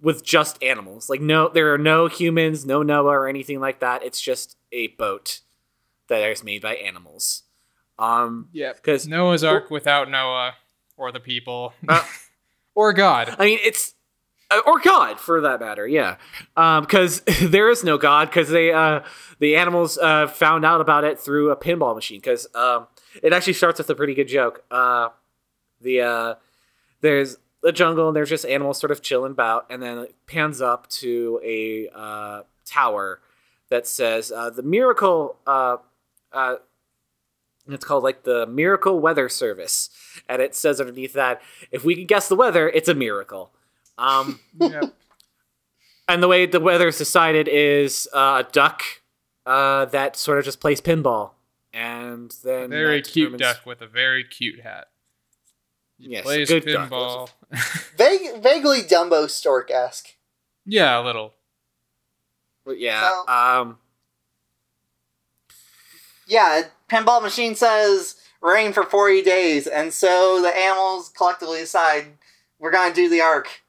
with 0.00 0.24
just 0.24 0.62
animals. 0.62 1.08
Like 1.08 1.20
no, 1.20 1.48
there 1.48 1.72
are 1.74 1.78
no 1.78 2.08
humans, 2.08 2.64
no 2.64 2.82
Noah 2.82 3.10
or 3.10 3.28
anything 3.28 3.60
like 3.60 3.80
that. 3.80 4.02
It's 4.02 4.20
just 4.20 4.56
a 4.72 4.88
boat 4.88 5.40
that 6.08 6.22
is 6.30 6.42
made 6.44 6.62
by 6.62 6.74
animals. 6.76 7.42
Um, 7.98 8.48
Yeah, 8.52 8.72
because 8.72 9.06
Noah's 9.06 9.44
Ark 9.44 9.70
without 9.70 10.10
Noah 10.10 10.54
or 10.96 11.12
the 11.12 11.20
people 11.20 11.74
Uh, 11.88 12.04
or 12.74 12.92
God. 12.92 13.34
I 13.38 13.44
mean, 13.44 13.58
it's 13.62 13.94
uh, 14.50 14.60
or 14.66 14.78
God 14.80 15.18
for 15.18 15.40
that 15.40 15.60
matter. 15.60 15.86
Yeah, 15.86 16.16
because 16.54 17.20
there 17.40 17.70
is 17.70 17.84
no 17.84 17.98
God 17.98 18.28
because 18.28 18.48
they 18.48 18.72
uh, 18.72 19.00
the 19.38 19.56
animals 19.56 19.98
uh, 19.98 20.26
found 20.26 20.64
out 20.64 20.80
about 20.80 21.04
it 21.04 21.18
through 21.18 21.50
a 21.50 21.56
pinball 21.56 21.94
machine. 21.94 22.18
Because 22.18 22.46
um, 22.54 22.86
it 23.22 23.32
actually 23.32 23.54
starts 23.54 23.78
with 23.78 23.88
a 23.90 23.94
pretty 23.94 24.14
good 24.14 24.28
joke. 24.28 24.64
Uh, 24.70 25.08
the 25.80 26.00
uh, 26.00 26.34
there's 27.00 27.36
a 27.62 27.72
jungle 27.72 28.08
and 28.08 28.16
there's 28.16 28.28
just 28.28 28.44
animals 28.44 28.78
sort 28.78 28.90
of 28.90 29.02
chilling 29.02 29.32
about, 29.32 29.66
and 29.70 29.82
then 29.82 29.98
it 29.98 30.14
pans 30.26 30.60
up 30.60 30.88
to 30.88 31.40
a 31.44 31.88
uh, 31.94 32.42
tower 32.66 33.20
that 33.70 33.86
says 33.86 34.30
uh, 34.30 34.50
the 34.50 34.62
miracle. 34.62 35.36
Uh, 35.46 35.76
uh, 36.34 36.56
it's 37.68 37.84
called 37.84 38.04
like 38.04 38.24
the 38.24 38.46
Miracle 38.46 39.00
Weather 39.00 39.28
Service, 39.28 39.88
and 40.28 40.42
it 40.42 40.54
says 40.54 40.80
underneath 40.80 41.14
that 41.14 41.40
if 41.70 41.84
we 41.84 41.94
can 41.94 42.06
guess 42.06 42.28
the 42.28 42.36
weather, 42.36 42.68
it's 42.68 42.88
a 42.88 42.94
miracle. 42.94 43.52
Um, 43.96 44.40
Yep. 44.60 44.92
and 46.08 46.22
the 46.22 46.28
way 46.28 46.46
the 46.46 46.60
weather 46.60 46.88
is 46.88 46.98
decided 46.98 47.48
is 47.48 48.08
uh, 48.12 48.42
a 48.46 48.52
duck 48.52 48.82
uh, 49.46 49.84
that 49.86 50.16
sort 50.16 50.38
of 50.38 50.44
just 50.44 50.60
plays 50.60 50.80
pinball, 50.80 51.30
and 51.72 52.34
then 52.44 52.70
Very 52.70 53.00
cute 53.02 53.32
determines- 53.32 53.40
duck 53.56 53.66
with 53.66 53.80
a 53.80 53.86
very 53.86 54.24
cute 54.24 54.60
hat. 54.60 54.88
Yes, 55.96 56.24
Plays 56.24 56.48
good 56.48 56.64
pinball. 56.64 57.30
Vague, 57.96 58.42
vaguely 58.42 58.80
Dumbo 58.82 59.30
stork 59.30 59.70
esque. 59.70 60.16
yeah, 60.66 60.98
a 61.00 61.02
little. 61.02 61.32
But 62.66 62.80
yeah. 62.80 63.08
So- 63.08 63.32
um. 63.32 63.78
Yeah, 66.26 66.62
Pinball 66.88 67.22
Machine 67.22 67.54
says 67.54 68.16
rain 68.40 68.72
for 68.72 68.84
40 68.84 69.22
days, 69.22 69.66
and 69.66 69.92
so 69.92 70.40
the 70.42 70.54
animals 70.56 71.10
collectively 71.10 71.60
decide 71.60 72.06
we're 72.58 72.70
gonna 72.70 72.94
do 72.94 73.08
the 73.08 73.20
ark. 73.20 73.62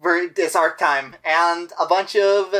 We're, 0.00 0.30
it's 0.36 0.56
ark 0.56 0.78
time. 0.78 1.16
And 1.24 1.72
a 1.78 1.86
bunch 1.86 2.16
of 2.16 2.54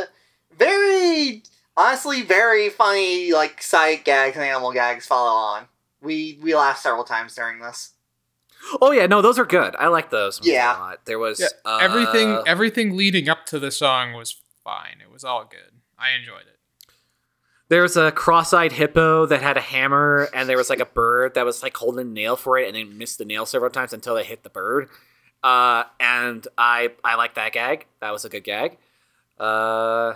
very, 0.55 1.43
honestly, 1.75 2.21
very 2.21 2.69
funny, 2.69 3.31
like, 3.33 3.61
sight 3.63 4.05
gags 4.05 4.35
and 4.35 4.45
animal 4.45 4.73
gags 4.73 5.07
follow 5.07 5.31
on. 5.31 5.67
We, 6.01 6.37
we 6.41 6.53
laughed 6.55 6.83
several 6.83 7.03
times 7.03 7.35
during 7.35 7.59
this. 7.59 7.93
Oh 8.79 8.91
yeah, 8.91 9.07
no, 9.07 9.21
those 9.21 9.39
are 9.39 9.45
good. 9.45 9.75
I 9.77 9.87
like 9.87 10.11
those. 10.11 10.39
Yeah. 10.43 10.77
A 10.77 10.79
lot. 10.79 11.05
There 11.05 11.19
was 11.19 11.39
Yeah, 11.39 11.47
uh, 11.65 11.79
everything 11.81 12.43
everything 12.45 12.95
leading 12.95 13.27
up 13.27 13.45
to 13.47 13.59
the 13.59 13.71
song 13.71 14.13
was 14.13 14.39
fine. 14.63 14.97
It 15.01 15.11
was 15.11 15.23
all 15.23 15.45
good. 15.45 15.81
I 15.97 16.11
enjoyed 16.11 16.41
it. 16.41 16.59
There 17.71 17.81
was 17.83 17.95
a 17.95 18.11
cross-eyed 18.11 18.73
hippo 18.73 19.25
that 19.27 19.41
had 19.41 19.55
a 19.55 19.61
hammer, 19.61 20.27
and 20.33 20.49
there 20.49 20.57
was 20.57 20.69
like 20.69 20.81
a 20.81 20.85
bird 20.85 21.35
that 21.35 21.45
was 21.45 21.63
like 21.63 21.77
holding 21.77 22.05
a 22.05 22.09
nail 22.09 22.35
for 22.35 22.57
it, 22.59 22.67
and 22.67 22.75
they 22.75 22.83
missed 22.83 23.17
the 23.17 23.23
nail 23.23 23.45
several 23.45 23.71
times 23.71 23.93
until 23.93 24.13
they 24.13 24.25
hit 24.25 24.43
the 24.43 24.49
bird. 24.49 24.89
Uh, 25.41 25.85
and 25.97 26.45
I 26.57 26.89
I 27.01 27.15
like 27.15 27.35
that 27.35 27.53
gag. 27.53 27.85
That 28.01 28.11
was 28.11 28.25
a 28.25 28.29
good 28.29 28.43
gag. 28.43 28.77
Uh, 29.39 30.15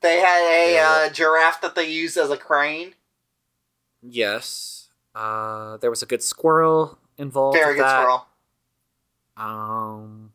They 0.00 0.18
had 0.20 0.48
a 0.50 0.74
Yeah. 0.74 0.90
uh, 0.90 1.10
giraffe 1.12 1.60
that 1.60 1.74
they 1.74 1.84
used 1.90 2.16
as 2.16 2.30
a 2.30 2.38
crane. 2.38 2.94
yes. 4.00 4.88
Uh, 5.14 5.76
there 5.76 5.90
was 5.90 6.02
a 6.02 6.06
good 6.06 6.22
squirrel 6.22 6.98
involved. 7.18 7.56
Very 7.58 7.74
good 7.76 7.84
that. 7.84 8.00
squirrel. 8.00 8.26
Um, 9.36 10.32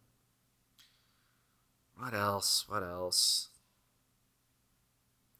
what 1.97 2.13
else? 2.13 2.63
What 2.69 2.83
else? 2.83 3.48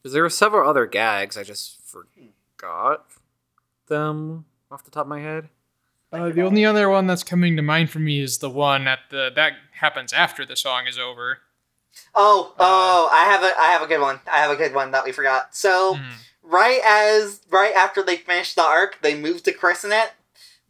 Because 0.02 0.12
there 0.14 0.22
were 0.22 0.30
several 0.30 0.68
other 0.68 0.86
gags. 0.86 1.36
I 1.36 1.42
just 1.42 1.78
forgot 1.84 3.06
them 3.88 4.46
off 4.70 4.84
the 4.84 4.90
top 4.90 5.02
of 5.02 5.08
my 5.08 5.20
head. 5.20 5.48
Uh, 6.12 6.30
the 6.30 6.42
only 6.42 6.64
other 6.64 6.88
one 6.88 7.06
that's 7.06 7.22
coming 7.22 7.54
to 7.56 7.62
mind 7.62 7.90
for 7.90 8.00
me 8.00 8.20
is 8.20 8.38
the 8.38 8.50
one 8.50 8.88
at 8.88 8.98
the 9.10 9.30
that 9.36 9.52
happens 9.74 10.12
after 10.12 10.44
the 10.44 10.56
song 10.56 10.86
is 10.88 10.98
over. 10.98 11.38
Oh, 12.14 12.52
Uh, 12.58 12.64
oh, 12.64 13.08
I 13.12 13.24
have 13.24 13.42
a, 13.44 13.52
I 13.60 13.66
have 13.72 13.82
a 13.82 13.86
good 13.86 14.00
one. 14.00 14.20
I 14.30 14.38
have 14.38 14.50
a 14.50 14.56
good 14.56 14.74
one 14.74 14.90
that 14.90 15.04
we 15.04 15.12
forgot. 15.12 15.54
So, 15.54 15.94
Mhm. 15.94 16.14
right 16.42 16.80
as 16.84 17.40
right 17.48 17.74
after 17.74 18.02
they 18.02 18.16
finish 18.16 18.54
the 18.54 18.62
ark, 18.62 18.98
they 19.02 19.14
move 19.14 19.42
to 19.44 19.52
christen 19.52 19.92
it. 19.92 20.12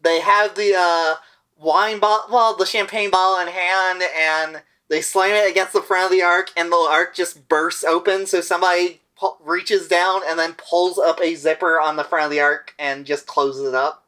They 0.03 0.21
have 0.21 0.57
the 0.57 0.75
uh, 0.77 1.15
wine 1.57 2.01
bottle, 2.01 2.35
well, 2.35 2.55
the 2.57 2.67
champagne 2.67 3.11
bottle 3.11 3.39
in 3.39 3.49
hand, 3.53 4.03
and 4.03 4.63
they 4.89 5.01
slam 5.01 5.35
it 5.35 5.49
against 5.49 5.73
the 5.73 5.83
front 5.83 6.07
of 6.07 6.11
the 6.11 6.23
ark, 6.23 6.51
and 6.57 6.71
the 6.71 6.77
ark 6.77 7.15
just 7.15 7.49
bursts 7.49 7.85
open. 7.85 8.27
So 8.27 8.41
somebody 8.43 9.00
pu- 9.21 9.37
reaches 9.45 9.89
down 9.89 10.23
and 10.27 10.39
then 10.39 10.55
pulls 10.55 10.99
up 10.99 11.21
a 11.21 11.35
zipper 11.35 11.79
on 11.81 11.97
the 11.97 12.05
front 12.05 12.25
of 12.25 12.31
the 12.31 12.41
ark 12.41 12.75
and 12.79 13.05
just 13.07 13.27
closes 13.27 13.69
it 13.69 13.75
up. 13.75 14.07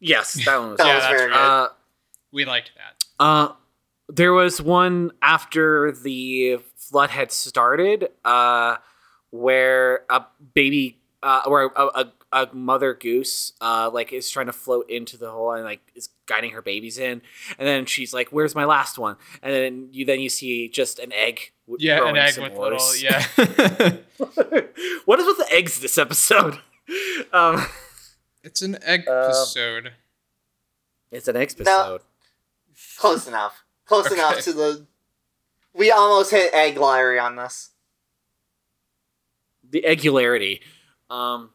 Yes, 0.00 0.34
that 0.44 0.58
one 0.60 0.70
was. 0.72 0.78
That 0.78 0.86
Yeah, 0.86 0.94
was 0.96 1.18
very 1.18 1.30
right. 1.30 1.34
good. 1.34 1.48
uh, 1.48 1.68
We 2.32 2.44
liked 2.44 2.70
that. 2.76 3.04
Uh, 3.24 3.52
there 4.08 4.32
was 4.32 4.60
one 4.62 5.12
after 5.22 5.92
the 5.92 6.58
flood 6.76 7.10
had 7.10 7.32
started, 7.32 8.08
uh, 8.24 8.76
where 9.30 10.04
a 10.08 10.24
baby, 10.54 10.98
uh, 11.22 11.42
where 11.46 11.64
a, 11.76 11.84
a, 11.86 12.12
a 12.32 12.46
mother 12.52 12.92
goose, 12.94 13.52
uh, 13.60 13.90
like 13.92 14.12
is 14.12 14.30
trying 14.30 14.46
to 14.46 14.52
float 14.52 14.90
into 14.90 15.16
the 15.16 15.30
hole 15.30 15.52
and 15.52 15.64
like 15.64 15.80
is 15.94 16.10
guiding 16.26 16.50
her 16.50 16.60
babies 16.62 16.98
in, 16.98 17.22
and 17.58 17.66
then 17.68 17.86
she's 17.86 18.12
like, 18.12 18.28
"Where's 18.30 18.54
my 18.54 18.64
last 18.64 18.98
one?" 18.98 19.16
And 19.42 19.52
then 19.54 19.88
you 19.92 20.04
then 20.04 20.20
you 20.20 20.28
see 20.28 20.68
just 20.68 20.98
an 20.98 21.12
egg. 21.12 21.52
w- 21.66 21.78
Yeah, 21.86 22.06
an 22.08 22.16
egg 22.16 22.32
some 22.34 22.44
with 22.44 22.54
more. 22.54 22.70
little 22.70 22.96
yeah. 22.96 23.22
what 25.06 25.18
is 25.18 25.26
with 25.26 25.38
the 25.38 25.46
eggs 25.52 25.80
this 25.80 25.96
episode? 25.98 26.58
um, 27.32 27.64
it's 28.42 28.62
an 28.62 28.76
egg 28.82 29.04
Uh, 29.08 29.12
episode. 29.26 29.92
it's 31.10 31.28
an 31.28 31.36
egg 31.36 31.52
episode. 31.52 32.02
Close 32.98 33.26
enough. 33.26 33.64
Close 33.86 34.06
Okay. 34.06 34.14
enough 34.16 34.40
to 34.40 34.52
the. 34.52 34.86
We 35.72 35.90
almost 35.90 36.30
hit 36.30 36.52
egg 36.52 36.76
lottery 36.76 37.18
on 37.18 37.36
this. 37.36 37.70
the 39.70 39.82
eggularity. 39.86 40.60
Um, 41.10 41.50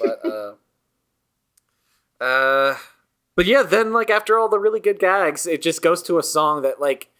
but 0.00 0.24
uh, 0.24 0.54
uh, 2.24 2.76
but 3.36 3.46
yeah, 3.46 3.62
then 3.62 3.92
like 3.92 4.10
after 4.10 4.38
all 4.38 4.48
the 4.48 4.58
really 4.58 4.80
good 4.80 4.98
gags, 4.98 5.46
it 5.46 5.62
just 5.62 5.82
goes 5.82 6.02
to 6.04 6.18
a 6.18 6.22
song 6.22 6.62
that 6.62 6.80
like 6.80 7.10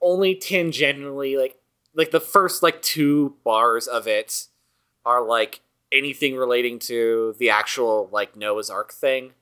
only 0.00 0.34
tangentially 0.34 1.38
like 1.38 1.56
like 1.94 2.10
the 2.10 2.20
first 2.20 2.62
like 2.62 2.80
two 2.82 3.36
bars 3.44 3.86
of 3.86 4.06
it 4.06 4.46
are 5.04 5.22
like 5.22 5.60
anything 5.92 6.36
relating 6.36 6.78
to 6.78 7.34
the 7.38 7.50
actual 7.50 8.08
like 8.12 8.36
Noah's 8.36 8.70
Ark 8.70 8.92
thing. 8.92 9.32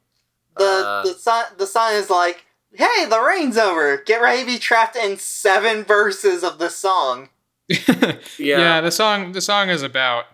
The 0.57 0.65
Uh, 0.65 1.03
the 1.05 1.15
sun 1.15 1.45
the 1.57 1.67
sun 1.67 1.95
is 1.95 2.11
like, 2.11 2.47
hey, 2.73 3.07
the 3.09 3.21
rain's 3.21 3.57
over. 3.57 3.99
Get 3.99 4.21
ready 4.21 4.41
to 4.41 4.47
be 4.47 4.59
trapped 4.59 4.97
in 4.97 5.19
seven 5.19 5.85
verses 5.85 6.43
of 6.43 6.59
the 6.59 6.71
song. 6.71 7.29
yeah. 7.69 8.17
yeah. 8.39 8.81
the 8.81 8.91
song 8.91 9.33
the 9.33 9.41
song 9.41 9.69
is 9.69 9.83
about 9.83 10.25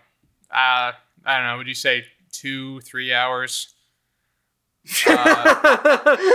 uh 0.49 0.93
I 1.25 1.37
don't 1.37 1.47
know, 1.47 1.57
would 1.57 1.67
you 1.67 1.73
say 1.75 2.05
two, 2.31 2.81
three 2.81 3.13
hours? 3.13 3.73
Uh, 5.07 6.17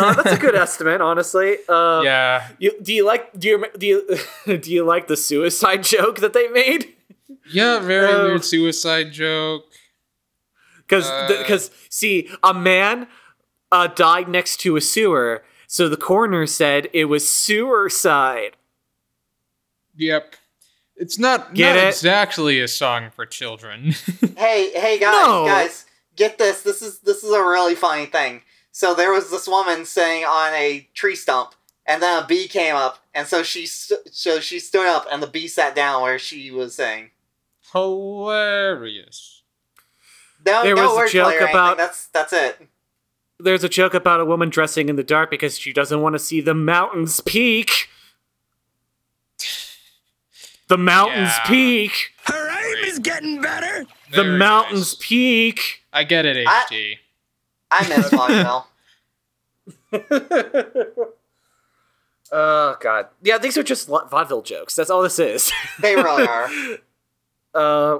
Uh, 0.00 0.12
that's 0.14 0.32
a 0.32 0.38
good 0.38 0.54
estimate, 0.54 1.00
honestly. 1.00 1.56
Uh, 1.68 2.02
yeah. 2.04 2.48
You, 2.58 2.72
do 2.82 2.92
you 2.92 3.04
like 3.06 3.36
do 3.38 3.48
you 3.48 3.64
do 3.78 3.86
you 3.86 4.18
do 4.58 4.70
you 4.72 4.84
like 4.84 5.08
the 5.08 5.16
suicide 5.16 5.82
joke 5.82 6.18
that 6.20 6.32
they 6.32 6.48
made? 6.48 6.94
Yeah, 7.50 7.78
very 7.80 8.12
Uh, 8.12 8.24
weird 8.24 8.44
suicide 8.44 9.12
joke. 9.12 9.64
Because 10.76 11.06
Uh. 11.08 11.26
because 11.38 11.70
see, 11.90 12.28
a 12.42 12.52
man 12.54 13.08
uh, 13.72 13.86
died 13.88 14.28
next 14.28 14.58
to 14.60 14.76
a 14.76 14.80
sewer, 14.80 15.42
so 15.66 15.88
the 15.88 15.96
coroner 15.96 16.46
said 16.46 16.88
it 16.92 17.06
was 17.06 17.28
suicide. 17.28 18.56
Yep. 19.96 20.36
It's 21.00 21.18
not, 21.18 21.54
Get 21.54 21.74
not 21.76 21.84
it? 21.84 21.88
exactly 21.88 22.60
a 22.60 22.68
song 22.68 23.10
for 23.14 23.24
children. 23.26 23.94
Hey, 24.36 24.70
hey 24.72 24.98
guys, 25.00 25.26
No. 25.26 25.44
guys, 25.46 25.84
get 26.14 26.38
this. 26.38 26.62
This 26.62 26.80
is 26.82 27.00
this 27.00 27.24
is 27.24 27.32
a 27.32 27.42
really 27.42 27.74
funny 27.74 28.06
thing. 28.06 28.42
So 28.70 28.94
there 28.94 29.12
was 29.12 29.30
this 29.30 29.48
woman 29.48 29.84
sitting 29.84 30.24
on 30.24 30.54
a 30.54 30.88
tree 30.94 31.16
stump, 31.16 31.54
and 31.86 32.00
then 32.00 32.22
a 32.22 32.26
bee 32.26 32.46
came 32.46 32.76
up, 32.76 32.98
and 33.14 33.26
so 33.26 33.42
she 33.42 33.66
st- 33.66 34.14
so 34.14 34.38
she 34.38 34.60
stood 34.60 34.86
up, 34.86 35.06
and 35.10 35.20
the 35.22 35.26
bee 35.26 35.48
sat 35.48 35.74
down 35.74 36.02
where 36.02 36.18
she 36.20 36.52
was 36.52 36.76
sitting. 36.76 37.10
Hilarious. 37.72 39.42
No, 40.46 40.62
There 40.62 40.76
no 40.76 40.94
was 40.94 41.10
a 41.10 41.12
joke 41.12 41.40
about- 41.40 41.76
that's 41.76 42.06
that's 42.08 42.32
it. 42.32 42.68
There's 43.40 43.62
a 43.64 43.68
joke 43.68 43.94
about 43.94 44.20
a 44.20 44.24
woman 44.24 44.50
dressing 44.50 44.88
in 44.88 44.96
the 44.96 45.04
dark 45.04 45.30
because 45.30 45.58
she 45.58 45.72
doesn't 45.72 46.00
want 46.00 46.14
to 46.14 46.18
see 46.18 46.40
the 46.40 46.54
mountain's 46.54 47.20
peak. 47.20 47.87
The 50.68 50.78
mountain's 50.78 51.30
Yeah. 51.30 51.46
peak. 51.46 52.12
Her 52.24 52.48
aim 52.50 52.84
is 52.84 52.98
getting 52.98 53.40
better. 53.40 53.86
The 54.12 54.24
mountain's 54.24 54.92
nice. 54.94 55.06
peak. 55.08 55.82
I 55.92 56.04
get 56.04 56.26
it, 56.26 56.46
I- 56.46 56.64
HT. 56.70 56.98
I 57.70 57.88
miss 57.88 58.10
vaudeville. 58.12 58.66
Oh 62.30 62.76
god. 62.80 63.06
Yeah, 63.22 63.38
these 63.38 63.56
are 63.56 63.62
just 63.62 63.88
vaudeville 63.88 64.42
jokes. 64.42 64.74
That's 64.76 64.90
all 64.90 65.00
this 65.02 65.18
is. 65.18 65.50
they 65.80 65.96
really 65.96 66.26
are. 66.26 66.48
uh 67.54 67.98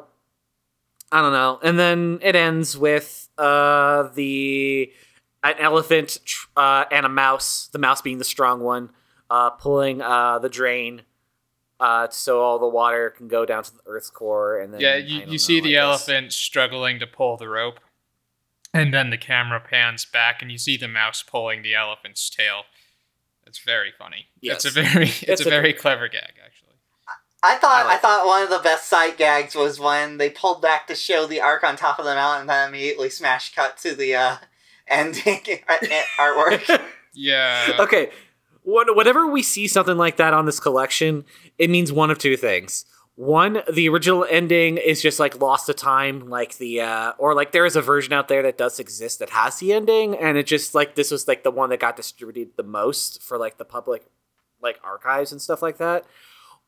I 1.11 1.23
don't 1.23 1.32
know. 1.32 1.59
And 1.62 1.78
then 1.78 2.19
it 2.20 2.36
ends 2.36 2.77
with 2.77 3.31
uh 3.39 4.03
the 4.15 4.93
an 5.43 5.55
elephant 5.59 6.19
uh 6.59 6.85
and 6.93 7.07
a 7.07 7.09
mouse, 7.09 7.69
the 7.73 7.78
mouse 7.78 8.03
being 8.03 8.19
the 8.19 8.24
strong 8.24 8.61
one, 8.61 8.90
uh 9.31 9.49
pulling 9.51 10.03
uh 10.03 10.39
the 10.40 10.51
drain 10.51 11.03
uh 11.81 12.09
so 12.11 12.41
all 12.41 12.59
the 12.59 12.67
water 12.69 13.11
can 13.11 13.29
go 13.29 13.45
down 13.47 13.63
to 13.63 13.73
the 13.73 13.81
earth's 13.87 14.11
core 14.11 14.59
and 14.59 14.73
then 14.75 14.81
Yeah, 14.81 14.93
I 14.93 14.97
you, 14.97 15.21
don't 15.21 15.29
you 15.33 15.39
see 15.39 15.59
know, 15.61 15.65
the 15.69 15.79
I 15.79 15.81
guess- 15.93 16.09
elephant 16.09 16.33
struggling 16.33 16.99
to 17.01 17.07
pull 17.07 17.37
the 17.37 17.49
rope. 17.49 17.81
And 18.75 18.93
then 18.93 19.09
the 19.11 19.17
camera 19.19 19.61
pans 19.61 20.05
back 20.05 20.43
and 20.43 20.53
you 20.53 20.59
see 20.59 20.77
the 20.77 20.89
mouse 20.89 21.23
pulling 21.23 21.63
the 21.63 21.75
elephant's 21.75 22.29
tail. 22.29 22.65
It's 23.47 23.59
very 23.61 23.91
funny. 23.99 24.27
It's 24.43 24.67
a 24.67 24.71
very 24.71 25.05
it's, 25.09 25.23
It's 25.23 25.41
a 25.41 25.47
a- 25.47 25.51
very 25.51 25.73
clever 25.73 26.09
gag 26.09 26.35
actually. 26.45 26.65
I 27.43 27.55
thought 27.57 27.87
I 27.87 27.95
I, 27.95 27.97
thought 27.99 28.27
one 28.27 28.43
of 28.43 28.51
the 28.51 28.59
best 28.59 28.89
sight 28.89 29.17
gags 29.17 29.55
was 29.55 29.79
when 29.79 30.19
they 30.19 30.29
pulled 30.29 30.61
back 30.61 30.89
to 30.89 30.95
show 30.97 31.25
the 31.25 31.41
ark 31.41 31.63
on 31.63 31.77
top 31.77 32.01
of 32.01 32.05
the 32.05 32.15
mountain, 32.17 32.41
and 32.43 32.51
then 32.51 32.69
immediately 32.69 33.09
smash 33.11 33.55
cut 33.55 33.77
to 33.79 33.95
the 33.95 34.13
uh, 34.17 34.37
ending 34.89 35.41
artwork. 36.19 36.83
Yeah. 37.15 37.77
Okay. 37.79 38.11
What, 38.65 38.95
whenever 38.97 39.27
we 39.29 39.43
see 39.45 39.69
something 39.69 39.97
like 39.97 40.17
that 40.17 40.35
on 40.35 40.47
this 40.47 40.59
collection, 40.59 41.25
it 41.59 41.70
means 41.70 41.93
one 41.93 42.10
of 42.10 42.18
two 42.18 42.36
things. 42.36 42.85
one, 43.14 43.62
the 43.72 43.89
original 43.89 44.24
ending 44.30 44.76
is 44.76 45.02
just 45.02 45.18
like 45.18 45.40
lost 45.40 45.66
to 45.66 45.74
time, 45.74 46.28
like 46.28 46.56
the 46.59 46.80
uh 46.80 47.12
or 47.18 47.35
like 47.35 47.51
there 47.52 47.66
is 47.66 47.74
a 47.76 47.82
version 47.82 48.12
out 48.12 48.28
there 48.28 48.43
that 48.44 48.56
does 48.59 48.78
exist 48.78 49.18
that 49.18 49.30
has 49.30 49.59
the 49.59 49.72
ending, 49.72 50.16
and 50.16 50.39
it 50.39 50.47
just 50.47 50.74
like 50.74 50.94
this 50.94 51.10
was 51.10 51.26
like 51.26 51.43
the 51.43 51.51
one 51.51 51.70
that 51.70 51.80
got 51.80 51.97
distributed 51.97 52.56
the 52.56 52.62
most 52.62 53.22
for 53.22 53.36
like 53.39 53.59
the 53.59 53.64
public 53.64 54.06
like 54.62 54.78
archives 54.85 55.32
and 55.32 55.43
stuff 55.43 55.62
like 55.62 55.78
that. 55.78 56.05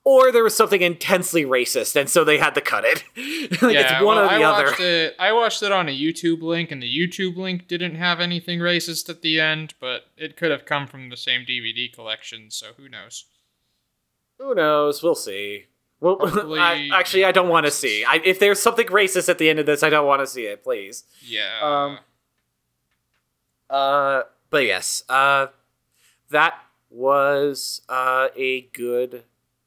Or 0.02 0.32
there 0.32 0.42
was 0.42 0.56
something 0.56 0.80
intensely 0.80 1.44
racist, 1.44 1.94
and 1.94 2.08
so 2.08 2.24
they 2.24 2.38
had 2.38 2.54
to 2.54 2.62
cut 2.62 2.84
it. 2.86 3.04
like 3.62 3.74
yeah, 3.74 3.80
it's 3.82 3.92
one 4.02 4.16
well, 4.16 4.24
or 4.24 4.28
the 4.28 4.34
I 4.34 4.42
other. 4.42 4.64
watched 4.64 4.80
it. 4.80 5.14
I 5.18 5.32
watched 5.32 5.62
it 5.62 5.72
on 5.72 5.88
a 5.90 5.96
YouTube 5.96 6.40
link, 6.40 6.70
and 6.72 6.82
the 6.82 6.88
YouTube 6.88 7.36
link 7.36 7.68
didn't 7.68 7.96
have 7.96 8.18
anything 8.18 8.60
racist 8.60 9.10
at 9.10 9.20
the 9.20 9.38
end, 9.38 9.74
but 9.78 10.04
it 10.16 10.36
could 10.38 10.50
have 10.50 10.64
come 10.64 10.86
from 10.86 11.10
the 11.10 11.18
same 11.18 11.42
DVD 11.42 11.92
collection, 11.92 12.50
so 12.50 12.68
who 12.78 12.88
knows? 12.88 13.26
Who 14.40 14.54
knows? 14.54 15.02
We'll 15.02 15.14
see. 15.14 15.66
Well, 16.00 16.16
Hopefully- 16.18 16.58
I, 16.60 16.88
actually, 16.92 17.24
I 17.26 17.30
don't 17.32 17.48
want 17.50 17.66
to 17.66 17.70
see. 17.70 18.04
I, 18.04 18.20
if 18.24 18.40
there's 18.40 18.60
something 18.60 18.86
racist 18.86 19.28
at 19.28 19.36
the 19.38 19.50
end 19.50 19.58
of 19.58 19.66
this, 19.66 19.82
I 19.82 19.90
don't 19.90 20.06
want 20.06 20.20
to 20.22 20.26
see 20.26 20.44
it. 20.46 20.64
Please. 20.64 21.04
Yeah. 21.22 21.60
Um, 21.62 21.98
Uh, 23.68 24.22
but 24.50 24.64
yes, 24.64 25.04
uh, 25.08 25.46
that 26.30 26.54
was 26.90 27.82
uh 27.88 28.28
a 28.34 28.62
good. 28.72 29.22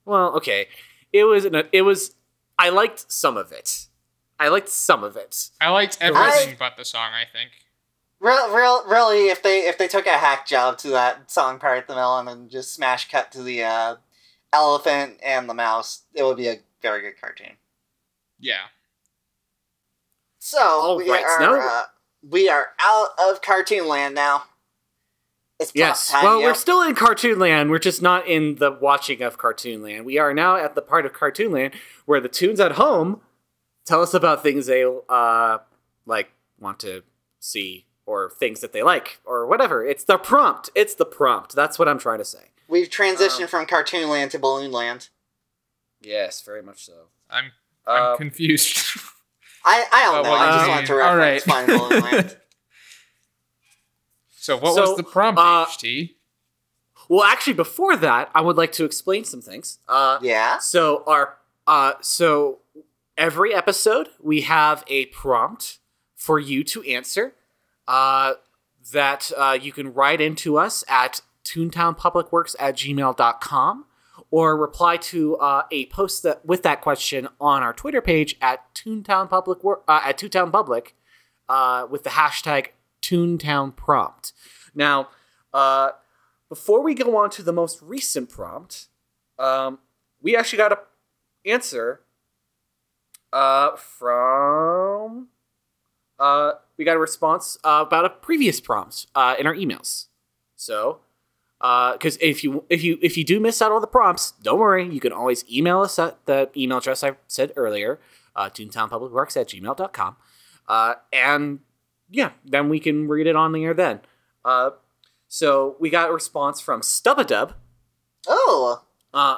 Well, 0.06 0.36
okay, 0.36 0.68
it 1.14 1.24
was 1.24 1.46
an, 1.46 1.64
it 1.72 1.84
was. 1.84 2.16
I 2.60 2.70
liked 2.70 3.10
some 3.12 3.38
of 3.38 3.52
it. 3.54 3.88
I 4.40 4.50
liked 4.50 4.68
some 4.70 5.04
of 5.04 5.16
it. 5.16 5.50
I 5.62 5.70
liked 5.70 5.98
everything 6.02 6.58
but 6.60 6.76
the 6.76 6.84
song. 6.84 7.12
I 7.14 7.24
think. 7.32 7.52
Real, 8.20 8.54
real, 8.54 8.84
really, 8.88 9.30
if 9.30 9.42
they 9.42 9.60
if 9.68 9.78
they 9.78 9.88
took 9.88 10.06
a 10.06 10.18
hack 10.18 10.46
job 10.48 10.78
to 10.80 10.90
that 10.90 11.32
song 11.32 11.60
part 11.60 11.78
at 11.78 11.88
the 11.88 11.96
mill 11.96 12.18
and 12.18 12.28
then 12.28 12.50
just 12.50 12.74
smash 12.74 13.10
cut 13.10 13.32
to 13.34 13.42
the 13.44 13.64
uh, 13.64 13.96
elephant 14.54 15.20
and 15.24 15.50
the 15.50 15.54
mouse, 15.54 16.04
it 16.14 16.24
would 16.24 16.38
be 16.38 16.48
a 16.48 16.60
very 16.82 17.02
good 17.02 17.20
cartoon. 17.20 17.58
Yeah. 18.40 18.66
So 20.40 20.60
All 20.60 20.98
we 20.98 21.10
right, 21.10 21.24
are 21.24 21.40
now- 21.40 21.56
uh, 21.60 21.84
we 22.30 22.50
are 22.50 22.68
out 22.80 23.10
of 23.20 23.42
cartoon 23.42 23.88
land 23.88 24.16
now. 24.16 24.44
It's 25.60 25.72
Yes. 25.76 26.10
time, 26.10 26.24
well, 26.24 26.40
yo. 26.42 26.48
we're 26.48 26.54
still 26.56 26.82
in 26.82 26.96
Cartoon 26.96 27.40
Land. 27.40 27.70
We're 27.70 27.80
just 27.80 28.02
not 28.02 28.28
in 28.28 28.56
the 28.56 28.72
watching 28.72 29.22
of 29.22 29.38
Cartoon 29.38 29.82
Land. 29.84 30.04
We 30.06 30.18
are 30.18 30.34
now 30.34 30.56
at 30.58 30.76
the 30.76 30.82
part 30.82 31.06
of 31.06 31.14
Cartoon 31.14 31.52
Land 31.52 31.74
where 32.06 32.20
the 32.20 32.28
tunes 32.28 32.60
at 32.60 32.74
home 32.74 33.22
tell 33.86 34.02
us 34.02 34.14
about 34.14 34.42
things 34.44 34.66
they 34.66 34.84
uh 35.08 35.60
like 36.06 36.32
want 36.60 36.80
to 36.82 37.04
see 37.40 37.86
or 38.06 38.30
things 38.32 38.60
that 38.62 38.74
they 38.74 38.84
like 38.84 39.20
or 39.26 39.46
whatever. 39.46 39.86
It's 39.86 40.04
the 40.04 40.18
prompt. 40.18 40.70
It's 40.76 40.96
the 40.96 41.06
prompt. 41.06 41.56
That's 41.56 41.78
what 41.80 41.88
I'm 41.88 42.00
trying 42.00 42.20
to 42.20 42.26
say. 42.26 42.50
We've 42.68 42.90
transitioned 42.90 43.42
Um, 43.44 43.48
from 43.48 43.66
cartoon 43.66 44.10
land 44.10 44.32
to 44.32 44.40
balloon 44.40 44.72
land. 44.72 45.10
Yes, 46.02 46.42
very 46.42 46.62
much 46.64 46.86
so. 46.86 47.08
I'm. 47.30 47.52
I'm 47.88 48.04
Uh, 48.14 48.16
confused. 48.18 48.78
I, 49.66 49.86
I 49.92 50.04
don't 50.04 50.24
know. 50.24 50.34
I 50.34 50.52
just 50.52 50.62
mean. 50.66 50.70
wanted 50.76 50.88
to 50.88 50.94
All 50.94 51.16
reference 51.18 51.48
right. 51.48 51.54
Fine 51.54 51.68
Balloon 51.68 52.04
Land. 52.12 52.38
so 54.30 54.58
what 54.58 54.76
So, 54.76 54.82
was 54.82 54.98
the 54.98 55.04
prompt, 55.04 55.40
uh, 55.40 55.66
HT? 55.66 56.16
Well, 57.10 57.24
actually, 57.24 57.54
before 57.54 57.96
that, 57.98 58.30
I 58.34 58.42
would 58.42 58.58
like 58.58 58.72
to 58.74 58.86
explain 58.86 59.24
some 59.26 59.42
things. 59.42 59.80
Uh, 59.88 60.20
Yeah. 60.22 60.58
So 60.60 61.04
our 61.08 61.38
uh 61.66 61.94
so 62.02 62.60
every 63.18 63.54
episode 63.54 64.10
we 64.22 64.42
have 64.42 64.84
a 64.88 65.06
prompt 65.08 65.80
for 66.16 66.40
you 66.40 66.64
to 66.66 66.84
answer 66.84 67.34
uh 67.88 68.34
that 68.92 69.32
uh, 69.38 69.58
you 69.62 69.72
can 69.72 69.94
write 69.94 70.20
into 70.20 70.58
us 70.58 70.84
at 70.90 71.22
toontownpublicworks 71.44 72.56
at 72.60 72.76
gmail.com 72.76 73.86
or 74.32 74.58
reply 74.58 74.98
to 74.98 75.36
uh, 75.38 75.64
a 75.72 75.86
post 75.88 76.24
that 76.24 76.46
with 76.46 76.64
that 76.64 76.82
question 76.82 77.28
on 77.40 77.64
our 77.64 77.74
Twitter 77.74 78.02
page 78.02 78.36
at 78.42 78.74
Toontown 78.74 79.30
Public 79.30 79.60
uh, 79.64 80.02
at 80.04 80.18
Toontown 80.18 80.52
Public 80.52 80.96
uh, 81.50 81.86
with 81.90 82.04
the 82.04 82.12
hashtag 82.12 82.68
Toontown 83.02 83.76
Prompt. 83.76 84.34
Now, 84.74 85.10
uh, 85.54 85.92
before 86.50 86.82
we 86.82 86.94
go 86.94 87.16
on 87.18 87.30
to 87.32 87.44
the 87.44 87.54
most 87.54 87.82
recent 87.82 88.30
prompt, 88.30 88.88
um, 89.38 89.80
we 90.22 90.36
actually 90.36 90.58
got 90.58 90.72
a 90.72 90.80
answer 91.46 92.02
uh, 93.32 93.76
from 93.76 95.28
uh, 96.20 96.54
we 96.78 96.86
got 96.86 96.96
a 96.96 97.00
response 97.00 97.58
about 97.64 98.06
a 98.06 98.10
previous 98.10 98.62
prompt 98.62 99.08
in 99.16 99.46
our 99.46 99.56
emails. 99.56 100.08
So, 100.56 101.02
because 101.64 102.18
if 102.20 102.44
you 102.44 102.66
if 102.70 102.84
you 102.84 103.00
if 103.02 103.16
you 103.16 103.24
do 103.24 103.40
miss 103.40 103.62
out 103.62 103.72
on 103.72 103.80
the 103.80 103.88
prompts, 103.88 104.32
don't 104.44 104.60
worry. 104.60 104.86
You 104.88 105.00
can 105.00 105.14
always 105.14 105.50
email 105.50 105.80
us 105.80 105.98
at 105.98 106.26
the 106.26 106.50
email 106.58 106.80
address 106.80 107.04
I 107.04 107.16
said 107.28 107.54
earlier, 107.56 108.02
uh, 108.36 108.50
toontownpublicworks 108.50 109.40
at 109.40 109.48
gmail.com. 109.48 110.18
Uh, 110.68 110.96
and 111.14 111.60
yeah, 112.10 112.32
then 112.44 112.68
we 112.68 112.80
can 112.80 113.08
read 113.08 113.28
it 113.28 113.36
on 113.38 113.54
the 113.54 113.64
air 113.64 113.74
then. 113.74 114.02
Uh, 114.44 114.72
so 115.30 115.78
we 115.80 115.90
got 115.90 116.10
a 116.10 116.14
response 116.14 116.60
from 116.60 116.82
Stubadub. 116.82 117.54
Oh. 118.28 118.84
Uh, 119.14 119.38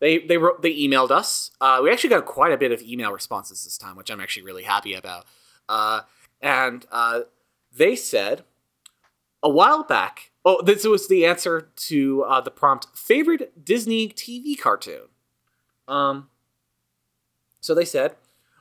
they 0.00 0.18
they 0.18 0.38
wrote 0.38 0.62
they 0.62 0.74
emailed 0.74 1.10
us. 1.10 1.50
Uh, 1.60 1.80
we 1.82 1.90
actually 1.90 2.10
got 2.10 2.26
quite 2.26 2.52
a 2.52 2.58
bit 2.58 2.72
of 2.72 2.82
email 2.82 3.12
responses 3.12 3.64
this 3.64 3.78
time, 3.78 3.96
which 3.96 4.10
I'm 4.10 4.20
actually 4.20 4.42
really 4.44 4.64
happy 4.64 4.94
about. 4.94 5.26
Uh, 5.68 6.00
and 6.40 6.86
uh, 6.90 7.20
they 7.74 7.96
said 7.96 8.44
a 9.42 9.48
while 9.48 9.84
back. 9.84 10.30
Oh, 10.48 10.62
this 10.62 10.86
was 10.86 11.08
the 11.08 11.26
answer 11.26 11.68
to 11.74 12.22
uh, 12.22 12.40
the 12.40 12.52
prompt: 12.52 12.86
favorite 12.94 13.64
Disney 13.64 14.08
TV 14.08 14.56
cartoon. 14.58 15.08
Um. 15.88 16.28
So 17.60 17.74
they 17.74 17.84
said 17.84 18.14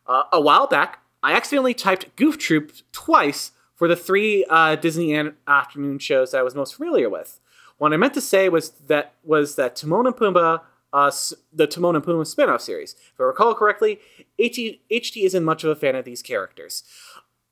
uh, 0.08 0.24
a 0.34 0.42
while 0.42 0.66
back, 0.66 1.00
I 1.22 1.34
accidentally 1.34 1.76
typed 1.76 2.16
Goof 2.16 2.40
Troop 2.40 2.72
twice 2.92 3.52
for 3.76 3.88
the 3.88 3.96
three 3.96 4.46
uh, 4.50 4.76
Disney 4.76 5.14
an- 5.14 5.36
afternoon 5.48 6.00
shows 6.00 6.32
that 6.32 6.40
I 6.40 6.44
was 6.44 6.56
most 6.56 6.76
familiar 6.76 7.10
with. 7.10 7.40
What 7.78 7.94
I 7.94 7.98
meant 7.98 8.16
to 8.16 8.22
say 8.22 8.50
was 8.50 8.72
that 8.88 9.14
was 9.24 9.56
that 9.56 9.76
Timon 9.76 10.08
and 10.08 10.16
Pumbaa, 10.16 10.62
uh, 10.92 11.12
the 11.54 11.68
Timon 11.68 11.96
and 11.96 12.04
Pumbaa 12.04 12.26
spin-off 12.26 12.62
series. 12.62 12.96
If 13.14 13.20
I 13.20 13.24
recall 13.24 13.54
correctly, 13.54 14.00
HT, 14.40 14.80
HT 14.92 15.24
isn't 15.24 15.44
much 15.44 15.64
of 15.64 15.70
a 15.70 15.76
fan 15.76 15.96
of 15.96 16.06
these 16.06 16.22
characters. 16.22 16.84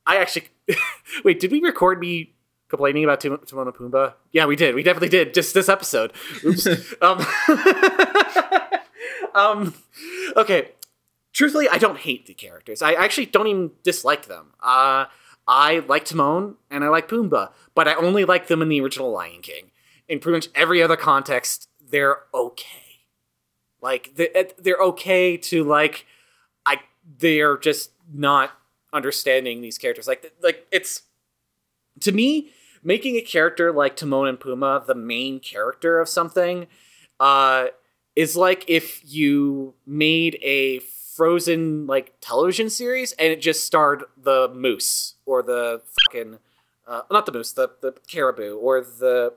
I 0.05 0.17
actually 0.17 0.47
wait. 1.23 1.39
Did 1.39 1.51
we 1.51 1.61
record 1.61 1.99
me 1.99 2.32
complaining 2.73 3.03
about 3.03 3.21
Tim- 3.21 3.37
Timon 3.45 3.67
and 3.67 3.75
Pumbaa? 3.75 4.15
Yeah, 4.31 4.47
we 4.47 4.55
did. 4.55 4.73
We 4.73 4.81
definitely 4.81 5.09
did. 5.09 5.35
Just 5.35 5.53
this 5.53 5.69
episode. 5.69 6.11
Oops. 6.43 6.67
um, 7.01 7.23
um, 9.35 9.73
okay. 10.35 10.71
Truthfully, 11.33 11.69
I 11.69 11.77
don't 11.77 11.99
hate 11.99 12.25
the 12.25 12.33
characters. 12.33 12.81
I 12.81 12.93
actually 12.93 13.27
don't 13.27 13.45
even 13.45 13.71
dislike 13.83 14.25
them. 14.25 14.53
Uh, 14.59 15.05
I 15.47 15.83
like 15.87 16.05
Timon 16.05 16.55
and 16.71 16.83
I 16.83 16.87
like 16.87 17.07
Pumbaa, 17.07 17.51
but 17.75 17.87
I 17.87 17.93
only 17.93 18.25
like 18.25 18.47
them 18.47 18.63
in 18.63 18.69
the 18.69 18.81
original 18.81 19.11
Lion 19.11 19.41
King. 19.41 19.69
In 20.07 20.19
pretty 20.19 20.37
much 20.37 20.47
every 20.55 20.81
other 20.81 20.95
context, 20.95 21.69
they're 21.79 22.21
okay. 22.33 23.01
Like 23.81 24.15
they're, 24.15 24.47
they're 24.57 24.77
okay 24.77 25.37
to 25.37 25.63
like, 25.63 26.07
I 26.65 26.79
they're 27.19 27.57
just 27.57 27.91
not 28.11 28.51
understanding 28.91 29.61
these 29.61 29.77
characters. 29.77 30.07
Like 30.07 30.33
like 30.41 30.65
it's 30.71 31.03
to 32.01 32.11
me 32.11 32.51
making 32.83 33.15
a 33.15 33.21
character 33.21 33.71
like 33.71 33.95
Timon 33.95 34.27
and 34.27 34.39
Pumbaa 34.39 34.85
the 34.85 34.95
main 34.95 35.39
character 35.39 35.99
of 35.99 36.09
something 36.09 36.67
uh, 37.19 37.67
is 38.15 38.35
like 38.35 38.65
if 38.67 39.01
you 39.03 39.73
made 39.85 40.37
a 40.41 40.79
frozen 40.79 41.85
like 41.85 42.13
television 42.21 42.69
series 42.69 43.11
and 43.13 43.31
it 43.31 43.41
just 43.41 43.65
starred 43.65 44.03
the 44.17 44.49
moose 44.53 45.15
or 45.25 45.43
the 45.43 45.81
fucking 46.05 46.39
uh, 46.87 47.01
not 47.11 47.25
the 47.25 47.31
moose 47.31 47.51
the 47.53 47.69
the 47.81 47.93
caribou 48.07 48.57
or 48.57 48.81
the 48.81 49.33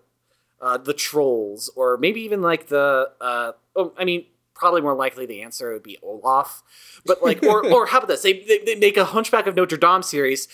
uh, 0.60 0.78
the 0.78 0.94
trolls 0.94 1.70
or 1.76 1.96
maybe 1.98 2.20
even 2.20 2.40
like 2.40 2.68
the 2.68 3.10
uh, 3.20 3.52
oh 3.74 3.92
I 3.98 4.04
mean 4.04 4.24
probably 4.54 4.80
more 4.80 4.94
likely 4.94 5.26
the 5.26 5.42
answer 5.42 5.70
would 5.72 5.82
be 5.82 5.98
Olaf 6.02 6.62
but 7.04 7.22
like 7.22 7.42
or 7.42 7.64
or 7.72 7.86
how 7.86 7.98
about 7.98 8.08
this? 8.08 8.22
They, 8.22 8.40
they, 8.40 8.58
they 8.64 8.74
make 8.74 8.96
a 8.96 9.04
Hunchback 9.04 9.46
of 9.46 9.54
Notre 9.54 9.76
Dame 9.76 10.02
series 10.02 10.48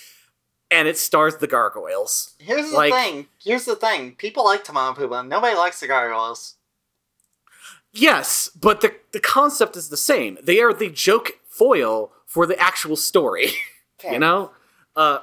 and 0.72 0.88
it 0.88 0.96
stars 0.98 1.36
the 1.36 1.46
gargoyles 1.46 2.34
Here's 2.38 2.70
the 2.70 2.76
Like- 2.76 2.92
thing. 2.94 3.28
Here's 3.42 3.64
the 3.66 3.76
thing. 3.76 4.14
People 4.16 4.44
like 4.44 4.64
Timon 4.64 4.88
and 4.88 4.96
Pumbaa. 4.96 5.26
Nobody 5.28 5.54
likes 5.56 5.80
the 5.80 5.86
gargoyles. 5.86 6.54
Yes, 7.92 8.50
but 8.58 8.80
the 8.80 8.94
the 9.12 9.20
concept 9.20 9.76
is 9.76 9.88
the 9.90 9.96
same. 9.96 10.38
They 10.42 10.60
are 10.60 10.72
the 10.72 10.88
joke 10.88 11.32
foil 11.46 12.12
for 12.26 12.46
the 12.46 12.58
actual 12.58 12.96
story. 12.96 13.50
you 14.10 14.18
know? 14.18 14.52
Uh 14.96 15.18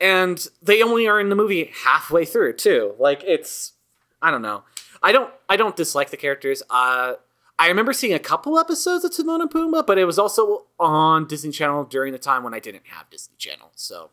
and 0.00 0.46
they 0.62 0.82
only 0.82 1.06
are 1.08 1.20
in 1.20 1.28
the 1.30 1.36
movie 1.36 1.70
halfway 1.84 2.24
through 2.24 2.54
too. 2.54 2.94
Like 2.98 3.22
it's 3.24 3.72
I 4.20 4.30
don't 4.30 4.42
know. 4.42 4.64
I 5.02 5.12
don't 5.12 5.32
I 5.48 5.56
don't 5.56 5.76
dislike 5.76 6.10
the 6.10 6.16
characters. 6.18 6.62
Uh 6.68 7.14
I 7.58 7.68
remember 7.68 7.92
seeing 7.92 8.14
a 8.14 8.18
couple 8.18 8.58
episodes 8.58 9.04
of 9.04 9.14
Timon 9.14 9.42
and 9.42 9.50
Pumbaa, 9.50 9.86
but 9.86 9.98
it 9.98 10.04
was 10.06 10.18
also 10.18 10.66
on 10.78 11.26
Disney 11.26 11.50
Channel 11.52 11.84
during 11.84 12.12
the 12.12 12.18
time 12.18 12.42
when 12.42 12.54
I 12.54 12.58
didn't 12.58 12.86
have 12.86 13.08
Disney 13.10 13.34
Channel. 13.38 13.70
So 13.76 14.10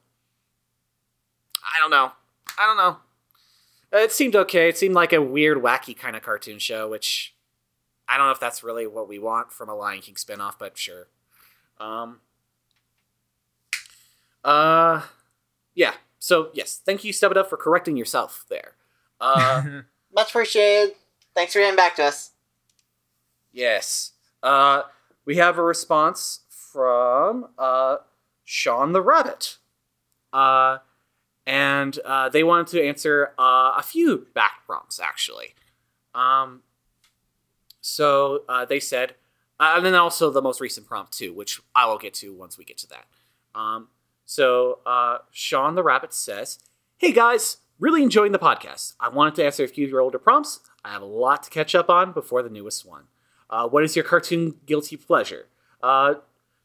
I 1.64 1.80
don't 1.80 1.92
know. 1.92 2.12
I 2.58 2.66
don't 2.66 2.78
know. 2.78 2.98
It 3.92 4.12
seemed 4.12 4.36
okay. 4.36 4.68
It 4.70 4.78
seemed 4.78 4.96
like 4.96 5.14
a 5.14 5.22
weird, 5.22 5.60
wacky 5.60 5.98
kind 5.98 6.16
of 6.16 6.22
cartoon 6.24 6.60
show, 6.60 6.90
which 6.90 7.34
I 8.08 8.18
don't 8.18 8.28
know 8.28 8.32
if 8.32 8.40
that's 8.40 8.64
really 8.64 8.86
what 8.88 9.08
we 9.08 9.20
want 9.20 9.52
from 9.52 9.70
a 9.70 9.76
Lion 9.76 10.02
King 10.02 10.16
spinoff, 10.16 10.54
but 10.60 10.78
sure. 10.78 11.08
Um. 11.80 12.20
Uh, 14.44 15.04
yeah. 15.76 15.94
So 16.20 16.50
yes, 16.54 16.82
thank 16.86 17.04
you, 17.04 17.14
Step 17.14 17.32
It 17.32 17.38
Up, 17.38 17.50
for 17.50 17.58
correcting 17.58 17.98
yourself 17.98 18.46
there. 18.50 18.74
Uh, 19.20 19.82
Much 20.16 20.30
appreciated. 20.30 20.96
Thanks 21.36 21.54
for 21.54 21.60
getting 21.60 21.76
back 21.76 21.96
to 21.98 22.04
us. 22.06 22.32
yes. 23.52 24.12
Uh, 24.44 24.84
we 25.26 25.38
have 25.38 25.58
a 25.58 25.64
response 25.64 26.42
from 26.50 27.48
uh 27.58 27.98
Sean 28.46 28.94
the 28.94 29.02
Rabbit. 29.02 29.58
Uh, 30.32 30.78
and 31.48 31.98
uh, 32.04 32.28
they 32.28 32.44
wanted 32.44 32.68
to 32.68 32.86
answer 32.86 33.34
uh, 33.40 33.72
a 33.78 33.82
few 33.82 34.28
back 34.36 34.66
prompts 34.66 35.00
actually. 35.00 35.56
Um, 36.14 36.62
so 37.80 38.44
uh, 38.50 38.66
they 38.66 38.82
said, 38.82 39.16
uh, 39.60 39.76
and 39.78 39.86
then 39.86 39.96
also 39.96 40.30
the 40.30 40.42
most 40.42 40.60
recent 40.60 40.86
prompt 40.86 41.14
too, 41.14 41.34
which 41.34 41.62
I 41.74 41.88
will 41.88 41.98
get 41.98 42.14
to 42.16 42.34
once 42.34 42.58
we 42.58 42.66
get 42.66 42.78
to 42.80 42.88
that. 42.90 43.06
Um, 43.56 43.88
so 44.26 44.80
uh, 44.86 45.20
Sean 45.32 45.76
the 45.76 45.84
Rabbit 45.84 46.14
says, 46.14 46.60
"Hey 46.98 47.14
guys, 47.14 47.58
really 47.80 48.04
enjoying 48.04 48.34
the 48.34 48.40
podcast. 48.40 48.96
I 49.00 49.08
wanted 49.08 49.36
to 49.36 49.46
answer 49.46 49.64
a 49.64 49.70
few 49.70 49.86
of 49.86 49.92
your 49.92 50.02
older 50.02 50.20
prompts. 50.20 50.60
I 50.84 50.92
have 50.92 51.02
a 51.02 51.06
lot 51.06 51.44
to 51.44 51.50
catch 51.50 51.74
up 51.74 51.90
on 51.90 52.12
before 52.12 52.44
the 52.44 52.50
newest 52.50 52.86
one. 52.86 53.06
Uh, 53.50 53.68
what 53.70 53.86
is 53.86 53.96
your 53.96 54.04
cartoon 54.04 54.56
guilty 54.66 54.98
pleasure? 54.98 55.48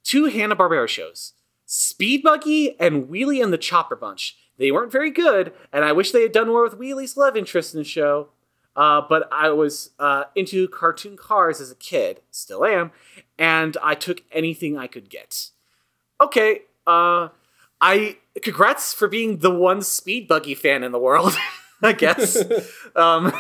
Two 0.03 0.25
Hanna 0.25 0.57
Barbera 0.57 0.89
shows, 0.89 1.35
Speed 1.65 2.25
Buggy 2.25 2.79
and 2.81 3.09
Wheelie 3.09 3.43
and 3.43 3.53
the 3.53 3.59
Chopper 3.59 3.95
Bunch. 3.95 4.37
They 4.63 4.71
weren't 4.71 4.93
very 4.93 5.11
good, 5.11 5.53
and 5.73 5.85
I 5.85 5.93
wish 5.93 6.13
they 6.13 6.23
had 6.23 6.33
done 6.33 6.47
more 6.47 6.63
with 6.63 6.79
Wheelie's 6.79 7.17
love 7.17 7.37
interest 7.37 7.75
in 7.75 7.81
the 7.81 7.85
show. 7.85 8.29
Uh, 8.75 9.03
but 9.07 9.29
I 9.31 9.51
was 9.51 9.91
uh, 9.99 10.25
into 10.35 10.67
cartoon 10.69 11.17
cars 11.17 11.61
as 11.61 11.71
a 11.71 11.75
kid, 11.75 12.21
still 12.31 12.65
am, 12.65 12.91
and 13.39 13.77
I 13.83 13.95
took 13.95 14.23
anything 14.33 14.79
I 14.79 14.87
could 14.87 15.11
get. 15.11 15.51
Okay, 16.21 16.63
uh, 16.87 17.29
I 17.81 18.17
congrats 18.41 18.95
for 18.95 19.09
being 19.09 19.39
the 19.39 19.51
one 19.51 19.83
Speed 19.83 20.27
Buggy 20.29 20.55
fan 20.55 20.83
in 20.83 20.93
the 20.93 20.99
world. 20.99 21.37
I 21.83 21.93
guess. 21.93 22.43
um, 22.97 23.33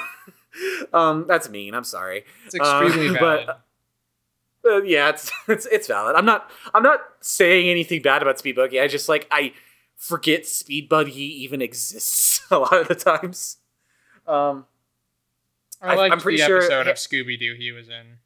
um, 0.93 1.25
that's 1.29 1.49
mean. 1.49 1.75
I'm 1.75 1.85
sorry. 1.85 2.25
It's 2.45 2.57
extremely 2.57 3.09
Uh, 3.11 3.13
valid. 3.13 3.47
But, 3.47 4.71
uh, 4.71 4.83
yeah, 4.83 5.09
it's, 5.11 5.31
it's 5.49 5.67
it's 5.67 5.87
valid. 5.87 6.15
I'm 6.17 6.27
not 6.27 6.51
I'm 6.75 6.83
not 6.83 7.01
saying 7.21 7.69
anything 7.69 8.03
bad 8.03 8.21
about 8.21 8.39
Speed 8.39 8.57
Buggy. 8.57 8.81
I 8.81 8.87
just 8.89 9.09
like 9.09 9.27
I 9.31 9.55
forget 10.03 10.47
Speed 10.47 10.89
Buggy 10.89 11.43
even 11.45 11.63
exists 11.63 12.43
a 12.51 12.59
lot 12.59 12.73
of 12.75 12.89
the 12.89 12.95
times. 12.97 13.59
Um, 14.27 14.67
I 15.81 15.93
I- 15.93 15.95
liked 15.95 16.13
I'm 16.13 16.21
pretty 16.21 16.39
the 16.39 16.45
sure- 16.47 16.59
episode 16.59 16.89
of 16.89 16.97
Scooby 16.97 17.39
Doo 17.39 17.55
he 17.57 17.71
was 17.71 17.89
in. 17.89 18.19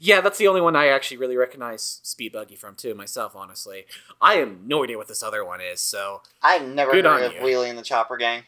yeah, 0.00 0.20
that's 0.20 0.38
the 0.38 0.48
only 0.48 0.60
one 0.60 0.74
I 0.76 0.88
actually 0.88 1.18
really 1.18 1.36
recognize 1.36 2.00
Speed 2.02 2.32
Buggy 2.32 2.56
from 2.56 2.74
too. 2.74 2.94
Myself, 2.94 3.34
honestly, 3.36 3.84
I 4.20 4.34
have 4.34 4.60
no 4.60 4.82
idea 4.84 4.98
what 4.98 5.08
this 5.08 5.22
other 5.22 5.44
one 5.44 5.60
is. 5.60 5.80
So, 5.80 6.22
I've 6.42 6.66
never 6.66 6.92
Good 6.92 7.04
heard 7.04 7.22
of 7.24 7.32
you. 7.34 7.40
Wheelie 7.40 7.68
and 7.70 7.78
the 7.78 7.82
Chopper 7.82 8.16
Gang. 8.16 8.42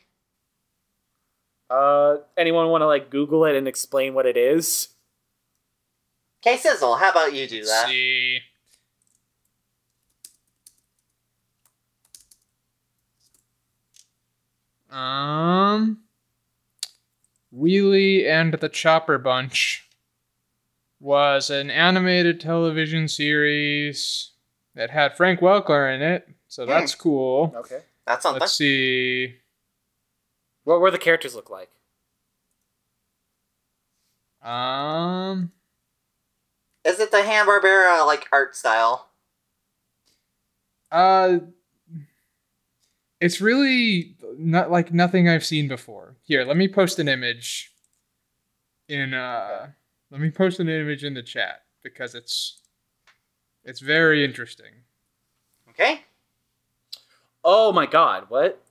uh, 1.71 2.17
anyone 2.37 2.69
want 2.69 2.83
to 2.83 2.87
like 2.87 3.11
Google 3.11 3.45
it 3.45 3.57
and 3.57 3.67
explain 3.69 4.15
what 4.15 4.27
it 4.27 4.37
is? 4.37 4.89
K 6.43 6.57
Sizzle, 6.57 6.97
how 6.97 7.11
about 7.11 7.33
you 7.33 7.47
do 7.49 7.59
Let's 7.59 7.71
that? 7.71 7.89
see. 7.89 8.39
Um, 14.95 16.05
Wheelie 17.53 18.27
and 18.29 18.55
the 18.55 18.69
Chopper 18.69 19.19
Bunch 19.19 19.89
was 21.01 21.51
an 21.51 21.71
animated 21.71 22.41
television 22.41 23.09
series 23.09 24.31
that 24.75 24.91
had 24.91 25.17
Frank 25.17 25.41
Welker 25.41 25.93
in 25.93 26.01
it, 26.01 26.29
so 26.49 26.65
that's 26.65 26.95
cool. 26.95 27.53
Okay. 27.57 27.81
That's 28.07 28.23
something. 28.23 28.41
Let's 28.41 28.55
see. 28.55 29.37
What 30.65 30.81
were 30.81 30.91
the 30.91 30.99
characters 30.99 31.35
look 31.35 31.51
like? 31.51 31.71
Um, 34.43 35.53
Is 36.85 37.01
it 37.01 37.11
the 37.11 37.23
Hanna 37.23 37.51
Barbera 37.51 38.07
like 38.07 38.29
art 38.31 38.55
style? 38.55 39.09
Uh, 40.93 41.39
it's 43.25 43.41
really 43.41 44.15
not 44.37 44.71
like 44.71 44.93
nothing 44.93 45.29
I've 45.31 45.45
seen 45.47 45.67
before. 45.67 46.17
Here, 46.23 46.45
let 46.45 46.59
me 46.59 46.69
post 46.69 46.99
an 46.99 47.09
image. 47.09 47.73
In 48.89 49.15
uh, 49.15 49.69
let 50.11 50.21
me 50.21 50.31
post 50.31 50.61
an 50.61 50.69
image 50.69 51.05
in 51.05 51.15
the 51.15 51.23
chat 51.23 51.63
because 51.83 52.15
it's 52.15 52.61
it's 53.65 53.81
very 53.81 54.23
interesting. 54.25 54.73
Okay. 55.71 56.03
Oh 57.43 57.73
my 57.73 57.87
God! 57.87 58.27
What? 58.29 58.63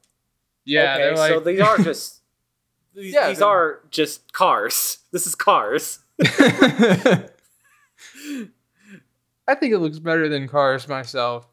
Yeah, 0.65 0.93
Okay, 0.93 1.03
they're 1.03 1.15
like 1.15 1.31
so 1.31 1.39
these 1.39 1.59
are 1.59 1.77
just 1.79 2.21
these, 2.95 3.11
Yeah, 3.13 3.29
these 3.29 3.39
they're- 3.39 3.47
are 3.47 3.79
just 3.89 4.31
cars. 4.33 4.99
This 5.11 5.25
is 5.27 5.35
cars. 5.35 5.99
I 9.47 9.55
think 9.55 9.73
it 9.73 9.79
looks 9.79 9.99
better 9.99 10.29
than 10.29 10.47
Cars 10.47 10.87
myself. 10.87 11.47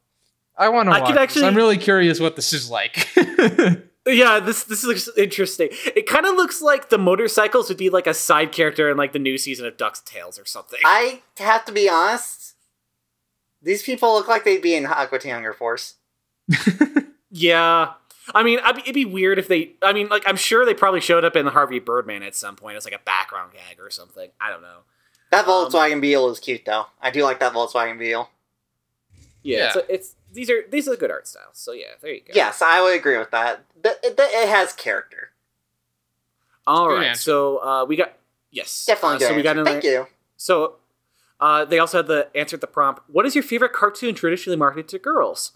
I 0.60 0.68
want 0.68 0.88
to 0.88 0.94
I 0.94 0.98
watch. 1.00 1.06
could 1.08 1.16
this. 1.16 1.22
actually- 1.22 1.46
I'm 1.46 1.56
really 1.56 1.78
curious 1.78 2.20
what 2.20 2.36
this 2.36 2.52
is 2.52 2.70
like. 2.70 3.08
Yeah, 4.06 4.40
this 4.40 4.64
this 4.64 4.82
looks 4.82 5.10
interesting. 5.16 5.68
It 5.94 6.06
kind 6.08 6.24
of 6.24 6.34
looks 6.34 6.62
like 6.62 6.88
the 6.88 6.96
motorcycles 6.96 7.68
would 7.68 7.76
be 7.76 7.90
like 7.90 8.06
a 8.06 8.14
side 8.14 8.50
character 8.50 8.90
in 8.90 8.96
like 8.96 9.12
the 9.12 9.18
new 9.18 9.36
season 9.36 9.66
of 9.66 9.76
Duck's 9.76 10.00
Tales 10.00 10.38
or 10.38 10.46
something. 10.46 10.80
I 10.86 11.20
have 11.36 11.66
to 11.66 11.72
be 11.72 11.88
honest. 11.88 12.54
These 13.62 13.82
people 13.82 14.14
look 14.14 14.26
like 14.26 14.42
they'd 14.44 14.62
be 14.62 14.74
in 14.74 14.86
Aqua 14.86 15.18
Teen 15.18 15.32
Hunger 15.32 15.52
Force. 15.52 15.96
yeah, 17.30 17.92
I 18.34 18.42
mean, 18.42 18.58
I'd 18.64 18.76
be, 18.76 18.80
it'd 18.82 18.94
be 18.94 19.04
weird 19.04 19.38
if 19.38 19.48
they. 19.48 19.72
I 19.82 19.92
mean, 19.92 20.08
like 20.08 20.22
I'm 20.26 20.36
sure 20.36 20.64
they 20.64 20.74
probably 20.74 21.00
showed 21.02 21.24
up 21.24 21.36
in 21.36 21.44
the 21.44 21.50
Harvey 21.50 21.78
Birdman 21.78 22.22
at 22.22 22.34
some 22.34 22.56
point 22.56 22.76
as 22.78 22.84
like 22.86 22.94
a 22.94 23.00
background 23.04 23.52
gag 23.52 23.78
or 23.78 23.90
something. 23.90 24.30
I 24.40 24.50
don't 24.50 24.62
know. 24.62 24.78
That 25.30 25.46
Um, 25.46 25.70
Volkswagen 25.70 26.00
Beetle 26.00 26.30
is 26.30 26.40
cute 26.40 26.64
though. 26.64 26.86
I 27.02 27.10
do 27.10 27.22
like 27.22 27.38
that 27.40 27.52
Volkswagen 27.52 27.98
Beetle. 27.98 28.28
Yeah, 29.42 29.58
Yeah. 29.58 29.72
So 29.72 29.82
it's 29.88 30.16
these 30.32 30.50
are 30.50 30.62
these 30.70 30.88
are 30.88 30.96
good 30.96 31.10
art 31.10 31.26
styles. 31.26 31.52
So 31.58 31.72
yeah, 31.72 31.86
there 32.00 32.12
you 32.12 32.20
go. 32.20 32.32
Yes, 32.34 32.62
I 32.62 32.82
would 32.82 32.94
agree 32.96 33.18
with 33.18 33.30
that. 33.30 33.64
Th- 33.82 33.96
It, 34.02 34.14
it 34.18 34.48
has 34.48 34.72
character. 34.72 35.30
All 36.66 36.88
Good 36.88 36.94
right. 36.96 37.06
answer. 37.08 37.22
So 37.22 37.58
uh, 37.62 37.84
we 37.84 37.96
got 37.96 38.12
yes. 38.50 38.84
Definitely 38.86 39.16
Uh, 39.16 39.18
good. 39.20 39.28
so 39.28 39.34
we 39.34 39.42
got 39.42 39.50
answer. 39.50 39.60
another, 39.62 39.70
Thank 39.80 39.84
you. 39.84 40.06
So 40.36 40.76
uh, 41.40 41.64
they 41.64 41.78
also 41.78 41.98
had 41.98 42.06
the 42.06 42.26
answer 42.26 42.38
answered 42.38 42.60
the 42.60 42.66
prompt. 42.66 43.02
What 43.08 43.26
is 43.26 43.34
your 43.34 43.44
favorite 43.44 43.72
cartoon 43.72 44.14
traditionally 44.14 44.56
marketed 44.56 44.88
to 44.88 44.98
girls? 44.98 45.52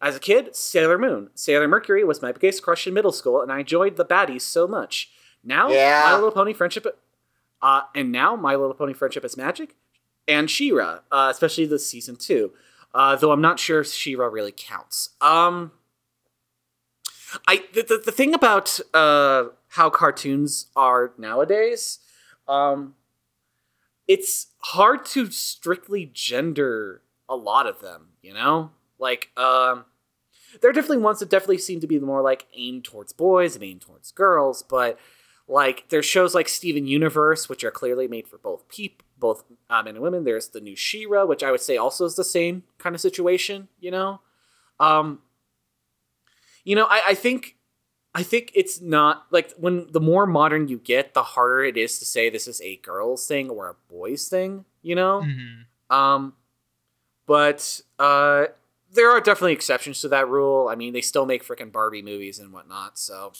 As 0.00 0.14
a 0.16 0.20
kid, 0.20 0.54
Sailor 0.54 0.96
Moon. 0.98 1.30
Sailor 1.34 1.66
Mercury 1.66 2.04
was 2.04 2.22
my 2.22 2.30
biggest 2.30 2.62
crush 2.62 2.86
in 2.86 2.94
middle 2.94 3.10
school, 3.12 3.40
and 3.42 3.50
I 3.50 3.60
enjoyed 3.60 3.96
the 3.96 4.04
baddies 4.04 4.42
so 4.42 4.68
much. 4.68 5.10
Now, 5.42 5.70
Yeah. 5.70 6.02
My 6.04 6.14
Little 6.14 6.30
Pony 6.30 6.52
Friendship, 6.52 6.86
uh, 7.62 7.80
and 7.96 8.12
now 8.12 8.36
My 8.36 8.54
Little 8.54 8.74
Pony 8.74 8.92
Friendship 8.92 9.24
is 9.24 9.36
Magic, 9.36 9.74
and 10.28 10.48
She-Ra, 10.48 11.00
uh, 11.10 11.28
especially 11.32 11.66
the 11.66 11.80
season 11.80 12.14
two. 12.14 12.52
Uh, 12.94 13.16
though 13.16 13.32
I'm 13.32 13.40
not 13.40 13.60
sure 13.60 13.80
if 13.80 13.88
She-Ra 13.88 14.26
really 14.26 14.54
counts. 14.56 15.10
Um, 15.20 15.72
I 17.46 17.64
the, 17.74 17.82
the, 17.82 18.02
the 18.06 18.12
thing 18.12 18.34
about 18.34 18.80
uh, 18.94 19.44
how 19.68 19.90
cartoons 19.90 20.66
are 20.74 21.12
nowadays, 21.18 21.98
um, 22.46 22.94
it's 24.06 24.48
hard 24.60 25.04
to 25.06 25.30
strictly 25.30 26.10
gender 26.12 27.02
a 27.28 27.36
lot 27.36 27.66
of 27.66 27.80
them. 27.80 28.08
You 28.22 28.34
know, 28.34 28.70
like 28.98 29.30
um, 29.36 29.84
there 30.60 30.70
are 30.70 30.74
definitely 30.74 30.98
ones 30.98 31.18
that 31.20 31.30
definitely 31.30 31.58
seem 31.58 31.80
to 31.80 31.86
be 31.86 31.98
more 31.98 32.22
like 32.22 32.46
aimed 32.56 32.84
towards 32.84 33.12
boys 33.12 33.54
and 33.54 33.62
aimed 33.62 33.82
towards 33.82 34.10
girls, 34.12 34.62
but 34.62 34.98
like 35.46 35.88
there's 35.88 36.06
shows 36.06 36.34
like 36.34 36.48
Steven 36.48 36.86
Universe, 36.86 37.48
which 37.48 37.64
are 37.64 37.70
clearly 37.70 38.08
made 38.08 38.26
for 38.26 38.38
both 38.38 38.68
people, 38.68 39.06
both 39.18 39.44
uh, 39.70 39.82
men 39.82 39.96
and 39.96 40.02
women. 40.02 40.24
There's 40.24 40.48
the 40.48 40.60
new 40.60 40.76
She-Ra, 40.76 41.24
which 41.24 41.42
I 41.42 41.50
would 41.50 41.60
say 41.60 41.76
also 41.76 42.04
is 42.04 42.16
the 42.16 42.24
same 42.24 42.62
kind 42.78 42.94
of 42.94 43.00
situation. 43.00 43.68
You 43.80 43.90
know, 43.90 44.20
um, 44.80 45.20
you 46.64 46.74
know, 46.76 46.86
I, 46.88 47.02
I 47.08 47.14
think 47.14 47.56
I 48.14 48.22
think 48.22 48.50
it's 48.54 48.80
not 48.80 49.26
like 49.30 49.52
when 49.56 49.86
the 49.92 50.00
more 50.00 50.26
modern 50.26 50.68
you 50.68 50.78
get, 50.78 51.14
the 51.14 51.22
harder 51.22 51.64
it 51.64 51.76
is 51.76 51.98
to 51.98 52.04
say 52.04 52.30
this 52.30 52.48
is 52.48 52.60
a 52.62 52.76
girls 52.76 53.26
thing 53.26 53.50
or 53.50 53.68
a 53.68 53.76
boys 53.92 54.28
thing, 54.28 54.64
you 54.82 54.94
know? 54.94 55.22
Mhm. 55.24 55.64
Um 55.94 56.34
but 57.26 57.80
uh 57.98 58.46
there 58.90 59.10
are 59.10 59.20
definitely 59.20 59.52
exceptions 59.52 60.00
to 60.00 60.08
that 60.08 60.28
rule. 60.28 60.68
I 60.68 60.74
mean, 60.74 60.94
they 60.94 61.02
still 61.02 61.26
make 61.26 61.46
freaking 61.46 61.70
Barbie 61.70 62.00
movies 62.02 62.38
and 62.38 62.52
whatnot, 62.52 62.98
so 62.98 63.32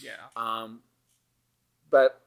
Yeah. 0.00 0.12
um, 0.36 0.82
but 1.90 2.25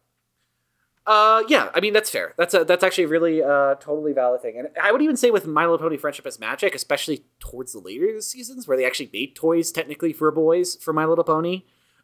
uh, 1.09 1.43
yeah, 1.47 1.69
I 1.73 1.79
mean 1.79 1.91
that's 1.93 2.09
fair. 2.11 2.35
That's 2.37 2.53
a 2.53 2.63
that's 2.63 2.83
actually 2.83 3.05
a 3.05 3.07
really 3.07 3.41
uh 3.41 3.75
totally 3.75 4.13
valid 4.13 4.41
thing, 4.43 4.57
and 4.59 4.67
I 4.81 4.91
would 4.91 5.01
even 5.01 5.17
say 5.17 5.31
with 5.31 5.47
My 5.47 5.63
Little 5.63 5.79
Pony 5.79 5.97
Friendship 5.97 6.27
is 6.27 6.39
Magic, 6.39 6.75
especially 6.75 7.25
towards 7.39 7.73
the 7.73 7.79
later 7.79 8.21
seasons 8.21 8.67
where 8.67 8.77
they 8.77 8.85
actually 8.85 9.09
made 9.11 9.35
toys 9.35 9.71
technically 9.71 10.13
for 10.13 10.29
boys 10.31 10.75
for 10.75 10.93
My 10.93 11.05
Little 11.05 11.23
Pony. 11.23 11.63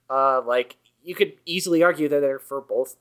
Uh, 0.09 0.41
like 0.41 0.77
you 1.03 1.13
could 1.13 1.33
easily 1.45 1.83
argue 1.83 2.09
that 2.09 2.19
they're 2.19 2.39
for 2.39 2.59
both 2.59 2.95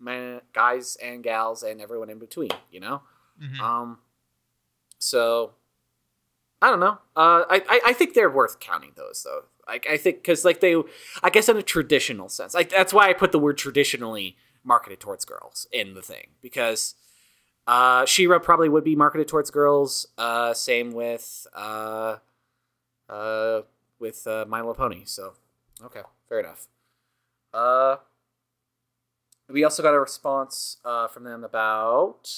men, 0.00 0.40
guys 0.54 0.96
and 1.02 1.22
gals 1.22 1.62
and 1.62 1.80
everyone 1.80 2.08
in 2.08 2.18
between. 2.18 2.50
You 2.70 2.80
know. 2.80 3.02
Mhm. 3.42 3.60
Um. 3.60 3.98
So, 4.98 5.52
I 6.62 6.70
don't 6.70 6.80
know. 6.80 6.98
Uh, 7.14 7.44
I, 7.50 7.62
I 7.68 7.80
I 7.88 7.92
think 7.92 8.14
they're 8.14 8.30
worth 8.30 8.60
counting 8.60 8.92
those 8.96 9.22
though. 9.22 9.42
Like 9.68 9.86
I 9.86 9.98
think 9.98 10.16
because 10.16 10.44
like 10.44 10.60
they, 10.60 10.74
I 11.22 11.28
guess 11.30 11.48
in 11.50 11.56
a 11.58 11.62
traditional 11.62 12.30
sense, 12.30 12.54
like 12.54 12.70
that's 12.70 12.94
why 12.94 13.10
I 13.10 13.12
put 13.12 13.32
the 13.32 13.38
word 13.38 13.58
traditionally 13.58 14.36
marketed 14.64 15.00
towards 15.00 15.24
girls 15.24 15.66
in 15.70 15.94
the 15.94 16.02
thing 16.02 16.28
because 16.40 16.94
uh, 17.66 18.04
She-Ra 18.04 18.38
probably 18.38 18.68
would 18.68 18.84
be 18.84 18.96
marketed 18.96 19.28
towards 19.28 19.50
girls. 19.50 20.06
Uh, 20.18 20.54
same 20.54 20.92
with 20.92 21.46
uh, 21.54 22.16
uh, 23.08 23.62
with 23.98 24.26
uh, 24.26 24.44
My 24.48 24.58
Little 24.58 24.74
Pony. 24.74 25.02
So, 25.04 25.34
okay, 25.82 26.02
fair 26.28 26.40
enough. 26.40 26.66
Uh, 27.52 27.96
we 29.48 29.64
also 29.64 29.82
got 29.82 29.94
a 29.94 30.00
response 30.00 30.78
uh, 30.84 31.06
from 31.08 31.24
them 31.24 31.44
about 31.44 32.30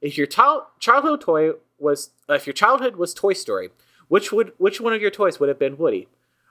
if 0.00 0.18
your 0.18 0.26
child 0.26 0.64
childhood 0.80 1.20
toy 1.20 1.52
was 1.78 2.10
uh, 2.28 2.34
if 2.34 2.46
your 2.46 2.54
childhood 2.54 2.96
was 2.96 3.14
Toy 3.14 3.32
Story, 3.32 3.70
which 4.08 4.32
would 4.32 4.52
which 4.58 4.80
one 4.80 4.92
of 4.92 5.00
your 5.00 5.10
toys 5.10 5.40
would 5.40 5.48
have 5.48 5.58
been 5.58 5.78
Woody? 5.78 6.08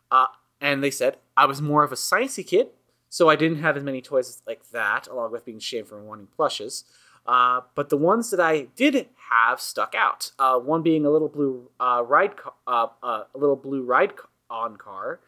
Uh, 0.09 0.27
and 0.59 0.83
they 0.83 0.91
said 0.91 1.17
I 1.38 1.45
was 1.45 1.61
more 1.61 1.83
of 1.83 1.91
a 1.91 1.95
sciencey 1.95 2.45
kid, 2.45 2.69
so 3.11 3.27
I 3.29 3.35
didn't 3.35 3.59
have 3.59 3.75
as 3.75 3.83
many 3.83 4.01
toys 4.01 4.41
like 4.47 4.69
that, 4.71 5.09
along 5.09 5.33
with 5.33 5.43
being 5.43 5.59
shamed 5.59 5.89
for 5.89 6.01
wanting 6.01 6.27
plushes. 6.27 6.85
Uh, 7.25 7.59
but 7.75 7.89
the 7.89 7.97
ones 7.97 8.31
that 8.31 8.39
I 8.39 8.61
did 8.77 9.09
have 9.29 9.59
stuck 9.59 9.93
out. 9.93 10.31
Uh, 10.39 10.57
one 10.57 10.81
being 10.81 11.05
a 11.05 11.09
little 11.09 11.27
blue 11.27 11.69
uh, 11.77 12.03
ride, 12.07 12.38
ca- 12.38 12.53
uh, 12.65 12.88
uh, 13.03 13.23
a 13.35 13.38
little 13.38 13.57
blue 13.57 13.83
ride 13.83 14.13
on 14.49 14.77
car 14.77 15.19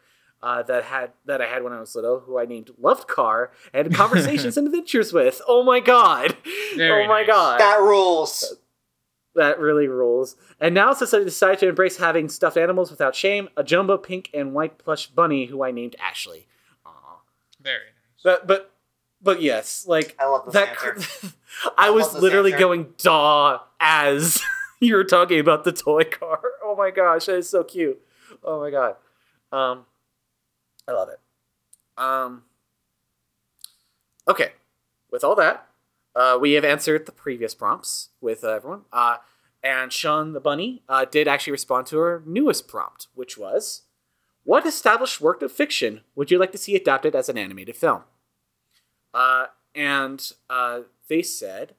uh, 0.42 0.62
that 0.62 0.84
had 0.84 1.12
that 1.26 1.42
I 1.42 1.46
had 1.46 1.62
when 1.62 1.74
I 1.74 1.80
was 1.80 1.94
little, 1.94 2.20
who 2.20 2.38
I 2.38 2.46
named 2.46 2.70
Loved 2.78 3.06
Car, 3.06 3.52
and 3.74 3.86
had 3.86 3.94
conversations 3.96 4.56
and 4.56 4.66
adventures 4.66 5.12
with. 5.12 5.42
Oh 5.46 5.62
my 5.62 5.80
god! 5.80 6.36
Very 6.76 7.04
oh 7.04 7.08
my 7.08 7.20
nice. 7.20 7.26
god! 7.26 7.60
That 7.60 7.80
rules. 7.80 8.56
That 9.34 9.58
really 9.58 9.88
rules. 9.88 10.36
And 10.58 10.74
now, 10.74 10.94
since 10.94 11.12
I 11.12 11.18
decided 11.18 11.58
to 11.58 11.68
embrace 11.68 11.98
having 11.98 12.30
stuffed 12.30 12.56
animals 12.56 12.90
without 12.90 13.14
shame, 13.14 13.50
a 13.58 13.64
jumbo 13.64 13.98
pink 13.98 14.30
and 14.32 14.54
white 14.54 14.78
plush 14.78 15.08
bunny 15.08 15.46
who 15.46 15.62
I 15.62 15.70
named 15.70 15.96
Ashley. 16.00 16.46
Aw. 17.64 17.68
Very 17.68 17.84
nice. 17.86 18.22
But 18.22 18.46
but 18.46 18.70
but 19.22 19.40
yes, 19.42 19.86
like 19.86 20.16
I 20.18 20.26
love 20.26 20.44
this 20.46 20.54
that. 20.54 20.68
answer. 20.84 21.32
I 21.78 21.86
I 21.86 21.90
was 21.90 22.04
love 22.06 22.14
this 22.14 22.22
literally 22.22 22.52
answer. 22.52 22.64
going 22.64 22.94
daw 22.98 23.60
as 23.80 24.42
you 24.80 24.94
were 24.96 25.04
talking 25.04 25.38
about 25.40 25.64
the 25.64 25.72
toy 25.72 26.04
car. 26.04 26.40
Oh 26.66 26.76
my 26.76 26.90
gosh, 26.90 27.26
that 27.26 27.36
is 27.36 27.48
so 27.48 27.62
cute. 27.62 28.00
Oh 28.42 28.58
my 28.60 28.68
god. 28.70 28.96
Um, 29.52 29.84
I 30.88 30.92
love 30.92 31.08
it. 31.08 31.20
Um. 31.96 32.42
Okay, 34.26 34.52
with 35.12 35.22
all 35.22 35.36
that, 35.36 35.68
uh, 36.16 36.36
we 36.40 36.52
have 36.52 36.64
answered 36.64 37.06
the 37.06 37.12
previous 37.12 37.54
prompts 37.54 38.08
with 38.20 38.42
uh, 38.42 38.48
everyone. 38.48 38.82
Uh, 38.92 39.18
and 39.62 39.92
Sean 39.92 40.32
the 40.32 40.40
bunny 40.40 40.82
uh, 40.88 41.04
did 41.04 41.28
actually 41.28 41.52
respond 41.52 41.86
to 41.88 41.98
our 42.00 42.22
newest 42.26 42.66
prompt, 42.66 43.06
which 43.14 43.38
was, 43.38 43.82
"What 44.44 44.66
established 44.66 45.20
work 45.20 45.42
of 45.42 45.50
fiction 45.52 46.02
would 46.14 46.30
you 46.30 46.38
like 46.38 46.52
to 46.52 46.58
see 46.58 46.76
adapted 46.76 47.14
as 47.14 47.28
an 47.28 47.36
animated 47.36 47.76
film?" 47.76 48.04
Uh, 49.12 49.46
and 49.74 50.32
uh, 50.48 50.80
they 51.08 51.22
said, 51.22 51.74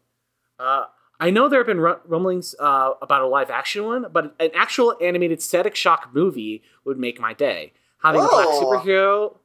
uh, 0.59 0.85
I 1.19 1.29
know 1.29 1.47
there 1.47 1.59
have 1.59 1.67
been 1.67 1.79
ru- 1.79 1.99
rumblings 2.05 2.55
uh, 2.59 2.91
about 3.01 3.21
a 3.21 3.27
live 3.27 3.49
action 3.49 3.85
one, 3.85 4.07
but 4.11 4.35
an 4.39 4.51
actual 4.53 4.97
animated 5.01 5.41
Static 5.41 5.75
Shock 5.75 6.09
movie 6.13 6.63
would 6.83 6.97
make 6.97 7.19
my 7.19 7.33
day. 7.33 7.73
Having 8.03 8.21
a 8.21 8.27
black 8.27 8.47
superhero, 8.47 9.37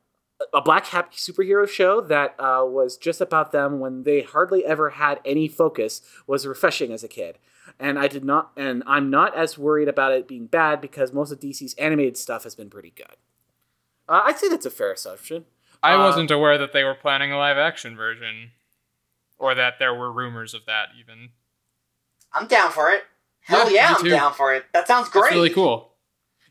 a 0.52 0.60
black 0.60 0.86
happy 0.86 1.16
superhero 1.16 1.68
show 1.68 2.00
that 2.00 2.34
uh, 2.38 2.64
was 2.64 2.96
just 2.96 3.20
about 3.20 3.52
them 3.52 3.78
when 3.78 4.02
they 4.02 4.22
hardly 4.22 4.64
ever 4.64 4.90
had 4.90 5.20
any 5.24 5.48
focus 5.48 6.02
was 6.26 6.46
refreshing 6.46 6.92
as 6.92 7.04
a 7.04 7.08
kid. 7.08 7.38
And 7.82 7.98
I 7.98 8.08
did 8.08 8.24
not, 8.24 8.50
and 8.58 8.82
I'm 8.86 9.08
not 9.08 9.34
as 9.34 9.56
worried 9.56 9.88
about 9.88 10.12
it 10.12 10.28
being 10.28 10.46
bad 10.46 10.82
because 10.82 11.14
most 11.14 11.32
of 11.32 11.40
DC's 11.40 11.72
animated 11.74 12.18
stuff 12.18 12.44
has 12.44 12.54
been 12.54 12.68
pretty 12.68 12.92
good. 12.94 13.16
Uh, 14.06 14.20
I'd 14.26 14.38
say 14.38 14.48
that's 14.50 14.66
a 14.66 14.70
fair 14.70 14.92
assumption. 14.92 15.46
I 15.82 15.94
Uh, 15.94 16.00
wasn't 16.00 16.30
aware 16.30 16.58
that 16.58 16.74
they 16.74 16.84
were 16.84 16.94
planning 16.94 17.32
a 17.32 17.38
live 17.38 17.56
action 17.56 17.96
version, 17.96 18.50
or 19.38 19.54
that 19.54 19.78
there 19.78 19.94
were 19.94 20.12
rumors 20.12 20.52
of 20.52 20.66
that. 20.66 20.88
Even 21.00 21.30
I'm 22.34 22.46
down 22.46 22.70
for 22.70 22.90
it. 22.90 23.04
Hell 23.40 23.72
Yeah, 23.72 23.80
yeah, 23.90 23.94
I'm 23.98 24.04
down 24.04 24.34
for 24.34 24.52
it. 24.54 24.66
That 24.74 24.86
sounds 24.86 25.08
great. 25.08 25.24
it's 25.28 25.34
really 25.34 25.50
cool. 25.50 25.94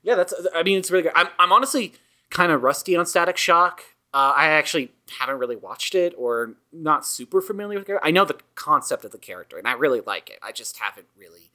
Yeah, 0.02 0.16
that's. 0.16 0.34
I 0.56 0.64
mean, 0.64 0.80
it's 0.80 0.90
really 0.90 1.04
good. 1.04 1.12
I'm, 1.16 1.28
I'm 1.38 1.52
honestly 1.52 1.94
kind 2.32 2.52
of 2.52 2.64
rusty 2.64 2.96
on 2.96 3.06
Static 3.06 3.38
Shock. 3.38 3.84
Uh, 4.14 4.34
I 4.36 4.48
actually 4.48 4.92
haven't 5.20 5.38
really 5.38 5.56
watched 5.56 5.94
it 5.94 6.14
or 6.18 6.56
not 6.72 7.06
super 7.06 7.42
familiar 7.42 7.78
with 7.80 7.90
it. 7.90 7.98
I 8.02 8.10
know 8.12 8.26
the 8.26 8.40
concept 8.56 9.06
of 9.06 9.12
the 9.12 9.20
character 9.20 9.58
and 9.58 9.68
I 9.68 9.74
really 9.74 10.02
like 10.02 10.30
it. 10.30 10.40
I 10.42 10.52
just 10.52 10.78
haven't 10.80 11.08
really. 11.18 11.52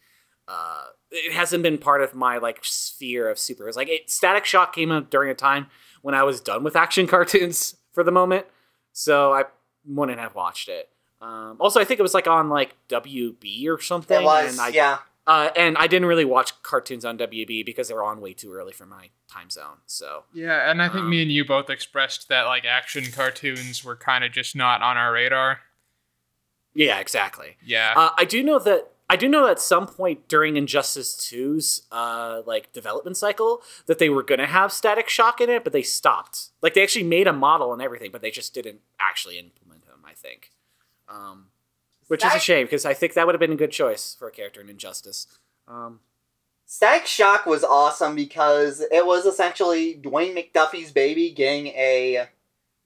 Uh, 0.46 0.84
it 1.10 1.32
hasn't 1.32 1.62
been 1.62 1.78
part 1.78 2.02
of 2.02 2.14
my 2.14 2.38
like 2.38 2.58
sphere 2.62 3.28
of 3.28 3.38
super. 3.38 3.64
superheroes. 3.64 3.76
Like 3.76 3.88
it, 3.88 4.10
Static 4.10 4.44
Shock 4.44 4.74
came 4.74 4.92
out 4.92 5.10
during 5.10 5.30
a 5.30 5.34
time 5.34 5.66
when 6.02 6.14
I 6.14 6.22
was 6.22 6.40
done 6.40 6.62
with 6.62 6.76
action 6.76 7.06
cartoons 7.08 7.76
for 7.92 8.04
the 8.04 8.12
moment, 8.12 8.46
so 8.92 9.32
I 9.32 9.44
wouldn't 9.86 10.18
have 10.18 10.34
watched 10.34 10.68
it. 10.68 10.90
Um, 11.20 11.56
also, 11.58 11.80
I 11.80 11.84
think 11.84 11.98
it 11.98 12.02
was 12.02 12.12
like 12.12 12.26
on 12.26 12.50
like 12.50 12.76
WB 12.88 13.66
or 13.68 13.80
something. 13.80 14.20
It 14.20 14.24
was, 14.24 14.52
and 14.52 14.60
I, 14.60 14.68
yeah. 14.68 14.98
Uh, 15.26 15.50
and 15.56 15.76
I 15.78 15.86
didn't 15.86 16.06
really 16.06 16.24
watch 16.24 16.60
cartoons 16.62 17.04
on 17.04 17.16
WB 17.18 17.64
because 17.64 17.88
they 17.88 17.94
were 17.94 18.04
on 18.04 18.20
way 18.20 18.34
too 18.34 18.52
early 18.52 18.72
for 18.72 18.86
my 18.86 19.10
time 19.28 19.50
zone. 19.50 19.78
So 19.86 20.24
Yeah, 20.32 20.70
and 20.70 20.82
I 20.82 20.88
think 20.88 21.02
Um, 21.04 21.10
me 21.10 21.22
and 21.22 21.32
you 21.32 21.44
both 21.44 21.70
expressed 21.70 22.28
that 22.28 22.42
like 22.42 22.64
action 22.64 23.10
cartoons 23.12 23.82
were 23.84 23.96
kind 23.96 24.22
of 24.24 24.32
just 24.32 24.54
not 24.54 24.82
on 24.82 24.96
our 24.96 25.12
radar. 25.12 25.60
yeah, 26.74 26.98
exactly. 26.98 27.56
Yeah. 27.64 27.94
Uh, 27.96 28.10
I 28.18 28.24
do 28.24 28.42
know 28.42 28.58
that 28.58 28.90
I 29.08 29.16
do 29.16 29.28
know 29.28 29.46
at 29.46 29.60
some 29.60 29.86
point 29.86 30.28
during 30.28 30.56
Injustice 30.56 31.14
2's 31.16 31.82
uh, 31.92 32.40
like 32.46 32.72
development 32.72 33.16
cycle 33.18 33.60
that 33.86 33.98
they 33.98 34.08
were 34.08 34.22
gonna 34.22 34.46
have 34.46 34.72
Static 34.72 35.08
Shock 35.10 35.40
in 35.42 35.50
it, 35.50 35.62
but 35.62 35.72
they 35.74 35.82
stopped. 35.82 36.48
Like 36.62 36.72
they 36.74 36.82
actually 36.82 37.04
made 37.04 37.26
a 37.26 37.32
model 37.32 37.72
and 37.74 37.82
everything, 37.82 38.10
but 38.10 38.22
they 38.22 38.30
just 38.30 38.54
didn't 38.54 38.80
actually 38.98 39.38
implement 39.38 39.84
him. 39.84 40.00
I 40.06 40.14
think, 40.14 40.52
um, 41.08 41.48
which 42.14 42.24
is 42.24 42.32
a 42.32 42.38
shame 42.38 42.64
because 42.66 42.86
I 42.86 42.94
think 42.94 43.14
that 43.14 43.26
would 43.26 43.34
have 43.34 43.40
been 43.40 43.50
a 43.50 43.56
good 43.56 43.72
choice 43.72 44.14
for 44.16 44.28
a 44.28 44.30
character 44.30 44.60
in 44.60 44.68
Injustice. 44.68 45.26
Um, 45.66 45.98
Static 46.64 47.06
Shock 47.06 47.44
was 47.44 47.64
awesome 47.64 48.14
because 48.14 48.80
it 48.92 49.04
was 49.04 49.26
essentially 49.26 49.96
Dwayne 50.00 50.32
McDuffie's 50.32 50.92
baby 50.92 51.30
getting 51.30 51.66
a. 51.68 52.28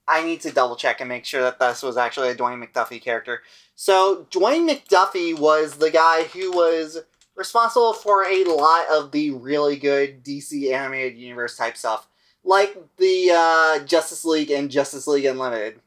I 0.07 0.25
need 0.25 0.41
to 0.41 0.51
double 0.51 0.77
check 0.77 1.01
and 1.01 1.11
make 1.11 1.27
sure 1.27 1.43
that 1.43 1.59
this 1.59 1.83
was 1.83 1.99
actually 1.99 2.31
a 2.31 2.35
Dwayne 2.35 2.67
McDuffie 2.67 3.03
character. 3.03 3.43
So, 3.75 4.27
Dwayne 4.31 4.67
McDuffie 4.67 5.39
was 5.39 5.77
the 5.77 5.91
guy 5.91 6.23
who 6.23 6.51
was 6.51 7.03
responsible 7.37 7.93
for 7.93 8.25
a 8.25 8.45
lot 8.45 8.87
of 8.91 9.13
the 9.13 9.33
really 9.33 9.77
good 9.77 10.25
DC 10.25 10.73
animated 10.73 11.19
universe 11.19 11.55
type 11.55 11.77
stuff, 11.77 12.09
like 12.45 12.75
the 12.97 13.31
uh, 13.31 13.85
Justice 13.85 14.25
League 14.25 14.51
and 14.51 14.71
Justice 14.71 15.07
League 15.07 15.27
Unlimited 15.27 15.81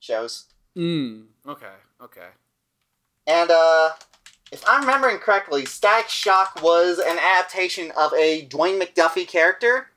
shows. 0.00 0.46
mm, 0.74 1.26
okay, 1.46 1.66
okay. 2.02 2.28
And 3.28 3.50
uh 3.52 3.90
if 4.50 4.64
I'm 4.66 4.80
remembering 4.80 5.18
correctly, 5.18 5.66
Static 5.66 6.08
Shock 6.08 6.62
was 6.62 6.98
an 6.98 7.18
adaptation 7.18 7.92
of 7.96 8.12
a 8.14 8.46
Dwayne 8.46 8.80
McDuffie 8.80 9.28
character, 9.28 9.88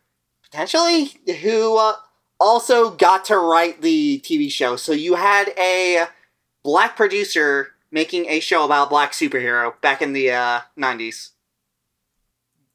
potentially, 0.44 1.14
who 1.42 1.78
uh, 1.78 1.94
also 2.40 2.90
got 2.90 3.24
to 3.26 3.38
write 3.38 3.82
the 3.82 4.20
TV 4.26 4.52
show. 4.52 4.76
So 4.76 4.92
you 4.92 5.16
had 5.16 5.54
a 5.58 6.08
black 6.64 6.98
producer 6.98 7.70
making 7.92 8.28
a 8.28 8.40
show 8.40 8.66
about 8.66 8.88
a 8.88 8.90
black 8.90 9.14
superhero 9.14 9.80
back 9.82 10.02
in 10.02 10.14
the 10.14 10.32
uh, 10.32 10.62
90s. 10.78 11.30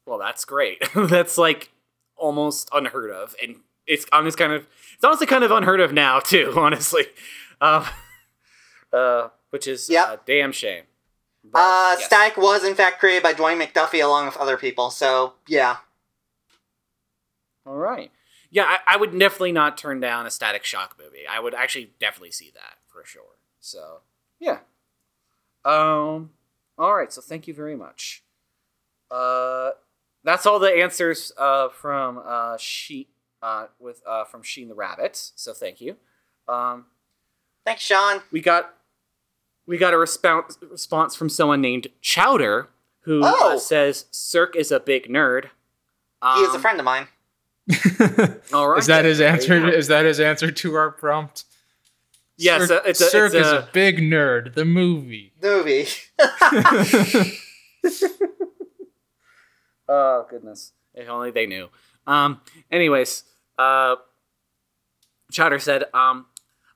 Well, 0.05 0.17
that's 0.17 0.45
great. 0.45 0.81
that's 0.95 1.37
like 1.37 1.69
almost 2.15 2.69
unheard 2.73 3.11
of, 3.11 3.35
and 3.43 3.57
it's 3.85 4.05
honest 4.11 4.37
kind 4.37 4.53
of 4.53 4.65
it's 4.95 5.03
honestly 5.03 5.27
kind 5.27 5.43
of 5.43 5.51
unheard 5.51 5.81
of 5.81 5.93
now 5.93 6.19
too. 6.19 6.53
Honestly, 6.57 7.03
um, 7.61 7.85
uh, 8.93 9.27
which 9.49 9.67
is 9.67 9.89
Yep. 9.89 10.07
a 10.07 10.19
damn 10.25 10.51
shame. 10.51 10.83
But, 11.43 11.59
Uh, 11.59 11.95
yes. 11.99 12.05
Static 12.05 12.37
was 12.37 12.63
in 12.63 12.75
fact 12.75 12.99
created 12.99 13.23
by 13.23 13.33
Dwayne 13.33 13.61
McDuffie 13.63 14.03
along 14.03 14.25
with 14.25 14.37
other 14.37 14.57
people, 14.57 14.89
so 14.91 15.33
yeah. 15.47 15.77
All 17.65 17.75
right. 17.77 18.11
Yeah, 18.49 18.63
I, 18.63 18.79
I 18.95 18.97
would 18.97 19.17
definitely 19.17 19.51
not 19.51 19.77
turn 19.77 19.99
down 19.99 20.25
a 20.25 20.31
Static 20.31 20.63
Shock 20.63 20.95
movie. 20.97 21.27
I 21.29 21.39
would 21.39 21.53
actually 21.53 21.91
definitely 21.99 22.31
see 22.31 22.51
that 22.53 22.77
for 22.87 23.03
sure. 23.05 23.37
So 23.59 24.01
yeah. 24.39 24.59
Um. 25.65 26.31
All 26.77 26.95
right. 26.95 27.11
So 27.11 27.21
thank 27.21 27.47
you 27.47 27.53
very 27.53 27.75
much. 27.75 28.23
Uh, 29.11 29.71
that's 30.23 30.45
all 30.45 30.59
the 30.59 30.69
answers 30.71 31.31
uh 31.37 31.69
from 31.69 32.21
uh 32.25 32.57
she 32.57 33.07
uh 33.41 33.67
with 33.79 34.01
uh 34.05 34.23
from 34.25 34.43
Sheen 34.43 34.69
the 34.69 34.75
Rabbit. 34.75 35.15
So 35.35 35.53
thank 35.53 35.81
you. 35.81 35.97
Um. 36.47 36.85
Thanks, 37.65 37.81
Sean. 37.83 38.21
we 38.31 38.39
got 38.39 38.73
we 39.67 39.77
got 39.77 39.93
a 39.93 39.97
response 39.97 40.57
response 40.71 41.15
from 41.15 41.29
someone 41.29 41.61
named 41.61 41.87
Chowder 42.01 42.69
who 43.01 43.21
Oh. 43.23 43.55
uh, 43.55 43.59
says 43.59 44.05
Cirque 44.11 44.55
is 44.55 44.71
a 44.71 44.79
big 44.79 45.07
nerd. 45.07 45.45
He 46.35 46.41
is 46.41 46.49
a 46.51 46.55
Um, 46.55 46.61
friend 46.61 46.79
of 46.79 46.85
mine. 46.85 47.07
All 48.53 48.69
right, 48.69 48.79
is 48.79 48.87
that 48.87 49.05
his 49.05 49.19
answer? 49.21 49.59
go. 49.59 49.67
Is 49.67 49.87
that 49.87 50.05
his 50.05 50.19
answer 50.19 50.49
to 50.51 50.73
our 50.75 50.89
prompt? 50.91 51.43
Yes, 52.37 52.67
Cirque, 52.67 52.85
uh, 52.85 52.89
it's 52.89 53.01
a, 53.01 53.09
Cirque 53.09 53.33
it's 53.33 53.45
is 53.47 53.51
a, 53.51 53.57
a 53.59 53.69
big 53.73 53.97
nerd. 53.99 54.53
The 54.55 54.65
movie. 54.65 55.33
Movie. 55.41 55.87
Oh 59.89 60.25
goodness! 60.29 60.73
If 60.93 61.07
only 61.07 61.31
they 61.31 61.45
knew. 61.45 61.69
Um. 62.05 62.41
Anyways, 62.71 63.23
uh, 63.57 63.95
Chowder 65.31 65.59
said, 65.59 65.85
um, 65.93 66.25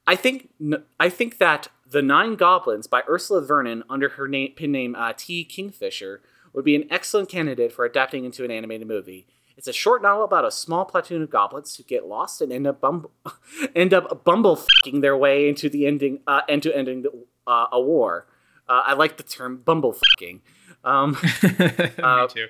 I 0.08 0.16
think 0.16 0.50
n- 0.62 0.84
I 1.00 1.10
think 1.10 1.38
that 1.40 1.68
the 1.92 2.02
Nine 2.02 2.36
Goblins 2.36 2.88
by 2.88 3.04
Ursula 3.08 3.42
Vernon, 3.42 3.84
under 3.90 4.10
her 4.10 4.28
name, 4.28 4.54
pin 4.56 4.72
name 4.72 4.96
uh, 4.96 5.14
T. 5.16 5.44
Kingfisher, 5.44 6.22
would 6.54 6.66
be 6.66 6.76
an 6.76 6.88
excellent 6.90 7.30
candidate 7.30 7.72
for 7.72 7.86
adapting 7.86 8.26
into 8.26 8.44
an 8.44 8.52
animated 8.52 8.88
movie. 8.88 9.28
It's 9.58 9.68
a 9.68 9.74
short 9.74 10.02
novel 10.02 10.24
about 10.24 10.46
a 10.46 10.52
small 10.52 10.86
platoon 10.86 11.22
of 11.22 11.30
goblins 11.30 11.76
who 11.76 11.84
get 11.84 12.06
lost 12.08 12.42
and 12.42 12.52
end 12.52 12.66
up 12.66 12.80
bumble, 12.80 13.12
end 13.76 13.94
up 13.94 14.24
bumble 14.24 14.56
fucking 14.56 15.02
their 15.02 15.16
way 15.18 15.50
into 15.50 15.70
the 15.70 15.86
ending, 15.86 16.22
uh, 16.26 16.42
into 16.48 16.76
ending 16.76 17.04
the, 17.04 17.12
uh, 17.46 17.68
a 17.72 17.82
war. 17.82 18.26
Uh, 18.68 18.82
I 18.86 18.94
like 18.94 19.18
the 19.18 19.24
term 19.24 19.58
bumble 19.58 19.94
fucking. 19.94 20.42
Um, 20.84 21.18
Me 21.44 22.28
too. 22.30 22.48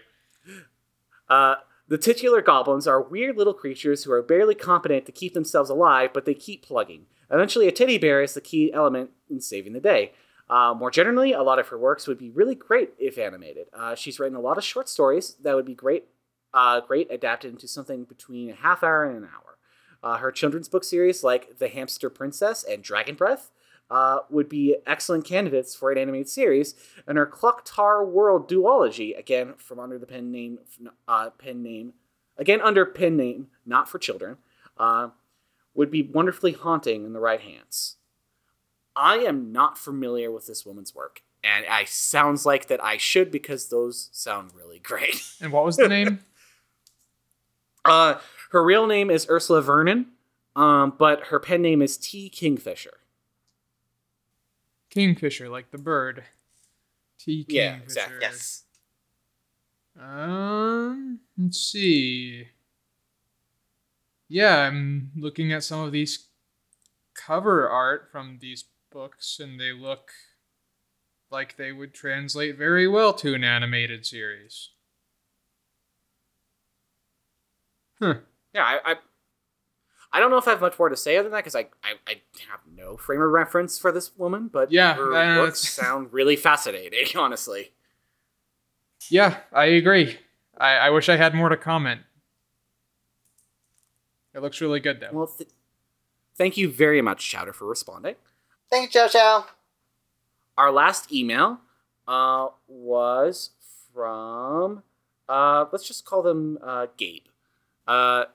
uh, 1.30 1.56
the 1.88 1.98
titular 1.98 2.42
goblins 2.42 2.88
are 2.88 3.02
weird 3.02 3.38
little 3.38 3.54
creatures 3.54 4.04
who 4.04 4.12
are 4.14 4.22
barely 4.22 4.56
competent 4.56 5.06
to 5.08 5.12
keep 5.12 5.34
themselves 5.34 5.70
alive, 5.70 6.12
but 6.14 6.26
they 6.26 6.36
keep 6.36 6.64
plugging. 6.64 7.08
Eventually, 7.32 7.68
a 7.68 7.72
teddy 7.72 7.98
bear 7.98 8.22
is 8.22 8.34
the 8.34 8.42
key 8.42 8.72
element 8.74 9.12
in 9.30 9.40
saving 9.40 9.74
the 9.74 9.80
day. 9.80 10.12
Uh, 10.50 10.74
more 10.74 10.92
generally, 10.92 11.32
a 11.32 11.42
lot 11.42 11.60
of 11.60 11.70
her 11.70 11.78
works 11.78 12.08
would 12.08 12.18
be 12.18 12.30
really 12.30 12.56
great 12.56 12.92
if 13.00 13.18
animated. 13.18 13.68
Uh, 13.74 13.96
she's 13.96 14.20
written 14.20 14.36
a 14.36 14.42
lot 14.42 14.58
of 14.58 14.64
short 14.66 14.90
stories 14.90 15.36
that 15.42 15.56
would 15.56 15.66
be 15.66 15.74
great, 15.74 16.10
uh, 16.54 16.82
great 16.82 17.10
adapted 17.10 17.52
into 17.52 17.70
something 17.70 18.04
between 18.04 18.50
a 18.50 18.56
half 18.56 18.84
hour 18.84 19.06
and 19.06 19.18
an 19.18 19.30
hour. 19.34 19.58
Uh, 20.04 20.18
her 20.18 20.32
children's 20.32 20.68
book 20.68 20.84
series, 20.84 21.24
like 21.24 21.60
The 21.60 21.70
Hamster 21.70 22.10
Princess 22.10 22.66
and 22.66 22.84
Dragon 22.84 23.16
Breath, 23.16 23.52
uh, 23.90 24.20
would 24.30 24.50
be 24.50 24.76
excellent 24.86 25.26
candidates 25.26 25.74
for 25.76 25.92
an 25.92 25.98
animated 25.98 26.28
series, 26.28 26.76
and 27.08 27.18
her 27.18 27.26
Clocktaur 27.28 28.06
War 28.06 28.42
duology, 28.42 29.18
again 29.18 29.54
from 29.58 29.80
under 29.80 29.98
the 29.98 30.06
pen 30.06 30.32
name, 30.32 30.60
uh, 31.08 31.30
pen 31.30 31.62
name, 31.62 31.94
again 32.38 32.62
under 32.62 32.86
pen 32.86 33.16
name, 33.16 33.48
not 33.66 33.90
for 33.90 34.00
children, 34.00 34.38
would 35.74 35.92
be 35.92 36.02
wonderfully 36.04 36.52
haunting 36.54 37.06
in 37.06 37.14
the 37.14 37.20
right 37.20 37.42
hands. 37.42 37.98
I 38.96 39.18
am 39.18 39.52
not 39.52 39.78
familiar 39.78 40.32
with 40.32 40.48
this 40.48 40.66
woman's 40.66 40.94
work, 40.94 41.22
and 41.44 41.66
I 41.66 41.86
sounds 41.86 42.46
like 42.46 42.68
that 42.68 42.84
I 42.84 42.98
should 42.98 43.32
because 43.32 43.70
those 43.70 44.10
sound 44.12 44.52
really 44.56 44.80
great. 44.80 45.24
And 45.42 45.52
what 45.52 45.66
was 45.66 45.78
the 45.78 45.88
name? 45.88 46.20
Uh, 47.84 48.20
her 48.52 48.64
real 48.64 48.86
name 48.86 49.10
is 49.10 49.26
Ursula 49.30 49.62
Vernon, 49.62 50.08
um, 50.56 50.94
but 51.00 51.26
her 51.28 51.40
pen 51.40 51.62
name 51.62 51.82
is 51.82 51.98
T. 51.98 52.30
Kingfisher. 52.30 53.00
Kingfisher, 54.92 55.50
like 55.50 55.72
the 55.72 55.78
bird. 55.78 56.26
T. 57.18 57.44
Kingfisher. 57.44 57.56
Yeah, 57.56 57.76
exactly. 57.82 58.18
yes. 58.22 58.64
Um, 60.00 61.20
let's 61.38 61.60
see. 61.60 62.48
Yeah, 64.32 64.60
I'm 64.60 65.12
looking 65.18 65.52
at 65.52 65.62
some 65.62 65.82
of 65.82 65.92
these 65.92 66.28
cover 67.14 67.68
art 67.68 68.08
from 68.14 68.38
these 68.40 68.64
books, 68.90 69.42
and 69.42 69.60
they 69.60 69.74
look 69.74 70.12
like 71.30 71.58
they 71.58 71.74
would 71.74 71.94
translate 71.94 72.58
very 72.58 72.88
well 72.88 73.12
to 73.16 73.34
an 73.34 73.44
animated 73.44 74.06
series. 74.06 74.70
Huh. 78.02 78.20
Yeah, 78.54 78.64
I, 78.64 78.94
I, 78.94 78.96
I 80.14 80.20
don't 80.22 80.32
know 80.32 80.38
if 80.38 80.48
I 80.48 80.52
have 80.52 80.62
much 80.62 80.80
more 80.80 80.88
to 80.88 80.96
say 80.96 81.18
other 81.18 81.24
than 81.24 81.34
that 81.34 81.40
because 81.40 81.56
I, 81.56 81.68
I, 81.84 81.96
I 82.08 82.22
have 82.50 82.62
no 82.74 82.96
frame 82.96 83.22
of 83.22 83.32
reference 83.32 83.78
for 83.78 83.92
this 83.92 84.16
woman, 84.18 84.50
but 84.52 84.72
Yeah, 84.72 84.94
her 84.94 85.14
uh, 85.14 85.36
books 85.46 85.60
sound 85.74 86.14
really 86.14 86.38
fascinating. 86.38 87.06
Honestly, 87.18 87.74
Yeah, 89.10 89.40
I 89.52 89.66
agree. 89.66 90.20
I, 90.58 90.76
I 90.76 90.90
wish 90.92 91.10
I 91.10 91.18
had 91.18 91.34
more 91.34 91.50
to 91.50 91.58
comment. 91.58 92.04
It 94.34 94.42
looks 94.42 94.62
really 94.62 94.80
good, 94.80 95.00
though. 95.00 95.10
well, 95.12 95.28
th- 95.28 95.50
thank 96.36 96.58
you 96.58 96.72
very 96.72 97.02
much, 97.02 97.28
Chowder, 97.30 97.54
for 97.54 97.68
responding. 97.68 98.16
Thank 98.70 98.94
you, 98.94 99.02
Chow 99.02 99.08
Chow. 99.08 99.46
Our 100.58 100.72
last 100.72 101.12
email 101.12 101.60
uh, 102.08 102.48
was 102.68 103.52
from, 103.94 104.84
uh, 105.28 105.66
let's 105.72 105.88
just 105.88 106.06
call 106.06 106.22
them 106.22 106.58
uh, 106.64 106.88
Gabe. 106.98 107.24
Uh, 107.88 108.26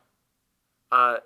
uh, 0.92 1.16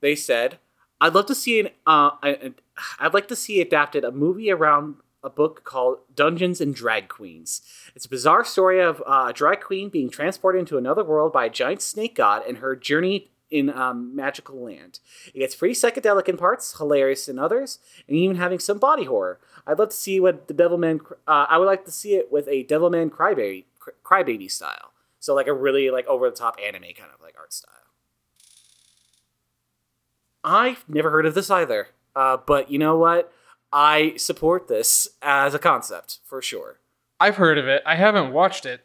they 0.00 0.14
said, 0.14 0.58
"I'd 1.00 1.14
love 1.14 1.26
to 1.26 1.34
see 1.34 1.60
an. 1.60 1.66
Uh, 1.86 2.10
I- 2.22 2.52
I'd 3.00 3.14
like 3.14 3.28
to 3.28 3.36
see 3.36 3.60
adapted 3.60 4.04
a 4.04 4.10
movie 4.12 4.50
around 4.50 4.96
a 5.22 5.28
book 5.30 5.64
called 5.64 5.98
Dungeons 6.14 6.60
and 6.60 6.72
Drag 6.74 7.08
Queens. 7.08 7.60
It's 7.96 8.06
a 8.06 8.08
bizarre 8.08 8.44
story 8.44 8.80
of 8.80 9.02
uh, 9.06 9.26
a 9.28 9.32
drag 9.32 9.60
queen 9.60 9.88
being 9.88 10.10
transported 10.10 10.60
into 10.60 10.78
another 10.78 11.02
world 11.02 11.32
by 11.32 11.46
a 11.46 11.50
giant 11.50 11.82
snake 11.82 12.14
god 12.14 12.42
and 12.46 12.58
her 12.58 12.76
journey 12.76 13.30
in 13.50 13.70
um, 13.70 14.14
magical 14.14 14.62
land. 14.62 15.00
It 15.34 15.38
gets 15.38 15.56
pretty 15.56 15.74
psychedelic 15.74 16.28
in 16.28 16.36
parts, 16.36 16.76
hilarious 16.76 17.28
in 17.28 17.38
others, 17.38 17.78
and 18.06 18.16
even 18.16 18.36
having 18.36 18.58
some 18.58 18.78
body 18.78 19.04
horror. 19.04 19.40
I'd 19.66 19.78
love 19.78 19.90
to 19.90 19.96
see 19.96 20.20
what 20.20 20.48
the 20.48 20.54
Devilman. 20.54 21.00
Uh, 21.26 21.46
I 21.48 21.58
would 21.58 21.66
like 21.66 21.84
to 21.84 21.90
see 21.90 22.14
it 22.14 22.30
with 22.30 22.48
a 22.48 22.64
Devilman 22.64 23.10
crybaby, 23.10 23.64
crybaby 24.04 24.50
style. 24.50 24.92
So 25.20 25.34
like 25.34 25.46
a 25.46 25.52
really 25.52 25.90
like 25.90 26.06
over 26.06 26.30
the 26.30 26.36
top 26.36 26.58
anime 26.64 26.82
kind 26.96 27.10
of 27.14 27.20
like 27.22 27.34
art 27.38 27.52
style. 27.52 27.74
I've 30.44 30.84
never 30.88 31.10
heard 31.10 31.26
of 31.26 31.34
this 31.34 31.50
either, 31.50 31.88
uh, 32.14 32.38
but 32.46 32.70
you 32.70 32.78
know 32.78 32.96
what? 32.96 33.32
I 33.72 34.14
support 34.16 34.68
this 34.68 35.08
as 35.20 35.52
a 35.54 35.58
concept 35.58 36.20
for 36.24 36.40
sure. 36.40 36.78
I've 37.20 37.36
heard 37.36 37.58
of 37.58 37.66
it. 37.66 37.82
I 37.84 37.96
haven't 37.96 38.32
watched 38.32 38.64
it. 38.64 38.80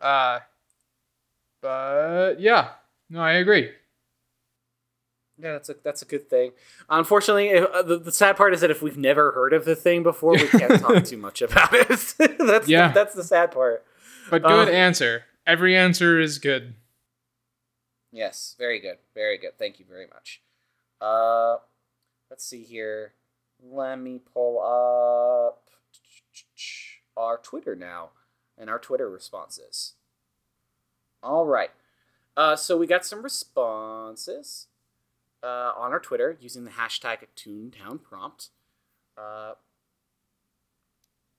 Uh, 0.00 0.40
but 1.62 2.40
yeah, 2.40 2.70
no, 3.10 3.20
I 3.20 3.32
agree. 3.32 3.70
Yeah, 5.38 5.52
that's 5.52 5.68
a 5.68 5.76
that's 5.84 6.00
a 6.02 6.06
good 6.06 6.30
thing. 6.30 6.52
Unfortunately, 6.88 7.48
if, 7.50 7.64
uh, 7.66 7.82
the, 7.82 7.98
the 7.98 8.12
sad 8.12 8.36
part 8.38 8.54
is 8.54 8.62
that 8.62 8.70
if 8.70 8.80
we've 8.80 8.96
never 8.96 9.32
heard 9.32 9.52
of 9.52 9.64
the 9.66 9.76
thing 9.76 10.02
before, 10.02 10.32
we 10.32 10.48
can't 10.48 10.80
talk 10.80 11.04
too 11.04 11.18
much 11.18 11.42
about 11.42 11.74
it. 11.74 11.88
that's 12.38 12.68
Yeah. 12.68 12.88
the, 12.88 12.94
that's 12.94 13.14
the 13.14 13.22
sad 13.24 13.50
part. 13.50 13.84
But 14.30 14.42
good 14.42 14.68
Uh, 14.68 14.70
answer. 14.72 15.24
Every 15.46 15.76
answer 15.76 16.18
is 16.18 16.38
good. 16.38 16.74
Yes, 18.12 18.54
very 18.58 18.80
good, 18.80 18.96
very 19.14 19.36
good. 19.36 19.58
Thank 19.58 19.78
you 19.78 19.84
very 19.86 20.06
much. 20.06 20.40
Uh, 21.02 21.56
let's 22.30 22.44
see 22.46 22.62
here. 22.64 23.12
Let 23.62 23.96
me 24.00 24.18
pull 24.32 24.58
up 24.60 25.68
our 27.16 27.36
Twitter 27.38 27.76
now 27.76 28.10
and 28.56 28.70
our 28.70 28.78
Twitter 28.78 29.10
responses. 29.10 29.94
All 31.22 31.44
right. 31.44 31.70
Uh, 32.36 32.54
so 32.54 32.76
we 32.76 32.86
got 32.86 33.04
some 33.04 33.22
responses 33.22 34.66
uh, 35.42 35.72
on 35.76 35.92
our 35.92 36.00
Twitter 36.00 36.36
using 36.40 36.64
the 36.64 36.72
hashtag 36.72 37.18
ToontownPrompt. 37.36 38.50
Uh, 39.16 39.52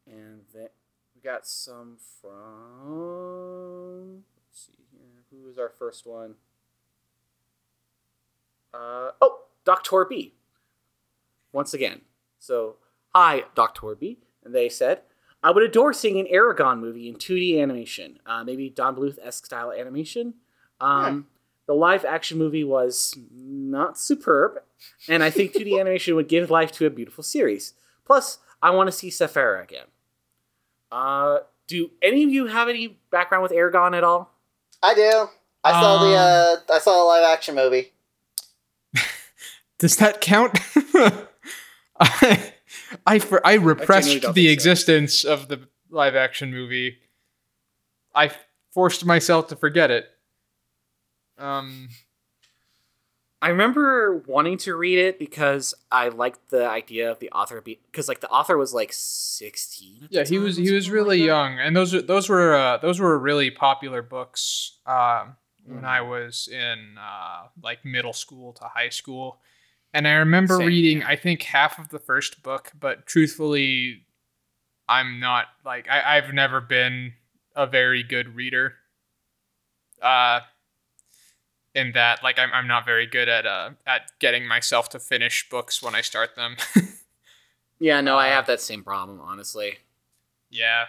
and 0.08 0.42
then 0.54 0.70
we 1.16 1.22
got 1.22 1.46
some 1.46 1.98
from. 2.22 4.24
Let's 4.48 4.66
see 4.66 4.74
here. 4.92 5.24
Who 5.32 5.46
was 5.46 5.60
our 5.60 5.72
first 5.78 6.08
one? 6.08 6.36
Uh, 8.74 9.12
oh, 9.22 9.42
Dr. 9.66 10.06
B. 10.06 10.34
Once 11.52 11.74
again. 11.74 12.02
So, 12.40 12.78
hi, 13.14 13.44
Dr. 13.56 13.96
B. 13.96 14.20
And 14.44 14.56
they 14.56 14.70
said, 14.70 15.02
I 15.44 15.52
would 15.52 15.64
adore 15.64 15.94
seeing 15.94 16.20
an 16.20 16.28
Eragon 16.34 16.80
movie 16.80 17.08
in 17.08 17.16
2D 17.16 17.62
animation, 17.62 18.20
uh, 18.26 18.44
maybe 18.44 18.70
Don 18.70 18.96
Bluth 18.96 19.20
esque 19.22 19.46
style 19.46 19.72
animation. 19.72 20.36
Um, 20.80 21.28
The 21.68 21.74
live 21.74 22.06
action 22.06 22.38
movie 22.38 22.64
was 22.64 23.14
not 23.34 23.98
superb, 24.00 24.62
and 25.10 25.22
I 25.24 25.30
think 25.30 25.54
2D 25.54 25.80
animation 25.80 26.16
would 26.16 26.28
give 26.30 26.50
life 26.50 26.72
to 26.74 26.86
a 26.86 26.90
beautiful 26.90 27.24
series. 27.24 27.74
Plus, 28.06 28.40
I 28.62 28.70
want 28.72 28.88
to 28.88 28.92
see 28.92 29.10
Saphira 29.10 29.64
again. 29.64 29.86
Uh, 30.92 31.40
do 31.68 31.90
any 32.02 32.24
of 32.24 32.30
you 32.30 32.46
have 32.48 32.70
any 32.70 32.98
background 33.12 33.44
with 33.44 33.52
Eragon 33.52 33.96
at 33.98 34.04
all? 34.04 34.32
I 34.82 34.94
do. 34.94 35.28
I 35.64 35.72
saw 35.72 35.98
the 35.98 36.16
Um, 36.16 36.64
uh, 36.70 36.74
I 36.74 36.80
saw 36.80 37.04
a 37.04 37.06
live 37.06 37.24
action 37.26 37.56
movie. 37.56 37.92
Does 39.80 39.98
that 39.98 40.22
count? 40.22 40.58
I 42.00 42.54
I, 43.06 43.20
for, 43.20 43.46
I 43.46 43.56
repressed 43.56 44.22
don't 44.22 44.34
the 44.36 44.48
think 44.48 44.50
so. 44.50 44.54
existence 44.70 45.24
of 45.26 45.48
the 45.50 45.68
live 45.90 46.16
action 46.16 46.52
movie. 46.52 47.00
I 48.16 48.32
forced 48.74 49.04
myself 49.06 49.48
to 49.50 49.56
forget 49.56 49.92
it. 49.92 50.06
Um, 51.38 51.90
I 53.42 53.50
remember 53.50 54.24
wanting 54.26 54.58
to 54.60 54.76
read 54.76 54.98
it 54.98 55.20
because 55.20 55.76
I 55.92 56.10
liked 56.10 56.50
the 56.50 56.68
idea 56.68 57.12
of 57.12 57.20
the 57.20 57.30
author 57.32 57.62
be 57.62 57.80
because 57.92 58.08
like 58.08 58.20
the 58.20 58.30
author 58.30 58.58
was 58.58 58.74
like 58.74 58.92
16. 58.92 59.96
at 60.04 60.10
the 60.10 60.16
yeah, 60.16 60.26
he 60.26 60.40
was 60.40 60.58
he 60.58 60.72
was 60.72 60.86
something 60.86 60.92
like 60.92 60.96
really 60.96 61.24
young, 61.24 61.60
and 61.60 61.76
those 61.76 61.92
those 62.06 62.30
were 62.30 62.56
uh, 62.56 62.78
those 62.78 63.00
were 63.00 63.18
really 63.20 63.52
popular 63.52 64.02
books 64.02 64.80
um, 64.88 65.36
when 65.66 65.86
I 65.86 66.02
was 66.02 66.48
in 66.52 66.96
uh, 67.00 67.48
like 67.62 67.86
middle 67.86 68.14
school 68.14 68.54
to 68.54 68.64
high 68.64 68.90
school, 68.90 69.40
And 69.94 70.08
I 70.08 70.14
remember 70.14 70.58
Same, 70.58 70.68
reading, 70.68 71.00
yeah. 71.00 71.08
I 71.08 71.16
think, 71.16 71.44
half 71.44 71.78
of 71.78 71.90
the 71.90 72.00
first 72.00 72.42
book, 72.42 72.72
but 72.80 73.06
truthfully, 73.06 74.06
I'm 74.90 75.20
not 75.20 75.46
like 75.64 75.88
I, 75.88 76.18
I've 76.18 76.34
never 76.34 76.60
been 76.60 77.14
a 77.56 77.68
very 77.68 78.02
good 78.02 78.36
reader. 78.36 78.74
Uh 80.02 80.40
in 81.78 81.92
that, 81.94 82.24
like 82.24 82.40
I'm 82.40 82.52
I'm 82.52 82.68
not 82.68 82.86
very 82.86 83.06
good 83.06 83.30
at 83.30 83.46
uh 83.46 83.70
at 83.86 84.12
getting 84.20 84.48
myself 84.48 84.90
to 84.90 85.00
finish 85.00 85.48
books 85.50 85.82
when 85.82 85.96
I 85.96 86.02
start 86.02 86.36
them. 86.36 86.58
Yeah, 87.80 88.02
no, 88.02 88.18
I 88.18 88.30
Uh, 88.30 88.34
have 88.34 88.48
that 88.48 88.60
same 88.60 88.84
problem, 88.84 89.22
honestly. 89.22 89.78
yeah. 90.50 90.86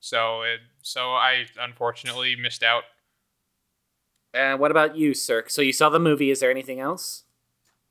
So 0.00 0.42
it 0.42 0.60
so 0.82 1.12
I 1.14 1.46
unfortunately 1.58 2.36
missed 2.36 2.62
out. 2.62 2.84
And 4.34 4.60
what 4.60 4.70
about 4.70 4.96
you, 4.96 5.14
sir? 5.14 5.44
So 5.48 5.62
you 5.62 5.72
saw 5.72 5.88
the 5.88 5.98
movie. 5.98 6.30
Is 6.30 6.40
there 6.40 6.50
anything 6.50 6.78
else? 6.78 7.24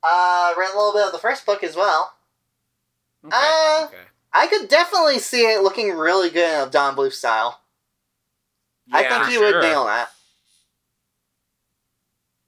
Uh, 0.02 0.54
read 0.56 0.70
a 0.72 0.76
little 0.76 0.92
bit 0.92 1.06
of 1.06 1.12
the 1.12 1.18
first 1.18 1.44
book 1.44 1.64
as 1.64 1.74
well. 1.74 2.12
Okay. 3.24 3.36
Uh, 3.36 3.86
okay. 3.88 4.04
I 4.32 4.46
could 4.46 4.68
definitely 4.68 5.18
see 5.18 5.42
it 5.42 5.62
looking 5.64 5.90
really 5.90 6.30
good 6.30 6.62
in 6.62 6.68
a 6.68 6.70
Don 6.70 6.94
Bluth 6.94 7.14
style. 7.14 7.62
Yeah, 8.86 8.98
I 8.98 9.08
think 9.08 9.26
he 9.26 9.34
sure. 9.34 9.54
would 9.54 9.62
nail 9.62 9.86
that. 9.86 10.10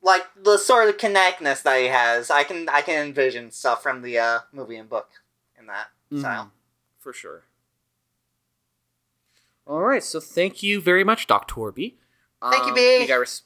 Like 0.02 0.22
the 0.34 0.56
sort 0.56 0.88
of 0.88 0.96
connectness 0.98 1.60
that 1.62 1.78
he 1.80 1.86
has, 1.88 2.30
I 2.30 2.42
can 2.44 2.68
I 2.68 2.80
can 2.82 3.06
envision 3.06 3.50
stuff 3.50 3.82
from 3.82 4.00
the 4.02 4.18
uh, 4.18 4.38
movie 4.52 4.76
and 4.76 4.88
book 4.88 5.08
in 5.58 5.66
that 5.66 5.88
style. 6.18 6.44
Mhm, 6.46 6.50
For 6.98 7.12
sure. 7.12 7.42
All 9.66 9.82
right, 9.82 10.02
so 10.02 10.18
thank 10.18 10.62
you 10.62 10.80
very 10.80 11.04
much, 11.04 11.26
Dr. 11.26 11.54
Torby. 11.54 11.94
Thank 12.42 12.64
you, 12.64 12.70
Um, 12.70 12.74
B. 12.74 12.98
We 13.00 13.06
got, 13.06 13.16
res- 13.20 13.42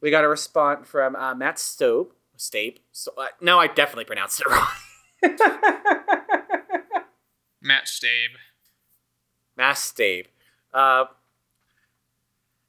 we 0.00 0.10
got 0.10 0.24
a 0.24 0.28
response 0.28 0.86
from 0.88 1.14
uh, 1.16 1.34
Matt 1.34 1.56
Stobe. 1.58 2.08
Stape. 2.36 2.80
So, 2.92 3.12
uh, 3.16 3.28
no, 3.40 3.58
I 3.60 3.68
definitely 3.68 4.04
pronounced 4.04 4.40
it 4.40 4.48
wrong. 4.50 4.66
Matt 7.62 7.86
Stabe. 7.86 8.32
Matt 9.56 9.76
Stabe. 9.76 10.26
Uh, 10.72 11.04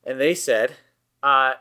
and 0.06 0.22
they 0.22 0.36
said, 0.36 0.74
uh, 1.24 1.54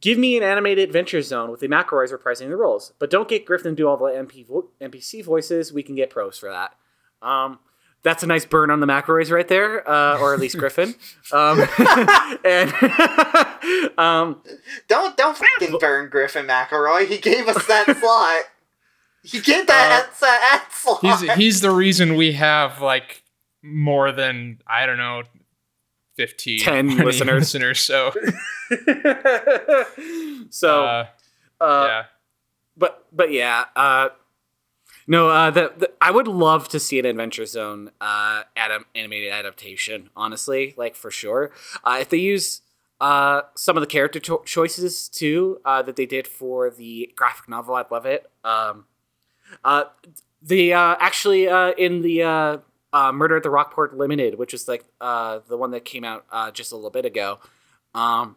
give 0.00 0.18
me 0.18 0.36
an 0.36 0.42
animated 0.42 0.88
adventure 0.88 1.22
zone 1.22 1.50
with 1.50 1.60
the 1.60 1.68
McElroys 1.68 2.12
reprising 2.16 2.48
the 2.48 2.56
roles, 2.56 2.92
but 2.98 3.10
don't 3.10 3.28
get 3.28 3.44
Griffin 3.44 3.72
to 3.72 3.76
do 3.76 3.88
all 3.88 3.96
the 3.96 4.04
MP 4.06 4.46
vo- 4.46 4.68
NPC 4.80 5.24
voices. 5.24 5.72
We 5.72 5.82
can 5.82 5.94
get 5.94 6.10
pros 6.10 6.38
for 6.38 6.50
that. 6.50 6.74
Um, 7.26 7.58
that's 8.02 8.22
a 8.22 8.26
nice 8.26 8.46
burn 8.46 8.70
on 8.70 8.80
the 8.80 8.86
McElroys 8.86 9.30
right 9.30 9.46
there, 9.46 9.86
uh, 9.88 10.18
or 10.18 10.32
at 10.32 10.40
least 10.40 10.56
Griffin. 10.58 10.94
Um, 11.32 11.60
and 12.44 12.72
um, 13.98 14.42
Don't 14.88 15.16
don't 15.16 15.36
fucking 15.36 15.76
burn 15.78 16.08
Griffin 16.10 16.46
McElroy. 16.46 17.06
He 17.06 17.18
gave 17.18 17.46
us 17.46 17.64
that 17.66 17.84
slot. 17.98 18.42
He 19.22 19.40
gave 19.40 19.66
that 19.68 20.08
Uh, 20.22 20.26
at, 20.26 20.54
at 20.64 20.72
slot. 20.72 21.00
He's 21.02 21.32
he's 21.34 21.60
the 21.60 21.70
reason 21.70 22.16
we 22.16 22.32
have 22.32 22.80
like 22.80 23.22
more 23.62 24.10
than 24.12 24.60
I 24.66 24.86
don't 24.86 24.96
know, 24.98 25.22
fifteen 26.20 26.58
10 26.58 26.86
20 26.96 27.04
listeners. 27.04 27.54
listeners. 27.54 27.80
So 27.80 28.12
so, 30.50 30.84
uh, 30.84 31.06
uh, 31.60 31.86
yeah, 31.88 32.02
but 32.76 33.06
but 33.12 33.32
yeah, 33.32 33.64
uh, 33.74 34.08
no, 35.06 35.28
uh, 35.28 35.50
the, 35.50 35.72
the 35.76 35.90
I 36.00 36.10
would 36.10 36.28
love 36.28 36.68
to 36.68 36.78
see 36.78 36.98
an 36.98 37.06
Adventure 37.06 37.46
Zone 37.46 37.90
uh, 38.00 38.42
adam, 38.56 38.84
animated 38.94 39.32
adaptation. 39.32 40.10
Honestly, 40.14 40.74
like 40.76 40.94
for 40.94 41.10
sure, 41.10 41.52
uh, 41.84 41.98
if 42.00 42.10
they 42.10 42.18
use 42.18 42.62
uh, 43.00 43.42
some 43.56 43.76
of 43.76 43.80
the 43.80 43.86
character 43.86 44.20
cho- 44.20 44.42
choices 44.44 45.08
too 45.08 45.60
uh, 45.64 45.82
that 45.82 45.96
they 45.96 46.06
did 46.06 46.26
for 46.26 46.70
the 46.70 47.10
graphic 47.16 47.48
novel, 47.48 47.74
I'd 47.74 47.90
love 47.90 48.06
it. 48.06 48.30
Um, 48.44 48.84
uh, 49.64 49.84
the 50.42 50.74
uh, 50.74 50.96
actually 51.00 51.48
uh, 51.48 51.72
in 51.76 52.02
the 52.02 52.22
uh, 52.22 52.58
uh, 52.92 53.12
Murder 53.12 53.36
at 53.36 53.42
the 53.42 53.50
Rockport 53.50 53.96
Limited, 53.96 54.38
which 54.38 54.54
is 54.54 54.68
like 54.68 54.84
uh, 55.00 55.40
the 55.48 55.56
one 55.56 55.70
that 55.70 55.84
came 55.84 56.04
out 56.04 56.24
uh, 56.30 56.50
just 56.50 56.72
a 56.72 56.76
little 56.76 56.90
bit 56.90 57.04
ago. 57.04 57.38
Um, 57.94 58.36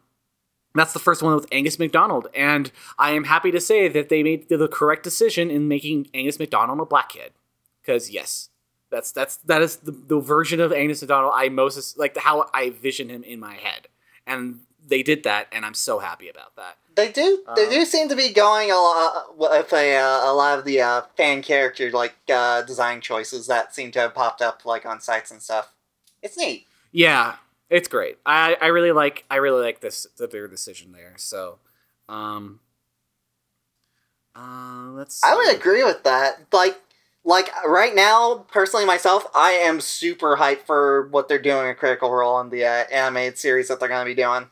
that's 0.75 0.93
the 0.93 0.99
first 0.99 1.21
one 1.21 1.35
with 1.35 1.47
Angus 1.51 1.77
McDonald, 1.77 2.27
and 2.33 2.71
I 2.97 3.11
am 3.11 3.25
happy 3.25 3.51
to 3.51 3.61
say 3.61 3.87
that 3.87 4.09
they 4.09 4.23
made 4.23 4.49
the 4.49 4.67
correct 4.67 5.03
decision 5.03 5.51
in 5.51 5.67
making 5.67 6.07
Angus 6.13 6.39
McDonald 6.39 6.79
a 6.79 6.85
black 6.85 7.09
kid. 7.09 7.31
Because 7.81 8.09
yes, 8.09 8.49
that's 8.89 9.11
that's 9.11 9.37
that 9.37 9.61
is 9.61 9.77
the, 9.77 9.91
the 9.91 10.19
version 10.19 10.59
of 10.59 10.71
Angus 10.71 11.01
McDonald 11.01 11.33
I 11.35 11.49
most 11.49 11.97
like 11.97 12.17
how 12.17 12.49
I 12.53 12.71
vision 12.71 13.09
him 13.09 13.23
in 13.23 13.39
my 13.39 13.53
head, 13.55 13.87
and 14.25 14.61
they 14.85 15.03
did 15.03 15.23
that, 15.23 15.47
and 15.51 15.65
I'm 15.65 15.73
so 15.73 15.99
happy 15.99 16.29
about 16.29 16.55
that. 16.55 16.77
They 16.95 17.11
do. 17.11 17.43
They 17.55 17.63
Um, 17.65 17.69
do 17.71 17.85
seem 17.85 18.07
to 18.09 18.15
be 18.15 18.31
going 18.31 18.69
a 18.69 18.75
lot 18.75 19.37
with 19.37 19.73
a, 19.73 19.95
uh, 19.97 20.31
a 20.31 20.33
lot 20.33 20.59
of 20.59 20.65
the 20.65 20.79
uh, 20.81 21.01
fan 21.17 21.41
character 21.41 21.89
like 21.89 22.13
uh, 22.31 22.61
design 22.61 23.01
choices 23.01 23.47
that 23.47 23.73
seem 23.73 23.91
to 23.93 23.99
have 23.99 24.13
popped 24.13 24.41
up 24.41 24.63
like 24.63 24.85
on 24.85 25.01
sites 25.01 25.31
and 25.31 25.41
stuff. 25.41 25.73
It's 26.21 26.37
neat. 26.37 26.67
Yeah, 26.91 27.37
it's 27.69 27.87
great. 27.87 28.19
I, 28.25 28.57
I 28.61 28.67
really 28.67 28.91
like 28.91 29.25
I 29.31 29.37
really 29.37 29.63
like 29.63 29.79
this 29.81 30.05
the, 30.17 30.27
their 30.27 30.47
decision 30.47 30.91
there. 30.91 31.13
So, 31.17 31.57
um, 32.07 32.59
uh, 34.35 34.89
let's. 34.91 35.23
I 35.23 35.35
would 35.35 35.55
agree 35.55 35.83
with 35.83 36.03
that. 36.03 36.45
Like, 36.51 36.79
like 37.23 37.49
right 37.65 37.95
now, 37.95 38.45
personally 38.51 38.85
myself, 38.85 39.25
I 39.33 39.51
am 39.51 39.81
super 39.81 40.37
hyped 40.37 40.65
for 40.65 41.07
what 41.07 41.27
they're 41.27 41.39
doing 41.41 41.67
in 41.67 41.75
Critical 41.75 42.11
Role 42.11 42.39
in 42.39 42.49
the 42.49 42.65
uh, 42.65 42.83
animated 42.91 43.37
series 43.37 43.67
that 43.69 43.79
they're 43.79 43.89
going 43.89 44.05
to 44.05 44.15
be 44.15 44.21
doing. 44.21 44.49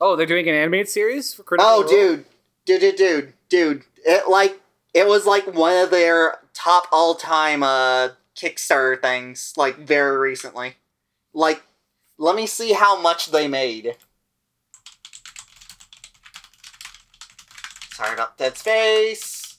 Oh, 0.00 0.16
they're 0.16 0.26
doing 0.26 0.48
an 0.48 0.54
animated 0.54 0.88
series 0.88 1.32
for 1.32 1.42
Critical 1.44 1.70
Oh, 1.70 1.80
Role? 1.82 1.88
dude, 1.88 2.24
dude, 2.66 2.80
dude, 2.80 2.96
dude, 2.96 3.32
dude! 3.48 3.82
It 4.04 4.28
like 4.28 4.60
it 4.92 5.06
was 5.06 5.24
like 5.26 5.46
one 5.54 5.76
of 5.82 5.90
their 5.90 6.38
top 6.52 6.86
all 6.92 7.14
time 7.14 7.62
uh 7.62 8.10
Kickstarter 8.36 9.00
things, 9.00 9.54
like 9.56 9.76
very 9.78 10.16
recently. 10.16 10.74
Like, 11.32 11.62
let 12.18 12.34
me 12.36 12.46
see 12.46 12.72
how 12.72 13.00
much 13.00 13.30
they 13.30 13.46
made. 13.48 13.96
Sorry 17.92 18.12
about 18.14 18.36
Dead 18.36 18.56
Space. 18.58 19.56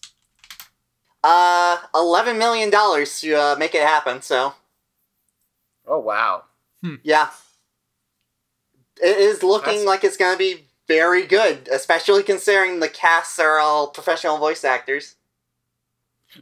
Uh, 1.23 1.77
eleven 1.95 2.37
million 2.37 2.69
dollars 2.69 3.19
to 3.21 3.33
uh, 3.33 3.55
make 3.57 3.73
it 3.73 3.81
happen. 3.81 4.21
So 4.21 4.53
Oh 5.87 5.99
wow. 5.99 6.43
yeah, 7.03 7.29
it 9.01 9.17
is 9.17 9.43
looking 9.43 9.65
That's- 9.67 9.85
like 9.85 10.03
it's 10.03 10.17
gonna 10.17 10.37
be 10.37 10.67
very 10.87 11.25
good, 11.25 11.67
especially 11.69 12.23
considering 12.23 12.79
the 12.79 12.89
casts 12.89 13.39
are 13.39 13.59
all 13.59 13.87
professional 13.87 14.37
voice 14.37 14.63
actors. 14.63 15.15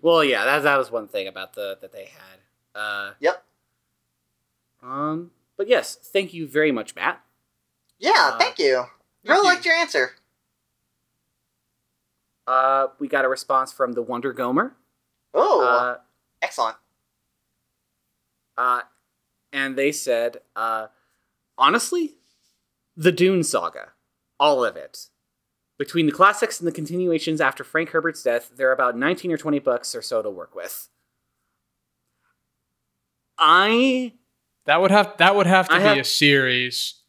Well, 0.01 0.23
yeah, 0.23 0.43
that 0.45 0.63
that 0.63 0.77
was 0.77 0.91
one 0.91 1.07
thing 1.07 1.27
about 1.27 1.53
the 1.53 1.77
that 1.81 1.91
they 1.91 2.05
had. 2.05 2.39
Uh, 2.75 3.13
Yep. 3.19 3.43
um, 4.81 5.31
but 5.55 5.67
yes, 5.67 5.95
thank 5.95 6.33
you 6.33 6.47
very 6.47 6.71
much, 6.71 6.95
Matt. 6.95 7.23
Yeah, 7.99 8.11
Uh, 8.33 8.37
thank 8.37 8.59
you. 8.59 8.85
Really 9.23 9.43
liked 9.45 9.65
your 9.65 9.75
answer. 9.75 10.15
Uh, 12.45 12.87
we 12.99 13.07
got 13.07 13.23
a 13.23 13.29
response 13.29 13.71
from 13.71 13.93
the 13.93 14.01
Wonder 14.01 14.33
Gomer. 14.33 14.75
Oh, 15.33 15.61
Uh, 15.65 15.99
excellent. 16.41 16.75
uh, 18.57 18.81
and 19.53 19.77
they 19.77 19.91
said, 19.91 20.41
uh, 20.55 20.87
honestly, 21.57 22.17
the 22.95 23.11
Dune 23.11 23.43
saga, 23.43 23.93
all 24.39 24.63
of 24.63 24.75
it. 24.75 25.07
Between 25.79 26.05
the 26.05 26.11
classics 26.11 26.59
and 26.59 26.67
the 26.67 26.71
continuations 26.71 27.41
after 27.41 27.63
Frank 27.63 27.89
Herbert's 27.89 28.21
death, 28.23 28.51
there 28.55 28.69
are 28.69 28.73
about 28.73 28.95
19 28.97 29.31
or 29.31 29.37
20 29.37 29.59
books 29.59 29.95
or 29.95 30.01
so 30.01 30.21
to 30.21 30.29
work 30.29 30.53
with. 30.55 30.87
I 33.37 34.13
that 34.65 34.79
would 34.81 34.91
have 34.91 35.17
that 35.17 35.35
would 35.35 35.47
have 35.47 35.67
to 35.69 35.75
I 35.75 35.79
be 35.79 35.83
have- 35.85 35.97
a 35.97 36.03
series 36.03 37.01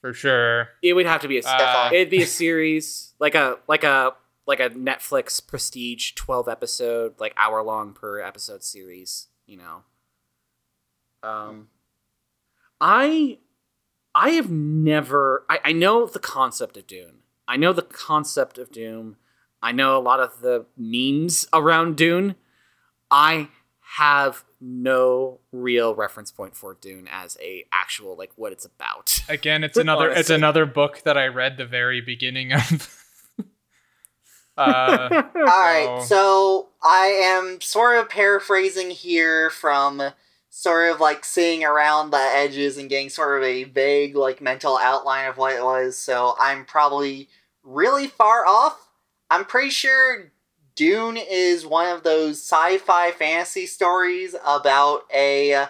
for 0.00 0.12
sure. 0.12 0.68
it 0.82 0.92
would 0.92 1.06
have 1.06 1.22
to 1.22 1.28
be 1.28 1.38
a 1.38 1.42
Uh, 1.44 1.90
it'd 1.92 2.10
be 2.10 2.22
a 2.22 2.26
series 2.26 3.14
like 3.18 3.34
a 3.34 3.58
like 3.66 3.84
a 3.84 4.14
like 4.46 4.60
a 4.60 4.70
Netflix 4.70 5.44
prestige 5.44 6.12
12 6.14 6.48
episode 6.48 7.18
like 7.18 7.34
hour 7.36 7.62
long 7.62 7.92
per 7.92 8.20
episode 8.20 8.62
series, 8.62 9.26
you 9.46 9.56
know. 9.56 9.82
Um 11.22 11.68
I 12.80 13.38
I 14.18 14.30
have 14.30 14.50
never 14.50 15.44
I, 15.48 15.58
I 15.66 15.72
know 15.72 16.06
the 16.06 16.18
concept 16.18 16.76
of 16.78 16.86
Dune. 16.86 17.18
I 17.46 17.56
know 17.56 17.72
the 17.74 17.82
concept 17.82 18.56
of 18.56 18.72
Doom. 18.72 19.16
I 19.62 19.72
know 19.72 19.96
a 19.96 20.00
lot 20.00 20.20
of 20.20 20.40
the 20.40 20.64
memes 20.76 21.46
around 21.52 21.96
Dune. 21.96 22.34
I 23.10 23.48
have 23.98 24.44
no 24.60 25.40
real 25.52 25.94
reference 25.94 26.30
point 26.32 26.56
for 26.56 26.74
Dune 26.80 27.06
as 27.10 27.36
a 27.42 27.66
actual 27.70 28.16
like 28.16 28.32
what 28.36 28.52
it's 28.52 28.64
about. 28.64 29.20
Again, 29.28 29.62
it's 29.62 29.76
another 29.86 30.08
it's 30.10 30.30
another 30.30 30.64
book 30.64 31.02
that 31.04 31.18
I 31.18 31.26
read 31.26 31.58
the 31.58 31.66
very 31.66 32.00
beginning 32.00 32.52
of. 32.52 32.98
uh, 34.56 35.08
All 35.34 35.42
right, 35.44 35.98
So- 36.00 36.06
so 36.06 36.68
I 36.82 37.06
am 37.06 37.60
sort 37.60 37.98
of 37.98 38.08
paraphrasing 38.08 38.90
here 38.90 39.50
from 39.50 40.02
sort 40.58 40.90
of 40.90 41.00
like 41.00 41.22
seeing 41.22 41.62
around 41.62 42.10
the 42.10 42.16
edges 42.16 42.78
and 42.78 42.88
getting 42.88 43.10
sort 43.10 43.36
of 43.36 43.44
a 43.46 43.64
vague 43.64 44.16
like 44.16 44.40
mental 44.40 44.78
outline 44.78 45.28
of 45.28 45.36
what 45.36 45.54
it 45.54 45.62
was. 45.62 45.98
So 45.98 46.34
I'm 46.40 46.64
probably 46.64 47.28
really 47.62 48.06
far 48.06 48.46
off. 48.46 48.88
I'm 49.28 49.44
pretty 49.44 49.68
sure 49.68 50.32
Dune 50.74 51.18
is 51.18 51.66
one 51.66 51.94
of 51.94 52.04
those 52.04 52.40
sci-fi 52.40 53.10
fantasy 53.10 53.66
stories 53.66 54.34
about 54.46 55.02
a 55.14 55.66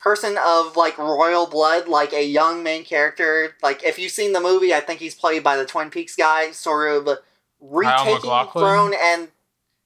person 0.00 0.38
of 0.42 0.78
like 0.78 0.96
royal 0.96 1.46
blood, 1.46 1.86
like 1.86 2.14
a 2.14 2.26
young 2.26 2.62
main 2.62 2.86
character. 2.86 3.54
Like 3.62 3.84
if 3.84 3.98
you've 3.98 4.12
seen 4.12 4.32
the 4.32 4.40
movie, 4.40 4.72
I 4.72 4.80
think 4.80 4.98
he's 4.98 5.14
played 5.14 5.44
by 5.44 5.58
the 5.58 5.66
Twin 5.66 5.90
Peaks 5.90 6.16
guy, 6.16 6.52
sort 6.52 6.90
of 6.90 7.18
retaking 7.60 8.30
the 8.30 8.48
throne 8.50 8.94
and 8.98 9.28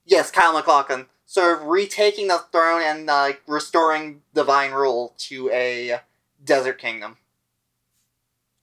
yes, 0.04 0.30
Kyle 0.30 0.52
MacLachlan, 0.52 1.06
sort 1.30 1.58
of 1.60 1.66
retaking 1.66 2.26
the 2.28 2.38
throne 2.50 2.80
and 2.82 3.10
uh, 3.10 3.32
restoring 3.46 4.22
divine 4.34 4.72
rule 4.72 5.12
to 5.18 5.50
a 5.50 6.00
desert 6.42 6.78
kingdom. 6.78 7.18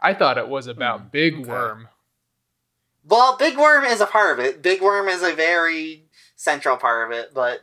I 0.02 0.16
thought 0.16 0.40
it 0.40 0.48
was 0.48 0.66
about 0.66 1.00
Hmm, 1.02 1.08
Big 1.12 1.34
okay. 1.36 1.44
Worm. 1.50 1.88
Well, 3.08 3.38
Big 3.38 3.56
Worm 3.56 3.86
is 3.86 4.02
a 4.02 4.08
part 4.08 4.38
of 4.40 4.44
it. 4.44 4.64
Big 4.64 4.82
Worm 4.82 5.08
is 5.08 5.22
a 5.22 5.34
very 5.36 6.06
central 6.36 6.76
part 6.76 7.06
of 7.12 7.16
it, 7.18 7.34
but 7.36 7.62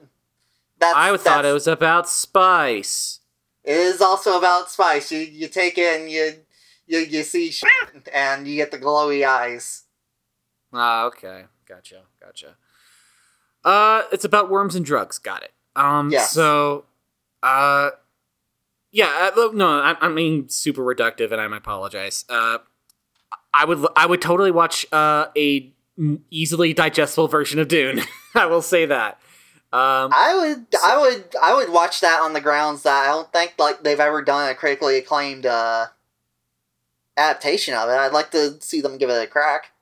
that's 0.79 0.97
I 0.97 1.09
thought 1.11 1.25
that's- 1.25 1.51
it 1.51 1.53
was 1.53 1.67
about 1.67 2.09
spice. 2.09 3.19
It 3.65 3.77
is 3.77 4.01
also 4.01 4.39
about 4.39 4.71
spice. 4.71 5.11
You 5.11 5.19
you 5.19 5.49
take 5.49 5.79
it 5.79 6.01
and 6.01 6.11
you 6.11 6.45
you 6.87 6.99
you 7.01 7.23
see 7.25 7.51
shit 7.51 8.09
and 8.13 8.47
you 8.47 8.55
get 8.57 8.71
the 8.71 8.79
glowy 8.79 9.27
eyes. 9.27 9.83
Ah, 10.73 11.05
okay. 11.07 11.45
Gotcha. 11.67 12.03
Gotcha. 12.21 12.57
Uh, 13.65 14.03
it's 14.13 14.25
about 14.25 14.51
worms 14.51 14.75
and 14.75 14.85
drugs. 14.85 15.19
Got 15.19 15.43
it. 15.43 15.53
Um, 15.77 16.11
Yes. 16.11 16.33
so, 16.33 16.85
uh, 17.43 17.91
yeah, 18.91 19.31
uh, 19.37 19.51
no, 19.55 19.69
I, 19.69 19.97
I 20.01 20.09
mean 20.09 20.49
super 20.49 20.83
reductive, 20.83 21.33
and 21.33 21.41
I 21.41 21.57
apologize. 21.57 22.25
Uh, 22.29 22.59
I 23.55 23.65
would, 23.65 23.87
I 23.97 24.07
would 24.07 24.21
totally 24.23 24.51
watch 24.51 24.87
uh 24.93 25.27
a 25.37 25.73
easily 26.31 26.73
digestible 26.73 27.29
version 27.29 27.59
of 27.61 27.69
Dune. 27.69 28.01
I 28.35 28.47
will 28.47 28.63
say 28.63 28.87
that. 28.87 29.19
Um, 29.73 30.11
I 30.15 30.35
would 30.39 30.67
I 30.85 30.99
would 31.01 31.25
I 31.43 31.55
would 31.55 31.71
watch 31.71 32.01
that 32.01 32.21
on 32.21 32.35
the 32.35 32.41
grounds 32.43 32.83
that 32.83 33.05
I 33.05 33.07
don't 33.07 33.33
think 33.33 33.55
like 33.59 33.83
they've 33.83 33.99
ever 34.01 34.21
done 34.23 34.51
a 34.51 34.55
critically 34.55 34.99
acclaimed 34.99 35.47
uh 35.47 35.87
adaptation 37.17 37.75
of 37.75 37.89
it. 37.89 37.93
I'd 37.93 38.13
like 38.13 38.31
to 38.33 38.61
see 38.61 38.81
them 38.81 38.99
give 38.99 39.09
it 39.11 39.23
a 39.23 39.27
crack. 39.27 39.73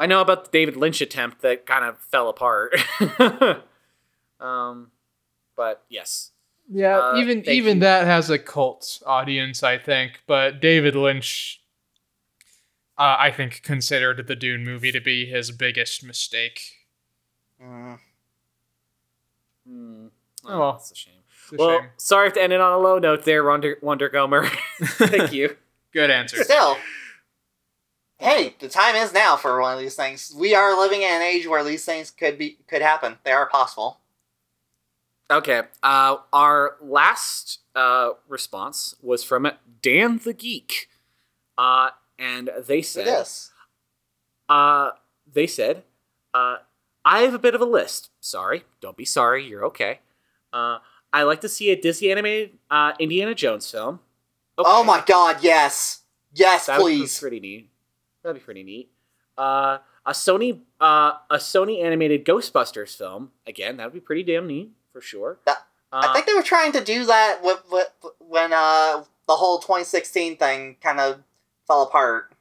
I 0.00 0.06
know 0.06 0.22
about 0.22 0.46
the 0.46 0.50
David 0.50 0.76
Lynch 0.76 1.02
attempt 1.02 1.42
that 1.42 1.66
kind 1.66 1.84
of 1.84 1.98
fell 1.98 2.30
apart. 2.30 2.74
um, 4.40 4.90
but 5.54 5.82
yes. 5.90 6.30
Yeah, 6.72 6.98
Uh, 6.98 7.16
even 7.18 7.46
even 7.48 7.76
you. 7.76 7.80
that 7.80 8.06
has 8.06 8.30
a 8.30 8.38
cult 8.38 9.02
audience, 9.04 9.62
I 9.62 9.76
think. 9.76 10.22
But 10.26 10.58
David 10.60 10.94
Lynch, 10.96 11.60
uh, 12.96 13.16
I 13.18 13.30
think, 13.30 13.62
considered 13.62 14.26
the 14.26 14.34
Dune 14.36 14.64
movie 14.64 14.90
to 14.92 15.00
be 15.00 15.26
his 15.26 15.50
biggest 15.50 16.02
mistake. 16.02 16.60
Mm. 17.62 17.98
Hmm. 19.66 20.06
Oh, 20.46 20.58
well. 20.58 20.72
that's 20.72 20.92
a 20.92 20.94
shame. 20.94 21.12
A 21.52 21.56
well, 21.56 21.78
shame. 21.80 21.88
sorry 21.98 22.32
to 22.32 22.42
end 22.42 22.52
it 22.54 22.60
on 22.60 22.72
a 22.72 22.78
low 22.78 22.98
note 22.98 23.24
there, 23.24 23.44
Wonder 23.44 23.76
Wonder 23.82 24.08
Gomer. 24.08 24.46
Thank 24.82 25.32
you. 25.32 25.56
Good 25.92 26.10
answer. 26.10 26.42
Still, 26.44 26.76
hey, 28.20 28.54
the 28.60 28.68
time 28.68 28.94
is 28.94 29.12
now 29.12 29.34
for 29.36 29.60
one 29.60 29.74
of 29.74 29.80
these 29.80 29.96
things. 29.96 30.32
We 30.36 30.54
are 30.54 30.78
living 30.78 31.02
in 31.02 31.10
an 31.12 31.22
age 31.22 31.46
where 31.48 31.64
these 31.64 31.84
things 31.84 32.10
could 32.10 32.38
be 32.38 32.58
could 32.68 32.82
happen. 32.82 33.16
They 33.24 33.32
are 33.32 33.46
possible. 33.48 33.98
Okay. 35.30 35.62
Uh, 35.82 36.16
our 36.32 36.76
last 36.82 37.60
uh, 37.74 38.10
response 38.28 38.94
was 39.02 39.22
from 39.24 39.50
Dan 39.82 40.20
the 40.22 40.32
Geek, 40.34 40.88
uh, 41.56 41.90
and 42.18 42.50
they 42.66 42.82
said, 42.82 43.06
this. 43.06 43.50
uh, 44.48 44.90
they 45.32 45.46
said, 45.46 45.84
uh, 46.34 46.56
I 47.04 47.20
have 47.20 47.32
a 47.34 47.38
bit 47.38 47.54
of 47.54 47.60
a 47.60 47.64
list. 47.66 48.10
Sorry, 48.20 48.64
don't 48.80 48.96
be 48.96 49.04
sorry. 49.04 49.46
You're 49.46 49.64
okay. 49.66 50.00
Uh, 50.52 50.78
I 51.12 51.22
like 51.22 51.40
to 51.42 51.48
see 51.48 51.70
a 51.70 51.80
Disney 51.80 52.10
animated 52.10 52.58
uh, 52.70 52.92
Indiana 52.98 53.34
Jones 53.34 53.70
film. 53.70 54.00
Okay. 54.58 54.68
Oh 54.70 54.84
my 54.84 55.02
god, 55.06 55.38
yes. 55.42 56.02
Yes, 56.32 56.66
That 56.66 56.80
would 56.80 56.90
be 56.90 56.98
please. 56.98 57.18
pretty 57.18 57.40
neat. 57.40 57.70
That'd 58.22 58.40
be 58.40 58.44
pretty 58.44 58.62
neat. 58.62 58.90
Uh, 59.38 59.78
a 60.04 60.12
Sony, 60.12 60.60
uh, 60.80 61.12
a 61.30 61.36
Sony 61.36 61.82
animated 61.82 62.24
Ghostbusters 62.24 62.96
film. 62.96 63.30
Again, 63.46 63.76
that 63.78 63.84
would 63.84 63.94
be 63.94 64.00
pretty 64.00 64.22
damn 64.22 64.46
neat 64.46 64.70
for 64.92 65.00
sure. 65.00 65.38
That- 65.46 65.66
Uh, 65.92 66.06
I 66.08 66.12
think 66.12 66.26
they 66.26 66.34
were 66.34 66.42
trying 66.42 66.70
to 66.72 66.84
do 66.84 67.04
that 67.06 67.40
with, 67.42 67.62
with, 67.70 67.90
when 68.20 68.52
uh, 68.52 69.02
the 69.26 69.34
whole 69.36 69.58
2016 69.58 70.36
thing 70.36 70.76
kind 70.80 71.00
of 71.00 71.22
fell 71.66 71.82
apart. 71.82 72.32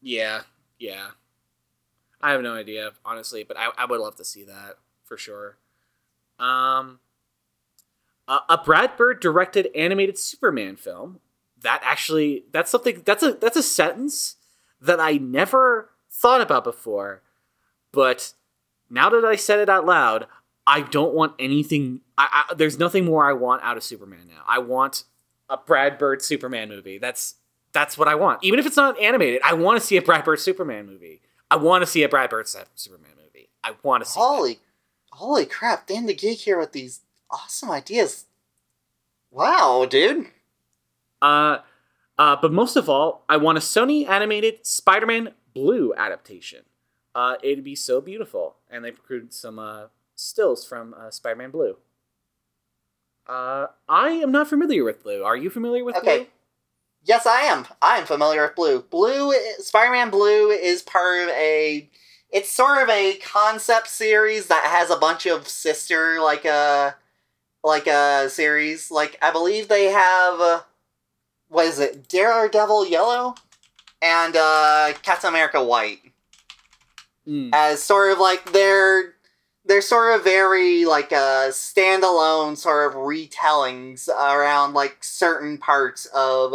Yeah, 0.00 0.42
yeah. 0.78 1.08
I 2.22 2.32
have 2.32 2.40
no 2.42 2.54
idea, 2.54 2.92
honestly, 3.04 3.44
but 3.44 3.58
I, 3.58 3.68
I 3.76 3.84
would 3.84 4.00
love 4.00 4.16
to 4.16 4.24
see 4.24 4.44
that 4.44 4.76
for 5.04 5.18
sure. 5.18 5.58
Um, 6.38 7.00
a, 8.26 8.38
a 8.48 8.58
Brad 8.64 8.96
Bird 8.96 9.20
directed 9.20 9.68
animated 9.74 10.16
Superman 10.18 10.76
film. 10.76 11.20
That 11.60 11.80
actually, 11.84 12.44
that's 12.50 12.70
something. 12.70 13.02
That's 13.04 13.22
a 13.22 13.32
that's 13.32 13.56
a 13.56 13.62
sentence 13.62 14.36
that 14.80 15.00
I 15.00 15.12
never 15.12 15.90
thought 16.10 16.40
about 16.40 16.64
before, 16.64 17.22
but 17.92 18.32
now 18.90 19.10
that 19.10 19.24
I 19.24 19.36
said 19.36 19.58
it 19.58 19.68
out 19.68 19.86
loud, 19.86 20.26
I 20.66 20.82
don't 20.82 21.14
want 21.14 21.34
anything. 21.38 22.00
I, 22.16 22.44
I, 22.50 22.54
there's 22.54 22.78
nothing 22.78 23.04
more 23.04 23.28
I 23.28 23.32
want 23.32 23.62
out 23.62 23.76
of 23.76 23.82
Superman 23.82 24.26
now. 24.28 24.42
I 24.46 24.58
want 24.58 25.04
a 25.48 25.56
Brad 25.56 25.98
Bird 25.98 26.22
Superman 26.22 26.68
movie. 26.68 26.98
That's 26.98 27.36
that's 27.72 27.98
what 27.98 28.08
I 28.08 28.14
want. 28.14 28.42
Even 28.42 28.58
if 28.58 28.66
it's 28.66 28.76
not 28.76 28.98
animated, 29.00 29.40
I 29.44 29.54
want 29.54 29.80
to 29.80 29.86
see 29.86 29.96
a 29.96 30.02
Brad 30.02 30.24
Bird 30.24 30.40
Superman 30.40 30.86
movie. 30.86 31.20
I 31.50 31.56
want 31.56 31.82
to 31.82 31.86
see 31.86 32.02
a 32.02 32.08
Brad 32.08 32.30
Bird 32.30 32.46
Superman 32.48 33.12
movie. 33.16 33.48
I 33.64 33.74
want 33.82 34.04
to 34.04 34.10
see. 34.10 34.18
that. 34.18 34.24
Holy, 34.24 34.60
holy 35.12 35.46
crap! 35.46 35.86
Dan 35.86 36.06
the 36.06 36.14
Geek 36.14 36.40
here 36.40 36.58
with 36.58 36.72
these 36.72 37.00
awesome 37.30 37.70
ideas. 37.70 38.26
Wow, 39.30 39.86
dude. 39.88 40.26
Uh, 41.20 41.58
uh, 42.18 42.36
but 42.40 42.52
most 42.52 42.76
of 42.76 42.88
all, 42.88 43.24
I 43.28 43.36
want 43.36 43.58
a 43.58 43.60
Sony 43.60 44.08
animated 44.08 44.66
Spider-Man 44.66 45.34
Blue 45.54 45.94
adaptation. 45.96 46.64
Uh, 47.14 47.36
it'd 47.42 47.64
be 47.64 47.74
so 47.74 48.00
beautiful, 48.00 48.56
and 48.70 48.84
they've 48.84 48.94
included 48.94 49.32
some 49.32 49.58
uh, 49.58 49.86
stills 50.14 50.66
from 50.66 50.94
uh, 50.94 51.10
Spider-Man 51.10 51.50
Blue. 51.50 51.76
Uh, 53.26 53.66
I 53.88 54.10
am 54.10 54.32
not 54.32 54.48
familiar 54.48 54.84
with 54.84 55.02
Blue. 55.02 55.22
Are 55.22 55.36
you 55.36 55.50
familiar 55.50 55.84
with 55.84 55.94
Blue? 55.94 56.02
Okay. 56.02 56.18
Blue? 56.18 56.26
Yes, 57.04 57.26
I 57.26 57.42
am. 57.42 57.66
I 57.80 57.98
am 57.98 58.06
familiar 58.06 58.42
with 58.42 58.54
Blue. 58.56 58.82
Blue, 58.82 59.32
Spider-Man 59.58 60.10
Blue 60.10 60.50
is 60.50 60.82
part 60.82 61.22
of 61.24 61.28
a. 61.30 61.88
It's 62.30 62.52
sort 62.52 62.82
of 62.82 62.88
a 62.90 63.14
concept 63.16 63.88
series 63.88 64.48
that 64.48 64.64
has 64.64 64.90
a 64.90 64.96
bunch 64.96 65.24
of 65.24 65.48
sister 65.48 66.20
like 66.20 66.44
a, 66.44 66.94
like 67.64 67.86
a 67.86 68.28
series. 68.28 68.90
Like 68.90 69.18
I 69.22 69.30
believe 69.30 69.68
they 69.68 69.86
have, 69.86 70.40
uh, 70.40 70.60
what 71.48 71.66
is 71.66 71.78
it? 71.78 72.08
Daredevil 72.08 72.86
Yellow, 72.86 73.34
and 74.02 74.36
uh, 74.36 74.92
Captain 75.02 75.28
America 75.28 75.62
White. 75.62 76.00
Mm. 77.28 77.50
as 77.52 77.82
sort 77.82 78.10
of 78.10 78.18
like 78.18 78.52
they're 78.52 79.12
they're 79.66 79.82
sort 79.82 80.14
of 80.14 80.24
very 80.24 80.86
like 80.86 81.12
uh 81.12 81.48
standalone 81.48 82.56
sort 82.56 82.90
of 82.90 82.98
retellings 82.98 84.08
around 84.08 84.72
like 84.72 85.04
certain 85.04 85.58
parts 85.58 86.06
of 86.14 86.54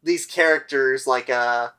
these 0.00 0.24
characters 0.24 1.08
like 1.08 1.28
uh 1.28 1.70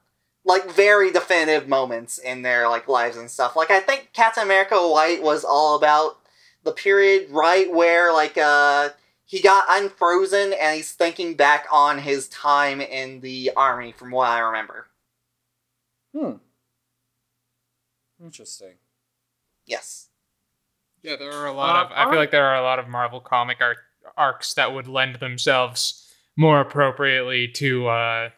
like 0.44 0.70
very 0.70 1.10
definitive 1.10 1.70
moments 1.70 2.18
in 2.18 2.42
their 2.42 2.68
like 2.68 2.90
lives 2.90 3.16
and 3.16 3.32
stuff 3.32 3.56
like 3.56 3.72
i 3.72 3.80
think 3.80 4.10
captain 4.12 4.44
america 4.44 4.76
white 4.76 5.24
was 5.24 5.46
all 5.46 5.78
about 5.78 6.20
the 6.66 6.74
period 6.74 7.30
right 7.30 7.72
where 7.74 8.12
like 8.12 8.38
uh 8.38 8.90
he 9.26 9.42
got 9.42 9.66
unfrozen 9.70 10.54
and 10.54 10.76
he's 10.76 10.92
thinking 10.92 11.36
back 11.36 11.66
on 11.72 11.98
his 12.00 12.28
time 12.30 12.82
in 12.82 13.20
the 13.22 13.52
army 13.56 13.92
from 13.92 14.12
what 14.12 14.30
i 14.30 14.40
remember 14.40 14.88
Hmm. 16.16 16.34
Interesting. 18.24 18.76
yes 19.66 20.10
Yeah, 21.02 21.16
there 21.18 21.32
are 21.32 21.48
a 21.48 21.52
lot 21.54 21.76
Uh, 21.76 21.86
of. 21.86 21.92
I 21.92 22.10
feel 22.10 22.20
like 22.20 22.32
there 22.32 22.46
are 22.46 22.56
a 22.58 22.62
lot 22.64 22.80
of 22.80 22.88
Marvel 22.88 23.20
comic 23.20 23.58
arc, 23.60 23.78
arcs 24.16 24.54
that 24.54 24.74
would 24.74 24.88
lend 24.88 25.16
themselves 25.16 26.14
more 26.38 26.62
appropriately 26.62 27.48
to 27.48 27.88
uh, 27.88 28.30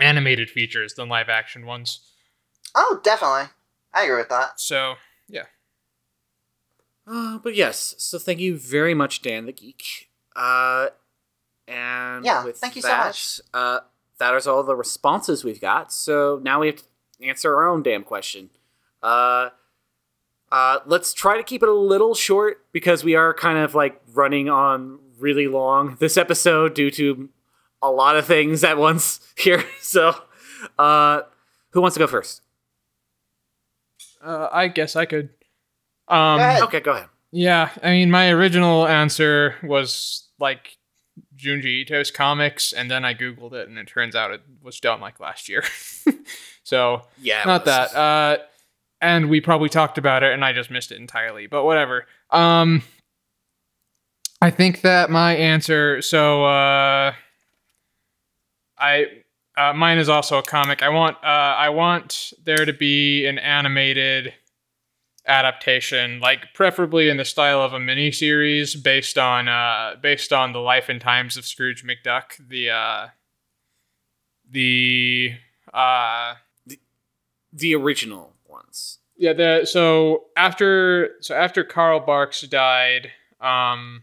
animated 0.00 0.50
features 0.50 0.94
than 0.94 1.08
live 1.08 1.28
action 1.28 1.64
ones. 1.66 2.12
oh 2.74 3.00
definitely 3.02 3.44
i 3.94 4.02
agree 4.04 4.16
with 4.16 4.28
that 4.28 4.58
So 4.60 4.74
yeah, 4.84 4.94
Uh, 7.10 7.38
but 7.38 7.56
yes, 7.56 7.96
so 7.98 8.18
thank 8.18 8.38
you 8.38 8.56
very 8.56 8.94
much, 8.94 9.20
Dan 9.20 9.46
the 9.46 9.52
Geek. 9.52 10.08
Uh, 10.36 10.88
and 11.66 12.24
Yeah, 12.24 12.44
with 12.44 12.58
thank 12.58 12.76
you 12.76 12.82
so 12.82 12.96
much. 12.96 13.40
Uh, 13.52 13.80
that 14.18 14.34
is 14.34 14.46
all 14.46 14.62
the 14.62 14.76
responses 14.76 15.42
we've 15.42 15.60
got. 15.60 15.92
So 15.92 16.40
now 16.42 16.60
we 16.60 16.68
have 16.68 16.76
to 16.76 16.84
answer 17.26 17.54
our 17.56 17.68
own 17.68 17.82
damn 17.82 18.04
question. 18.04 18.50
Uh, 19.02 19.50
uh, 20.52 20.78
let's 20.86 21.12
try 21.12 21.36
to 21.36 21.42
keep 21.42 21.62
it 21.62 21.68
a 21.68 21.74
little 21.74 22.14
short 22.14 22.64
because 22.72 23.02
we 23.02 23.14
are 23.16 23.34
kind 23.34 23.58
of 23.58 23.74
like 23.74 24.00
running 24.12 24.48
on 24.48 25.00
really 25.18 25.48
long 25.48 25.96
this 26.00 26.16
episode 26.16 26.74
due 26.74 26.90
to 26.92 27.28
a 27.82 27.90
lot 27.90 28.16
of 28.16 28.26
things 28.26 28.62
at 28.62 28.78
once 28.78 29.20
here. 29.36 29.64
So, 29.80 30.14
uh, 30.78 31.22
who 31.70 31.80
wants 31.80 31.94
to 31.94 31.98
go 31.98 32.06
first? 32.06 32.42
Uh, 34.22 34.48
I 34.52 34.68
guess 34.68 34.94
I 34.96 35.06
could. 35.06 35.30
Um, 36.10 36.38
Go 36.38 36.44
ahead. 36.44 36.62
Okay, 36.64 36.80
go 36.80 36.92
ahead. 36.92 37.08
Yeah, 37.32 37.70
I 37.82 37.90
mean, 37.90 38.10
my 38.10 38.30
original 38.30 38.86
answer 38.86 39.54
was 39.62 40.28
like 40.40 40.76
Junji 41.36 41.82
Ito's 41.82 42.10
comics, 42.10 42.72
and 42.72 42.90
then 42.90 43.04
I 43.04 43.14
googled 43.14 43.52
it, 43.52 43.68
and 43.68 43.78
it 43.78 43.86
turns 43.86 44.16
out 44.16 44.32
it 44.32 44.42
was 44.62 44.80
done 44.80 45.00
like 45.00 45.20
last 45.20 45.48
year. 45.48 45.62
so 46.64 47.02
Yeah, 47.20 47.44
not 47.44 47.64
was. 47.64 47.92
that. 47.92 47.96
Uh, 47.96 48.38
and 49.00 49.30
we 49.30 49.40
probably 49.40 49.68
talked 49.68 49.96
about 49.96 50.22
it, 50.24 50.32
and 50.32 50.44
I 50.44 50.52
just 50.52 50.70
missed 50.70 50.90
it 50.92 50.98
entirely. 50.98 51.46
But 51.46 51.64
whatever. 51.64 52.06
Um, 52.30 52.82
I 54.42 54.50
think 54.50 54.80
that 54.80 55.08
my 55.10 55.36
answer. 55.36 56.02
So 56.02 56.44
uh, 56.44 57.12
I. 58.78 59.06
Uh, 59.56 59.74
mine 59.74 59.98
is 59.98 60.08
also 60.08 60.38
a 60.38 60.42
comic. 60.42 60.82
I 60.82 60.88
want 60.88 61.16
uh, 61.22 61.26
I 61.26 61.68
want 61.68 62.32
there 62.44 62.64
to 62.64 62.72
be 62.72 63.26
an 63.26 63.38
animated 63.38 64.32
adaptation, 65.30 66.20
like 66.20 66.52
preferably 66.54 67.08
in 67.08 67.16
the 67.16 67.24
style 67.24 67.62
of 67.62 67.72
a 67.72 67.78
miniseries 67.78 68.80
based 68.82 69.16
on 69.16 69.48
uh, 69.48 69.94
based 70.02 70.32
on 70.32 70.52
the 70.52 70.58
life 70.58 70.88
and 70.88 71.00
times 71.00 71.36
of 71.36 71.46
Scrooge 71.46 71.84
McDuck. 71.84 72.36
The 72.48 72.70
uh, 72.70 73.06
the 74.50 75.34
uh, 75.72 76.34
The 77.52 77.74
original 77.74 78.34
ones. 78.48 78.98
yeah 79.16 79.32
the 79.32 79.64
so 79.64 80.24
after 80.36 81.10
so 81.20 81.34
after 81.34 81.64
Carl 81.64 82.00
Barks 82.00 82.40
died, 82.42 83.10
um, 83.40 84.02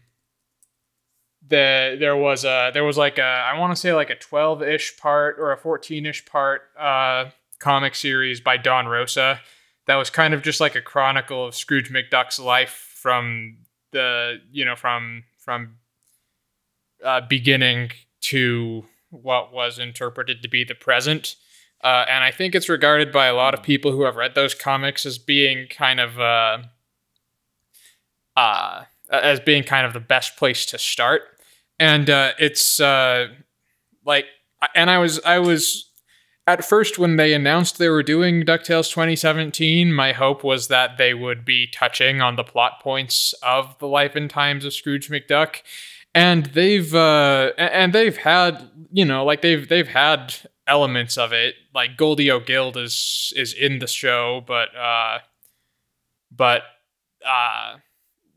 the 1.46 1.96
there 1.98 2.16
was 2.16 2.44
a 2.44 2.70
there 2.72 2.84
was 2.84 2.96
like 2.96 3.18
a 3.18 3.22
I 3.22 3.58
want 3.58 3.74
to 3.74 3.80
say 3.80 3.92
like 3.94 4.10
a 4.10 4.16
twelve 4.16 4.62
ish 4.62 4.96
part 4.96 5.36
or 5.38 5.52
a 5.52 5.56
fourteen 5.58 6.06
ish 6.06 6.24
part 6.26 6.62
uh 6.78 7.26
comic 7.58 7.94
series 7.94 8.40
by 8.40 8.56
Don 8.56 8.86
Rosa 8.86 9.40
that 9.88 9.96
was 9.96 10.10
kind 10.10 10.34
of 10.34 10.42
just 10.42 10.60
like 10.60 10.76
a 10.76 10.82
chronicle 10.82 11.46
of 11.46 11.54
Scrooge 11.54 11.90
McDuck's 11.90 12.38
life 12.38 12.92
from 12.94 13.56
the 13.90 14.36
you 14.52 14.64
know 14.64 14.76
from 14.76 15.24
from 15.38 15.76
uh, 17.04 17.22
beginning 17.28 17.90
to 18.20 18.84
what 19.10 19.52
was 19.52 19.78
interpreted 19.78 20.42
to 20.42 20.48
be 20.48 20.62
the 20.62 20.74
present. 20.74 21.36
Uh, 21.82 22.04
and 22.08 22.22
I 22.22 22.30
think 22.30 22.54
it's 22.54 22.68
regarded 22.68 23.12
by 23.12 23.26
a 23.26 23.34
lot 23.34 23.54
of 23.54 23.62
people 23.62 23.92
who 23.92 24.02
have 24.02 24.16
read 24.16 24.34
those 24.34 24.54
comics 24.54 25.06
as 25.06 25.16
being 25.16 25.68
kind 25.68 26.00
of 26.00 26.20
uh, 26.20 26.58
uh, 28.36 28.84
as 29.08 29.40
being 29.40 29.62
kind 29.62 29.86
of 29.86 29.94
the 29.94 30.00
best 30.00 30.36
place 30.36 30.66
to 30.66 30.78
start. 30.78 31.22
And 31.80 32.10
uh, 32.10 32.32
it's 32.38 32.78
uh, 32.78 33.28
like, 34.04 34.26
and 34.74 34.90
I 34.90 34.98
was 34.98 35.18
I 35.24 35.38
was 35.38 35.87
at 36.48 36.64
first 36.64 36.98
when 36.98 37.16
they 37.16 37.34
announced 37.34 37.76
they 37.78 37.88
were 37.90 38.02
doing 38.02 38.42
DuckTales 38.42 38.90
2017, 38.90 39.92
my 39.92 40.12
hope 40.12 40.42
was 40.42 40.68
that 40.68 40.96
they 40.96 41.12
would 41.12 41.44
be 41.44 41.66
touching 41.72 42.20
on 42.22 42.36
the 42.36 42.44
plot 42.44 42.80
points 42.82 43.34
of 43.42 43.78
the 43.78 43.86
life 43.86 44.16
and 44.16 44.30
times 44.30 44.64
of 44.64 44.72
Scrooge 44.72 45.10
McDuck. 45.10 45.62
And 46.14 46.46
they've 46.46 46.92
uh 46.94 47.52
and 47.58 47.92
they've 47.92 48.16
had, 48.16 48.70
you 48.90 49.04
know, 49.04 49.24
like 49.24 49.42
they've 49.42 49.68
they've 49.68 49.86
had 49.88 50.34
elements 50.66 51.18
of 51.18 51.32
it. 51.32 51.54
Like 51.74 51.96
Goldie 51.98 52.30
O'Gild 52.30 52.76
is 52.76 53.32
is 53.36 53.52
in 53.52 53.78
the 53.78 53.86
show, 53.86 54.42
but 54.46 54.74
uh 54.74 55.18
but 56.34 56.62
uh 57.26 57.76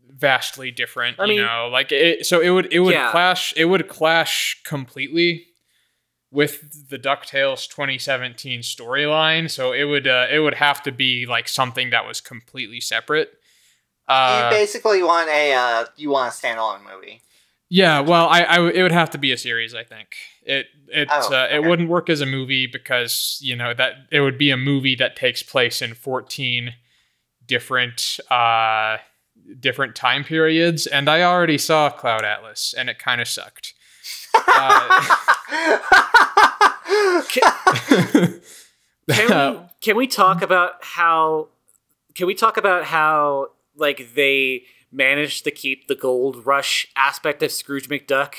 vastly 0.09 0.69
different, 0.69 1.17
I 1.19 1.23
you 1.23 1.29
mean- 1.37 1.45
know. 1.45 1.69
Like 1.71 1.91
it 1.93 2.25
so 2.25 2.41
it 2.41 2.49
would 2.49 2.71
it 2.73 2.79
would 2.81 2.93
Yeah. 2.93 3.09
clash 3.11 3.53
it 3.55 3.65
would 3.65 3.87
clash 3.87 4.61
completely 4.65 5.45
with 6.31 6.89
the 6.89 6.97
DuckTales 6.97 7.67
2017 7.69 8.61
storyline, 8.61 9.49
so 9.51 9.73
it 9.73 9.83
would 9.83 10.07
uh, 10.07 10.27
it 10.31 10.39
would 10.39 10.55
have 10.55 10.81
to 10.83 10.91
be 10.91 11.25
like 11.25 11.47
something 11.47 11.89
that 11.89 12.05
was 12.05 12.21
completely 12.21 12.79
separate. 12.79 13.29
you 14.07 14.13
Uh, 14.13 14.49
basically 14.49 15.03
want 15.03 15.29
a 15.29 15.53
uh, 15.53 15.85
you 15.97 16.09
want 16.09 16.33
a 16.33 16.35
standalone 16.35 16.81
movie. 16.83 17.21
yeah, 17.69 18.01
well, 18.01 18.27
I, 18.27 18.43
I 18.43 18.55
w- 18.55 18.73
it 18.73 18.83
would 18.83 18.91
have 18.91 19.09
to 19.11 19.17
be 19.17 19.31
a 19.31 19.37
series. 19.37 19.73
I 19.73 19.83
think 19.83 20.07
it 20.43 20.67
it 20.87 21.07
Oh, 21.11 21.33
uh, 21.33 21.47
it 21.51 21.63
wouldn't 21.63 21.89
work 21.89 22.09
as 22.09 22.21
a 22.21 22.25
movie 22.25 22.67
because 22.67 23.37
you 23.41 23.55
know 23.55 23.73
that 23.73 23.93
it 24.11 24.21
would 24.21 24.37
be 24.37 24.51
a 24.51 24.57
movie 24.57 24.95
that 24.95 25.15
takes 25.15 25.43
place 25.43 25.81
in 25.81 25.93
14 25.93 26.73
different 27.45 28.19
uh 28.29 28.97
different 29.59 29.95
time 29.95 30.23
periods, 30.23 30.87
and 30.87 31.09
I 31.09 31.23
already 31.23 31.57
saw 31.57 31.89
Cloud 31.89 32.23
Atlas, 32.23 32.73
and 32.77 32.89
it 32.89 32.99
kind 32.99 33.21
of 33.21 33.27
sucked. 33.27 33.73
Uh, 34.47 35.17
Can 39.09 39.27
we 39.27 39.59
can 39.81 39.97
we 39.97 40.07
talk 40.07 40.41
about 40.41 40.73
how 40.81 41.47
can 42.15 42.27
we 42.27 42.35
talk 42.35 42.57
about 42.57 42.85
how 42.85 43.47
like 43.75 44.13
they 44.15 44.63
managed 44.91 45.43
to 45.45 45.51
keep 45.51 45.87
the 45.87 45.95
gold 45.95 46.45
rush 46.45 46.87
aspect 46.95 47.41
of 47.41 47.51
Scrooge 47.51 47.89
McDuck 47.89 48.33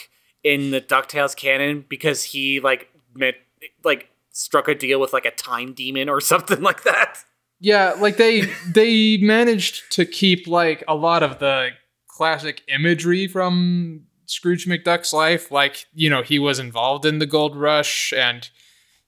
in 0.45 0.70
the 0.70 0.81
DuckTales 0.81 1.35
canon 1.35 1.85
because 1.89 2.24
he 2.24 2.61
like 2.61 2.89
met, 3.15 3.37
like 3.85 4.11
struck 4.31 4.69
a 4.69 4.74
deal 4.74 5.01
with 5.01 5.12
like 5.12 5.24
a 5.24 5.31
time 5.31 5.73
demon 5.73 6.09
or 6.09 6.20
something 6.33 6.61
like 6.61 6.83
that. 6.85 7.19
Yeah, 7.61 7.95
like 7.99 8.16
they 8.16 8.43
they 8.66 9.19
managed 9.19 9.93
to 9.93 10.05
keep 10.05 10.47
like 10.47 10.83
a 10.89 10.95
lot 10.95 11.23
of 11.23 11.39
the 11.39 11.70
classic 12.09 12.62
imagery 12.69 13.27
from 13.27 14.07
Scrooge 14.32 14.66
McDuck's 14.66 15.12
life. 15.12 15.50
Like, 15.50 15.86
you 15.94 16.09
know, 16.10 16.22
he 16.22 16.38
was 16.38 16.59
involved 16.59 17.04
in 17.04 17.18
the 17.18 17.26
gold 17.26 17.56
rush 17.56 18.12
and 18.12 18.48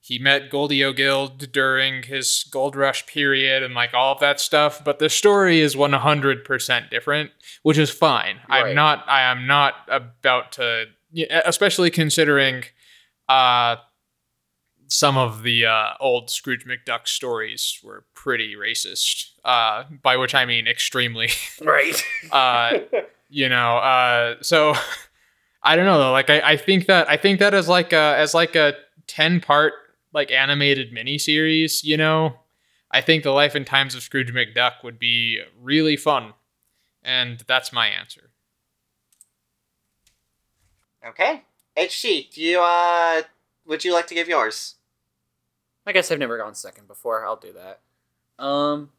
he 0.00 0.18
met 0.18 0.50
Goldie 0.50 0.84
O'Gild 0.84 1.50
during 1.50 2.02
his 2.02 2.44
gold 2.50 2.76
rush 2.76 3.06
period 3.06 3.62
and 3.62 3.74
like 3.74 3.94
all 3.94 4.12
of 4.12 4.20
that 4.20 4.38
stuff, 4.38 4.84
but 4.84 4.98
the 4.98 5.08
story 5.08 5.60
is 5.60 5.74
100% 5.74 6.90
different, 6.90 7.30
which 7.62 7.78
is 7.78 7.90
fine. 7.90 8.36
Right. 8.48 8.66
I'm 8.66 8.74
not 8.74 9.08
I 9.08 9.22
am 9.22 9.46
not 9.46 9.74
about 9.88 10.52
to 10.52 10.86
especially 11.46 11.90
considering 11.90 12.64
uh 13.28 13.76
some 14.88 15.16
of 15.16 15.42
the 15.42 15.66
uh, 15.66 15.90
old 16.00 16.30
Scrooge 16.30 16.66
McDuck 16.66 17.08
stories 17.08 17.80
were 17.82 18.04
pretty 18.14 18.54
racist, 18.54 19.30
uh, 19.44 19.84
by 20.02 20.16
which 20.16 20.34
I 20.34 20.44
mean 20.44 20.66
extremely. 20.66 21.30
Right. 21.62 22.00
uh, 22.30 22.78
you 23.28 23.48
know, 23.48 23.78
uh, 23.78 24.36
so 24.42 24.74
I 25.64 25.76
don't 25.76 25.86
know 25.86 25.98
though. 25.98 26.12
Like 26.12 26.30
I, 26.30 26.40
I 26.40 26.56
think 26.56 26.86
that 26.86 27.08
I 27.08 27.16
think 27.16 27.40
that 27.40 27.54
as 27.54 27.68
like 27.68 27.92
a 27.92 28.16
as 28.18 28.34
like 28.34 28.54
a 28.54 28.74
ten 29.06 29.40
part 29.40 29.72
like 30.12 30.30
animated 30.30 30.92
miniseries. 30.92 31.82
You 31.82 31.96
know, 31.96 32.36
I 32.90 33.00
think 33.00 33.24
the 33.24 33.30
life 33.32 33.54
and 33.54 33.66
times 33.66 33.94
of 33.94 34.02
Scrooge 34.02 34.32
McDuck 34.32 34.84
would 34.84 34.98
be 34.98 35.40
really 35.60 35.96
fun, 35.96 36.34
and 37.02 37.42
that's 37.46 37.72
my 37.72 37.88
answer. 37.88 38.30
okay, 41.06 41.42
HT, 41.76 42.32
do 42.32 42.40
you 42.40 42.60
uh 42.60 43.22
would 43.66 43.84
you 43.84 43.92
like 43.92 44.06
to 44.08 44.14
give 44.14 44.28
yours? 44.28 44.76
I 45.86 45.92
guess 45.92 46.10
I've 46.10 46.18
never 46.18 46.38
gone 46.38 46.54
second 46.54 46.88
before. 46.88 47.26
I'll 47.26 47.36
do 47.36 47.52
that. 47.52 47.80
Um, 48.42 48.90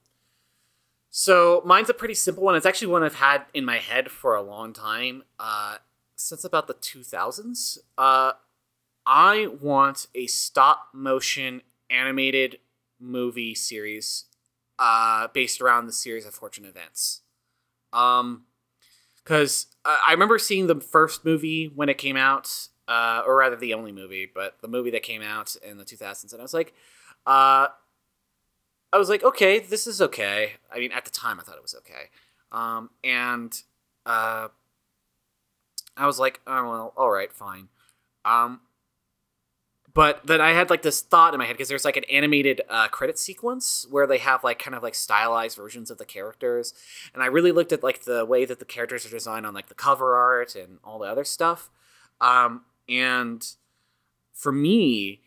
so 1.10 1.62
mine's 1.66 1.90
a 1.90 1.94
pretty 1.94 2.14
simple 2.14 2.44
one. 2.44 2.56
It's 2.56 2.66
actually 2.66 2.90
one 2.90 3.04
I've 3.04 3.16
had 3.16 3.46
in 3.54 3.66
my 3.66 3.78
head 3.78 4.12
for 4.12 4.36
a 4.36 4.42
long 4.42 4.72
time, 4.74 5.24
uh, 5.40 5.78
since 6.16 6.44
about 6.44 6.68
the 6.68 6.74
2000s. 6.74 7.78
Uh, 7.98 8.34
I 9.06 9.48
want 9.62 10.08
a 10.16 10.28
stop 10.28 10.90
motion 10.94 11.62
animated 11.90 12.60
movie 13.00 13.54
series, 13.54 14.26
uh, 14.80 15.28
based 15.34 15.62
around 15.62 15.86
the 15.86 15.94
series 15.94 16.26
of 16.26 16.34
fortune 16.34 16.66
events. 16.66 17.22
Um, 17.94 18.46
because 19.24 19.68
I 19.84 20.12
remember 20.12 20.38
seeing 20.38 20.68
the 20.68 20.80
first 20.80 21.26
movie 21.26 21.72
when 21.74 21.90
it 21.90 21.98
came 21.98 22.16
out, 22.16 22.68
uh, 22.88 23.24
or 23.26 23.36
rather 23.36 23.56
the 23.56 23.74
only 23.74 23.92
movie, 23.92 24.30
but 24.32 24.62
the 24.62 24.68
movie 24.68 24.92
that 24.92 25.02
came 25.02 25.24
out 25.24 25.56
in 25.68 25.78
the 25.78 25.84
2000s, 25.84 26.32
and 26.32 26.40
I 26.40 26.44
was 26.44 26.54
like, 26.54 26.74
uh, 27.26 27.68
I 28.94 28.98
was 28.98 29.10
like, 29.10 29.24
okay, 29.24 29.60
this 29.60 29.88
is 29.88 30.00
okay. 30.00 30.54
I 30.72 30.80
mean, 30.80 30.92
at 30.92 31.06
the 31.06 31.12
time, 31.12 31.40
I 31.40 31.44
thought 31.44 31.56
it 31.56 31.64
was 31.64 31.76
okay, 31.76 32.10
um, 32.52 32.92
and 33.04 33.60
uh, 34.06 34.50
I 35.98 36.06
was 36.06 36.20
like, 36.20 36.42
oh 36.46 36.70
well, 36.70 36.94
all 36.98 37.10
right, 37.10 37.32
fine. 37.32 37.70
Um, 38.24 38.62
but 39.94 40.26
then 40.28 40.42
I 40.42 40.52
had 40.52 40.70
like 40.70 40.82
this 40.82 41.02
thought 41.02 41.34
in 41.34 41.38
my 41.38 41.46
head 41.46 41.54
because 41.54 41.70
there's 41.70 41.86
like 41.86 41.96
an 41.96 42.04
animated 42.06 42.62
uh, 42.70 42.88
credit 42.90 43.18
sequence 43.18 43.88
where 43.90 44.06
they 44.06 44.18
have 44.18 44.44
like 44.44 44.60
kind 44.60 44.76
of 44.76 44.84
like 44.84 44.96
stylized 44.96 45.56
versions 45.56 45.90
of 45.90 45.98
the 45.98 46.06
characters, 46.06 46.74
and 47.14 47.24
I 47.24 47.28
really 47.28 47.52
looked 47.52 47.72
at 47.72 47.84
like 47.84 48.04
the 48.04 48.26
way 48.26 48.46
that 48.46 48.60
the 48.60 48.66
characters 48.66 49.06
are 49.06 49.10
designed 49.10 49.46
on 49.46 49.54
like 49.54 49.68
the 49.68 49.74
cover 49.76 50.16
art 50.16 50.56
and 50.56 50.80
all 50.84 51.00
the 51.00 51.08
other 51.08 51.24
stuff. 51.24 51.70
Um, 52.20 52.66
and 52.90 53.46
for 54.34 54.52
me, 54.52 55.22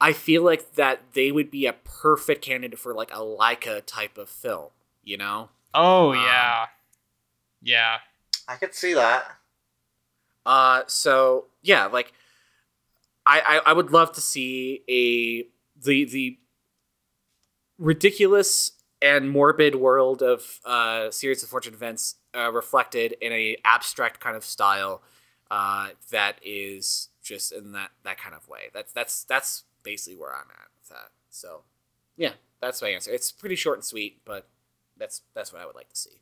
I 0.00 0.12
feel 0.12 0.42
like 0.42 0.74
that 0.74 1.12
they 1.12 1.30
would 1.30 1.50
be 1.50 1.66
a 1.66 1.72
perfect 1.72 2.42
candidate 2.42 2.78
for 2.78 2.94
like 2.94 3.10
a 3.12 3.18
Laika 3.18 3.82
type 3.84 4.16
of 4.16 4.28
film, 4.28 4.68
you 5.02 5.16
know? 5.16 5.50
Oh 5.74 6.10
Um, 6.10 6.16
yeah, 6.16 6.66
yeah. 7.62 7.98
I 8.48 8.56
could 8.56 8.74
see 8.74 8.94
that. 8.94 9.24
Uh, 10.46 10.82
so 10.86 11.46
yeah, 11.62 11.86
like 11.86 12.12
I, 13.26 13.40
I 13.64 13.70
I 13.70 13.72
would 13.72 13.90
love 13.90 14.12
to 14.12 14.20
see 14.20 14.82
a 14.88 15.46
the 15.82 16.04
the 16.04 16.38
ridiculous 17.78 18.72
and 19.02 19.30
morbid 19.30 19.74
world 19.74 20.22
of 20.22 20.60
uh, 20.64 21.10
series 21.10 21.42
of 21.42 21.48
fortune 21.48 21.74
events 21.74 22.16
uh, 22.36 22.52
reflected 22.52 23.16
in 23.20 23.32
a 23.32 23.56
abstract 23.64 24.20
kind 24.20 24.36
of 24.36 24.44
style 24.44 25.02
uh, 25.50 25.88
that 26.10 26.36
is 26.44 27.08
just 27.22 27.52
in 27.52 27.72
that 27.72 27.90
that 28.04 28.18
kind 28.18 28.34
of 28.34 28.48
way. 28.48 28.70
That's 28.72 28.92
that's 28.92 29.24
that's 29.24 29.64
basically 29.82 30.18
where 30.18 30.32
I'm 30.32 30.50
at 30.50 30.68
with 30.78 30.88
that. 30.90 31.10
So, 31.30 31.62
yeah, 32.16 32.32
that's 32.60 32.82
my 32.82 32.88
answer. 32.88 33.10
It's 33.10 33.32
pretty 33.32 33.56
short 33.56 33.78
and 33.78 33.84
sweet, 33.84 34.20
but 34.24 34.48
that's 34.96 35.22
that's 35.34 35.52
what 35.52 35.62
I 35.62 35.66
would 35.66 35.76
like 35.76 35.88
to 35.88 35.96
see. 35.96 36.20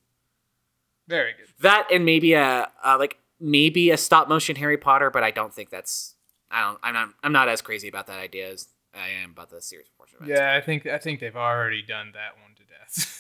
Very 1.09 1.33
good. 1.33 1.49
That 1.61 1.89
and 1.93 2.05
maybe 2.05 2.35
a, 2.35 2.71
a 2.85 2.99
like 2.99 3.19
maybe 3.41 3.91
a 3.91 3.97
stop 3.97 4.29
motion 4.29 4.57
Harry 4.57 4.77
Potter, 4.79 5.11
but 5.11 5.23
I 5.23 5.31
don't 5.31 5.53
think 5.55 5.71
that's 5.71 6.15
I 6.51 6.61
don't 6.63 6.79
I'm 6.83 6.95
not 6.95 7.09
I'm 7.23 7.33
not 7.33 7.49
as 7.49 7.61
crazy 7.63 7.89
about 7.89 8.07
that 8.09 8.19
idea 8.19 8.51
as 8.51 8.69
I 8.95 9.09
am 9.23 9.31
about 9.31 9.51
the 9.51 9.61
series 9.61 9.87
of 9.89 9.93
fortune 9.97 10.17
events. 10.23 10.39
Yeah, 10.41 10.55
I 10.55 10.61
think 10.61 10.87
I 10.87 10.99
think 10.99 11.21
they've 11.21 11.37
already 11.37 11.83
done 11.83 12.13
that 12.15 12.35
one 12.43 12.55
to 12.57 12.63
death. 12.65 13.15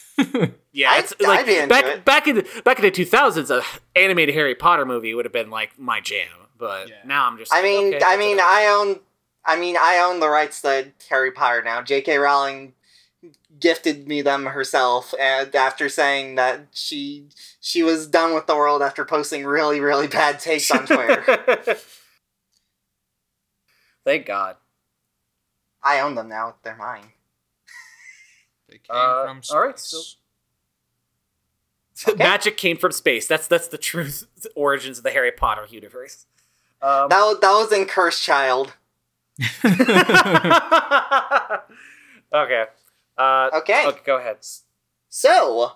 Yeah, 0.72 0.90
I'd- 0.92 1.14
like 1.20 1.40
I'd 1.40 1.46
be 1.46 1.56
into 1.56 1.68
back 1.68 1.84
it. 1.84 2.04
back 2.04 2.26
in 2.28 2.36
the, 2.36 2.62
back 2.64 2.78
in 2.78 2.82
the 2.84 2.90
two 2.90 3.04
thousands, 3.04 3.50
a 3.50 3.62
animated 3.96 4.34
Harry 4.34 4.54
Potter 4.54 4.84
movie 4.84 5.14
would 5.14 5.24
have 5.24 5.32
been 5.32 5.50
like 5.50 5.78
my 5.78 6.00
jam. 6.00 6.28
But 6.56 6.88
Yeah. 6.88 6.96
now 7.04 7.26
I'm 7.26 7.38
just. 7.38 7.52
I 7.52 7.56
like, 7.56 7.64
mean, 7.64 7.94
okay, 7.94 8.04
I 8.04 8.16
mean. 8.16 8.38
I 8.40 8.66
own, 8.66 8.98
I 9.44 9.56
mean, 9.58 9.76
I 9.78 9.98
own 9.98 10.18
the 10.20 10.28
rights 10.28 10.60
to 10.62 10.88
Harry 11.08 11.30
Potter 11.30 11.62
now. 11.62 11.82
J.K. 11.82 12.18
Rowling 12.18 12.74
gifted 13.58 14.06
me 14.08 14.22
them 14.22 14.46
herself, 14.46 15.12
and 15.20 15.54
after 15.54 15.88
saying 15.88 16.36
that 16.36 16.68
she 16.72 17.26
she 17.60 17.82
was 17.82 18.06
done 18.06 18.34
with 18.34 18.46
the 18.46 18.54
world 18.56 18.80
after 18.82 19.04
posting 19.04 19.44
really 19.44 19.80
really 19.80 20.06
bad 20.06 20.38
takes 20.40 20.70
on 20.70 20.86
Twitter. 20.86 21.24
Thank 24.04 24.26
God. 24.26 24.56
I 25.82 26.00
own 26.00 26.14
them 26.14 26.28
now; 26.28 26.54
they're 26.62 26.76
mine. 26.76 27.12
they 28.68 28.76
came 28.78 28.84
Uh, 28.90 29.26
from 29.26 29.42
space. 29.42 29.54
all 29.54 29.60
right, 29.62 29.78
so- 29.78 30.02
Magic 32.16 32.56
came 32.56 32.76
from 32.76 32.92
space. 32.92 33.26
That's 33.26 33.48
that's 33.48 33.66
the 33.68 33.78
truth 33.78 34.26
origins 34.54 34.98
of 34.98 35.04
the 35.04 35.10
Harry 35.10 35.32
Potter 35.32 35.66
universe. 35.68 36.26
Um, 36.80 37.08
That 37.08 37.20
was, 37.24 37.40
that 37.40 37.50
was 37.50 37.72
in 37.72 37.86
Cursed 37.86 38.22
Child. 38.22 38.72
okay. 42.32 42.64
Uh, 43.18 43.50
Okay. 43.54 43.86
Okay, 43.86 44.00
go 44.06 44.16
ahead. 44.18 44.38
So, 45.08 45.64
uh, 45.64 45.72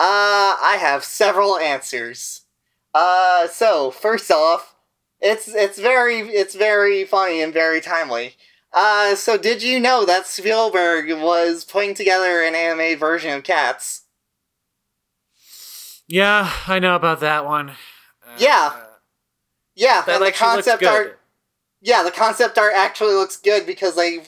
I 0.00 0.76
have 0.80 1.04
several 1.04 1.58
answers. 1.58 2.42
Uh, 2.94 3.48
so 3.48 3.90
first 3.90 4.30
off, 4.30 4.76
it's 5.20 5.48
it's 5.48 5.78
very 5.78 6.18
it's 6.20 6.54
very 6.54 7.04
funny 7.04 7.40
and 7.42 7.52
very 7.52 7.80
timely. 7.80 8.36
Uh, 8.72 9.14
so 9.16 9.36
did 9.36 9.62
you 9.62 9.80
know 9.80 10.04
that 10.04 10.26
Spielberg 10.26 11.08
was 11.20 11.64
putting 11.64 11.94
together 11.94 12.42
an 12.42 12.54
animated 12.54 12.98
version 13.00 13.32
of 13.32 13.42
Cats? 13.44 14.02
Yeah, 16.06 16.52
I 16.66 16.78
know 16.78 16.94
about 16.96 17.20
that 17.20 17.44
one. 17.44 17.70
Uh, 17.70 18.36
Yeah. 18.38 18.72
Yeah, 19.76 20.02
that 20.02 20.14
and 20.16 20.22
the 20.22 20.28
actually 20.28 20.56
looks 20.56 20.66
concept 20.68 20.80
good. 20.80 20.88
art. 20.88 21.20
Yeah, 21.80 22.02
the 22.02 22.10
concept 22.10 22.58
art 22.58 22.72
actually 22.76 23.14
looks 23.14 23.36
good 23.36 23.66
because 23.66 23.96
they 23.96 24.22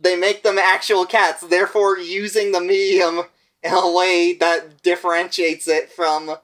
they 0.00 0.16
make 0.16 0.42
them 0.42 0.58
actual 0.58 1.04
cats, 1.04 1.42
therefore 1.42 1.98
using 1.98 2.52
the 2.52 2.60
medium 2.60 3.24
in 3.62 3.72
a 3.72 3.90
way 3.90 4.34
that 4.40 4.82
differentiates 4.82 5.68
it 5.68 5.92
from 5.92 6.36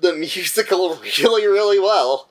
the 0.00 0.12
musical 0.12 0.96
really 1.18 1.46
really 1.46 1.78
well. 1.78 2.30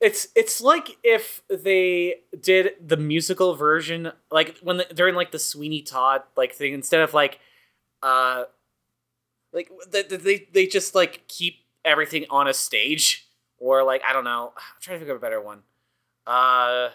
It's 0.00 0.28
it's 0.34 0.60
like 0.60 0.96
if 1.02 1.42
they 1.48 2.16
did 2.40 2.72
the 2.84 2.96
musical 2.96 3.54
version, 3.54 4.12
like 4.30 4.58
when 4.58 4.78
the, 4.78 4.84
during 4.94 5.14
like 5.14 5.32
the 5.32 5.38
Sweeney 5.38 5.82
Todd 5.82 6.22
like 6.36 6.52
thing, 6.52 6.74
instead 6.74 7.00
of 7.00 7.14
like, 7.14 7.38
uh, 8.02 8.44
like 9.52 9.70
they 9.90 10.02
they 10.02 10.48
they 10.52 10.66
just 10.66 10.94
like 10.94 11.26
keep 11.28 11.64
everything 11.84 12.26
on 12.28 12.48
a 12.48 12.54
stage, 12.54 13.26
or 13.58 13.82
like 13.82 14.02
I 14.06 14.12
don't 14.12 14.24
know. 14.24 14.52
I'm 14.56 14.80
trying 14.80 14.96
to 14.96 15.04
think 15.04 15.10
of 15.10 15.16
a 15.16 15.20
better 15.20 15.40
one. 15.40 15.62
Uh, 16.26 16.90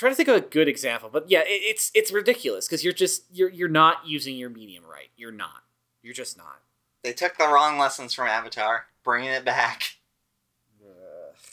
trying 0.00 0.12
to 0.12 0.16
think 0.16 0.28
of 0.28 0.36
a 0.36 0.40
good 0.40 0.66
example, 0.66 1.10
but 1.12 1.30
yeah, 1.30 1.40
it, 1.40 1.62
it's 1.62 1.92
it's 1.94 2.10
ridiculous 2.10 2.66
because 2.66 2.82
you're 2.82 2.92
just 2.92 3.24
you're 3.30 3.50
you're 3.50 3.68
not 3.68 4.06
using 4.06 4.36
your 4.36 4.50
medium 4.50 4.84
right. 4.90 5.10
You're 5.16 5.30
not. 5.30 5.62
You're 6.02 6.14
just 6.14 6.36
not. 6.36 6.62
They 7.04 7.12
took 7.12 7.36
the 7.36 7.48
wrong 7.48 7.78
lessons 7.78 8.14
from 8.14 8.26
Avatar, 8.26 8.86
bringing 9.04 9.30
it 9.30 9.44
back. 9.44 9.96
Ugh. 10.82 11.34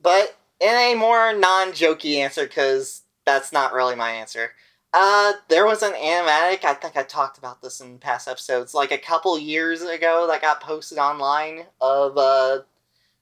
But 0.00 0.36
in 0.60 0.68
a 0.68 0.94
more 0.94 1.32
non-jokey 1.32 2.16
answer, 2.16 2.46
because 2.46 3.04
that's 3.24 3.52
not 3.52 3.72
really 3.72 3.96
my 3.96 4.10
answer. 4.10 4.50
Uh, 4.92 5.32
there 5.48 5.64
was 5.64 5.82
an 5.82 5.94
animatic. 5.94 6.62
I 6.62 6.74
think 6.74 6.94
I 6.94 7.04
talked 7.04 7.38
about 7.38 7.62
this 7.62 7.80
in 7.80 7.98
past 7.98 8.28
episodes, 8.28 8.74
like 8.74 8.92
a 8.92 8.98
couple 8.98 9.38
years 9.38 9.80
ago, 9.80 10.26
that 10.28 10.42
got 10.42 10.60
posted 10.60 10.98
online 10.98 11.64
of 11.80 12.18
uh, 12.18 12.58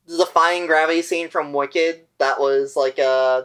the 0.07 0.17
defying 0.25 0.67
gravity 0.67 1.03
scene 1.03 1.29
from 1.29 1.53
Wicked. 1.53 2.01
That 2.19 2.41
was 2.41 2.75
like 2.75 2.99
uh 2.99 3.45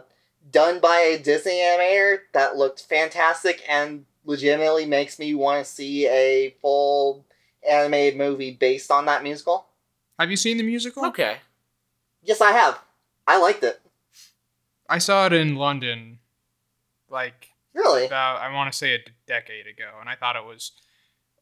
done 0.50 0.80
by 0.80 0.98
a 0.98 1.18
Disney 1.18 1.60
animator 1.60 2.20
that 2.32 2.56
looked 2.56 2.82
fantastic 2.82 3.62
and 3.68 4.04
legitimately 4.24 4.86
makes 4.86 5.18
me 5.18 5.34
want 5.34 5.64
to 5.64 5.70
see 5.70 6.06
a 6.06 6.54
full 6.60 7.24
animated 7.68 8.18
movie 8.18 8.52
based 8.52 8.90
on 8.90 9.06
that 9.06 9.22
musical. 9.22 9.66
Have 10.18 10.30
you 10.30 10.36
seen 10.36 10.56
the 10.56 10.62
musical? 10.62 11.04
Okay. 11.06 11.38
Yes, 12.22 12.40
I 12.40 12.52
have. 12.52 12.78
I 13.26 13.38
liked 13.40 13.62
it. 13.62 13.80
I 14.88 14.98
saw 14.98 15.26
it 15.26 15.32
in 15.32 15.56
London, 15.56 16.18
like 17.10 17.50
Really? 17.74 18.06
about 18.06 18.40
I 18.40 18.52
want 18.52 18.72
to 18.72 18.76
say 18.76 18.94
a 18.94 18.98
decade 19.26 19.66
ago, 19.66 19.90
and 20.00 20.08
I 20.08 20.14
thought 20.16 20.36
it 20.36 20.44
was 20.44 20.72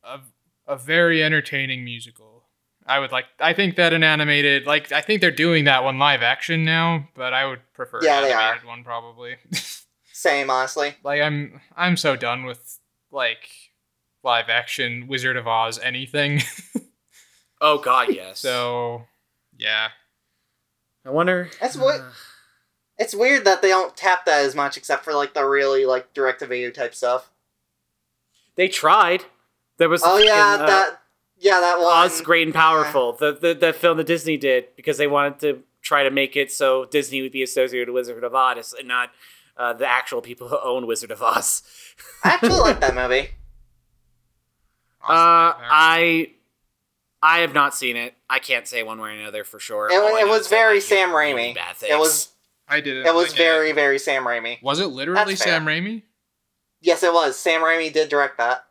a 0.02 0.20
a 0.66 0.76
very 0.76 1.22
entertaining 1.22 1.84
musical. 1.84 2.45
I 2.86 2.98
would 3.00 3.10
like. 3.12 3.24
I 3.40 3.52
think 3.52 3.76
that 3.76 3.92
an 3.92 4.02
animated, 4.02 4.66
like, 4.66 4.92
I 4.92 5.00
think 5.00 5.20
they're 5.20 5.30
doing 5.30 5.64
that 5.64 5.82
one 5.84 5.98
live 5.98 6.22
action 6.22 6.64
now, 6.64 7.08
but 7.14 7.32
I 7.34 7.44
would 7.46 7.60
prefer 7.74 8.00
Yeah, 8.02 8.18
an 8.18 8.24
they 8.24 8.32
are. 8.32 8.40
animated 8.40 8.66
one 8.68 8.84
probably. 8.84 9.36
Same, 10.12 10.48
honestly. 10.50 10.94
like, 11.04 11.20
I'm 11.20 11.60
I'm 11.76 11.96
so 11.96 12.16
done 12.16 12.44
with 12.44 12.78
like 13.10 13.48
live 14.22 14.48
action 14.48 15.06
Wizard 15.08 15.36
of 15.36 15.46
Oz 15.46 15.78
anything. 15.78 16.42
Oh 17.58 17.78
God, 17.78 18.08
yes. 18.14 18.38
so, 18.38 19.06
yeah. 19.56 19.88
I 21.06 21.10
wonder. 21.10 21.48
That's 21.58 21.74
what- 21.76 22.00
uh, 22.02 22.10
It's 22.98 23.14
weird 23.14 23.46
that 23.46 23.62
they 23.62 23.68
don't 23.68 23.96
tap 23.96 24.26
that 24.26 24.44
as 24.44 24.54
much, 24.54 24.76
except 24.76 25.04
for 25.04 25.14
like 25.14 25.32
the 25.32 25.42
really 25.42 25.86
like 25.86 26.12
direct 26.12 26.40
to 26.40 26.46
video 26.46 26.70
type 26.70 26.94
stuff. 26.94 27.30
They 28.56 28.68
tried. 28.68 29.24
There 29.78 29.88
was 29.88 30.02
Oh 30.04 30.18
yeah, 30.18 30.58
freaking, 30.58 30.60
uh, 30.60 30.66
that 30.66 31.00
yeah 31.38 31.60
that 31.60 31.78
one. 31.78 31.86
Oz 31.92 32.20
Great 32.20 32.46
and 32.46 32.54
Powerful, 32.54 33.12
the, 33.12 33.32
the 33.32 33.54
the 33.54 33.72
film 33.72 33.96
that 33.98 34.06
Disney 34.06 34.36
did 34.36 34.66
because 34.76 34.98
they 34.98 35.06
wanted 35.06 35.38
to 35.40 35.62
try 35.82 36.02
to 36.02 36.10
make 36.10 36.36
it 36.36 36.50
so 36.50 36.84
Disney 36.86 37.22
would 37.22 37.32
be 37.32 37.42
associated 37.42 37.88
with 37.92 38.06
Wizard 38.06 38.24
of 38.24 38.34
Oz 38.34 38.74
and 38.78 38.88
not 38.88 39.10
uh, 39.56 39.72
the 39.72 39.86
actual 39.86 40.20
people 40.20 40.48
who 40.48 40.58
own 40.62 40.86
Wizard 40.86 41.10
of 41.10 41.22
Oz. 41.22 41.62
I 42.24 42.30
actually 42.30 42.58
like 42.60 42.80
that 42.80 42.94
movie. 42.94 43.30
Uh, 45.02 45.54
I 45.56 46.32
I 47.22 47.38
have 47.38 47.54
not 47.54 47.74
seen 47.74 47.96
it. 47.96 48.14
I 48.28 48.38
can't 48.40 48.66
say 48.66 48.82
one 48.82 49.00
way 49.00 49.10
or 49.10 49.12
another 49.20 49.44
for 49.44 49.58
sure. 49.60 49.88
It, 49.88 49.94
it 49.94 50.28
was 50.28 50.42
is 50.42 50.48
that 50.48 50.56
I 50.56 50.58
very 50.58 50.80
Sam 50.80 51.10
Raimi. 51.10 51.54
bad 51.54 51.72
It 51.72 51.76
things. 51.76 51.98
was 51.98 52.28
I 52.68 52.80
did 52.80 52.96
it. 52.98 53.06
it 53.06 53.14
was 53.14 53.28
like, 53.28 53.36
very 53.36 53.72
very 53.72 53.98
Sam 53.98 54.24
Raimi. 54.24 54.60
Was 54.62 54.80
it 54.80 54.86
literally 54.86 55.36
Sam 55.36 55.64
Raimi? 55.64 56.02
Yes, 56.80 57.02
it 57.02 57.12
was. 57.12 57.38
Sam 57.38 57.62
Raimi 57.62 57.92
did 57.92 58.08
direct 58.08 58.38
that. 58.38 58.64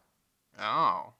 Oh. 0.60 1.14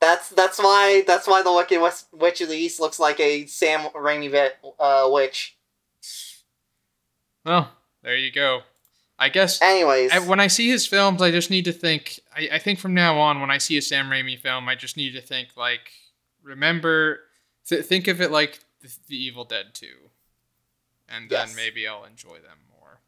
That's 0.00 0.28
that's 0.30 0.58
why 0.58 1.02
that's 1.06 1.26
why 1.26 1.42
the 1.42 1.52
Wicked 1.52 1.80
West, 1.80 2.06
Witch 2.12 2.40
of 2.40 2.48
the 2.48 2.56
East 2.56 2.78
looks 2.80 3.00
like 3.00 3.18
a 3.18 3.46
Sam 3.46 3.80
Raimi 3.90 4.30
vi- 4.30 4.52
uh, 4.78 5.08
witch. 5.10 5.56
Well, 7.44 7.70
there 8.02 8.16
you 8.16 8.30
go. 8.30 8.60
I 9.18 9.28
guess 9.30 9.60
Anyways, 9.60 10.12
I, 10.12 10.20
when 10.20 10.38
I 10.38 10.46
see 10.46 10.68
his 10.68 10.86
films, 10.86 11.20
I 11.20 11.32
just 11.32 11.50
need 11.50 11.64
to 11.64 11.72
think. 11.72 12.20
I, 12.36 12.48
I 12.52 12.58
think 12.60 12.78
from 12.78 12.94
now 12.94 13.18
on, 13.18 13.40
when 13.40 13.50
I 13.50 13.58
see 13.58 13.76
a 13.76 13.82
Sam 13.82 14.06
Raimi 14.08 14.38
film, 14.38 14.68
I 14.68 14.76
just 14.76 14.96
need 14.96 15.14
to 15.14 15.20
think 15.20 15.48
like, 15.56 15.90
remember, 16.42 17.20
th- 17.66 17.84
think 17.84 18.06
of 18.06 18.20
it 18.20 18.30
like 18.30 18.60
the, 18.80 18.94
the 19.08 19.16
Evil 19.16 19.44
Dead 19.44 19.74
Two, 19.74 20.10
and 21.08 21.28
then 21.28 21.48
Yes. 21.48 21.56
maybe 21.56 21.88
I'll 21.88 22.04
enjoy 22.04 22.36
them 22.36 22.58
more. 22.70 23.00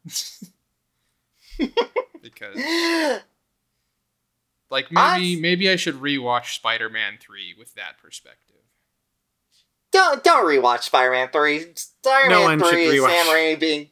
because 2.21 2.55
like 4.71 4.91
maybe 4.91 5.37
I- 5.37 5.39
maybe 5.39 5.69
I 5.69 5.75
should 5.75 5.95
rewatch 5.95 6.55
Spider 6.55 6.89
Man 6.89 7.17
Three 7.19 7.53
with 7.57 7.75
that 7.75 7.97
perspective. 8.01 8.55
don't 9.91 10.23
don't 10.23 10.45
rewatch 10.45 10.83
Spider-Man 10.83 11.29
three. 11.31 11.65
Spider-Man 11.75 12.59
No 12.59 12.69
three 12.69 12.85
is. 12.85 13.03
Sam 13.03 13.25
Raimi 13.27 13.59
being 13.59 13.89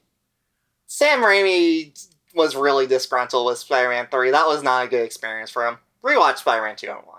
Sam 0.87 1.19
Raimi 1.19 2.07
was 2.33 2.55
really 2.55 2.87
disgruntled 2.87 3.45
with 3.45 3.57
Spider-Man 3.57 4.07
three. 4.09 4.31
That 4.31 4.47
was 4.47 4.63
not 4.63 4.85
a 4.85 4.87
good 4.87 5.03
experience 5.03 5.51
for 5.51 5.67
him. 5.67 5.77
Rewatch 6.03 6.37
Spider-Man 6.37 6.75
two 6.77 6.87
and 6.89 7.05
one. 7.05 7.15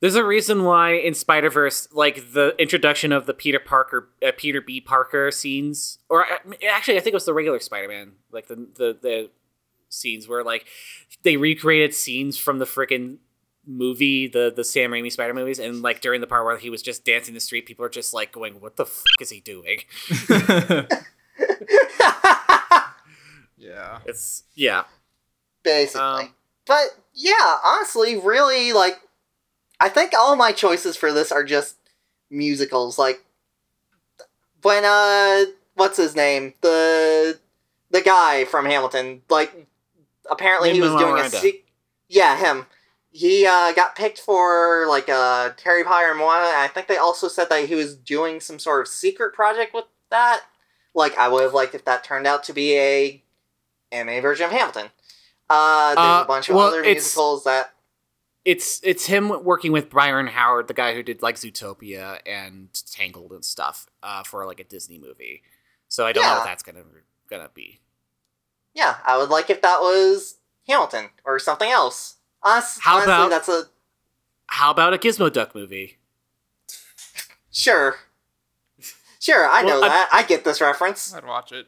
There's 0.00 0.16
a 0.16 0.24
reason 0.24 0.64
why 0.64 0.94
in 0.94 1.14
Spider 1.14 1.48
Verse, 1.48 1.88
like 1.92 2.32
the 2.32 2.54
introduction 2.58 3.10
of 3.12 3.24
the 3.26 3.32
Peter 3.32 3.58
Parker, 3.60 4.10
uh, 4.26 4.32
Peter 4.36 4.60
B. 4.60 4.80
Parker 4.80 5.30
scenes, 5.30 5.98
or 6.10 6.24
uh, 6.24 6.36
actually, 6.70 6.96
I 6.96 7.00
think 7.00 7.12
it 7.12 7.14
was 7.14 7.24
the 7.24 7.32
regular 7.32 7.60
Spider 7.60 7.88
Man, 7.88 8.12
like 8.32 8.48
the 8.48 8.56
the 8.56 8.98
the 9.00 9.30
scenes 9.94 10.28
where 10.28 10.44
like 10.44 10.66
they 11.22 11.36
recreated 11.36 11.94
scenes 11.94 12.36
from 12.38 12.58
the 12.58 12.64
freaking 12.64 13.18
movie, 13.66 14.26
the 14.26 14.52
the 14.54 14.64
Sam 14.64 14.90
Raimi 14.90 15.10
Spider 15.10 15.34
movies, 15.34 15.58
and 15.58 15.82
like 15.82 16.00
during 16.00 16.20
the 16.20 16.26
part 16.26 16.44
where 16.44 16.58
he 16.58 16.70
was 16.70 16.82
just 16.82 17.04
dancing 17.04 17.34
the 17.34 17.40
street, 17.40 17.66
people 17.66 17.84
are 17.84 17.90
just 17.90 18.14
like 18.14 18.32
going, 18.32 18.60
"What 18.60 18.76
the 18.76 18.86
fuck 18.86 19.20
is 19.20 19.30
he 19.30 19.40
doing?" 19.40 19.80
yeah. 23.56 23.98
It's 24.04 24.44
yeah. 24.54 24.84
basically. 25.62 26.00
Um, 26.00 26.34
but 26.66 26.86
yeah, 27.14 27.58
honestly, 27.64 28.16
really 28.16 28.72
like 28.72 29.00
I 29.80 29.88
think 29.88 30.12
all 30.16 30.36
my 30.36 30.52
choices 30.52 30.96
for 30.96 31.12
this 31.12 31.32
are 31.32 31.44
just 31.44 31.76
musicals. 32.30 32.98
Like 32.98 33.24
when 34.62 34.84
uh 34.84 35.44
what's 35.74 35.96
his 35.96 36.16
name? 36.16 36.54
The 36.60 37.38
the 37.90 38.00
guy 38.00 38.44
from 38.44 38.66
Hamilton, 38.66 39.22
like 39.28 39.66
apparently 40.30 40.72
he 40.72 40.80
was 40.80 40.90
doing 40.92 41.02
a 41.14 41.16
Miranda. 41.16 41.38
se- 41.38 41.64
Yeah, 42.08 42.36
him. 42.36 42.66
He 43.10 43.46
uh, 43.46 43.72
got 43.72 43.94
picked 43.94 44.18
for 44.20 44.86
like 44.88 45.08
uh, 45.08 45.50
Harry 45.64 45.84
Potter 45.84 46.10
and 46.10 46.18
Moana. 46.18 46.46
and 46.46 46.56
I 46.56 46.66
think 46.68 46.88
they 46.88 46.96
also 46.96 47.28
said 47.28 47.48
that 47.48 47.66
he 47.68 47.74
was 47.74 47.94
doing 47.96 48.40
some 48.40 48.58
sort 48.58 48.80
of 48.80 48.88
secret 48.88 49.34
project 49.34 49.72
with 49.72 49.84
that. 50.10 50.42
Like 50.94 51.16
I 51.18 51.28
would 51.28 51.42
have 51.42 51.54
liked 51.54 51.74
if 51.74 51.84
that 51.84 52.02
turned 52.04 52.26
out 52.26 52.42
to 52.44 52.52
be 52.52 52.76
a 52.76 53.22
anime 53.92 54.20
version 54.20 54.46
of 54.46 54.52
Hamilton. 54.52 54.88
Uh, 55.48 55.94
there's 55.94 55.98
Uh, 56.06 56.22
a 56.24 56.26
bunch 56.26 56.48
of 56.48 56.56
well, 56.56 56.66
other 56.68 56.82
musicals 56.82 57.44
that 57.44 57.74
It's 58.44 58.80
it's 58.82 59.06
him 59.06 59.44
working 59.44 59.70
with 59.72 59.90
Byron 59.90 60.26
Howard, 60.28 60.66
the 60.68 60.74
guy 60.74 60.94
who 60.94 61.02
did 61.02 61.22
like 61.22 61.36
Zootopia 61.36 62.18
and 62.26 62.68
Tangled 62.90 63.30
and 63.32 63.44
stuff, 63.44 63.86
uh, 64.02 64.22
for 64.24 64.44
like 64.46 64.58
a 64.58 64.64
Disney 64.64 64.98
movie. 64.98 65.42
So 65.88 66.04
I 66.04 66.12
don't 66.12 66.24
know 66.24 66.34
what 66.38 66.44
that's 66.46 66.62
gonna 66.64 66.82
gonna 67.30 67.50
be. 67.54 67.78
Yeah, 68.74 68.96
I 69.04 69.16
would 69.16 69.30
like 69.30 69.48
if 69.50 69.62
that 69.62 69.80
was 69.80 70.36
Hamilton 70.68 71.10
or 71.24 71.38
something 71.38 71.70
else. 71.70 72.16
Us, 72.42 72.78
How 72.80 72.96
honestly, 72.96 73.12
about- 73.14 73.30
that's 73.30 73.48
a 73.48 73.64
How 74.48 74.70
about 74.70 74.92
a 74.94 74.98
Gizmo 74.98 75.32
Duck 75.32 75.54
movie? 75.54 75.98
sure. 77.50 77.96
Sure, 79.20 79.48
I 79.48 79.62
know 79.62 79.80
Well, 79.80 79.84
I- 79.84 79.88
that. 79.88 80.08
I 80.12 80.22
get 80.22 80.44
this 80.44 80.60
reference. 80.60 81.14
I'd 81.14 81.24
watch 81.24 81.52
it. 81.52 81.66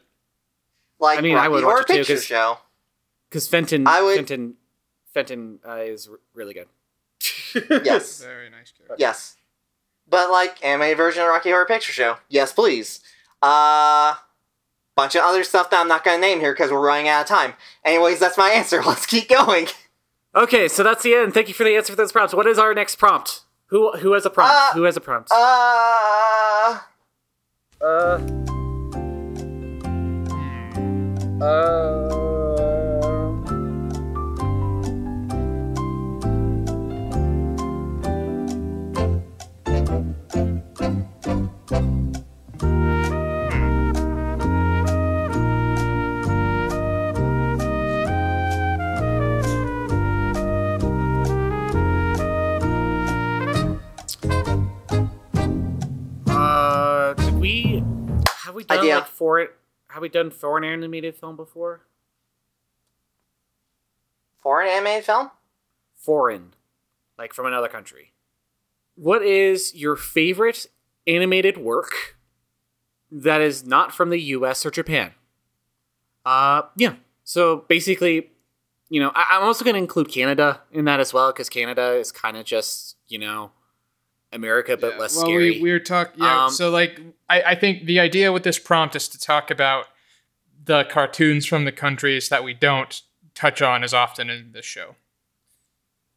Like 0.99 1.19
I 1.19 1.21
mean, 1.21 1.33
I 1.35 1.41
Rocky 1.47 1.49
would 1.53 1.63
Horror 1.63 1.75
watch 1.77 1.89
it 1.89 1.93
too, 1.93 1.97
Picture 1.99 2.13
'cause- 2.15 2.25
Show. 2.25 2.57
Because 3.29 3.47
Fenton, 3.47 3.87
I 3.87 4.01
would- 4.01 4.15
Fenton, 4.15 4.55
Fenton 5.13 5.59
uh, 5.67 5.75
is 5.77 6.07
r- 6.07 6.19
really 6.33 6.53
good. 6.53 6.67
Yes. 7.83 8.21
Very 8.23 8.49
nice 8.51 8.71
character. 8.71 8.95
Yes. 8.99 9.35
But 10.09 10.29
like 10.29 10.63
anime 10.63 10.95
version 10.95 11.23
of 11.23 11.29
Rocky 11.29 11.49
Horror 11.49 11.65
Picture 11.65 11.91
Show. 11.91 12.17
Yes, 12.29 12.53
please. 12.53 13.01
Uh 13.41 14.15
bunch 14.97 15.15
of 15.15 15.21
other 15.21 15.43
stuff 15.43 15.69
that 15.69 15.79
I'm 15.79 15.87
not 15.87 16.03
gonna 16.03 16.17
name 16.17 16.39
here 16.41 16.51
because 16.51 16.71
we're 16.71 16.85
running 16.85 17.07
out 17.07 17.21
of 17.21 17.27
time. 17.27 17.53
Anyways, 17.85 18.19
that's 18.19 18.37
my 18.37 18.49
answer. 18.53 18.83
Let's 18.83 19.05
keep 19.05 19.29
going. 19.29 19.67
Okay, 20.35 20.67
so 20.67 20.83
that's 20.83 21.03
the 21.03 21.13
end. 21.15 21.33
Thank 21.33 21.47
you 21.47 21.53
for 21.53 21.63
the 21.63 21.75
answer 21.77 21.93
for 21.93 21.97
those 21.97 22.11
prompts. 22.11 22.33
What 22.33 22.47
is 22.47 22.59
our 22.59 22.73
next 22.73 22.97
prompt? 22.97 23.41
Who 23.67 23.91
who 23.97 24.13
has 24.13 24.25
a 24.25 24.29
prompt? 24.29 24.53
Uh, 24.53 24.73
who 24.73 24.83
has 24.83 24.97
a 24.97 25.01
prompt? 25.01 25.29
Uh. 25.31 26.79
Uh. 27.79 28.19
Uh, 31.39 32.06
Idea. 59.35 59.47
Have 59.89 60.01
we 60.01 60.09
done 60.09 60.31
foreign 60.31 60.63
animated 60.63 61.15
film 61.15 61.35
before? 61.35 61.81
foreign 64.41 64.67
animated 64.67 65.05
film? 65.05 65.31
Foreign, 65.95 66.53
like 67.17 67.33
from 67.33 67.45
another 67.45 67.67
country. 67.67 68.13
What 68.95 69.21
is 69.23 69.75
your 69.75 69.95
favorite 69.95 70.67
animated 71.05 71.57
work 71.57 72.17
that 73.11 73.41
is 73.41 73.65
not 73.65 73.93
from 73.93 74.09
the 74.09 74.19
U.S. 74.21 74.65
or 74.65 74.71
Japan? 74.71 75.13
Uh, 76.25 76.63
yeah. 76.75 76.95
So 77.23 77.57
basically, 77.67 78.29
you 78.89 78.99
know, 79.01 79.11
I- 79.15 79.25
I'm 79.37 79.43
also 79.43 79.63
going 79.63 79.75
to 79.75 79.79
include 79.79 80.09
Canada 80.09 80.61
in 80.71 80.85
that 80.85 80.99
as 80.99 81.13
well 81.13 81.31
because 81.31 81.49
Canada 81.49 81.91
is 81.93 82.11
kind 82.11 82.37
of 82.37 82.45
just 82.45 82.95
you 83.07 83.19
know 83.19 83.51
America 84.33 84.75
but 84.77 84.93
Yeah, 84.93 84.99
less 84.99 85.15
well, 85.15 85.25
scary. 85.25 85.51
We, 85.51 85.61
we 85.61 85.71
were 85.71 85.79
talking, 85.79 86.21
yeah. 86.23 86.45
Um, 86.45 86.51
so, 86.51 86.69
like, 86.69 86.99
I, 87.29 87.41
I 87.41 87.55
think 87.55 87.85
the 87.85 87.99
idea 87.99 88.31
with 88.31 88.43
this 88.43 88.59
prompt 88.59 88.95
is 88.95 89.07
to 89.09 89.19
talk 89.19 89.49
about 89.51 89.87
the 90.65 90.83
cartoons 90.85 91.45
from 91.45 91.65
the 91.65 91.71
countries 91.71 92.29
that 92.29 92.43
we 92.43 92.53
don't 92.53 93.01
touch 93.35 93.61
on 93.61 93.83
as 93.83 93.93
often 93.93 94.29
in 94.29 94.51
this 94.51 94.65
show, 94.65 94.95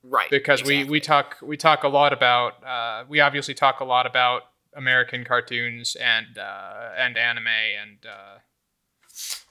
right? 0.02 0.28
because 0.30 0.64
we 0.64 0.82
we 0.84 0.98
talk 1.00 1.36
we 1.42 1.56
talk 1.56 1.84
a 1.84 1.88
lot 1.88 2.12
about 2.12 2.64
uh, 2.64 3.04
we 3.08 3.20
obviously 3.20 3.54
talk 3.54 3.80
a 3.80 3.84
lot 3.84 4.06
about 4.06 4.42
American 4.74 5.24
cartoons 5.24 5.96
and 5.96 6.36
uh, 6.38 6.90
and 6.96 7.16
anime 7.16 7.46
and 7.46 7.98
uh, 8.06 8.38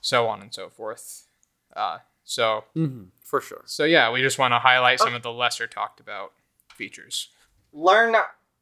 so 0.02 0.27
on 0.27 0.41
and 0.41 0.53
so 0.53 0.69
forth. 0.69 1.27
Uh, 1.76 1.99
so 2.26 2.65
Mhm, 2.76 3.07
for 3.23 3.40
sure. 3.40 3.61
so 3.65 3.84
yeah, 3.86 4.11
we 4.11 4.22
just 4.22 4.38
want 4.38 4.52
to 4.53 4.60
highlight 4.60 4.99
Oh. 5.02 5.06
some 5.06 5.14
of 5.15 5.22
the 5.23 5.31
lesser 5.31 5.68
talked 5.68 5.99
about 5.99 6.34
features. 6.73 7.30
Learn 7.72 8.15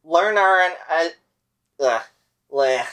learn 0.07 0.37
our 0.37 0.69
uh, 0.89 1.07
uh, 1.83 1.99
bleh, 2.51 2.85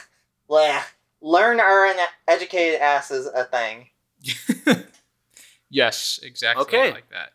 bleh. 0.49 0.83
learn 1.21 1.59
our 1.59 1.93
educated 2.27 2.81
asses 2.81 3.25
a 3.27 3.45
thing. 3.45 3.87
Yes, 5.69 6.19
exactly 6.23 6.61
Okay. 6.61 6.91
like 6.91 7.09
that. 7.09 7.31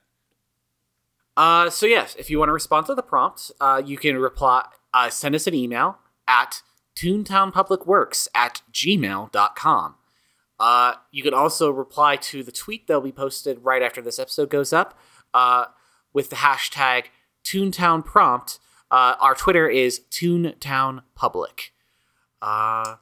Uh, 1.36 1.68
so 1.68 1.84
yes, 1.84 2.14
if 2.18 2.30
you 2.30 2.38
want 2.38 2.48
to 2.48 2.52
respond 2.54 2.86
to 2.86 2.94
the 2.94 3.02
prompt, 3.02 3.50
uh, 3.60 3.82
you 3.84 3.98
can 3.98 4.16
reply, 4.16 4.64
uh, 4.94 5.10
send 5.10 5.34
us 5.34 5.46
an 5.46 5.54
email 5.54 5.98
at 6.28 6.62
toontownpublicworks 6.96 8.28
at 8.34 8.62
gmail.com. 8.72 9.94
Uh, 10.58 10.94
you 11.10 11.22
can 11.22 11.34
also 11.34 11.70
reply 11.70 12.16
to 12.16 12.42
the 12.42 12.52
tweet 12.52 12.86
that'll 12.86 13.02
be 13.02 13.12
posted 13.12 13.58
right 13.64 13.82
after 13.82 14.00
this 14.00 14.18
episode 14.18 14.48
goes 14.50 14.72
up 14.72 14.98
uh, 15.34 15.66
with 16.12 16.30
the 16.30 16.36
hashtag 16.36 17.06
toontownprompt. 17.44 18.58
Uh, 18.90 19.14
our 19.20 19.34
Twitter 19.34 19.68
is 19.68 20.00
toontownpublic. 20.10 21.70
Uh, 22.42 22.96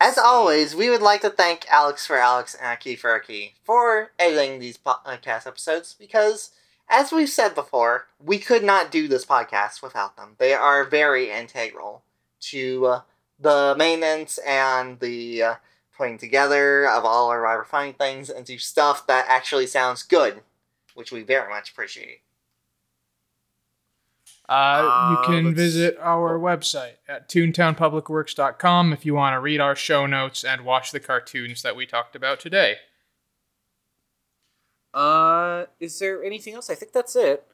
As 0.00 0.18
always, 0.18 0.74
we 0.74 0.90
would 0.90 1.02
like 1.02 1.22
to 1.22 1.30
thank 1.30 1.66
Alex 1.70 2.06
for 2.06 2.16
Alex 2.16 2.54
and 2.54 2.66
Aki 2.66 2.96
for 2.96 3.14
Aki 3.14 3.54
for 3.64 4.12
editing 4.18 4.58
these 4.60 4.76
podcast 4.78 5.46
episodes 5.46 5.94
because, 5.98 6.50
as 6.88 7.10
we've 7.10 7.28
said 7.28 7.54
before, 7.54 8.06
we 8.22 8.38
could 8.38 8.62
not 8.62 8.90
do 8.90 9.08
this 9.08 9.24
podcast 9.24 9.82
without 9.82 10.16
them. 10.16 10.34
They 10.38 10.52
are 10.54 10.84
very 10.84 11.30
integral 11.30 12.02
to 12.40 12.86
uh, 12.86 13.00
the 13.38 13.74
maintenance 13.78 14.38
and 14.38 15.00
the 15.00 15.42
uh, 15.42 15.54
putting 15.96 16.18
together 16.18 16.86
of 16.86 17.04
all 17.04 17.30
our 17.30 17.64
funny 17.64 17.92
things 17.92 18.30
into 18.30 18.58
stuff 18.58 19.06
that 19.06 19.24
actually 19.28 19.66
sounds 19.66 20.02
good, 20.02 20.42
which 20.94 21.10
we 21.10 21.22
very 21.22 21.48
much 21.48 21.70
appreciate. 21.70 22.20
Uh, 24.48 25.10
you 25.12 25.18
Uh, 25.18 25.26
can 25.26 25.44
let's- 25.46 25.56
visit 25.56 25.98
our 26.00 26.38
website 26.38 26.94
at 27.06 27.28
toontownpublicworks.com 27.28 28.92
if 28.94 29.04
you 29.04 29.14
want 29.14 29.34
to 29.34 29.40
read 29.40 29.60
our 29.60 29.76
show 29.76 30.06
notes 30.06 30.42
and 30.44 30.64
watch 30.64 30.90
the 30.90 31.00
cartoons 31.00 31.60
that 31.62 31.76
we 31.76 31.84
talked 31.86 32.16
about 32.16 32.40
today. 32.40 32.78
uh, 34.94 35.66
is 35.80 35.98
there 35.98 36.24
anything 36.24 36.54
else? 36.54 36.70
I 36.70 36.74
think 36.74 36.92
that's 36.92 37.14
it. 37.14 37.46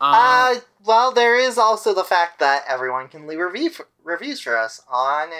Uh, 0.00 0.56
well, 0.84 1.10
there 1.10 1.36
is 1.38 1.56
also 1.56 1.94
the 1.94 2.04
fact 2.04 2.38
that 2.38 2.64
everyone 2.68 3.08
can 3.08 3.26
leave 3.26 3.38
review 3.38 3.70
reviews 4.04 4.40
for 4.42 4.56
us 4.58 4.82
on 4.88 5.30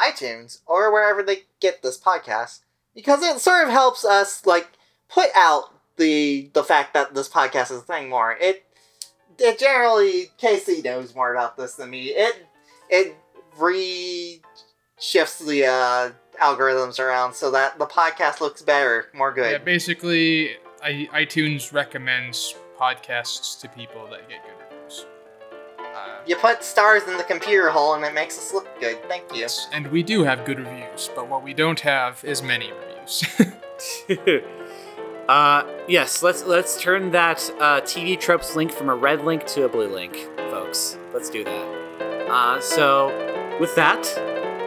iTunes 0.00 0.60
or 0.66 0.90
wherever 0.90 1.22
they 1.22 1.42
get 1.60 1.82
this 1.82 2.00
podcast 2.00 2.60
because 2.94 3.22
it 3.22 3.38
sort 3.38 3.64
of 3.64 3.70
helps 3.70 4.02
us 4.04 4.46
like 4.46 4.68
put 5.10 5.28
out 5.36 5.64
the 5.98 6.50
the 6.54 6.64
fact 6.64 6.94
that 6.94 7.14
this 7.14 7.28
podcast 7.28 7.70
is 7.70 7.78
a 7.78 7.82
thing 7.82 8.08
more. 8.08 8.32
It 8.40 8.64
it 9.38 9.58
generally 9.58 10.30
Casey 10.38 10.82
knows 10.82 11.14
more 11.14 11.32
about 11.32 11.56
this 11.56 11.74
than 11.74 11.90
me. 11.90 12.08
It 12.08 12.46
it 12.88 13.16
re 13.58 14.40
shifts 15.00 15.38
the 15.38 15.64
uh, 15.66 16.10
algorithms 16.40 16.98
around 16.98 17.34
so 17.34 17.50
that 17.52 17.78
the 17.78 17.86
podcast 17.86 18.40
looks 18.40 18.62
better, 18.62 19.06
more 19.14 19.32
good. 19.32 19.52
Yeah, 19.52 19.58
basically, 19.58 20.56
I, 20.82 21.08
iTunes 21.12 21.72
recommends 21.72 22.54
podcasts 22.78 23.60
to 23.60 23.68
people 23.68 24.08
that 24.10 24.28
get 24.28 24.42
good 24.44 24.76
reviews. 24.76 25.06
Uh, 25.80 26.18
You 26.26 26.36
put 26.36 26.62
stars 26.64 27.02
in 27.04 27.16
the 27.16 27.24
computer 27.24 27.70
hole 27.70 27.94
and 27.94 28.04
it 28.04 28.14
makes 28.14 28.38
us 28.38 28.52
look 28.52 28.68
good. 28.80 29.02
Thank 29.08 29.34
you. 29.34 29.46
and 29.72 29.86
we 29.88 30.02
do 30.02 30.24
have 30.24 30.44
good 30.44 30.58
reviews, 30.58 31.10
but 31.14 31.28
what 31.28 31.42
we 31.42 31.54
don't 31.54 31.80
have 31.80 32.22
is 32.24 32.42
many 32.42 32.72
reviews. 32.72 33.24
Uh, 35.28 35.62
yes, 35.86 36.22
let's 36.22 36.44
let's 36.44 36.80
turn 36.80 37.10
that 37.10 37.38
uh, 37.60 37.82
TV 37.82 38.18
tropes 38.18 38.56
link 38.56 38.72
from 38.72 38.88
a 38.88 38.94
red 38.94 39.24
link 39.24 39.46
to 39.46 39.64
a 39.64 39.68
blue 39.68 39.88
link, 39.92 40.16
folks. 40.50 40.96
Let's 41.12 41.28
do 41.28 41.44
that. 41.44 42.28
Uh, 42.30 42.60
so, 42.60 43.08
with 43.60 43.74
that, 43.74 44.06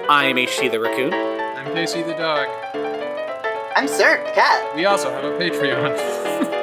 I 0.07 0.25
am 0.25 0.35
HT 0.35 0.69
the 0.69 0.79
raccoon. 0.79 1.13
I'm 1.13 1.73
Casey 1.73 2.03
the 2.03 2.13
dog. 2.13 2.47
I'm 3.75 3.88
Sir 3.88 4.23
the 4.23 4.31
cat. 4.33 4.75
We 4.75 4.85
also 4.85 5.09
have 5.09 5.23
a 5.23 5.31
Patreon. 5.38 6.29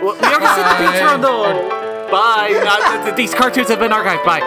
Well, 0.00 0.14
we 0.14 0.20
already 0.28 0.46
said 0.46 0.62
the 0.62 0.86
Bye. 0.86 0.96
Patreon 0.96 1.20
though. 1.20 2.10
Bye. 2.10 2.48
Th- 2.48 3.04
th- 3.04 3.16
these 3.16 3.34
cartoons 3.34 3.68
have 3.68 3.78
been 3.80 3.90
archived. 3.90 4.24
Bye. 4.24 4.40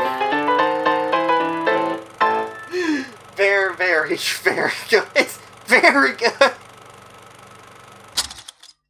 Very, 3.35 3.75
very, 3.75 4.17
very 4.17 4.71
good. 4.89 5.05
Very 5.67 6.13
good. 6.13 6.53